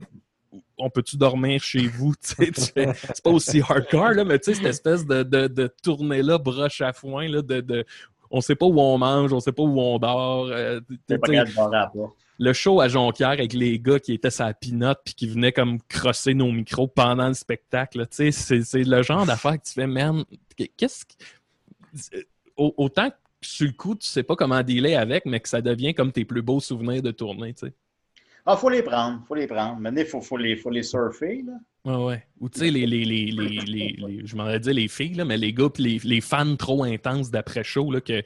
on 0.79 0.89
peut-tu 0.91 1.17
dormir 1.17 1.61
chez 1.61 1.89
vous? 1.89 2.15
C'est 2.21 3.23
pas 3.25 3.31
aussi 3.31 3.61
hardcore, 3.61 4.11
là, 4.13 4.25
mais 4.25 4.39
tu 4.39 4.55
sais, 4.55 4.55
cette 4.55 4.67
espèce 4.67 5.05
de, 5.05 5.25
de, 5.25 5.49
de 5.49 5.67
tournée-là, 5.83 6.39
broche 6.39 6.81
à 6.83 6.93
foin, 6.93 7.27
là, 7.29 7.43
de, 7.43 7.61
de- 7.61 7.85
on 8.31 8.41
sait 8.41 8.55
pas 8.57 8.67
où 8.67 8.79
on 8.81 8.99
mange, 8.99 9.33
on 9.33 9.41
sait 9.41 9.53
pas 9.53 9.63
où 9.63 9.81
on 9.81 9.99
dort. 9.99 10.47
euh, 10.47 10.81
pas 11.19 11.27
le 12.41 12.53
show 12.53 12.81
à 12.81 12.87
Jonquière 12.89 13.31
avec 13.31 13.53
les 13.53 13.79
gars 13.81 13.99
qui 13.99 14.13
étaient 14.13 14.31
sa 14.31 14.53
pinotte 14.55 15.01
puis 15.05 15.15
qui 15.15 15.27
venaient 15.29 15.51
comme 15.53 15.81
crosser 15.89 16.35
nos 16.35 16.53
micros 16.53 16.87
pendant 16.87 17.29
le 17.29 17.35
spectacle. 17.35 17.99
là. 17.99 18.07
Tu 18.07 18.31
sais, 18.33 18.63
c'est, 18.63 18.85
le 18.85 19.03
genre 19.03 19.27
d'affaire 19.27 19.59
que 19.61 19.67
tu 19.67 19.73
fais, 19.73 19.87
man, 19.89 20.25
qu'est-ce 20.77 21.05
que. 21.05 21.13
Au- 22.57 22.75
Autant 22.77 23.11
que 23.11 23.17
sur 23.41 23.67
le 23.67 23.73
coup, 23.73 23.95
tu 23.95 24.07
sais 24.07 24.23
pas 24.23 24.37
comment 24.37 24.63
dealer 24.63 24.95
avec, 24.97 25.25
mais 25.27 25.41
que 25.41 25.49
ça 25.49 25.61
devient 25.61 25.95
comme 25.95 26.13
tes 26.13 26.25
plus 26.25 26.43
beaux 26.43 26.61
souvenirs 26.61 27.03
de 27.03 27.11
tournée, 27.11 27.55
tu 27.55 27.67
sais. 27.67 27.73
Ah, 28.51 28.57
faut 28.57 28.71
les 28.71 28.83
prendre, 28.83 29.23
faut 29.27 29.35
les 29.35 29.47
prendre. 29.47 29.79
Maintenant, 29.79 30.01
il 30.01 30.07
faut, 30.07 30.23
faut, 30.23 30.39
les, 30.39 30.57
faut 30.57 30.71
les 30.71 30.83
surfer, 30.83 31.43
là. 31.47 31.53
Ouais, 31.85 32.05
ouais. 32.05 32.27
Ou 32.41 32.49
tu 32.49 32.61
sais, 32.61 32.71
les, 32.71 32.87
les, 32.87 33.05
les, 33.05 33.27
les, 33.31 34.27
je 34.27 34.37
m'en 34.37 34.57
dire 34.59 34.73
les 34.75 34.89
filles, 34.89 35.15
là, 35.15 35.25
mais 35.27 35.37
les 35.37 35.53
gars 35.53 35.69
puis 35.73 35.83
les, 35.83 35.99
les 36.03 36.21
fans 36.23 36.57
trop 36.57 36.83
intenses 36.85 37.31
d'après-show, 37.31 37.91
là, 37.93 38.01
que 38.01 38.23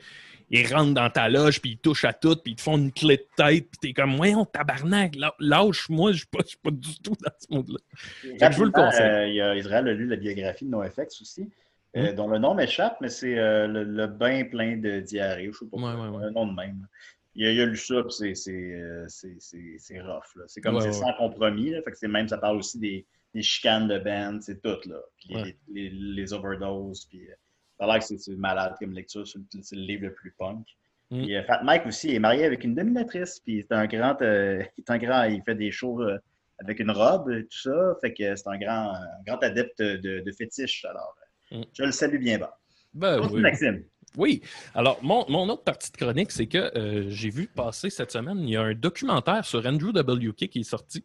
ils 0.50 0.72
rentrent 0.72 0.94
dans 0.94 1.08
ta 1.10 1.28
loge, 1.28 1.60
puis 1.60 1.72
ils 1.72 1.78
touchent 1.78 2.04
à 2.04 2.12
tout, 2.12 2.36
puis 2.36 2.52
ils 2.52 2.56
te 2.56 2.60
font 2.62 2.76
une 2.76 2.92
clé 2.92 3.16
de 3.16 3.26
tête, 3.36 3.68
puis 3.70 3.78
t'es 3.80 3.92
comme, 3.94 4.20
ouais, 4.20 4.34
on 4.34 4.44
tabarnak, 4.44 5.16
lâ- 5.16 5.34
lâche-moi, 5.40 6.12
je 6.12 6.18
suis 6.18 6.26
pas, 6.26 6.40
pas 6.62 6.70
du 6.70 6.98
tout 7.00 7.14
dans 7.20 7.30
ce 7.38 7.54
monde-là. 7.54 7.78
Je 8.22 8.56
vous 8.56 8.64
le 8.66 8.70
conseille. 8.70 9.02
euh, 9.02 9.26
il 9.28 9.34
y 9.34 9.40
a 9.40 9.56
Israël 9.56 9.88
a 9.88 9.92
lu 9.92 10.06
la 10.06 10.16
biographie 10.16 10.66
de 10.66 10.70
NoFX 10.70 11.20
aussi, 11.22 11.48
euh, 11.96 12.12
Hmm. 12.12 12.14
dont 12.14 12.28
le 12.28 12.38
nom 12.38 12.54
m'échappe, 12.54 12.96
mais 13.00 13.08
c'est 13.08 13.38
euh, 13.38 13.66
le, 13.66 13.84
le 13.84 14.06
bain 14.06 14.44
plein 14.44 14.76
de 14.76 15.00
diarrhée. 15.00 15.50
Je 15.52 15.58
sais 15.58 15.66
pas, 15.66 15.76
Ouais, 15.78 15.82
quoi, 15.94 16.10
ouais, 16.10 16.16
ouais. 16.18 16.24
un 16.26 16.30
nom 16.30 16.46
de 16.46 16.54
même. 16.54 16.86
Il 17.34 17.46
a, 17.46 17.52
il 17.52 17.60
a 17.60 17.66
lu 17.66 17.76
ça, 17.76 18.02
puis 18.02 18.12
c'est- 18.12 18.34
c'est 18.34 18.52
euh, 18.74 19.04
c'est- 19.08 19.36
c'est- 19.40 19.76
c'est 19.78 20.00
rough. 20.00 20.34
là. 20.36 20.44
C'est 20.48 20.60
comme 20.60 20.74
Ouais, 20.74 20.80
c'est 20.82 20.88
ouais. 20.88 20.92
sans 20.92 21.12
compromis. 21.14 21.70
Là, 21.70 21.80
fait 21.82 21.90
que 21.92 21.96
c'est 21.98 22.08
même, 22.08 22.28
ça 22.28 22.38
parle 22.38 22.58
aussi 22.58 22.78
des, 22.78 23.06
des 23.34 23.42
chicanes 23.42 23.88
de 23.88 23.98
band, 23.98 24.38
c'est 24.42 24.60
tout. 24.60 24.76
Là. 24.88 25.00
Puis 25.16 25.28
les, 25.30 25.34
Ouais. 25.42 25.56
les, 25.72 25.90
les 25.90 26.32
overdoses. 26.34 27.06
Puis, 27.06 27.26
euh, 27.28 27.32
ça 27.78 27.84
a 27.84 27.86
l'air 27.86 27.98
que 27.98 28.04
c'est- 28.04 28.36
malade 28.36 28.74
comme 28.78 28.92
lecture. 28.92 29.26
C'est 29.26 29.38
le, 29.76 29.82
livre 29.82 30.04
le 30.04 30.12
plus 30.14 30.32
punk. 30.38 30.66
Mm. 31.10 31.22
Puis, 31.22 31.36
euh, 31.36 31.42
Fat 31.44 31.62
Mike 31.62 31.86
aussi 31.86 32.14
est 32.14 32.18
marié 32.18 32.44
avec 32.44 32.64
une 32.64 32.74
dominatrice. 32.74 33.40
Puis 33.40 33.64
c'est 33.66 33.74
un 33.74 33.86
grand, 33.86 34.20
euh, 34.20 34.62
il 34.78 34.80
est 34.82 34.90
un 34.90 34.98
grand, 34.98 35.24
il 35.24 35.42
fait 35.42 35.54
des 35.54 35.70
shows 35.70 36.02
euh, 36.02 36.18
avec 36.58 36.80
une 36.80 36.90
robe, 36.90 37.30
et 37.30 37.44
tout 37.44 37.58
ça. 37.62 37.96
Fait 38.02 38.12
que 38.12 38.36
c'est 38.36 38.48
un 38.48 38.58
grand, 38.58 38.92
un 38.94 39.22
grand 39.26 39.38
adepte 39.38 39.80
de, 39.80 40.20
de 40.20 40.32
fétiche. 40.32 40.84
Alors, 40.84 41.16
Mm. 41.50 41.62
je 41.72 41.82
le 41.84 41.92
salue 41.92 42.18
bien 42.18 42.38
bas. 42.38 42.58
Ben 42.94 43.20
oui. 43.30 43.40
Maxime. 43.40 43.84
Oui. 44.16 44.42
Alors, 44.74 44.98
mon, 45.02 45.48
autre 45.48 45.62
partie 45.62 45.90
de 45.90 45.96
chronique, 45.96 46.32
c'est 46.32 46.46
que 46.46 46.76
euh, 46.76 47.08
j'ai 47.08 47.30
vu 47.30 47.46
passer 47.46 47.90
cette 47.90 48.12
semaine, 48.12 48.40
il 48.40 48.50
y 48.50 48.56
a 48.56 48.62
un 48.62 48.74
documentaire 48.74 49.44
sur 49.44 49.64
Andrew 49.66 49.90
WK 49.90 50.48
qui 50.48 50.60
est 50.60 50.64
sorti, 50.64 51.02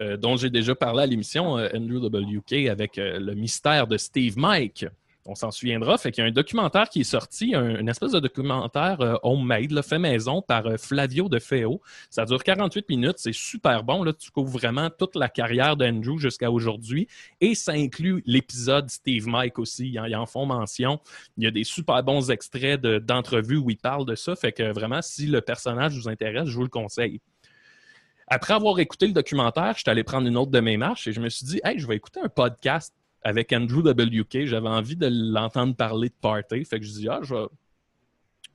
euh, 0.00 0.16
dont 0.16 0.36
j'ai 0.36 0.50
déjà 0.50 0.74
parlé 0.74 1.02
à 1.02 1.06
l'émission, 1.06 1.58
euh, 1.58 1.68
Andrew 1.74 1.98
WK, 2.06 2.68
avec 2.68 2.96
le 2.96 3.34
mystère 3.34 3.86
de 3.86 3.98
Steve 3.98 4.38
Mike. 4.38 4.86
On 5.24 5.36
s'en 5.36 5.52
souviendra. 5.52 5.98
Fait 5.98 6.10
qu'il 6.10 6.22
y 6.22 6.26
a 6.26 6.28
un 6.30 6.32
documentaire 6.32 6.88
qui 6.88 7.02
est 7.02 7.04
sorti, 7.04 7.54
un- 7.54 7.78
une 7.78 7.88
espèce 7.88 8.10
de 8.10 8.18
documentaire 8.18 9.00
euh, 9.00 9.14
homemade, 9.22 9.70
là, 9.70 9.82
fait 9.82 10.00
maison 10.00 10.42
par 10.42 10.66
euh, 10.66 10.76
Flavio 10.76 11.28
de 11.28 11.38
Feo. 11.38 11.80
Ça 12.10 12.24
dure 12.24 12.42
48 12.42 12.88
minutes. 12.88 13.18
C'est 13.18 13.32
super 13.32 13.84
bon. 13.84 14.02
Là. 14.02 14.12
Tu 14.12 14.32
couvres 14.32 14.50
vraiment 14.50 14.90
toute 14.90 15.14
la 15.14 15.28
carrière 15.28 15.76
d'Andrew 15.76 16.18
jusqu'à 16.18 16.50
aujourd'hui. 16.50 17.06
Et 17.40 17.54
ça 17.54 17.70
inclut 17.70 18.24
l'épisode 18.26 18.90
Steve 18.90 19.28
Mike 19.28 19.60
aussi. 19.60 19.90
Ils 19.90 20.00
en, 20.00 20.22
en 20.22 20.26
font 20.26 20.44
mention. 20.44 20.98
Il 21.36 21.44
y 21.44 21.46
a 21.46 21.52
des 21.52 21.62
super 21.64 22.02
bons 22.02 22.30
extraits 22.32 22.80
de- 22.80 22.98
d'entrevues 22.98 23.58
où 23.58 23.70
il 23.70 23.76
parle 23.78 24.04
de 24.06 24.16
ça. 24.16 24.34
Fait 24.34 24.50
que 24.50 24.72
vraiment, 24.72 25.02
si 25.02 25.26
le 25.26 25.40
personnage 25.40 25.94
vous 25.94 26.08
intéresse, 26.08 26.48
je 26.48 26.56
vous 26.56 26.64
le 26.64 26.68
conseille. 26.68 27.20
Après 28.26 28.54
avoir 28.54 28.78
écouté 28.80 29.06
le 29.06 29.12
documentaire, 29.12 29.74
je 29.74 29.80
suis 29.82 29.90
allé 29.90 30.04
prendre 30.04 30.26
une 30.26 30.36
autre 30.36 30.50
de 30.50 30.60
mes 30.60 30.76
marches 30.76 31.06
et 31.06 31.12
je 31.12 31.20
me 31.20 31.28
suis 31.28 31.44
dit, 31.44 31.60
hey, 31.64 31.78
je 31.78 31.86
vais 31.86 31.96
écouter 31.96 32.18
un 32.24 32.28
podcast 32.28 32.94
avec 33.24 33.52
Andrew 33.52 33.80
WK. 33.80 34.46
J'avais 34.46 34.68
envie 34.68 34.96
de 34.96 35.08
l'entendre 35.10 35.74
parler 35.74 36.08
de 36.08 36.14
party. 36.20 36.64
Fait 36.64 36.80
que 36.80 36.86
je 36.86 36.92
dis, 36.92 37.08
ah, 37.08 37.20
je 37.22 37.34
vais, 37.34 37.46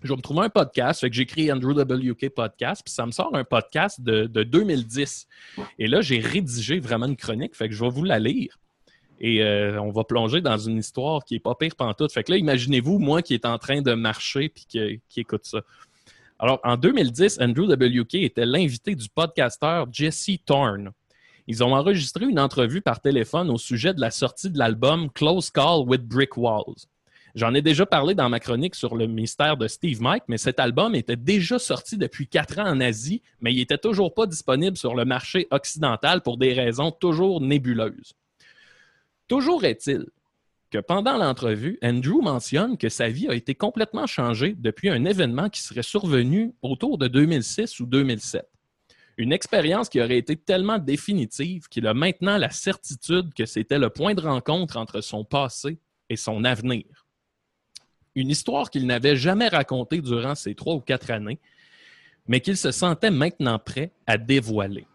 je 0.04 0.10
vais 0.10 0.16
me 0.16 0.22
trouver 0.22 0.42
un 0.42 0.50
podcast. 0.50 1.02
Fait 1.02 1.10
que 1.10 1.52
Andrew 1.52 1.72
WK 1.72 2.30
Podcast, 2.30 2.82
puis 2.84 2.94
ça 2.94 3.06
me 3.06 3.12
sort 3.12 3.36
un 3.36 3.44
podcast 3.44 4.02
de, 4.02 4.26
de 4.26 4.44
2010. 4.44 5.28
Et 5.80 5.88
là, 5.88 6.02
j'ai 6.02 6.20
rédigé 6.20 6.80
vraiment 6.80 7.06
une 7.06 7.18
chronique. 7.18 7.56
Fait 7.56 7.68
que 7.68 7.74
je 7.74 7.84
vais 7.84 7.90
vous 7.90 8.04
la 8.04 8.20
lire. 8.20 8.60
Et 9.20 9.42
euh, 9.42 9.82
on 9.82 9.90
va 9.90 10.04
plonger 10.04 10.42
dans 10.42 10.58
une 10.58 10.78
histoire 10.78 11.26
qui 11.26 11.36
est 11.36 11.40
pas 11.40 11.56
pire 11.56 11.76
pantoute. 11.76 12.12
Fait 12.12 12.24
que 12.24 12.32
là, 12.32 12.38
imaginez-vous, 12.38 13.00
moi 13.00 13.22
qui 13.22 13.34
est 13.34 13.46
en 13.46 13.58
train 13.58 13.82
de 13.82 13.94
marcher 13.94 14.50
puis 14.50 14.66
qui, 14.68 15.02
qui 15.10 15.22
écoute 15.22 15.46
ça. 15.46 15.62
Alors, 16.40 16.60
en 16.64 16.78
2010, 16.78 17.40
Andrew 17.42 17.64
WK 17.64 18.14
était 18.16 18.46
l'invité 18.46 18.94
du 18.94 19.10
podcasteur 19.10 19.88
Jesse 19.92 20.30
Thorne. 20.46 20.92
Ils 21.48 21.64
ont 21.64 21.74
enregistré 21.74 22.26
une 22.26 22.40
entrevue 22.40 22.82
par 22.82 23.00
téléphone 23.00 23.50
au 23.50 23.58
sujet 23.58 23.94
de 23.94 24.02
la 24.02 24.12
sortie 24.12 24.50
de 24.50 24.58
l'album 24.58 25.10
Close 25.12 25.50
Call 25.50 25.88
with 25.88 26.04
Brick 26.04 26.36
Walls. 26.36 26.88
J'en 27.36 27.54
ai 27.54 27.62
déjà 27.62 27.86
parlé 27.86 28.16
dans 28.16 28.30
ma 28.30 28.40
chronique 28.40 28.76
sur 28.76 28.96
le 28.96 29.08
mystère 29.08 29.56
de 29.56 29.68
Steve 29.68 30.02
Mike, 30.02 30.24
mais 30.28 30.38
cet 30.38 30.60
album 30.60 30.94
était 30.94 31.16
déjà 31.16 31.58
sorti 31.58 31.98
depuis 31.98 32.28
quatre 32.28 32.60
ans 32.60 32.68
en 32.68 32.82
Asie, 32.82 33.22
mais 33.40 33.54
il 33.54 33.58
n'était 33.58 33.78
toujours 33.78 34.14
pas 34.14 34.26
disponible 34.26 34.76
sur 34.76 34.96
le 34.96 35.06
marché 35.06 35.48
occidental 35.52 36.22
pour 36.22 36.38
des 36.38 36.52
raisons 36.52 36.92
toujours 36.92 37.40
nébuleuses. 37.40 38.14
Toujours 39.28 39.64
est-il 39.64 40.06
que 40.70 40.80
pendant 40.80 41.18
l'entrevue, 41.18 41.80
Andrew 41.82 42.22
mentionne 42.22 42.78
que 42.78 42.90
sa 42.90 43.08
vie 43.08 43.30
a 43.30 43.36
été 43.36 43.56
complètement 43.56 44.08
changée 44.08 44.56
depuis 44.58 44.90
un 44.90 45.06
événement 45.06 45.50
qui 45.50 45.62
serait 45.62 45.84
survenu 45.84 46.54
autour 46.62 46.98
de 46.98 47.08
2006 47.08 47.80
ou 47.80 47.86
2007. 47.86 48.46
Une 49.18 49.34
expérience 49.34 49.90
qui 49.90 50.00
aurait 50.00 50.18
été 50.18 50.36
tellement 50.36 50.78
définitive 50.78 51.68
qu'il 51.70 51.88
a 51.88 51.96
maintenant 51.96 52.38
la 52.38 52.52
certitude 52.52 53.34
que 53.34 53.48
c'était 53.48 53.80
le 53.80 53.90
point 53.90 54.14
de 54.14 54.22
rencontre 54.22 54.78
entre 54.78 55.02
son 55.02 55.26
passé 55.26 55.80
et 56.08 56.16
son 56.16 56.44
avenir. 56.44 56.86
Une 58.14 58.30
histoire 58.30 58.70
qu'il 58.70 58.86
n'avait 58.86 59.16
jamais 59.16 59.48
racontée 59.48 60.02
durant 60.02 60.36
ces 60.36 60.54
trois 60.54 60.76
ou 60.76 60.82
quatre 60.82 61.10
années, 61.10 61.40
mais 62.28 62.42
qu'il 62.42 62.58
se 62.58 62.72
sentait 62.72 63.12
maintenant 63.12 63.58
prêt 63.58 63.92
à 64.06 64.18
dévoiler. 64.18 64.86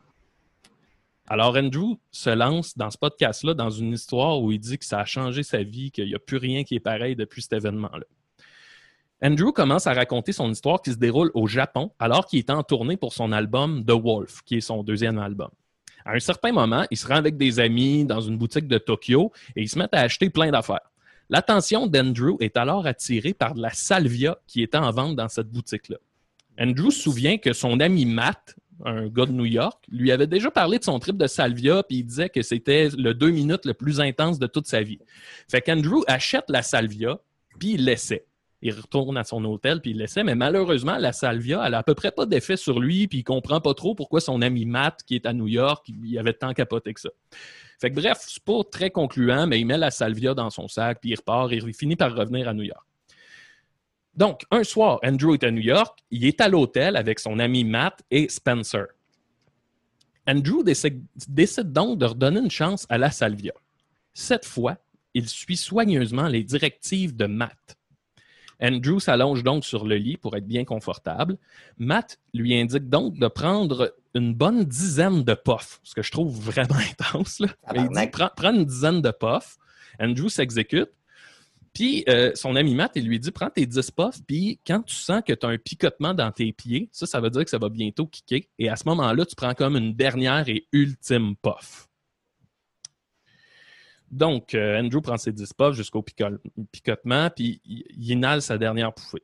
Alors 1.26 1.56
Andrew 1.56 1.96
se 2.10 2.30
lance 2.30 2.76
dans 2.76 2.90
ce 2.90 2.98
podcast-là 2.98 3.54
dans 3.54 3.70
une 3.70 3.92
histoire 3.92 4.40
où 4.40 4.52
il 4.52 4.58
dit 4.58 4.78
que 4.78 4.84
ça 4.84 5.00
a 5.00 5.04
changé 5.04 5.42
sa 5.42 5.62
vie, 5.62 5.90
qu'il 5.90 6.06
n'y 6.06 6.14
a 6.14 6.18
plus 6.18 6.36
rien 6.36 6.62
qui 6.62 6.76
est 6.76 6.80
pareil 6.80 7.16
depuis 7.16 7.42
cet 7.42 7.54
événement-là. 7.54 8.04
Andrew 9.24 9.52
commence 9.52 9.86
à 9.86 9.92
raconter 9.92 10.32
son 10.32 10.50
histoire 10.50 10.82
qui 10.82 10.90
se 10.90 10.96
déroule 10.96 11.30
au 11.34 11.46
Japon 11.46 11.92
alors 12.00 12.26
qu'il 12.26 12.40
est 12.40 12.50
en 12.50 12.64
tournée 12.64 12.96
pour 12.96 13.12
son 13.12 13.30
album 13.30 13.84
The 13.84 13.92
Wolf, 13.92 14.42
qui 14.44 14.56
est 14.56 14.60
son 14.60 14.82
deuxième 14.82 15.18
album. 15.18 15.48
À 16.04 16.14
un 16.14 16.18
certain 16.18 16.50
moment, 16.50 16.84
il 16.90 16.96
se 16.96 17.06
rend 17.06 17.14
avec 17.14 17.36
des 17.36 17.60
amis 17.60 18.04
dans 18.04 18.20
une 18.20 18.36
boutique 18.36 18.66
de 18.66 18.78
Tokyo 18.78 19.30
et 19.54 19.62
ils 19.62 19.68
se 19.68 19.78
mettent 19.78 19.94
à 19.94 20.00
acheter 20.00 20.28
plein 20.28 20.50
d'affaires. 20.50 20.90
L'attention 21.30 21.86
d'Andrew 21.86 22.36
est 22.40 22.56
alors 22.56 22.84
attirée 22.84 23.32
par 23.32 23.54
de 23.54 23.62
la 23.62 23.70
salvia 23.70 24.38
qui 24.48 24.60
était 24.60 24.76
en 24.76 24.90
vente 24.90 25.14
dans 25.14 25.28
cette 25.28 25.50
boutique-là. 25.50 25.98
Andrew 26.58 26.90
se 26.90 27.00
souvient 27.00 27.38
que 27.38 27.52
son 27.52 27.78
ami 27.78 28.06
Matt, 28.06 28.56
un 28.84 29.06
gars 29.06 29.26
de 29.26 29.32
New 29.32 29.46
York, 29.46 29.84
lui 29.88 30.10
avait 30.10 30.26
déjà 30.26 30.50
parlé 30.50 30.80
de 30.80 30.84
son 30.84 30.98
trip 30.98 31.16
de 31.16 31.28
salvia, 31.28 31.84
puis 31.84 31.98
il 31.98 32.04
disait 32.04 32.28
que 32.28 32.42
c'était 32.42 32.88
le 32.98 33.14
deux 33.14 33.30
minutes 33.30 33.66
le 33.66 33.74
plus 33.74 34.00
intense 34.00 34.40
de 34.40 34.48
toute 34.48 34.66
sa 34.66 34.82
vie. 34.82 34.98
Fait 35.48 35.60
qu'Andrew 35.60 36.02
achète 36.08 36.46
la 36.48 36.62
salvia, 36.62 37.20
puis 37.60 37.74
il 37.74 37.84
l'essaie. 37.84 38.26
Il 38.62 38.72
retourne 38.74 39.16
à 39.16 39.24
son 39.24 39.44
hôtel, 39.44 39.80
puis 39.80 39.90
il 39.90 39.98
l'essaie, 39.98 40.22
mais 40.22 40.36
malheureusement, 40.36 40.96
la 40.96 41.12
salvia, 41.12 41.62
elle 41.66 41.74
a 41.74 41.78
à 41.78 41.82
peu 41.82 41.94
près 41.94 42.12
pas 42.12 42.26
d'effet 42.26 42.56
sur 42.56 42.78
lui, 42.78 43.08
puis 43.08 43.18
il 43.18 43.24
comprend 43.24 43.60
pas 43.60 43.74
trop 43.74 43.94
pourquoi 43.96 44.20
son 44.20 44.40
ami 44.40 44.64
Matt, 44.64 45.00
qui 45.04 45.16
est 45.16 45.26
à 45.26 45.32
New 45.32 45.48
York, 45.48 45.84
il 45.88 46.16
avait 46.18 46.32
tant 46.32 46.54
capoté 46.54 46.94
que 46.94 47.00
ça. 47.00 47.10
Fait 47.80 47.90
que 47.90 47.96
bref, 47.96 48.18
c'est 48.20 48.44
pas 48.44 48.62
très 48.70 48.90
concluant, 48.90 49.48
mais 49.48 49.58
il 49.58 49.66
met 49.66 49.78
la 49.78 49.90
salvia 49.90 50.34
dans 50.34 50.50
son 50.50 50.68
sac, 50.68 50.98
puis 51.00 51.10
il 51.10 51.16
repart, 51.16 51.52
et 51.52 51.56
il 51.56 51.74
finit 51.74 51.96
par 51.96 52.14
revenir 52.14 52.48
à 52.48 52.54
New 52.54 52.62
York. 52.62 52.86
Donc, 54.14 54.42
un 54.50 54.62
soir, 54.62 55.00
Andrew 55.04 55.34
est 55.34 55.42
à 55.42 55.50
New 55.50 55.62
York, 55.62 55.98
il 56.10 56.24
est 56.24 56.40
à 56.40 56.48
l'hôtel 56.48 56.96
avec 56.96 57.18
son 57.18 57.38
ami 57.38 57.64
Matt 57.64 58.02
et 58.10 58.28
Spencer. 58.28 58.86
Andrew 60.28 60.62
décide, 60.62 61.02
décide 61.28 61.72
donc 61.72 61.98
de 61.98 62.06
redonner 62.06 62.40
une 62.40 62.50
chance 62.50 62.86
à 62.88 62.98
la 62.98 63.10
salvia. 63.10 63.52
Cette 64.14 64.44
fois, 64.44 64.76
il 65.14 65.28
suit 65.28 65.56
soigneusement 65.56 66.28
les 66.28 66.44
directives 66.44 67.16
de 67.16 67.26
Matt. 67.26 67.76
Andrew 68.62 69.00
s'allonge 69.00 69.42
donc 69.42 69.64
sur 69.64 69.86
le 69.86 69.96
lit 69.96 70.16
pour 70.16 70.36
être 70.36 70.46
bien 70.46 70.64
confortable. 70.64 71.36
Matt 71.78 72.18
lui 72.32 72.58
indique 72.58 72.88
donc 72.88 73.18
de 73.18 73.26
prendre 73.26 73.94
une 74.14 74.34
bonne 74.34 74.64
dizaine 74.64 75.24
de 75.24 75.34
puffs, 75.34 75.80
ce 75.82 75.94
que 75.94 76.02
je 76.02 76.12
trouve 76.12 76.38
vraiment 76.40 76.76
intense. 76.90 77.40
Là. 77.40 77.48
Il 77.74 77.88
dit 77.88 78.06
prends, 78.12 78.30
prends 78.34 78.54
une 78.54 78.64
dizaine 78.64 79.02
de 79.02 79.10
puffs. 79.10 79.58
Andrew 79.98 80.28
s'exécute. 80.28 80.90
Puis 81.72 82.04
euh, 82.08 82.32
son 82.34 82.54
ami 82.54 82.74
Matt, 82.74 82.92
il 82.96 83.06
lui 83.06 83.18
dit 83.18 83.30
prends 83.30 83.48
tes 83.48 83.64
10 83.64 83.90
puffs, 83.92 84.22
puis 84.26 84.60
quand 84.66 84.82
tu 84.82 84.94
sens 84.94 85.22
que 85.26 85.32
tu 85.32 85.46
as 85.46 85.48
un 85.48 85.56
picotement 85.56 86.12
dans 86.12 86.30
tes 86.30 86.52
pieds, 86.52 86.88
ça, 86.92 87.06
ça 87.06 87.18
veut 87.20 87.30
dire 87.30 87.44
que 87.44 87.50
ça 87.50 87.58
va 87.58 87.70
bientôt 87.70 88.06
kicker. 88.06 88.46
Et 88.58 88.68
à 88.68 88.76
ce 88.76 88.84
moment-là, 88.88 89.24
tu 89.24 89.34
prends 89.34 89.54
comme 89.54 89.76
une 89.76 89.94
dernière 89.94 90.48
et 90.48 90.66
ultime 90.72 91.34
puff. 91.36 91.88
Donc, 94.12 94.54
euh, 94.54 94.78
Andrew 94.78 95.00
prend 95.00 95.16
ses 95.16 95.32
10 95.32 95.54
puffs 95.54 95.72
jusqu'au 95.72 96.02
pico- 96.02 96.38
picotement, 96.70 97.30
puis 97.30 97.62
il, 97.64 98.10
inhale 98.10 98.42
sa 98.42 98.58
dernière 98.58 98.92
pouffée. 98.92 99.22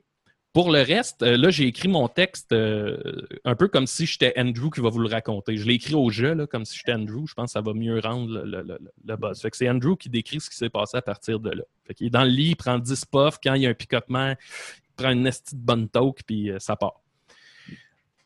Pour 0.55 0.73
le 0.73 0.81
reste, 0.81 1.23
euh, 1.23 1.36
là, 1.36 1.51
j'ai 1.51 1.66
écrit 1.66 1.89
mon 1.89 2.09
texte 2.09 2.52
euh, 2.52 2.98
un 3.44 3.55
peu 3.55 3.69
comme 3.69 3.86
si 3.86 4.06
j'étais 4.06 4.32
Andrew 4.39 4.70
qui 4.70 4.81
va 4.81 4.89
vous 4.89 5.01
le 5.01 5.09
raconter. 5.09 5.59
Je 5.59 5.66
l'ai 5.66 5.74
écrit 5.74 5.94
au 5.94 6.09
jeu, 6.09 6.32
là, 6.32 6.47
comme 6.47 6.65
si 6.65 6.78
j'étais 6.78 6.94
Andrew. 6.94 7.27
Je 7.27 7.35
pense 7.35 7.51
que 7.51 7.52
ça 7.52 7.60
va 7.60 7.74
mieux 7.74 8.01
rendre 8.01 8.43
le, 8.43 9.16
buzz. 9.16 9.43
Fait 9.43 9.51
que 9.51 9.59
c'est 9.59 9.69
Andrew 9.69 9.94
qui 9.94 10.09
décrit 10.09 10.40
ce 10.40 10.48
qui 10.48 10.56
s'est 10.56 10.70
passé 10.70 10.97
à 10.97 11.02
partir 11.02 11.39
de 11.39 11.51
là. 11.51 11.65
Fait 11.85 12.02
est 12.02 12.10
dans 12.10 12.24
le 12.24 12.31
lit, 12.31 12.51
il 12.51 12.56
prend 12.56 12.78
10 12.78 13.05
puffs. 13.05 13.39
Quand 13.44 13.55
il 13.55 13.62
y 13.62 13.66
a 13.66 13.69
un 13.69 13.74
picotement, 13.74 14.31
il 14.31 14.94
prend 14.97 15.10
une 15.10 15.27
esti 15.27 15.55
de 15.55 15.60
bonne 15.60 15.86
toque, 15.90 16.23
puis 16.27 16.51
ça 16.59 16.77
part. 16.77 17.02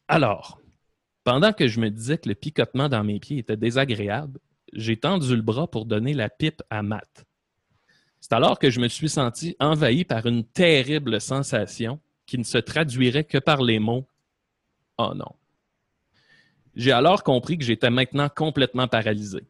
Alors, 0.06 0.60
pendant 1.24 1.52
que 1.52 1.66
je 1.66 1.80
me 1.80 1.90
disais 1.90 2.18
que 2.18 2.28
le 2.28 2.36
picotement 2.36 2.88
dans 2.88 3.02
mes 3.02 3.18
pieds 3.18 3.38
était 3.38 3.56
désagréable, 3.56 4.38
j'ai 4.72 4.96
tendu 4.96 5.34
le 5.34 5.42
bras 5.42 5.66
pour 5.66 5.86
donner 5.86 6.14
la 6.14 6.28
pipe 6.28 6.62
à 6.70 6.82
Matt. 6.82 7.24
C'est 8.20 8.32
alors 8.32 8.58
que 8.58 8.70
je 8.70 8.80
me 8.80 8.88
suis 8.88 9.08
senti 9.08 9.56
envahi 9.58 10.04
par 10.04 10.26
une 10.26 10.44
terrible 10.44 11.20
sensation 11.20 12.00
qui 12.26 12.38
ne 12.38 12.44
se 12.44 12.58
traduirait 12.58 13.24
que 13.24 13.38
par 13.38 13.62
les 13.62 13.78
mots 13.78 14.06
Oh 14.98 15.12
non. 15.14 15.32
J'ai 16.74 16.92
alors 16.92 17.22
compris 17.22 17.58
que 17.58 17.64
j'étais 17.64 17.90
maintenant 17.90 18.28
complètement 18.28 18.88
paralysé. 18.88 19.42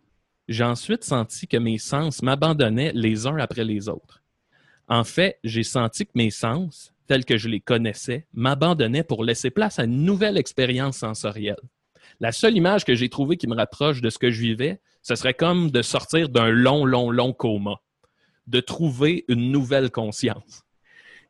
J'ai 0.48 0.64
ensuite 0.64 1.04
senti 1.04 1.46
que 1.46 1.56
mes 1.56 1.78
sens 1.78 2.22
m'abandonnaient 2.22 2.92
les 2.94 3.26
uns 3.26 3.36
après 3.38 3.64
les 3.64 3.88
autres. 3.88 4.22
En 4.88 5.04
fait, 5.04 5.38
j'ai 5.44 5.62
senti 5.62 6.06
que 6.06 6.12
mes 6.14 6.30
sens, 6.30 6.92
tels 7.06 7.24
que 7.24 7.36
je 7.36 7.48
les 7.48 7.60
connaissais, 7.60 8.26
m'abandonnaient 8.32 9.04
pour 9.04 9.24
laisser 9.24 9.50
place 9.50 9.78
à 9.78 9.84
une 9.84 10.04
nouvelle 10.04 10.36
expérience 10.36 10.98
sensorielle. 10.98 11.60
La 12.20 12.32
seule 12.32 12.56
image 12.56 12.84
que 12.84 12.94
j'ai 12.94 13.08
trouvée 13.08 13.36
qui 13.36 13.46
me 13.46 13.54
rapproche 13.54 14.00
de 14.00 14.10
ce 14.10 14.18
que 14.18 14.30
je 14.30 14.40
vivais, 14.40 14.80
ce 15.02 15.14
serait 15.14 15.34
comme 15.34 15.70
de 15.70 15.82
sortir 15.82 16.28
d'un 16.28 16.50
long, 16.50 16.84
long, 16.84 17.10
long 17.10 17.32
coma, 17.32 17.80
de 18.46 18.60
trouver 18.60 19.24
une 19.28 19.50
nouvelle 19.50 19.90
conscience. 19.90 20.62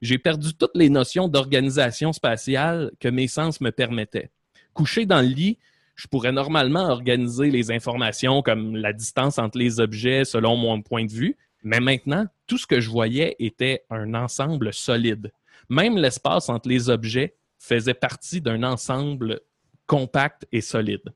J'ai 0.00 0.18
perdu 0.18 0.54
toutes 0.54 0.76
les 0.76 0.90
notions 0.90 1.28
d'organisation 1.28 2.12
spatiale 2.12 2.90
que 3.00 3.08
mes 3.08 3.28
sens 3.28 3.60
me 3.60 3.70
permettaient. 3.70 4.30
Couché 4.74 5.06
dans 5.06 5.20
le 5.20 5.28
lit, 5.28 5.58
je 5.94 6.08
pourrais 6.08 6.32
normalement 6.32 6.88
organiser 6.88 7.50
les 7.50 7.70
informations 7.70 8.42
comme 8.42 8.76
la 8.76 8.92
distance 8.92 9.38
entre 9.38 9.58
les 9.58 9.80
objets 9.80 10.24
selon 10.24 10.56
mon 10.56 10.82
point 10.82 11.04
de 11.04 11.12
vue, 11.12 11.36
mais 11.62 11.80
maintenant, 11.80 12.26
tout 12.46 12.58
ce 12.58 12.66
que 12.66 12.80
je 12.80 12.90
voyais 12.90 13.36
était 13.38 13.84
un 13.90 14.14
ensemble 14.14 14.72
solide. 14.74 15.32
Même 15.68 15.96
l'espace 15.96 16.48
entre 16.48 16.68
les 16.68 16.90
objets 16.90 17.36
faisait 17.58 17.94
partie 17.94 18.40
d'un 18.40 18.64
ensemble 18.64 19.40
compact 19.86 20.46
et 20.50 20.60
solide. 20.60 21.12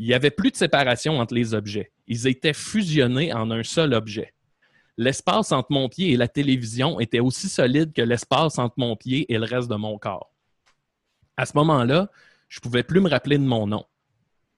Il 0.00 0.04
n'y 0.04 0.14
avait 0.14 0.30
plus 0.30 0.52
de 0.52 0.56
séparation 0.56 1.18
entre 1.18 1.34
les 1.34 1.54
objets. 1.54 1.90
Ils 2.06 2.28
étaient 2.28 2.52
fusionnés 2.52 3.32
en 3.32 3.50
un 3.50 3.64
seul 3.64 3.94
objet. 3.94 4.32
L'espace 4.96 5.50
entre 5.50 5.72
mon 5.72 5.88
pied 5.88 6.12
et 6.12 6.16
la 6.16 6.28
télévision 6.28 7.00
était 7.00 7.18
aussi 7.18 7.48
solide 7.48 7.92
que 7.92 8.02
l'espace 8.02 8.60
entre 8.60 8.76
mon 8.76 8.94
pied 8.94 9.26
et 9.32 9.38
le 9.38 9.44
reste 9.44 9.68
de 9.68 9.74
mon 9.74 9.98
corps. 9.98 10.32
À 11.36 11.46
ce 11.46 11.52
moment-là, 11.56 12.12
je 12.48 12.60
ne 12.60 12.62
pouvais 12.62 12.84
plus 12.84 13.00
me 13.00 13.10
rappeler 13.10 13.38
de 13.38 13.42
mon 13.42 13.66
nom. 13.66 13.84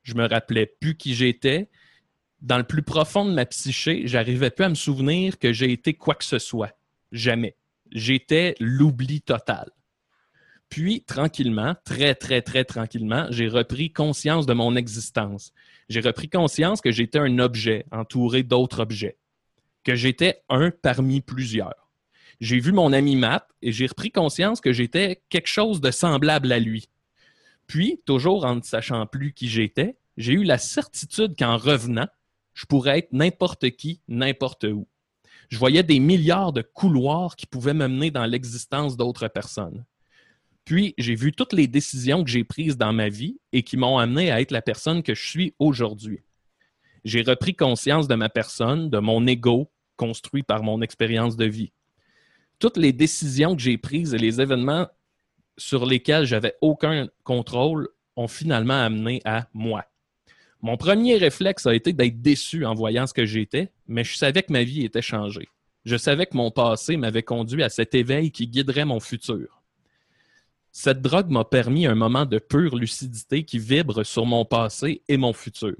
Je 0.02 0.12
me 0.12 0.28
rappelais 0.28 0.66
plus 0.66 0.94
qui 0.98 1.14
j'étais. 1.14 1.70
Dans 2.42 2.58
le 2.58 2.64
plus 2.64 2.82
profond 2.82 3.24
de 3.24 3.32
ma 3.32 3.46
psyché, 3.46 4.02
j'arrivais 4.04 4.50
plus 4.50 4.64
à 4.66 4.68
me 4.68 4.74
souvenir 4.74 5.38
que 5.38 5.54
j'ai 5.54 5.72
été 5.72 5.94
quoi 5.94 6.16
que 6.16 6.24
ce 6.24 6.38
soit. 6.38 6.76
Jamais. 7.12 7.56
J'étais 7.90 8.56
l'oubli 8.60 9.22
total. 9.22 9.70
Puis, 10.70 11.02
tranquillement, 11.02 11.74
très, 11.84 12.14
très, 12.14 12.42
très 12.42 12.64
tranquillement, 12.64 13.26
j'ai 13.30 13.48
repris 13.48 13.92
conscience 13.92 14.46
de 14.46 14.52
mon 14.52 14.76
existence. 14.76 15.52
J'ai 15.88 16.00
repris 16.00 16.30
conscience 16.30 16.80
que 16.80 16.92
j'étais 16.92 17.18
un 17.18 17.40
objet 17.40 17.84
entouré 17.90 18.44
d'autres 18.44 18.78
objets, 18.78 19.18
que 19.82 19.96
j'étais 19.96 20.42
un 20.48 20.70
parmi 20.70 21.20
plusieurs. 21.20 21.90
J'ai 22.40 22.60
vu 22.60 22.70
mon 22.70 22.92
ami 22.92 23.16
Matt 23.16 23.48
et 23.62 23.72
j'ai 23.72 23.88
repris 23.88 24.12
conscience 24.12 24.60
que 24.60 24.72
j'étais 24.72 25.22
quelque 25.28 25.48
chose 25.48 25.80
de 25.80 25.90
semblable 25.90 26.52
à 26.52 26.60
lui. 26.60 26.88
Puis, 27.66 28.00
toujours 28.06 28.44
en 28.44 28.54
ne 28.54 28.62
sachant 28.62 29.04
plus 29.06 29.32
qui 29.32 29.48
j'étais, 29.48 29.96
j'ai 30.16 30.34
eu 30.34 30.44
la 30.44 30.58
certitude 30.58 31.34
qu'en 31.36 31.56
revenant, 31.56 32.08
je 32.54 32.66
pourrais 32.66 32.98
être 33.00 33.12
n'importe 33.12 33.70
qui, 33.70 34.00
n'importe 34.06 34.64
où. 34.64 34.86
Je 35.48 35.58
voyais 35.58 35.82
des 35.82 35.98
milliards 35.98 36.52
de 36.52 36.62
couloirs 36.62 37.34
qui 37.34 37.46
pouvaient 37.46 37.74
me 37.74 37.88
mener 37.88 38.12
dans 38.12 38.26
l'existence 38.26 38.96
d'autres 38.96 39.26
personnes. 39.26 39.84
Puis, 40.64 40.94
j'ai 40.98 41.14
vu 41.14 41.32
toutes 41.32 41.52
les 41.52 41.66
décisions 41.66 42.22
que 42.22 42.30
j'ai 42.30 42.44
prises 42.44 42.76
dans 42.76 42.92
ma 42.92 43.08
vie 43.08 43.38
et 43.52 43.62
qui 43.62 43.76
m'ont 43.76 43.98
amené 43.98 44.30
à 44.30 44.40
être 44.40 44.52
la 44.52 44.62
personne 44.62 45.02
que 45.02 45.14
je 45.14 45.28
suis 45.28 45.54
aujourd'hui. 45.58 46.20
J'ai 47.04 47.22
repris 47.22 47.54
conscience 47.54 48.08
de 48.08 48.14
ma 48.14 48.28
personne, 48.28 48.90
de 48.90 48.98
mon 48.98 49.26
ego 49.26 49.70
construit 49.96 50.42
par 50.42 50.62
mon 50.62 50.80
expérience 50.80 51.36
de 51.36 51.44
vie. 51.44 51.72
Toutes 52.58 52.76
les 52.76 52.92
décisions 52.92 53.56
que 53.56 53.62
j'ai 53.62 53.78
prises 53.78 54.14
et 54.14 54.18
les 54.18 54.40
événements 54.40 54.86
sur 55.56 55.84
lesquels 55.86 56.24
j'avais 56.24 56.54
aucun 56.60 57.08
contrôle 57.24 57.88
ont 58.16 58.28
finalement 58.28 58.82
amené 58.82 59.20
à 59.24 59.48
moi. 59.52 59.84
Mon 60.62 60.76
premier 60.76 61.16
réflexe 61.16 61.66
a 61.66 61.74
été 61.74 61.92
d'être 61.92 62.20
déçu 62.20 62.66
en 62.66 62.74
voyant 62.74 63.06
ce 63.06 63.14
que 63.14 63.24
j'étais, 63.24 63.72
mais 63.86 64.04
je 64.04 64.16
savais 64.16 64.42
que 64.42 64.52
ma 64.52 64.62
vie 64.62 64.84
était 64.84 65.02
changée. 65.02 65.48
Je 65.84 65.96
savais 65.96 66.26
que 66.26 66.36
mon 66.36 66.50
passé 66.50 66.98
m'avait 66.98 67.22
conduit 67.22 67.62
à 67.62 67.70
cet 67.70 67.94
éveil 67.94 68.30
qui 68.30 68.46
guiderait 68.46 68.84
mon 68.84 69.00
futur. 69.00 69.59
Cette 70.72 71.02
drogue 71.02 71.30
m'a 71.30 71.44
permis 71.44 71.86
un 71.86 71.94
moment 71.94 72.24
de 72.26 72.38
pure 72.38 72.76
lucidité 72.76 73.44
qui 73.44 73.58
vibre 73.58 74.04
sur 74.04 74.24
mon 74.26 74.44
passé 74.44 75.02
et 75.08 75.16
mon 75.16 75.32
futur. 75.32 75.74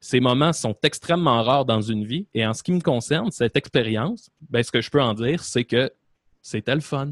Ces 0.00 0.20
moments 0.20 0.52
sont 0.52 0.76
extrêmement 0.82 1.42
rares 1.42 1.64
dans 1.64 1.80
une 1.80 2.04
vie 2.04 2.26
et 2.34 2.46
en 2.46 2.52
ce 2.54 2.62
qui 2.62 2.72
me 2.72 2.80
concerne, 2.80 3.30
cette 3.30 3.56
expérience, 3.56 4.30
ben, 4.50 4.62
ce 4.62 4.70
que 4.70 4.80
je 4.80 4.90
peux 4.90 5.00
en 5.02 5.14
dire, 5.14 5.42
c'est 5.42 5.64
que 5.64 5.90
c'était 6.42 6.74
le 6.74 6.80
fun. 6.82 7.10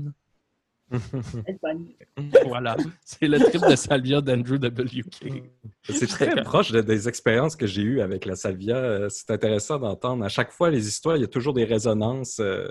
voilà. 2.46 2.76
C'est 3.04 3.26
le 3.28 3.38
trip 3.38 3.62
de 3.68 3.76
salvia 3.76 4.20
d'Andrew 4.20 4.58
W.K. 4.58 5.42
C'est 5.88 6.06
très 6.06 6.42
proche 6.42 6.70
de- 6.70 6.80
des 6.82 7.08
expériences 7.08 7.56
que 7.56 7.66
j'ai 7.66 7.82
eues 7.82 8.00
avec 8.02 8.24
la 8.26 8.36
salvia. 8.36 8.76
Euh, 8.76 9.08
C'est 9.08 9.30
intéressant 9.30 9.78
d'entendre. 9.78 10.22
À 10.24 10.28
chaque 10.28 10.52
fois, 10.52 10.70
les 10.70 10.86
histoires, 10.86 11.16
il 11.16 11.20
y 11.20 11.24
a 11.24 11.28
toujours 11.28 11.54
des 11.54 11.64
résonances. 11.64 12.40
euh, 12.40 12.68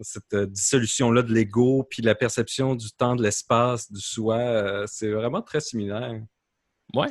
cette 0.00 0.34
euh, 0.34 0.46
dissolution-là 0.46 1.22
de 1.22 1.32
l'ego, 1.32 1.86
puis 1.88 2.02
la 2.02 2.14
perception 2.14 2.74
du 2.74 2.90
temps, 2.92 3.16
de 3.16 3.22
l'espace, 3.22 3.90
du 3.90 4.00
soi, 4.00 4.36
euh, 4.36 4.84
c'est 4.86 5.10
vraiment 5.10 5.42
très 5.42 5.60
similaire. 5.60 6.20
Ouais. 6.94 7.08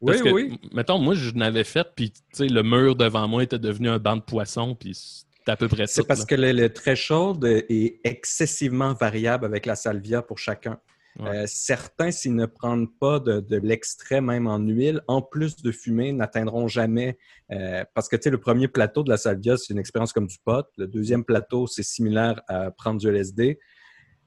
Oui, 0.00 0.20
que, 0.20 0.28
oui. 0.28 0.58
Mettons, 0.72 0.98
moi, 0.98 1.14
je 1.14 1.30
n'avais 1.30 1.64
fait, 1.64 1.86
puis 1.94 2.10
tu 2.10 2.20
sais, 2.32 2.46
le 2.46 2.62
mur 2.62 2.96
devant 2.96 3.26
moi 3.28 3.42
était 3.42 3.58
devenu 3.58 3.88
un 3.88 3.98
banc 3.98 4.16
de 4.16 4.22
poissons, 4.22 4.74
puis 4.74 4.94
c'était 4.94 5.52
à 5.52 5.56
peu 5.56 5.68
près 5.68 5.86
ça. 5.86 5.94
C'est 5.94 6.06
parce 6.06 6.24
que 6.24 6.34
le, 6.34 6.52
le 6.52 6.72
threshold 6.72 7.44
est 7.44 8.00
excessivement 8.04 8.92
variable 8.92 9.46
avec 9.46 9.64
la 9.64 9.74
salvia 9.74 10.20
pour 10.22 10.38
chacun. 10.38 10.78
Euh, 11.20 11.44
certains, 11.46 12.10
s'ils 12.10 12.34
ne 12.34 12.44
prennent 12.46 12.88
pas 12.88 13.20
de, 13.20 13.40
de 13.40 13.56
l'extrait 13.56 14.20
même 14.20 14.46
en 14.46 14.58
huile, 14.58 15.00
en 15.08 15.22
plus 15.22 15.56
de 15.56 15.72
fumer, 15.72 16.12
n'atteindront 16.12 16.68
jamais. 16.68 17.16
euh, 17.52 17.84
parce 17.94 18.08
que 18.08 18.16
tu 18.16 18.24
sais, 18.24 18.30
le 18.30 18.38
premier 18.38 18.68
plateau 18.68 19.02
de 19.02 19.08
la 19.08 19.16
salvia, 19.16 19.56
c'est 19.56 19.72
une 19.72 19.78
expérience 19.78 20.12
comme 20.12 20.26
du 20.26 20.36
pot. 20.44 20.66
Le 20.76 20.86
deuxième 20.86 21.24
plateau, 21.24 21.66
c'est 21.66 21.82
similaire 21.82 22.42
à 22.48 22.70
prendre 22.70 23.00
du 23.00 23.08
LSD. 23.08 23.58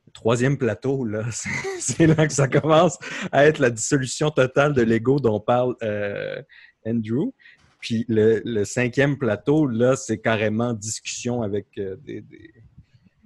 Le 0.07 0.11
troisième 0.13 0.57
plateau, 0.57 1.05
là, 1.05 1.23
c'est 1.79 2.07
là 2.07 2.25
que 2.25 2.33
ça 2.33 2.47
commence 2.47 2.97
à 3.31 3.45
être 3.45 3.59
la 3.59 3.69
dissolution 3.69 4.31
totale 4.31 4.73
de 4.73 4.81
l'ego 4.81 5.19
dont 5.19 5.39
parle 5.39 5.75
euh, 5.83 6.41
Andrew. 6.87 7.33
Puis 7.79 8.03
le, 8.09 8.41
le 8.43 8.65
cinquième 8.65 9.17
plateau, 9.19 9.67
là, 9.67 9.95
c'est 9.95 10.17
carrément 10.19 10.73
discussion 10.73 11.43
avec 11.43 11.67
euh, 11.77 11.95
des, 11.97 12.21
des, 12.21 12.51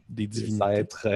des 0.09 0.27
divinités. 0.27 0.65
êtres. 0.65 1.07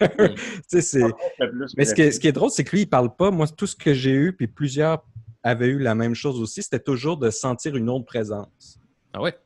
C'est- 0.68 1.00
plus 1.38 1.74
Mais 1.76 1.84
ce 1.84 1.94
qui, 1.94 2.02
est, 2.02 2.12
ce 2.12 2.20
qui 2.20 2.28
est 2.28 2.32
drôle, 2.32 2.50
c'est 2.50 2.64
que 2.64 2.70
lui, 2.74 2.82
il 2.82 2.88
parle 2.88 3.14
pas. 3.14 3.30
Moi, 3.30 3.46
tout 3.48 3.66
ce 3.66 3.76
que 3.76 3.94
j'ai 3.94 4.12
eu, 4.12 4.32
puis 4.32 4.46
plusieurs 4.46 5.04
avaient 5.42 5.68
eu 5.68 5.78
la 5.78 5.94
même 5.94 6.14
chose 6.14 6.40
aussi, 6.40 6.62
c'était 6.62 6.80
toujours 6.80 7.16
de 7.16 7.30
sentir 7.30 7.76
une 7.76 7.88
autre 7.88 8.04
présence. 8.04 8.78
Ah 9.12 9.22
ouais? 9.22 9.36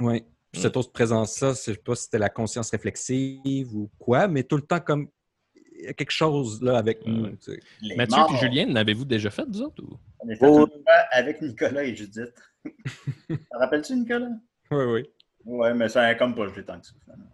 Oui. 0.00 0.24
Puis 0.50 0.60
Cette 0.60 0.76
autre 0.76 0.92
présence-là, 0.92 1.50
je 1.50 1.54
sais 1.54 1.74
pas 1.74 1.94
si 1.94 2.04
c'était 2.04 2.18
la 2.18 2.28
conscience 2.28 2.70
réflexive 2.70 3.74
ou 3.74 3.88
quoi, 3.98 4.28
mais 4.28 4.42
tout 4.42 4.56
le 4.56 4.62
temps 4.62 4.80
comme 4.80 5.08
il 5.74 5.86
y 5.86 5.88
a 5.88 5.94
quelque 5.94 6.10
chose 6.12 6.62
là 6.62 6.76
avec 6.78 7.04
nous. 7.06 7.28
tu 7.30 7.36
sais. 7.52 7.60
Les 7.80 7.96
Mathieu 7.96 8.18
morts. 8.18 8.34
et 8.34 8.38
Julien, 8.38 8.66
n'avez-vous 8.66 9.04
déjà 9.04 9.30
fait, 9.30 9.44
vous 9.48 9.62
autres? 9.62 9.82
Ou... 9.82 9.96
On 10.20 10.28
est 10.28 10.36
fait 10.36 10.46
fois 10.46 10.68
avec 11.10 11.40
Nicolas 11.42 11.82
et 11.84 11.96
Judith. 11.96 12.34
Te 13.28 13.34
rappelles-tu, 13.58 13.96
Nicolas? 13.96 14.28
Oui, 14.70 14.84
oui. 14.84 15.10
Ouais, 15.44 15.74
mais 15.74 15.88
ça 15.88 16.02
a 16.02 16.14
comme 16.14 16.34
pas 16.34 16.46
joué 16.48 16.64
tant 16.64 16.78
que 16.78 16.86
ça. 16.86 16.92
finalement. 17.02 17.24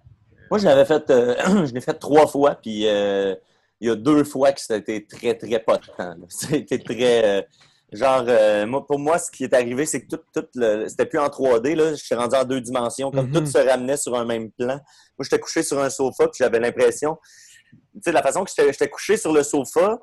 Moi, 0.50 0.58
je 0.58 0.64
l'avais 0.64 0.84
fait, 0.84 1.10
euh, 1.10 1.34
je 1.66 1.72
l'ai 1.72 1.80
fait 1.80 1.94
trois 1.94 2.26
fois, 2.26 2.54
puis 2.54 2.86
euh, 2.86 3.34
il 3.80 3.88
y 3.88 3.90
a 3.90 3.94
deux 3.94 4.24
fois 4.24 4.52
que 4.52 4.60
c'était 4.60 5.06
très, 5.08 5.34
très 5.34 5.58
potent. 5.60 5.90
C'était 6.28 6.78
très. 6.78 7.24
euh, 7.24 7.42
genre, 7.92 8.24
euh, 8.26 8.66
moi, 8.66 8.86
pour 8.86 8.98
moi, 8.98 9.18
ce 9.18 9.30
qui 9.30 9.44
est 9.44 9.54
arrivé, 9.54 9.86
c'est 9.86 10.02
que 10.02 10.16
tout, 10.16 10.22
tout 10.34 10.46
le. 10.54 10.88
C'était 10.88 11.06
plus 11.06 11.18
en 11.18 11.28
3D, 11.28 11.74
là. 11.74 11.90
Je 11.90 12.04
suis 12.04 12.14
rendu 12.14 12.34
en 12.36 12.44
deux 12.44 12.60
dimensions, 12.60 13.10
comme 13.10 13.30
tout 13.30 13.44
se 13.46 13.58
ramenait 13.58 13.96
sur 13.96 14.16
un 14.16 14.24
même 14.24 14.50
plan. 14.50 14.74
Moi, 14.74 15.24
j'étais 15.24 15.38
couché 15.38 15.62
sur 15.62 15.78
un 15.78 15.90
sofa, 15.90 16.26
puis 16.28 16.38
j'avais 16.38 16.60
l'impression. 16.60 17.16
Tu 17.70 18.00
sais, 18.02 18.10
de 18.10 18.14
la 18.14 18.22
façon 18.22 18.44
que 18.44 18.50
j'étais 18.56 18.88
couché 18.88 19.16
sur 19.16 19.32
le 19.32 19.42
sofa, 19.42 19.98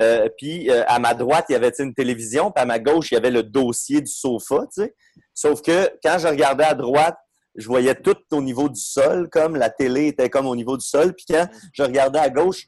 euh, 0.00 0.28
puis 0.36 0.70
euh, 0.70 0.84
à 0.86 0.98
ma 0.98 1.14
droite, 1.14 1.46
il 1.48 1.52
y 1.52 1.56
avait 1.56 1.72
une 1.78 1.94
télévision, 1.94 2.50
puis 2.50 2.62
à 2.62 2.66
ma 2.66 2.78
gauche, 2.78 3.10
il 3.10 3.14
y 3.14 3.16
avait 3.16 3.30
le 3.30 3.42
dossier 3.42 4.00
du 4.00 4.12
sofa, 4.12 4.66
tu 4.72 4.82
sais. 4.82 4.94
Sauf 5.32 5.62
que 5.62 5.90
quand 6.02 6.18
je 6.18 6.28
regardais 6.28 6.64
à 6.64 6.74
droite, 6.74 7.16
je 7.56 7.66
voyais 7.66 7.94
tout 7.94 8.16
au 8.32 8.42
niveau 8.42 8.68
du 8.68 8.80
sol, 8.80 9.28
comme 9.30 9.56
la 9.56 9.70
télé 9.70 10.08
était 10.08 10.30
comme 10.30 10.46
au 10.46 10.56
niveau 10.56 10.76
du 10.76 10.86
sol. 10.86 11.14
Puis 11.14 11.26
quand 11.28 11.48
je 11.72 11.82
regardais 11.82 12.18
à 12.18 12.30
gauche, 12.30 12.66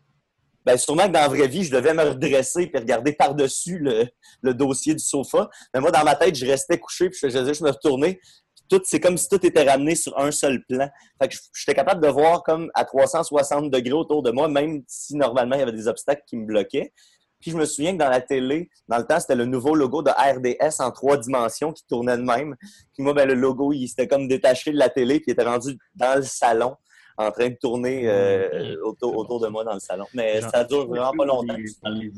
ben 0.65 0.77
sûrement 0.77 1.07
que 1.07 1.13
dans 1.13 1.21
la 1.21 1.29
vraie 1.29 1.49
vie, 1.49 1.65
je 1.65 1.73
devais 1.73 1.95
me 1.95 2.03
redresser 2.03 2.67
puis 2.67 2.79
regarder 2.79 3.13
par-dessus 3.13 3.79
le, 3.79 4.55
dossier 4.55 4.95
du 4.95 5.03
sofa. 5.03 5.49
Mais 5.73 5.81
moi, 5.81 5.91
dans 5.91 6.05
ma 6.05 6.15
tête, 6.15 6.35
je 6.35 6.47
restais 6.47 6.79
couché 6.79 7.11
puis 7.11 7.19
je 7.31 7.65
me 7.65 7.71
retourner. 7.71 8.21
Tout, 8.69 8.83
c'est 8.85 9.01
comme 9.01 9.17
si 9.17 9.29
tout 9.31 9.45
était 9.47 9.63
ramené 9.63 9.95
sur 9.95 10.19
un 10.19 10.31
seul 10.31 10.63
plan. 10.69 10.91
Fait 11.21 11.29
que 11.29 11.37
j'étais 11.55 11.75
capable 11.75 12.03
de 12.03 12.09
voir 12.09 12.43
comme 12.43 12.71
à 12.75 12.85
360 12.85 13.71
degrés 13.71 13.95
autour 13.95 14.23
de 14.23 14.31
moi, 14.31 14.47
même 14.49 14.83
si 14.87 15.17
normalement 15.17 15.57
il 15.57 15.61
y 15.61 15.63
avait 15.63 15.73
des 15.73 15.89
obstacles 15.89 16.23
qui 16.27 16.37
me 16.37 16.45
bloquaient. 16.45 16.93
Puis 17.41 17.51
je 17.53 17.57
me 17.57 17.65
souviens 17.65 17.93
que 17.93 17.99
dans 17.99 18.09
la 18.09 18.21
télé, 18.21 18.71
dans 18.89 18.99
le 18.99 19.05
temps, 19.05 19.21
c'était 19.21 19.37
le 19.37 19.45
nouveau 19.45 19.75
logo 19.75 20.03
de 20.03 20.11
RDS 20.11 20.81
en 20.81 20.91
trois 20.91 21.17
dimensions 21.17 21.73
qui 21.73 21.87
tournait 21.87 22.17
de 22.17 22.23
même. 22.23 22.57
Puis 22.95 23.03
moi, 23.03 23.15
ben, 23.15 23.29
le 23.29 23.35
logo, 23.35 23.73
il 23.73 23.89
s'était 23.89 24.09
comme 24.09 24.27
détaché 24.27 24.73
de 24.73 24.79
la 24.79 24.89
télé, 24.89 25.21
puis 25.21 25.27
il 25.29 25.33
était 25.33 25.45
rendu 25.45 25.79
dans 25.95 26.17
le 26.17 26.23
salon, 26.23 26.77
en 27.17 27.31
train 27.31 27.49
de 27.49 27.57
tourner 27.61 28.09
euh, 28.09 28.77
autour, 28.83 29.17
autour 29.17 29.41
de 29.41 29.49
moi 29.49 29.65
dans 29.65 29.75
le 29.75 29.81
salon. 29.81 30.07
Mais 30.15 30.41
ça 30.41 30.65
dure 30.65 30.87
vraiment 30.87 31.13
pas 31.13 31.25
longtemps. 31.25 31.57
Dans 31.83 31.91
les, 31.91 32.13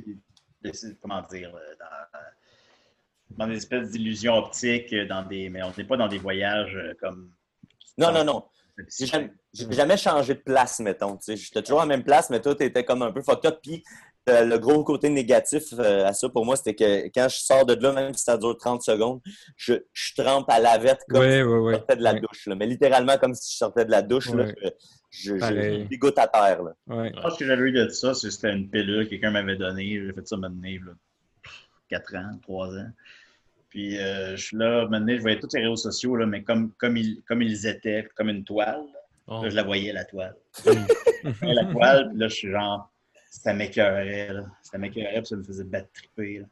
comment 1.01 1.23
dire, 1.31 1.55
euh, 1.55 1.75
dans, 1.79 2.19
dans 3.31 3.47
des 3.47 3.57
espèces 3.57 3.91
d'illusions 3.91 4.35
optiques, 4.35 4.93
euh, 4.93 5.07
dans 5.07 5.23
des, 5.23 5.49
mais 5.49 5.63
on 5.63 5.73
n'est 5.77 5.85
pas 5.85 5.97
dans 5.97 6.09
des 6.09 6.19
voyages 6.19 6.77
euh, 6.77 6.95
comme. 7.01 7.33
Non, 7.99 8.13
non, 8.13 8.25
non. 8.25 8.45
J'ai 8.99 9.07
jamais, 9.07 9.31
jamais 9.53 9.97
changé 9.97 10.35
de 10.35 10.41
place, 10.41 10.81
mettons. 10.81 11.19
J'étais 11.27 11.63
toujours 11.63 11.81
à 11.81 11.85
la 11.85 11.89
même 11.89 12.05
place, 12.05 12.31
mais 12.31 12.41
tout 12.41 12.61
était 12.63 12.85
comme 12.85 13.03
un 13.03 13.13
peu 13.13 13.21
fucked 13.21 13.45
up. 13.45 13.59
Puis 13.63 13.75
euh, 13.75 14.10
le 14.27 14.57
gros 14.59 14.85
côté 14.85 15.09
négatif 15.09 15.65
euh, 15.79 16.07
à 16.07 16.13
ça 16.13 16.29
pour 16.29 16.45
moi, 16.45 16.57
c'était 16.57 16.75
que 16.75 17.07
quand 17.09 17.29
je 17.29 17.37
sors 17.39 17.65
de 17.67 17.75
là, 17.75 17.93
même 17.93 18.15
si 18.15 18.25
ça 18.25 18.37
dure 18.37 18.57
30 18.57 18.83
secondes, 18.83 19.21
je, 19.57 19.75
je 19.93 20.15
trempe 20.15 20.49
à 20.51 20.59
la 20.61 20.79
verte 20.79 21.01
comme 21.09 21.21
Ouais, 21.21 21.39
si 21.39 21.43
ouais. 21.45 21.73
je 21.73 21.77
sortais 21.79 21.97
de 21.97 22.03
la 22.03 22.15
douche. 22.15 22.47
là. 22.47 22.55
Mais 22.55 22.67
littéralement 22.67 23.17
comme 23.19 23.35
si 23.35 23.53
je 23.53 23.57
sortais 23.57 23.85
de 23.85 23.91
la 23.91 24.03
douche. 24.03 24.31
là. 24.33 24.45
Ouais. 24.45 24.77
Je, 25.11 25.85
dégoûte 25.89 26.19
à 26.19 26.29
terre. 26.29 26.63
Là. 26.63 26.73
Je 26.89 27.21
pense 27.21 27.37
que 27.37 27.45
j'avais 27.45 27.63
eu 27.63 27.73
de 27.73 27.89
ça, 27.89 28.15
c'était 28.15 28.53
une 28.53 28.71
pilule 28.71 29.05
que 29.07 29.11
quelqu'un 29.11 29.33
m'avait 29.33 29.57
donnée. 29.57 30.01
J'ai 30.07 30.13
fait 30.13 30.27
ça 30.29 30.37
maintenant, 30.37 30.69
là, 30.69 30.93
4 31.89 32.17
ans, 32.17 32.39
3 32.43 32.69
ans. 32.77 32.91
Puis 33.71 33.99
euh, 33.99 34.37
je 34.37 34.45
suis 34.45 34.57
là, 34.57 34.87
maintenant, 34.89 35.15
je 35.17 35.21
voyais 35.21 35.39
tous 35.39 35.49
les 35.55 35.61
réseaux 35.63 35.77
sociaux, 35.77 36.17
là, 36.17 36.27
mais 36.27 36.43
comme, 36.43 36.73
comme, 36.79 36.97
ils, 36.97 37.23
comme 37.27 37.43
ils 37.43 37.67
étaient, 37.67 38.09
comme 38.15 38.29
une 38.29 38.45
toile. 38.45 38.83
Oh. 39.27 39.43
Là, 39.43 39.49
je 39.49 39.55
la 39.57 39.63
voyais, 39.63 39.93
la 39.93 40.05
toile. 40.05 40.37
La 41.43 41.65
toile, 41.67 42.09
puis 42.11 42.19
là, 42.19 42.29
je 42.29 42.35
suis 42.35 42.51
genre, 42.51 42.90
ça 43.31 43.55
m'écœurait, 43.55 44.33
là. 44.33 44.45
Ça 44.63 44.77
m'écœurait, 44.79 45.19
puis 45.23 45.27
ça 45.27 45.37
me 45.37 45.43
faisait 45.45 45.65
battre 45.65 45.89
triper, 45.93 46.41
là. 46.41 46.47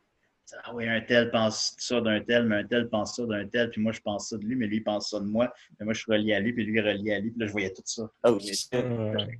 Ah 0.64 0.72
oui, 0.74 0.88
un 0.88 1.02
tel 1.02 1.30
pense 1.30 1.74
ça 1.76 2.00
d'un 2.00 2.22
tel, 2.22 2.44
mais 2.46 2.56
un 2.56 2.64
tel 2.64 2.88
pense 2.88 3.16
ça 3.16 3.26
d'un 3.26 3.46
tel, 3.46 3.68
puis 3.68 3.82
moi 3.82 3.92
je 3.92 4.00
pense 4.00 4.30
ça 4.30 4.38
de 4.38 4.44
lui, 4.46 4.56
mais 4.56 4.66
lui 4.66 4.78
il 4.78 4.82
pense 4.82 5.10
ça 5.10 5.20
de 5.20 5.26
moi, 5.26 5.52
mais 5.78 5.84
moi 5.84 5.92
je 5.92 6.00
suis 6.00 6.10
relié 6.10 6.32
à 6.32 6.40
lui, 6.40 6.54
puis 6.54 6.64
lui 6.64 6.78
est 6.78 6.80
relié 6.80 7.12
à 7.12 7.20
lui, 7.20 7.30
puis 7.32 7.38
là 7.40 7.46
je 7.46 7.52
voyais 7.52 7.70
tout 7.70 7.82
ça. 7.84 8.08
Oh, 8.24 8.38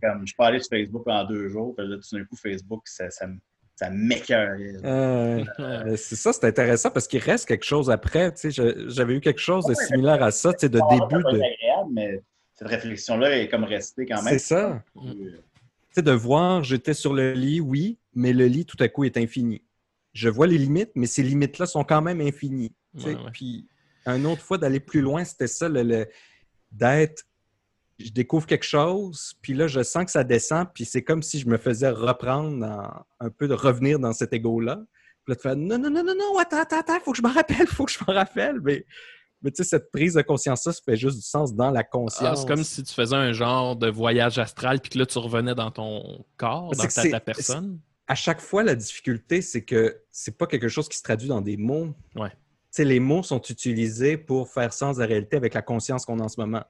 comme, 0.02 0.26
je 0.26 0.34
peux 0.36 0.42
aller 0.44 0.60
sur 0.60 0.68
Facebook 0.68 1.04
en 1.08 1.24
deux 1.24 1.48
jours, 1.48 1.74
puis 1.74 1.88
là 1.88 1.96
tout 1.96 2.14
d'un 2.14 2.24
coup 2.26 2.36
Facebook, 2.36 2.82
ça, 2.86 3.08
ça, 3.08 3.26
me- 3.26 3.38
ça 3.74 3.88
m'écœurait. 3.88 4.72
là. 4.72 4.80
Euh, 4.84 5.44
euh, 5.60 5.96
c'est 5.96 6.16
ça, 6.16 6.34
c'est 6.34 6.44
intéressant 6.44 6.90
parce 6.90 7.08
qu'il 7.08 7.20
reste 7.20 7.48
quelque 7.48 7.64
chose 7.64 7.88
après. 7.90 8.30
Tu 8.34 8.40
sais, 8.40 8.50
je- 8.50 8.90
J'avais 8.90 9.14
eu 9.14 9.20
quelque 9.22 9.40
chose 9.40 9.64
de 9.64 9.72
similaire 9.72 10.22
à 10.22 10.30
ça, 10.30 10.52
tu 10.52 10.58
sais, 10.60 10.68
de 10.68 10.78
début 10.90 11.22
de. 11.22 11.36
être 11.38 11.54
agréable, 11.54 11.90
mais 11.90 12.20
cette 12.52 12.68
réflexion-là 12.68 13.38
est 13.38 13.48
comme 13.48 13.64
restée 13.64 14.04
quand 14.04 14.22
même. 14.22 14.34
C'est 14.34 14.40
ça. 14.40 14.82
Euh, 14.96 15.40
de 16.02 16.12
voir, 16.12 16.62
j'étais 16.64 16.94
sur 16.94 17.12
le 17.14 17.32
lit, 17.32 17.60
oui, 17.60 17.98
mais 18.14 18.32
le 18.32 18.46
lit 18.46 18.64
tout 18.66 18.76
à 18.80 18.88
coup 18.88 19.04
est 19.04 19.16
infini. 19.16 19.62
Je 20.12 20.28
vois 20.28 20.46
les 20.46 20.58
limites, 20.58 20.90
mais 20.94 21.06
ces 21.06 21.22
limites-là 21.22 21.66
sont 21.66 21.84
quand 21.84 22.02
même 22.02 22.20
infinies. 22.20 22.74
Ouais, 22.94 23.14
ouais. 23.14 23.30
Puis, 23.32 23.68
une 24.06 24.26
autre 24.26 24.42
fois, 24.42 24.58
d'aller 24.58 24.80
plus 24.80 25.00
loin, 25.00 25.24
c'était 25.24 25.46
ça, 25.46 25.68
le, 25.68 25.82
le- 25.82 26.06
d'être. 26.72 27.24
Je 27.98 28.10
découvre 28.10 28.46
quelque 28.46 28.64
chose, 28.64 29.34
puis 29.42 29.54
là, 29.54 29.66
je 29.66 29.82
sens 29.82 30.04
que 30.04 30.10
ça 30.10 30.22
descend, 30.24 30.68
puis 30.72 30.84
c'est 30.84 31.02
comme 31.02 31.22
si 31.22 31.40
je 31.40 31.48
me 31.48 31.56
faisais 31.58 31.90
reprendre, 31.90 32.58
dans- 32.58 33.04
un 33.20 33.30
peu 33.30 33.48
de 33.48 33.54
revenir 33.54 33.98
dans 33.98 34.12
cet 34.12 34.32
ego-là. 34.32 34.76
Puis 35.24 35.32
là, 35.32 35.36
tu 35.36 35.42
fais 35.42 35.56
non, 35.56 35.78
non, 35.78 35.90
non, 35.90 36.04
non, 36.04 36.14
non, 36.14 36.38
attends, 36.38 36.60
attends, 36.60 36.78
attends, 36.78 37.00
faut 37.00 37.10
que 37.12 37.18
je 37.18 37.22
m'en 37.22 37.32
rappelle, 37.32 37.66
faut 37.66 37.84
que 37.84 37.92
je 37.92 37.98
m'en 38.06 38.14
rappelle. 38.14 38.60
Mais, 38.62 38.86
mais 39.42 39.50
tu 39.50 39.62
sais, 39.62 39.68
cette 39.68 39.90
prise 39.92 40.14
de 40.14 40.22
conscience-là, 40.22 40.72
ça 40.72 40.80
fait 40.84 40.96
juste 40.96 41.16
du 41.16 41.22
sens 41.22 41.54
dans 41.54 41.70
la 41.70 41.80
Ah, 41.80 41.84
conscience. 41.84 42.40
c'est 42.40 42.48
comme 42.48 42.64
si 42.64 42.82
tu 42.82 42.92
faisais 42.92 43.14
un 43.16 43.32
genre 43.32 43.76
de 43.76 43.88
voyage 43.88 44.38
astral, 44.38 44.80
puis 44.80 44.90
que 44.90 44.98
là, 44.98 45.06
tu 45.06 45.18
revenais 45.18 45.54
dans 45.54 45.70
ton 45.70 46.24
corps, 46.36 46.70
dans 46.72 46.84
ta, 47.10 47.20
personne. 47.20 47.80
à 48.06 48.14
chaque 48.14 48.40
fois, 48.40 48.62
la 48.62 48.74
difficulté, 48.74 49.40
c'est 49.42 49.64
que 49.64 50.02
c'est 50.10 50.36
pas 50.36 50.46
quelque 50.46 50.68
chose 50.68 50.88
qui 50.88 50.96
se 50.96 51.02
traduit 51.02 51.28
dans 51.28 51.40
des 51.40 51.56
mots. 51.56 51.94
Ouais. 52.16 52.30
Tu 52.30 52.36
sais, 52.82 52.84
les 52.84 53.00
mots 53.00 53.22
sont 53.22 53.40
utilisés 53.40 54.16
pour 54.18 54.48
faire 54.50 54.72
sens 54.72 54.96
de 54.96 55.02
la 55.02 55.06
réalité 55.06 55.36
avec 55.36 55.54
la 55.54 55.62
conscience 55.62 56.04
qu'on 56.04 56.18
a 56.20 56.24
en 56.24 56.28
ce 56.28 56.40
moment. 56.40 56.64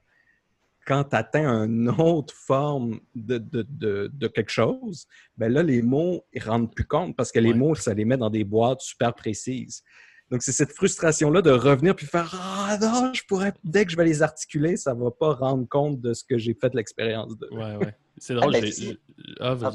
Quand 0.87 1.03
tu 1.03 1.15
atteins 1.15 1.65
une 1.65 1.89
autre 1.89 2.33
forme 2.33 2.99
de, 3.13 3.37
de, 3.37 3.63
de- 3.69 4.09
de 4.13 4.27
quelque 4.27 4.49
chose, 4.51 5.05
ben 5.37 5.51
là, 5.51 5.61
les 5.61 5.81
mots, 5.81 6.23
ils 6.33 6.41
rendent 6.41 6.73
plus 6.73 6.85
compte 6.87 7.15
parce 7.15 7.31
que 7.31 7.39
les 7.39 7.51
Ouais. 7.51 7.57
mots, 7.57 7.75
ça 7.75 7.93
les 7.93 8.05
met 8.05 8.17
dans 8.17 8.29
des 8.29 8.43
boîtes 8.43 8.81
super 8.81 9.13
précises. 9.13 9.83
Donc, 10.31 10.43
c'est 10.43 10.51
cette 10.51 10.73
frustration-là 10.73 11.41
de 11.41 11.49
revenir 11.49 11.95
puis 11.95 12.05
faire 12.05 12.29
Ah 12.33 12.77
non, 12.79 13.11
je 13.13 13.23
pourrais, 13.27 13.53
dès 13.63 13.85
que 13.85 13.91
je 13.91 13.97
vais 13.97 14.05
les 14.05 14.21
articuler, 14.21 14.77
ça 14.77 14.93
va 14.93 15.09
pas 15.11 15.33
rendre 15.33 15.67
compte 15.67 15.99
de 16.01 16.13
ce 16.13 16.23
que 16.23 16.37
j'ai 16.37 16.53
fait 16.53 16.69
de 16.69 16.77
l'expérience 16.77 17.37
de. 17.37 17.47
Ouais, 17.51 17.75
ouais. 17.77 17.95
C'est 18.17 18.35
drôle. 18.35 18.55
Ah, 18.55 18.59
ben, 18.61 18.71
j'ai- 18.71 18.99
ah. 19.39 19.57
Ah. 19.61 19.71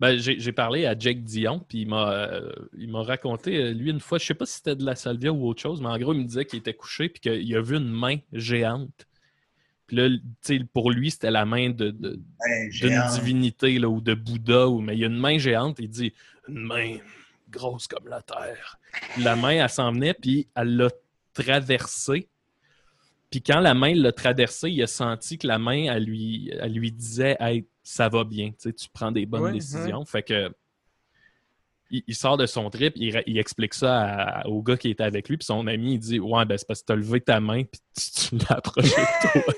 Ben, 0.00 0.52
parlé 0.54 0.86
à 0.86 0.96
Jake 0.96 1.24
Dion, 1.24 1.58
puis 1.68 1.78
il 1.80 1.88
m'a 1.88 2.12
euh, 2.12 2.52
il 2.78 2.88
m'a 2.88 3.02
raconté, 3.02 3.56
euh, 3.56 3.72
lui, 3.72 3.90
une 3.90 3.98
fois, 3.98 4.18
je 4.18 4.26
sais 4.26 4.34
pas 4.34 4.46
si 4.46 4.54
c'était 4.58 4.76
de 4.76 4.84
la 4.84 4.94
salvia 4.94 5.32
ou 5.32 5.44
autre 5.48 5.60
chose, 5.60 5.80
mais 5.80 5.88
en 5.88 5.98
gros, 5.98 6.12
il 6.14 6.20
me 6.20 6.24
disait 6.24 6.44
qu'il 6.44 6.60
était 6.60 6.74
couché, 6.74 7.08
puis 7.08 7.20
qu'il 7.20 7.56
a 7.56 7.60
vu 7.60 7.76
une 7.76 7.90
main 7.90 8.18
géante 8.32 9.08
Puis 9.88 9.96
là, 9.96 10.08
tu 10.08 10.18
sais, 10.42 10.60
pour 10.72 10.92
lui, 10.92 11.10
c'était 11.10 11.32
la 11.32 11.44
main 11.46 11.70
de, 11.70 11.90
de- 11.90 12.12
d'une 12.12 12.70
géant. 12.70 13.10
divinité 13.14 13.78
là, 13.80 13.88
ou 13.88 14.00
de 14.00 14.14
Bouddha, 14.14 14.68
ou, 14.68 14.80
mais 14.80 14.94
il 14.94 15.00
y 15.00 15.04
a 15.04 15.08
une 15.08 15.18
main 15.18 15.38
géante, 15.38 15.78
il 15.80 15.88
dit 15.88 16.12
une 16.46 16.60
main 16.60 16.98
grosse 17.50 17.88
comme 17.88 18.06
la 18.06 18.22
terre. 18.22 18.77
La 19.16 19.36
main, 19.36 19.50
elle 19.64 19.68
s'en 19.68 19.92
venait, 19.92 20.14
puis 20.14 20.48
elle 20.54 20.76
l'a 20.76 20.88
traversée. 21.34 22.28
Puis 23.30 23.42
quand 23.42 23.60
la 23.60 23.74
main 23.74 23.94
l'a 23.94 24.12
traversée, 24.12 24.70
il 24.70 24.82
a 24.82 24.86
senti 24.86 25.36
que 25.38 25.46
la 25.46 25.58
main, 25.58 25.92
elle 25.92 26.04
lui, 26.04 26.50
elle 26.60 26.72
lui 26.72 26.90
disait 26.92 27.36
Hey, 27.40 27.66
ça 27.82 28.08
va 28.08 28.24
bien, 28.24 28.48
tu 28.50 28.56
sais, 28.58 28.72
tu 28.72 28.88
prends 28.92 29.12
des 29.12 29.26
bonnes 29.26 29.42
Ouais, 29.44 29.52
décisions. 29.52 30.04
Fait 30.04 30.22
que 30.22 30.50
il, 31.90 32.02
il 32.06 32.14
sort 32.14 32.36
de 32.36 32.44
son 32.46 32.68
trip, 32.70 32.92
il, 32.96 33.22
il 33.26 33.38
explique 33.38 33.72
ça 33.74 34.02
à- 34.02 34.46
au 34.46 34.62
gars 34.62 34.76
qui 34.76 34.90
était 34.90 35.04
avec 35.04 35.28
lui, 35.28 35.36
puis 35.38 35.46
son 35.46 35.66
ami, 35.66 35.94
il 35.94 35.98
dit 35.98 36.20
Ouais, 36.20 36.44
ben 36.44 36.56
c'est 36.58 36.66
parce 36.66 36.80
que 36.80 36.86
t'as 36.86 36.96
levé 36.96 37.20
ta 37.20 37.40
main, 37.40 37.64
puis 37.64 37.80
tu, 37.96 38.10
tu 38.30 38.36
l'as 38.48 38.56
approché 38.56 38.88
de 39.00 39.42
toi. 39.42 39.54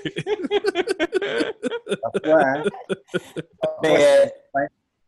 Parfois, 2.02 2.42
hein. 2.44 2.62
Mais, 3.82 4.04
euh, 4.24 4.26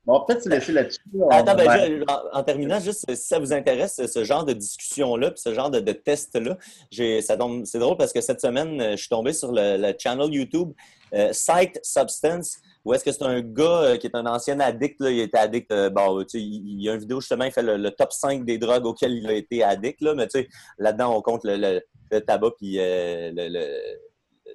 Bon, 0.04 0.20
peut-être 0.26 0.42
se 0.42 0.48
laisser 0.48 0.72
là-dessus. 0.72 0.98
On 1.14 1.28
Attends, 1.28 1.54
ben, 1.54 1.64
je- 1.70 2.02
en, 2.08 2.38
en 2.40 2.42
terminant, 2.42 2.80
juste 2.80 3.04
si 3.08 3.16
ça 3.16 3.38
vous 3.38 3.52
intéresse, 3.52 4.00
ce 4.04 4.24
genre 4.24 4.44
de 4.44 4.52
discussion-là, 4.52 5.30
puis 5.30 5.40
ce 5.40 5.54
genre 5.54 5.70
de, 5.70 5.78
de 5.78 5.92
test-là, 5.92 6.58
c'est 6.90 7.78
drôle 7.78 7.96
parce 7.96 8.12
que 8.12 8.20
cette 8.20 8.40
semaine, 8.40 8.80
euh, 8.80 8.90
je 8.92 8.96
suis 8.96 9.08
tombé 9.08 9.32
sur 9.32 9.52
le, 9.52 9.76
le 9.76 9.94
channel 9.96 10.32
YouTube 10.32 10.72
euh, 11.14 11.30
Psyched 11.30 11.78
Substance, 11.84 12.58
où 12.84 12.92
est-ce 12.94 13.04
que 13.04 13.12
c'est 13.12 13.22
un 13.22 13.40
gars 13.42 13.82
euh, 13.82 13.96
qui 13.96 14.08
est 14.08 14.16
un 14.16 14.26
ancien 14.26 14.58
addict, 14.58 14.96
là, 15.00 15.10
il 15.10 15.20
était 15.20 15.38
addict, 15.38 15.70
euh, 15.70 15.88
bon, 15.88 16.22
tu 16.24 16.30
sais, 16.30 16.40
il, 16.40 16.80
il 16.80 16.82
y 16.82 16.88
a 16.88 16.94
une 16.94 16.98
vidéo 17.00 17.20
justement, 17.20 17.44
il 17.44 17.52
fait 17.52 17.62
le, 17.62 17.76
le 17.76 17.90
top 17.92 18.12
5 18.12 18.44
des 18.44 18.58
drogues 18.58 18.86
auxquelles 18.86 19.12
il 19.14 19.28
a 19.28 19.34
été 19.34 19.62
addict, 19.62 20.00
là, 20.00 20.14
mais 20.14 20.26
tu 20.26 20.40
sais, 20.40 20.48
là-dedans, 20.78 21.16
on 21.16 21.22
compte 21.22 21.44
le, 21.44 21.56
le- 21.56 21.80
le 22.10 22.20
tabac 22.20 22.50
puis 22.58 22.78
euh, 22.78 23.30
le, 23.34 23.70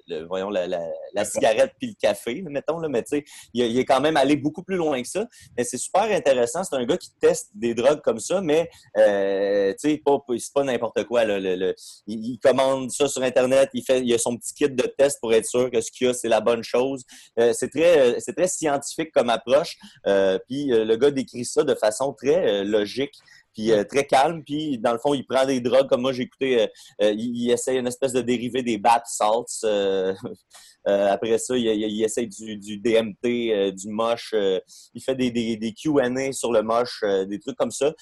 le- 0.08 0.26
voyons, 0.26 0.50
la, 0.50 0.66
la- 0.66 0.90
la 1.14 1.24
cigarette 1.24 1.72
puis 1.78 1.88
le 1.88 1.94
café, 2.00 2.42
mettons, 2.48 2.78
là, 2.78 2.88
mais 2.88 3.02
tu 3.02 3.18
sais, 3.18 3.24
il, 3.54 3.78
est 3.78 3.84
quand 3.84 4.00
même 4.00 4.16
allé 4.16 4.36
beaucoup 4.36 4.62
plus 4.62 4.76
loin 4.76 5.00
que 5.02 5.08
ça. 5.08 5.26
Mais 5.56 5.64
c'est 5.64 5.78
super 5.78 6.02
intéressant. 6.04 6.64
C'est 6.64 6.76
un 6.76 6.84
gars 6.84 6.96
qui 6.96 7.10
teste 7.20 7.50
des 7.54 7.74
drogues 7.74 8.00
comme 8.02 8.18
ça, 8.20 8.40
mais 8.40 8.68
euh, 8.96 9.72
tu 9.80 9.90
sais, 9.90 10.02
c'est 10.38 10.52
pas 10.52 10.64
n'importe 10.64 11.04
quoi. 11.04 11.24
là. 11.24 11.38
Le- 11.38 11.56
le- 11.56 11.74
il, 12.06 12.38
commande 12.38 12.90
ça 12.90 13.08
sur 13.08 13.22
Internet, 13.22 13.70
il, 13.74 13.82
fait, 13.82 14.00
il 14.00 14.14
a 14.14 14.18
son 14.18 14.36
petit 14.36 14.54
kit 14.54 14.68
de 14.70 14.82
test 14.96 15.18
pour 15.20 15.32
être 15.34 15.46
sûr 15.46 15.70
que 15.70 15.80
ce 15.80 15.90
qu'il 15.90 16.08
a, 16.08 16.14
c'est 16.14 16.28
la 16.28 16.40
bonne 16.40 16.62
chose. 16.62 17.04
Euh, 17.38 17.52
c'est 17.52 17.68
très, 17.68 17.98
euh, 17.98 18.14
c'est 18.20 18.34
très 18.34 18.48
scientifique 18.48 19.12
comme 19.12 19.30
approche. 19.30 19.76
Euh, 20.06 20.38
puis 20.48 20.72
euh, 20.72 20.84
le 20.84 20.96
gars 20.96 21.10
décrit 21.10 21.44
ça 21.44 21.64
de 21.64 21.74
façon 21.74 22.12
très 22.12 22.46
euh, 22.60 22.64
logique. 22.64 23.14
Puis 23.58 23.72
euh, 23.72 23.82
très 23.82 24.04
calme, 24.06 24.44
puis 24.44 24.78
dans 24.78 24.92
le 24.92 24.98
fond, 25.00 25.14
il 25.14 25.26
prend 25.26 25.44
des 25.44 25.60
drogues, 25.60 25.88
comme 25.88 26.02
moi 26.02 26.12
j'ai 26.12 26.22
écouté, 26.22 26.60
euh, 26.62 26.66
euh, 27.02 27.10
il, 27.10 27.42
il 27.42 27.50
essaie 27.50 27.76
une 27.76 27.88
espèce 27.88 28.12
de 28.12 28.20
dérivé 28.20 28.62
des 28.62 28.78
bath 28.78 29.02
salts. 29.06 29.64
euh, 29.64 30.14
euh, 30.86 31.10
après 31.10 31.36
ça, 31.38 31.56
il, 31.56 31.66
il, 31.66 31.90
il 31.90 32.04
essaie 32.04 32.26
du, 32.26 32.56
du 32.56 32.78
DMT, 32.78 33.72
du 33.72 33.88
moche. 33.88 34.32
il 34.32 35.02
fait 35.02 35.16
des, 35.16 35.32
des, 35.32 35.56
des 35.56 35.74
Q&A 35.74 36.30
sur 36.32 36.52
le 36.52 36.62
moche, 36.62 37.02
des 37.28 37.40
trucs 37.40 37.56
comme 37.56 37.72
ça. 37.72 37.92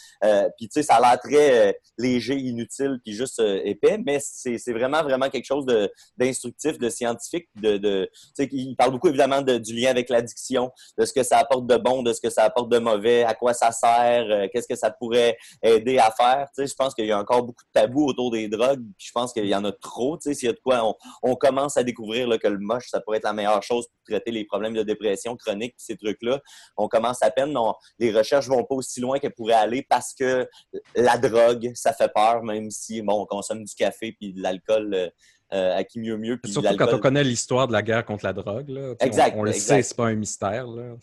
Puis, 0.59 0.69
tu 0.69 0.75
sais, 0.75 0.83
ça 0.83 0.97
a 0.97 1.01
l'air 1.01 1.19
très 1.19 1.79
léger, 1.99 2.37
inutile, 2.37 2.99
puis 3.03 3.15
juste 3.15 3.41
épais, 3.41 3.99
mais 4.05 4.19
c'est 4.21 4.73
vraiment, 4.73 5.03
vraiment 5.03 5.31
quelque 5.31 5.47
chose 5.47 5.65
d'instructif, 6.17 6.79
de, 6.79 6.89
scientifique. 6.91 7.49
De, 7.57 7.79
de, 7.79 8.11
il 8.39 8.77
parle 8.77 8.93
beaucoup, 8.93 9.09
évidemment, 9.09 9.41
de- 9.43 9.59
du 9.59 9.75
lien 9.75 9.91
avec 9.91 10.09
l'addiction, 10.11 10.71
de 10.99 11.05
ce 11.07 11.13
que 11.13 11.23
ça 11.23 11.39
apporte 11.39 11.67
de 11.67 11.77
bon, 11.77 12.03
de 12.03 12.13
ce 12.13 12.21
que 12.21 12.31
ça 12.31 12.45
apporte 12.45 12.71
de 12.71 12.79
mauvais, 12.79 13.25
à 13.25 13.35
quoi 13.35 13.55
ça 13.55 13.73
sert, 13.73 14.27
euh, 14.31 14.47
qu'est-ce 14.53 14.69
que 14.69 14.77
ça 14.77 14.91
pourrait 14.91 15.37
aider 15.63 15.99
à 15.99 16.11
faire. 16.11 16.47
Tu 16.57 16.63
sais, 16.63 16.67
je 16.71 16.75
pense 16.75 16.95
qu'il 16.95 17.07
y 17.07 17.13
a 17.13 17.19
encore 17.19 17.43
beaucoup 17.43 17.65
de 17.65 17.81
tabous 17.81 18.07
autour 18.07 18.31
des 18.31 18.49
drogues, 18.49 18.83
puis 18.97 19.07
je 19.09 19.13
pense 19.13 19.33
qu'il 19.33 19.47
y 19.47 19.55
en 19.55 19.65
a 19.65 19.73
trop. 19.73 20.17
Tu 20.19 20.29
sais, 20.31 20.35
s'il 20.35 20.47
y 20.47 20.51
a 20.51 20.53
de 20.55 20.61
quoi, 20.63 20.85
on, 20.85 20.95
on 21.23 21.35
commence 21.37 21.77
à 21.77 21.83
découvrir 21.83 22.29
là, 22.29 22.39
que 22.39 22.49
le 22.49 22.59
moche, 22.59 22.89
ça 22.89 23.01
pourrait 23.01 23.19
être 23.19 23.25
la 23.25 23.33
meilleure 23.33 23.63
chose 23.63 23.87
pour 23.87 23.97
traiter 24.09 24.31
les 24.31 24.45
problèmes 24.45 24.75
de 24.75 24.83
dépression 24.83 25.37
chronique, 25.37 25.75
ces 25.77 25.97
trucs-là. 25.97 26.41
On 26.77 26.89
commence 26.89 27.23
à 27.23 27.31
peine, 27.31 27.57
on- 27.57 27.75
les 27.99 28.13
recherches 28.13 28.49
vont 28.49 28.65
pas 28.65 28.75
aussi 28.77 29.01
loin 29.01 29.19
qu'elles 29.19 29.35
pourraient 29.35 29.55
aller 29.55 29.87
parce 29.89 30.15
que 30.15 30.49
la 30.95 31.19
drogue, 31.19 31.73
ça 31.75 31.93
fait 31.93 32.13
peur, 32.15 32.43
même 32.43 32.71
si 32.71 33.03
bon, 33.03 33.23
on 33.23 33.27
consomme 33.27 33.65
du 33.65 33.75
café 33.75 34.13
puis 34.19 34.33
de 34.33 34.43
l'alcool. 34.43 34.95
euh, 34.95 35.09
euh, 35.55 35.77
à 35.77 35.85
qui 35.85 36.01
mieux 36.01 36.17
mieux. 36.17 36.39
Puis 36.39 36.51
Surtout 36.51 36.75
quand 36.77 36.93
on 36.93 36.99
connaît 36.99 37.23
l'histoire 37.23 37.69
de 37.69 37.73
la 37.73 37.81
guerre 37.81 38.05
contre 38.05 38.25
la 38.25 38.33
drogue. 38.33 38.69
Là. 38.69 38.95
Exact, 38.99 39.35
On, 39.37 39.41
on 39.41 39.43
le 39.45 39.51
exact. 39.53 39.77
sait, 39.77 39.83
c'est 39.83 39.97
pas 39.97 40.07
un 40.07 40.17
mystère. 40.17 40.67
Là. 40.67 40.95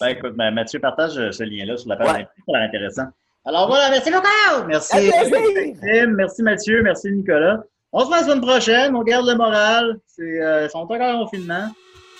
Ben, 0.00 0.08
écoute, 0.08 0.34
ben, 0.34 0.50
Mathieu 0.50 0.80
partage 0.80 1.16
euh, 1.18 1.30
ce 1.30 1.44
lien-là 1.44 1.76
sur 1.76 1.88
la 1.88 1.94
page. 1.96 2.16
Ouais. 2.16 2.26
C'est 2.48 2.56
intéressant. 2.56 3.04
Alors 3.44 3.66
voilà, 3.66 3.90
merci 3.90 4.10
beaucoup. 4.10 4.66
Merci. 4.68 5.10
Maxime, 5.10 6.14
Merci 6.14 6.42
Mathieu, 6.42 6.82
merci 6.82 7.10
Nicolas. 7.10 7.58
On 7.92 8.00
se 8.00 8.06
voit 8.06 8.18
la 8.18 8.22
semaine 8.24 8.40
prochaine. 8.40 8.94
On 8.94 9.02
garde 9.02 9.26
le 9.26 9.34
moral. 9.34 9.98
C'est, 10.06 10.40
euh, 10.40 10.64
ils 10.64 10.70
sont 10.70 10.78
encore 10.78 11.00
en 11.00 11.24
confinement. 11.24 11.68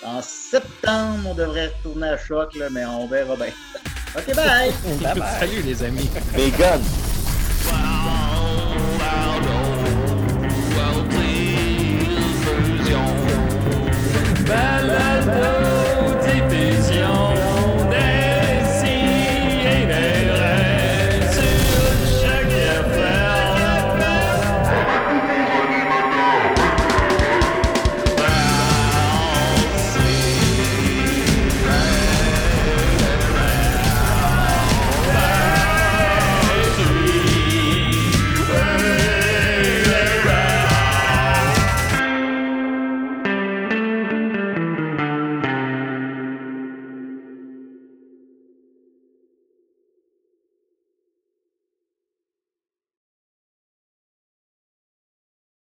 En 0.05 0.21
septembre, 0.21 1.29
on 1.31 1.35
devrait 1.35 1.69
retourner 1.69 2.09
à 2.09 2.17
choc, 2.19 2.55
là, 2.57 2.67
mais 2.71 2.85
on 2.85 3.07
verra 3.07 3.37
bien. 3.37 3.47
OK, 4.17 4.35
bye. 4.35 4.73
Salut 5.39 5.63
les 5.65 5.83
amis. 5.85 6.11
Vegan. 6.35 6.81